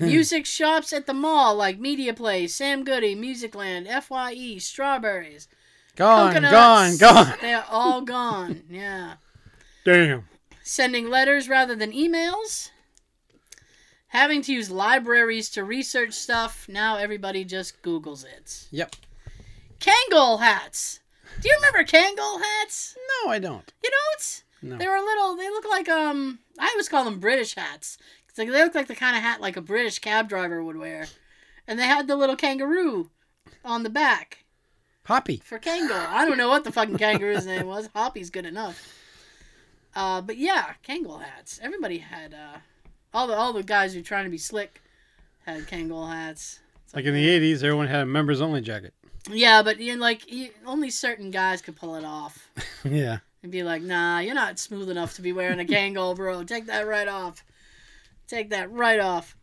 Music 0.00 0.44
shops 0.44 0.92
at 0.92 1.06
the 1.06 1.14
mall 1.14 1.54
like 1.54 1.78
Media 1.78 2.12
Play, 2.12 2.46
Sam 2.46 2.84
Goody, 2.84 3.14
Musicland, 3.14 3.86
FYE, 4.02 4.58
Strawberries, 4.58 5.48
Gone, 5.96 6.32
Coconuts. 6.32 6.52
gone, 6.52 6.96
gone. 6.98 7.34
They 7.40 7.54
are 7.54 7.64
all 7.70 8.02
gone. 8.02 8.62
Yeah. 8.68 9.14
Damn. 9.84 10.28
Sending 10.62 11.08
letters 11.08 11.48
rather 11.48 11.74
than 11.74 11.92
emails. 11.92 12.70
Having 14.08 14.42
to 14.42 14.52
use 14.52 14.70
libraries 14.70 15.50
to 15.50 15.64
research 15.64 16.12
stuff. 16.12 16.66
Now 16.68 16.96
everybody 16.96 17.44
just 17.44 17.82
Googles 17.82 18.24
it. 18.24 18.66
Yep. 18.70 18.96
Kangol 19.80 20.40
hats. 20.40 21.00
Do 21.40 21.48
you 21.48 21.54
remember 21.56 21.84
Kangol 21.84 22.40
hats? 22.40 22.96
No, 23.24 23.30
I 23.30 23.38
don't. 23.38 23.70
You 23.82 23.90
don't? 23.90 24.42
No. 24.62 24.76
They 24.76 24.86
were 24.88 24.98
little. 24.98 25.36
They 25.36 25.48
look 25.50 25.68
like 25.68 25.88
um. 25.88 26.38
I 26.58 26.68
always 26.68 26.88
call 26.88 27.04
them 27.04 27.20
British 27.20 27.54
hats. 27.54 27.98
It's 28.28 28.38
like 28.38 28.48
they 28.50 28.64
look 28.64 28.74
like 28.74 28.88
the 28.88 28.94
kind 28.94 29.16
of 29.16 29.22
hat 29.22 29.40
like 29.40 29.56
a 29.56 29.62
British 29.62 29.98
cab 29.98 30.28
driver 30.28 30.62
would 30.62 30.76
wear, 30.76 31.06
and 31.66 31.78
they 31.78 31.84
had 31.84 32.06
the 32.08 32.16
little 32.16 32.36
kangaroo 32.36 33.10
on 33.64 33.82
the 33.82 33.90
back 33.90 34.44
Hoppy. 35.04 35.42
for 35.44 35.58
Kangol. 35.58 36.06
I 36.08 36.24
don't 36.24 36.38
know 36.38 36.48
what 36.48 36.64
the 36.64 36.72
fucking 36.72 36.98
kangaroo's 36.98 37.46
name 37.46 37.66
was. 37.66 37.88
Hoppy's 37.94 38.30
good 38.30 38.46
enough. 38.46 38.94
Uh, 39.94 40.20
but 40.20 40.36
yeah, 40.36 40.74
Kangol 40.86 41.22
hats. 41.22 41.60
Everybody 41.62 41.98
had 41.98 42.34
uh, 42.34 42.58
all 43.12 43.26
the 43.26 43.34
all 43.34 43.52
the 43.52 43.62
guys 43.62 43.92
who 43.92 44.00
were 44.00 44.04
trying 44.04 44.24
to 44.24 44.30
be 44.30 44.38
slick 44.38 44.82
had 45.44 45.66
Kangol 45.66 46.10
hats. 46.10 46.60
It's 46.84 46.94
Like 46.94 47.04
in 47.04 47.14
the 47.14 47.26
'80s, 47.26 47.62
everyone 47.62 47.86
had 47.86 48.00
a 48.02 48.06
members 48.06 48.40
only 48.40 48.60
jacket. 48.60 48.94
Yeah, 49.30 49.62
but 49.62 49.78
you 49.78 49.94
know, 49.94 50.00
like 50.00 50.30
you, 50.30 50.50
only 50.66 50.90
certain 50.90 51.30
guys 51.30 51.60
could 51.60 51.76
pull 51.76 51.96
it 51.96 52.04
off. 52.04 52.48
yeah. 52.84 53.18
and 53.42 53.52
be 53.52 53.62
like, 53.62 53.82
"Nah, 53.82 54.20
you're 54.20 54.34
not 54.34 54.58
smooth 54.58 54.88
enough 54.90 55.14
to 55.14 55.22
be 55.22 55.32
wearing 55.32 55.60
a 55.60 55.64
Kangol, 55.64 56.16
bro. 56.16 56.44
Take 56.44 56.66
that 56.66 56.86
right 56.86 57.08
off. 57.08 57.44
Take 58.26 58.50
that 58.50 58.70
right 58.72 59.00
off." 59.00 59.36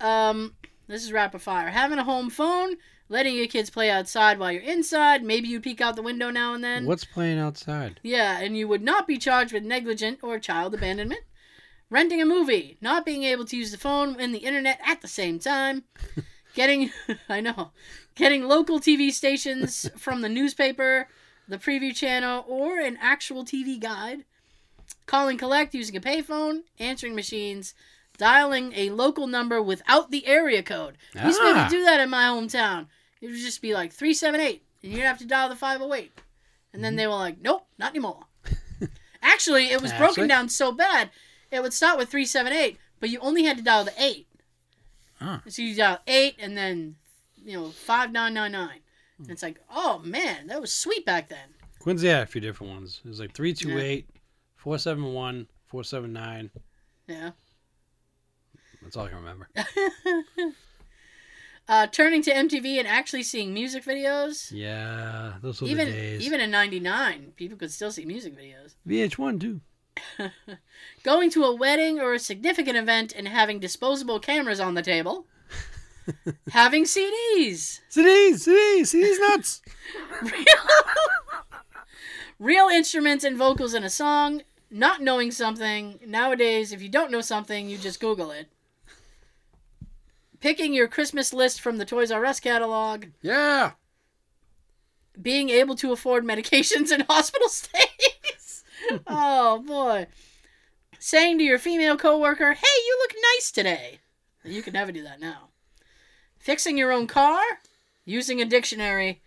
Um, 0.00 0.54
this 0.86 1.02
is 1.02 1.12
rapid 1.12 1.42
fire. 1.42 1.70
Having 1.70 1.98
a 1.98 2.04
home 2.04 2.30
phone, 2.30 2.76
letting 3.08 3.34
your 3.34 3.46
kids 3.46 3.70
play 3.70 3.90
outside 3.90 4.38
while 4.38 4.52
you're 4.52 4.62
inside. 4.62 5.24
Maybe 5.24 5.48
you 5.48 5.60
peek 5.60 5.80
out 5.80 5.96
the 5.96 6.02
window 6.02 6.30
now 6.30 6.54
and 6.54 6.62
then. 6.62 6.86
What's 6.86 7.04
playing 7.04 7.38
outside? 7.38 8.00
Yeah, 8.02 8.38
and 8.38 8.56
you 8.56 8.68
would 8.68 8.82
not 8.82 9.06
be 9.06 9.18
charged 9.18 9.52
with 9.52 9.62
negligent 9.64 10.20
or 10.22 10.38
child 10.38 10.74
abandonment. 10.74 11.22
Renting 11.88 12.20
a 12.20 12.26
movie, 12.26 12.76
not 12.80 13.06
being 13.06 13.22
able 13.24 13.44
to 13.44 13.56
use 13.56 13.70
the 13.70 13.78
phone 13.78 14.16
and 14.20 14.34
the 14.34 14.38
internet 14.40 14.80
at 14.84 15.00
the 15.02 15.08
same 15.08 15.38
time. 15.38 15.84
Getting, 16.54 16.90
I 17.28 17.40
know, 17.42 17.70
getting 18.14 18.44
local 18.48 18.80
TV 18.80 19.12
stations 19.12 19.88
from 19.98 20.22
the 20.22 20.28
newspaper, 20.28 21.06
the 21.46 21.58
preview 21.58 21.94
channel, 21.94 22.44
or 22.48 22.80
an 22.80 22.96
actual 23.00 23.44
TV 23.44 23.78
guide. 23.78 24.24
Calling 25.04 25.36
collect 25.36 25.74
using 25.74 25.94
a 25.96 26.00
payphone, 26.00 26.60
answering 26.78 27.14
machines, 27.14 27.74
dialing 28.16 28.72
a 28.74 28.88
local 28.90 29.26
number 29.26 29.60
without 29.62 30.10
the 30.10 30.26
area 30.26 30.62
code. 30.62 30.96
We 31.14 31.20
used 31.22 31.38
to 31.38 31.44
be 31.44 31.50
able 31.50 31.60
Ah. 31.60 31.68
to 31.68 31.70
do 31.76 31.84
that 31.84 32.00
in 32.00 32.08
my 32.08 32.24
hometown. 32.24 32.86
It 33.20 33.26
would 33.26 33.36
just 33.36 33.60
be 33.60 33.74
like 33.74 33.92
378, 33.92 34.62
and 34.82 34.92
you'd 34.92 35.02
have 35.02 35.18
to 35.18 35.26
dial 35.26 35.48
the 35.50 35.56
508. 35.56 36.10
And 36.72 36.82
then 36.82 36.96
they 36.96 37.06
were 37.06 37.12
like, 37.14 37.38
nope, 37.40 37.66
not 37.78 37.90
anymore. 37.90 38.24
Actually, 39.22 39.66
it 39.70 39.82
was 39.82 39.92
broken 39.92 40.26
down 40.28 40.48
so 40.48 40.72
bad, 40.72 41.10
it 41.50 41.62
would 41.62 41.72
start 41.72 41.98
with 41.98 42.08
378, 42.08 42.78
but 43.00 43.10
you 43.10 43.18
only 43.20 43.44
had 43.44 43.56
to 43.58 43.62
dial 43.62 43.84
the 43.84 43.92
8. 43.98 44.26
Ah. 45.20 45.42
So 45.48 45.62
you 45.62 45.74
dial 45.74 46.00
8 46.06 46.36
and 46.38 46.56
then, 46.56 46.96
you 47.44 47.56
know, 47.56 47.68
5999. 47.70 48.80
And 49.18 49.30
it's 49.30 49.42
like, 49.42 49.60
oh 49.70 50.00
man, 50.04 50.48
that 50.48 50.60
was 50.60 50.72
sweet 50.72 51.06
back 51.06 51.28
then. 51.28 51.54
Quincy 51.78 52.08
had 52.08 52.24
a 52.24 52.26
few 52.26 52.40
different 52.40 52.72
ones. 52.72 53.00
It 53.04 53.08
was 53.08 53.20
like 53.20 53.32
328, 53.32 54.06
471, 54.56 55.46
479. 55.66 56.50
Yeah. 57.06 57.30
That's 58.82 58.96
all 58.96 59.06
I 59.06 59.08
can 59.08 59.18
remember. 59.18 59.48
uh, 61.68 61.86
turning 61.88 62.22
to 62.22 62.32
MTV 62.32 62.78
and 62.78 62.86
actually 62.86 63.22
seeing 63.22 63.52
music 63.54 63.84
videos. 63.84 64.52
Yeah, 64.52 65.34
those 65.42 65.60
were 65.60 65.68
Even 65.68 65.86
the 65.86 65.92
days. 65.92 66.22
even 66.26 66.40
in 66.40 66.50
'99, 66.50 67.32
people 67.36 67.58
could 67.58 67.72
still 67.72 67.90
see 67.90 68.04
music 68.04 68.36
videos. 68.36 68.74
VH1 68.86 69.40
too. 69.40 69.60
Going 71.02 71.30
to 71.30 71.44
a 71.44 71.54
wedding 71.54 72.00
or 72.00 72.14
a 72.14 72.18
significant 72.18 72.76
event 72.76 73.12
and 73.16 73.28
having 73.28 73.58
disposable 73.60 74.18
cameras 74.20 74.60
on 74.60 74.74
the 74.74 74.82
table. 74.82 75.26
having 76.50 76.84
CDs. 76.84 77.80
CDs, 77.90 78.46
CDs, 78.46 78.94
CDs 78.94 79.16
nuts. 79.20 79.62
Real 80.22 80.44
real 82.38 82.68
instruments 82.68 83.24
and 83.24 83.36
vocals 83.36 83.74
in 83.74 83.82
a 83.84 83.90
song. 83.90 84.42
Not 84.70 85.00
knowing 85.00 85.30
something. 85.30 85.98
Nowadays, 86.06 86.72
if 86.72 86.82
you 86.82 86.88
don't 86.88 87.10
know 87.10 87.20
something, 87.20 87.68
you 87.68 87.78
just 87.78 88.00
Google 88.00 88.30
it. 88.30 88.48
Picking 90.40 90.74
your 90.74 90.86
Christmas 90.88 91.32
list 91.32 91.60
from 91.60 91.78
the 91.78 91.84
Toys 91.84 92.10
R 92.10 92.24
Us 92.26 92.40
catalog. 92.40 93.06
Yeah. 93.22 93.72
being 95.20 95.48
able 95.50 95.74
to 95.76 95.92
afford 95.92 96.24
medications 96.24 96.92
in 96.92 97.00
hospital 97.08 97.48
stays. 97.48 97.82
oh 99.06 99.62
boy. 99.66 100.06
Saying 100.98 101.38
to 101.38 101.44
your 101.44 101.58
female 101.58 101.96
coworker, 101.96 102.54
"Hey, 102.54 102.76
you 102.86 102.98
look 103.00 103.12
nice 103.36 103.50
today." 103.50 103.98
You 104.44 104.62
can 104.62 104.72
never 104.72 104.92
do 104.92 105.02
that 105.02 105.20
now. 105.20 105.48
Fixing 106.38 106.78
your 106.78 106.92
own 106.92 107.06
car, 107.06 107.42
using 108.04 108.40
a 108.40 108.44
dictionary, 108.44 109.20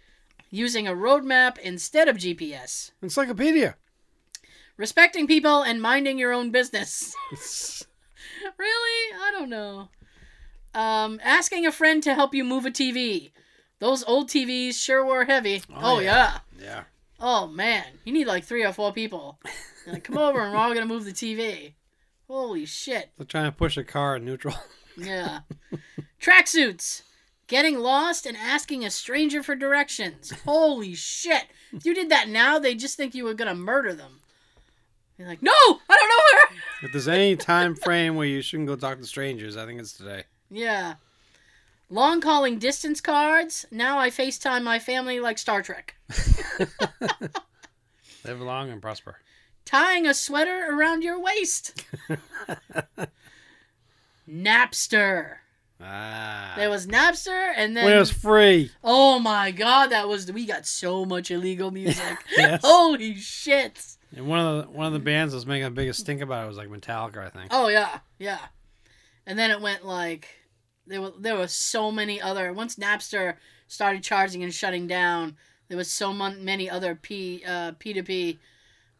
using 0.49 0.88
a 0.88 0.95
road 0.95 1.23
map 1.26 1.57
instead 1.60 2.07
of 2.07 2.18
GPS. 2.18 2.91
Encyclopedia. 3.02 3.76
Respecting 4.77 5.27
people 5.27 5.61
and 5.61 5.81
minding 5.81 6.18
your 6.18 6.31
own 6.31 6.52
business. 6.52 7.14
really? 8.57 9.14
I 9.22 9.31
don't 9.34 9.49
know. 9.49 9.90
Um, 10.73 11.19
asking 11.23 11.65
a 11.65 11.72
friend 11.72 12.02
to 12.03 12.14
help 12.15 12.34
you 12.34 12.45
move 12.45 12.65
a 12.65 12.72
TV. 12.72 13.31
Those 13.80 14.03
old 14.06 14.30
TVs 14.30 14.76
sure 14.76 15.06
were 15.06 15.26
heavy. 15.26 15.61
Oh, 15.69 15.98
Oh, 15.98 15.99
yeah. 15.99 16.40
yeah. 16.57 16.64
yeah. 16.64 16.84
Oh 17.20 17.48
man, 17.48 17.84
you 18.06 18.14
need 18.14 18.28
like 18.28 18.44
three 18.46 18.64
or 18.64 18.72
four 18.74 18.94
people. 18.94 19.40
Like, 19.88 20.04
come 20.04 20.18
over 20.18 20.41
and 20.41 20.52
we're 20.54 20.58
all 20.60 20.74
gonna 20.74 20.86
move 20.86 21.06
the 21.06 21.12
TV. 21.12 21.74
Holy 22.28 22.66
shit. 22.66 23.10
They're 23.18 23.26
trying 23.26 23.46
to 23.46 23.52
push 23.52 23.76
a 23.78 23.84
car 23.84 24.16
in 24.18 24.26
neutral. 24.26 24.56
Yeah. 24.98 25.40
Tracksuits. 26.22 27.04
Getting 27.48 27.80
lost 27.80 28.26
and 28.26 28.36
asking 28.36 28.84
a 28.84 28.91
stranger 28.91 29.41
for 29.41 29.56
directions. 29.56 30.32
Holy 30.44 30.94
shit. 30.94 31.46
If 31.72 31.86
you 31.86 31.96
did 31.96 32.10
that 32.10 32.28
now, 32.28 32.60
they 32.60 32.76
just 32.76 32.98
think 32.98 33.16
you 33.16 33.24
were 33.24 33.34
gonna 33.34 33.56
murder 33.56 33.94
them. 33.94 34.20
You're 35.18 35.28
like, 35.30 35.41
no, 35.41 35.52
I 35.52 35.78
don't 35.96 36.10
know 36.10 36.24
where. 36.34 36.60
if 36.84 36.91
there's 36.91 37.08
any 37.08 37.36
time 37.38 37.76
frame 37.76 38.16
where 38.16 38.28
you 38.28 38.41
shouldn't 38.41 38.68
go 38.68 38.76
talk 38.76 39.00
to 39.00 39.06
strangers, 39.06 39.56
I 39.58 39.66
think 39.66 39.80
it's 39.80 39.94
today. 39.94 40.24
Yeah. 40.52 40.96
Long 41.90 42.22
calling 42.22 42.60
distance 42.60 43.02
cards. 43.02 43.66
Now 43.72 43.98
I 43.98 44.10
FaceTime 44.11 44.64
my 44.64 44.78
family 44.78 45.20
like 45.20 45.40
Star 45.40 45.64
Trek. 45.64 45.95
Live 48.24 48.41
long 48.41 48.70
and 48.70 48.82
prosper. 48.82 49.18
Tying 49.66 50.06
a 50.06 50.14
sweater 50.14 50.68
around 50.70 51.03
your 51.03 51.20
waist. 51.20 51.84
Napster. 54.30 55.38
Ah. 55.82 56.53
There 56.57 56.70
was 56.70 56.86
Napster, 56.86 57.53
and 57.56 57.76
then 57.76 57.86
when 57.86 57.95
it 57.95 57.99
was 57.99 58.11
free. 58.11 58.70
oh 58.84 59.18
my 59.20 59.49
god, 59.52 59.88
that 59.88 60.07
was 60.07 60.32
we 60.32 60.45
got 60.45 60.66
so 60.66 61.06
much 61.06 61.32
illegal 61.32 61.72
music. 61.72 62.18
Yes. 62.38 62.61
Holy 62.64 63.16
shit! 63.16 63.95
And 64.16 64.28
one 64.28 64.40
of 64.40 64.66
the 64.66 64.72
one 64.72 64.88
of 64.88 64.94
the 64.94 64.99
bands 64.99 65.32
that 65.32 65.38
was 65.38 65.45
making 65.45 65.64
the 65.64 65.72
biggest 65.72 66.02
stink 66.02 66.22
about 66.22 66.44
it 66.44 66.48
was 66.48 66.57
like 66.57 66.68
Metallica, 66.68 67.26
I 67.26 67.30
think. 67.30 67.48
Oh 67.52 67.70
yeah, 67.70 67.99
yeah. 68.18 68.40
And 69.26 69.40
then 69.40 69.52
it 69.52 69.61
went 69.61 69.86
like 69.86 70.28
there 70.90 71.02
were 71.02 71.14
there 71.18 71.38
were 71.38 71.48
so 71.48 71.91
many 71.91 72.20
other 72.20 72.52
once 72.52 72.76
Napster 72.76 73.36
started 73.68 74.03
charging 74.03 74.44
and 74.44 74.53
shutting 74.53 74.88
down. 74.88 75.38
There 75.70 75.78
was 75.78 75.90
so 75.90 76.11
mon- 76.11 76.44
many 76.44 76.70
other 76.70 76.95
P 76.95 77.44
uh, 77.48 77.74
P2P 77.74 78.40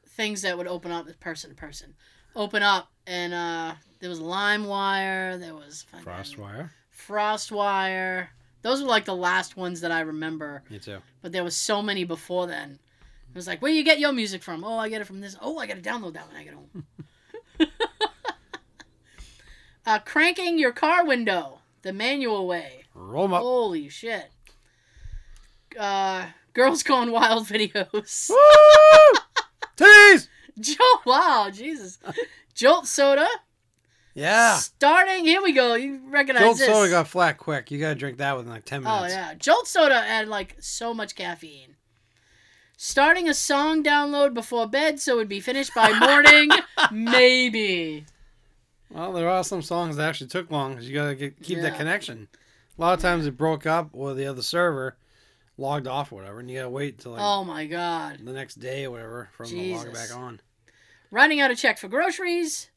things 0.08 0.44
that 0.44 0.58
would 0.58 0.68
open 0.68 0.92
up 0.92 1.08
person 1.20 1.50
to 1.50 1.56
person, 1.56 1.96
open 2.36 2.62
up, 2.62 2.92
and 3.08 3.34
uh, 3.34 3.74
there 4.00 4.10
was 4.10 4.20
LimeWire. 4.20 5.40
There 5.40 5.56
was 5.56 5.86
Frostwire. 6.04 6.70
FrostWire. 6.96 8.28
Those 8.62 8.82
were 8.82 8.88
like 8.88 9.06
the 9.06 9.16
last 9.16 9.58
ones 9.58 9.82
that 9.82 9.92
I 9.92 10.02
remember. 10.02 10.64
Me 10.70 10.80
too. 10.80 11.00
but 11.22 11.32
there 11.32 11.44
was 11.44 11.58
so 11.58 11.82
many 11.82 12.04
before 12.04 12.46
then. 12.46 12.78
It 13.30 13.36
was 13.36 13.48
like, 13.48 13.62
where 13.62 13.72
you 13.72 13.84
get 13.84 14.00
your 14.00 14.12
music 14.12 14.44
from? 14.44 14.64
Oh, 14.64 14.78
I 14.78 14.90
get 14.90 15.02
it 15.02 15.06
from 15.06 15.22
this. 15.22 15.38
Oh, 15.40 15.60
I 15.60 15.68
got 15.68 15.76
to 15.76 15.88
download 15.88 16.14
that 16.14 16.28
when 16.28 16.36
I 16.36 16.44
get 16.44 16.54
home. 16.56 16.86
uh, 19.86 20.00
cranking 20.00 20.58
your 20.58 20.72
car 20.72 21.06
window 21.06 21.59
the 21.82 21.94
manual 21.94 22.48
way. 22.48 22.84
Roll 22.94 23.34
up. 23.34 23.42
Holy 23.42 23.90
shit. 23.90 24.30
Uh, 25.78 26.28
girls 26.54 26.84
going 26.84 27.12
wild 27.14 27.48
videos. 27.48 28.30
Woo! 28.30 29.20
Titties! 29.78 30.28
Jolt, 30.60 31.06
wow, 31.06 31.50
Jesus. 31.54 32.00
Jolt 32.54 32.86
soda. 32.86 33.28
Yeah. 34.14 34.56
Starting, 34.58 35.24
here 35.24 35.42
we 35.42 35.54
go. 35.54 35.76
You 35.76 36.02
recognize 36.10 36.42
this. 36.42 36.48
Jolt 36.48 36.58
this. 36.58 36.68
soda 36.68 36.90
got 36.90 37.08
flat 37.08 37.38
quick. 37.38 37.72
You 37.72 37.80
gotta 37.80 37.96
drink 37.96 38.18
that 38.18 38.36
within 38.36 38.52
like 38.52 38.66
10 38.66 38.84
minutes. 38.84 39.04
Oh, 39.04 39.08
yeah, 39.08 39.34
Jolt 39.36 39.68
Soda 39.68 40.02
had 40.02 40.28
like 40.28 40.58
so 40.60 40.94
much 40.94 41.16
caffeine. 41.16 41.76
Starting 42.76 43.30
a 43.30 43.34
song 43.34 43.84
download 43.84 44.34
before 44.34 44.68
bed 44.68 45.00
so 45.00 45.16
it'd 45.16 45.30
be 45.30 45.40
finished 45.40 45.74
by 45.74 45.98
morning, 46.00 46.50
maybe. 46.92 48.06
Well, 48.92 49.14
there 49.14 49.30
are 49.30 49.44
some 49.44 49.62
songs 49.62 49.96
that 49.98 50.08
actually 50.10 50.28
took 50.30 50.50
long 50.52 50.72
because 50.74 50.88
you 50.90 50.96
gotta 50.96 51.16
get, 51.16 51.42
keep 51.42 51.62
that 51.62 51.78
connection. 51.78 52.28
A 52.78 52.82
lot 52.82 52.94
of 52.94 53.02
times 53.02 53.26
it 53.26 53.38
broke 53.38 53.66
up 53.66 53.90
or 53.94 54.14
the 54.14 54.26
other 54.26 54.42
server 54.42 54.98
logged 55.58 55.88
off 55.88 56.12
or 56.12 56.16
whatever, 56.16 56.40
and 56.40 56.50
you 56.50 56.58
gotta 56.58 56.70
wait 56.70 57.00
till 57.00 57.12
like 57.12 57.22
Oh 57.22 57.44
my 57.44 57.66
god. 57.66 58.20
the 58.24 58.32
next 58.34 58.56
day 58.56 58.86
or 58.86 58.92
whatever 58.92 59.30
them 59.38 59.48
to 59.48 59.74
log 59.76 59.94
back 59.94 60.16
on. 60.16 60.42
Running 61.12 61.40
out 61.40 61.52
of 61.52 61.58
check 61.58 61.78
for 61.78 61.88
groceries. 61.88 62.70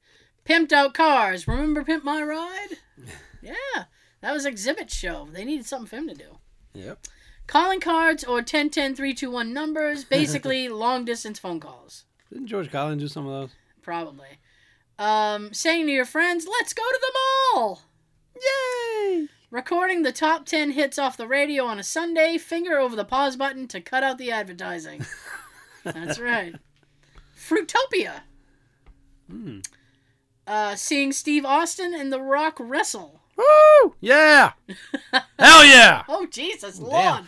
Pimped 0.44 0.72
out 0.72 0.93
cars. 0.93 1.47
Remember 1.47 1.84
Pimp 1.84 2.05
My 2.05 2.22
Ride? 2.22 2.78
Yeah, 3.44 3.84
that 4.20 4.32
was 4.32 4.47
Xzibit 4.47 4.89
Show. 4.93 5.26
They 5.32 5.44
needed 5.44 5.66
something 5.66 5.89
for 5.89 5.97
him 5.97 6.06
to 6.09 6.14
do. 6.14 6.39
Yep. 6.74 7.06
Calling 7.48 7.80
cards 7.80 8.22
or 8.22 8.34
1010 8.36 8.94
321 8.94 9.52
numbers, 9.52 10.05
basically 10.05 10.68
long 10.68 11.05
distance 11.05 11.40
phone 11.40 11.59
calls. 11.59 12.05
Didn't 12.32 12.47
George 12.47 12.70
Collins 12.70 13.02
do 13.02 13.09
some 13.09 13.26
of 13.26 13.32
those? 13.32 13.51
Probably. 13.82 14.28
Um, 14.98 15.52
saying 15.52 15.86
to 15.86 15.93
your 15.93 16.05
friends, 16.05 16.47
let's 16.48 16.73
go 16.73 16.82
to 16.82 17.01
the 17.01 17.19
mall! 17.55 17.82
Yay! 18.36 19.28
Recording 19.51 20.02
the 20.02 20.12
top 20.12 20.47
10 20.47 20.70
hits 20.73 20.98
off 20.98 21.16
the 21.16 21.28
radio 21.28 21.64
on 21.64 21.78
a 21.78 21.82
Sunday, 21.82 22.39
finger 22.39 22.78
over 22.78 22.97
the 22.97 23.05
pause 23.05 23.36
button 23.36 23.69
to 23.69 23.81
cut 23.81 24.02
out 24.02 24.19
the 24.19 24.31
advertising. 24.31 25.05
That's 25.85 26.19
right. 26.19 26.55
Fruitopia. 27.36 28.23
Hmm. 29.28 29.59
Uh, 30.47 30.74
seeing 30.74 31.12
Steve 31.12 31.44
Austin 31.44 31.94
and 31.94 32.12
The 32.12 32.20
Rock 32.20 32.56
wrestle. 32.59 33.20
Woo! 33.36 33.94
Yeah! 34.01 34.52
Hell 35.39 35.64
yeah! 35.64 36.05
Oh, 36.09 36.27
Jesus. 36.27 36.78
Lord. 36.78 37.24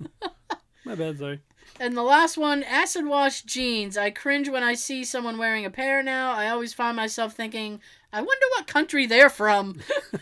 My 0.84 0.94
bad, 0.94 1.18
sorry. 1.18 1.40
And 1.80 1.96
the 1.96 2.02
last 2.02 2.36
one, 2.36 2.64
acid 2.64 3.06
wash 3.06 3.42
jeans. 3.42 3.96
I 3.96 4.10
cringe 4.10 4.48
when 4.48 4.64
I 4.64 4.74
see 4.74 5.04
someone 5.04 5.38
wearing 5.38 5.64
a 5.64 5.70
pair 5.70 6.02
now. 6.02 6.32
I 6.32 6.48
always 6.48 6.74
find 6.74 6.96
myself 6.96 7.34
thinking, 7.34 7.80
I 8.12 8.20
wonder 8.20 8.46
what 8.56 8.66
country 8.66 9.06
they're 9.06 9.30
from. 9.30 9.78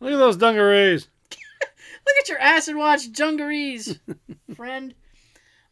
Look 0.00 0.12
at 0.12 0.18
those 0.18 0.36
dungarees. 0.38 1.08
Look 1.30 2.16
at 2.20 2.28
your 2.28 2.38
acid 2.38 2.76
wash 2.76 3.06
dungarees, 3.06 3.98
friend. 4.54 4.94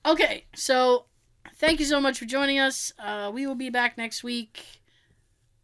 Okay, 0.05 0.45
so 0.55 1.07
thank 1.55 1.81
you 1.81 1.87
so 1.87 2.01
much 2.01 2.19
for 2.19 2.27
joining 2.27 2.59
us. 2.59 2.93
Uh, 2.99 3.31
we 3.33 3.47
will 3.47 3.55
be 3.55 3.71
back 3.71 3.97
next 3.97 4.23
week. 4.23 4.81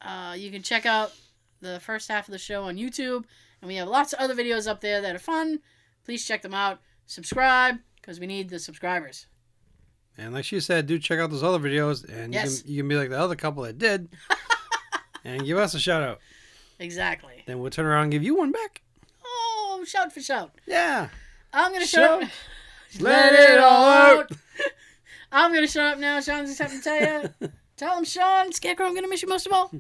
Uh, 0.01 0.35
you 0.39 0.51
can 0.51 0.63
check 0.63 0.87
out 0.87 1.13
the 1.61 1.79
first 1.81 2.09
half 2.09 2.27
of 2.27 2.33
the 2.33 2.39
show 2.39 2.63
on 2.63 2.77
YouTube, 2.77 3.25
and 3.61 3.69
we 3.69 3.77
have 3.77 3.89
lots 3.89 4.15
of 4.15 4.21
other 4.21 4.35
videos 4.35 4.67
up 4.67 4.81
there 4.81 5.03
that 5.03 5.15
are 5.15 5.19
fun. 5.19 5.59
Please 6.05 6.27
check 6.27 6.41
them 6.41 6.55
out. 6.55 6.81
Subscribe 7.05 7.81
because 8.11 8.19
we 8.19 8.27
need 8.27 8.49
the 8.49 8.59
subscribers. 8.59 9.29
And 10.19 10.35
like 10.35 10.45
she 10.45 10.59
said, 10.59 10.89
do 10.89 10.99
check 10.99 11.21
out 11.21 11.31
those 11.31 11.45
other 11.45 11.61
videos, 11.61 12.03
and 12.13 12.35
Yes. 12.35 12.59
you, 12.59 12.63
can, 12.65 12.73
you 12.73 12.83
can 12.83 12.89
be 12.89 12.97
like 12.97 13.09
the 13.11 13.17
other 13.21 13.37
couple 13.37 13.63
that 13.63 13.79
did, 13.79 14.09
and 15.25 15.45
give 15.45 15.57
us 15.57 15.75
a 15.75 15.79
shout 15.79 16.03
out. 16.03 16.19
Exactly. 16.81 17.45
Then 17.47 17.61
we'll 17.61 17.71
turn 17.71 17.87
around 17.87 18.03
and 18.05 18.11
give 18.11 18.25
you 18.25 18.35
one 18.37 18.51
back. 18.51 18.83
Oh, 19.25 19.85
shout 19.87 20.13
for 20.13 20.21
shout. 20.21 20.51
Yeah. 20.67 21.09
I'm 21.53 21.73
gonna 21.73 21.87
shut 21.87 22.03
up. 22.03 22.29
Shout. 22.89 23.01
Let 23.01 23.33
it 23.33 23.61
all 23.61 23.85
out. 23.85 24.33
I'm 25.31 25.55
gonna 25.55 25.69
shut 25.69 25.93
up 25.93 25.99
now. 26.01 26.21
Sean's 26.21 26.49
just 26.51 26.59
having 26.61 26.79
to 26.79 26.83
tell 26.85 27.23
you. 27.41 27.51
tell 27.77 27.97
him, 27.97 28.03
Sean, 28.05 28.51
Scarecrow, 28.51 28.87
I'm 28.87 28.95
gonna 28.97 29.07
miss 29.07 29.23
you 29.23 29.29
most 29.29 29.47
of 29.47 29.53
all. 29.53 29.71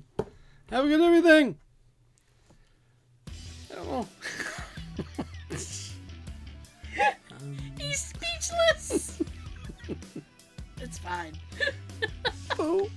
Have 0.70 0.84
a 0.84 0.88
good 0.88 1.00
everything. 1.00 1.58
Oh. 3.76 4.06
He's 7.90 8.14
speechless. 8.14 9.18
it's 10.80 10.98
fine. 10.98 11.32
Oh. 12.56 12.88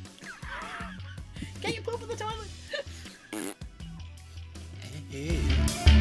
Get 1.62 1.74
your 1.74 1.84
poop 1.84 2.04
in 2.04 2.10
the 2.10 2.16
toilet. 2.16 2.48
Hey. 5.10 5.93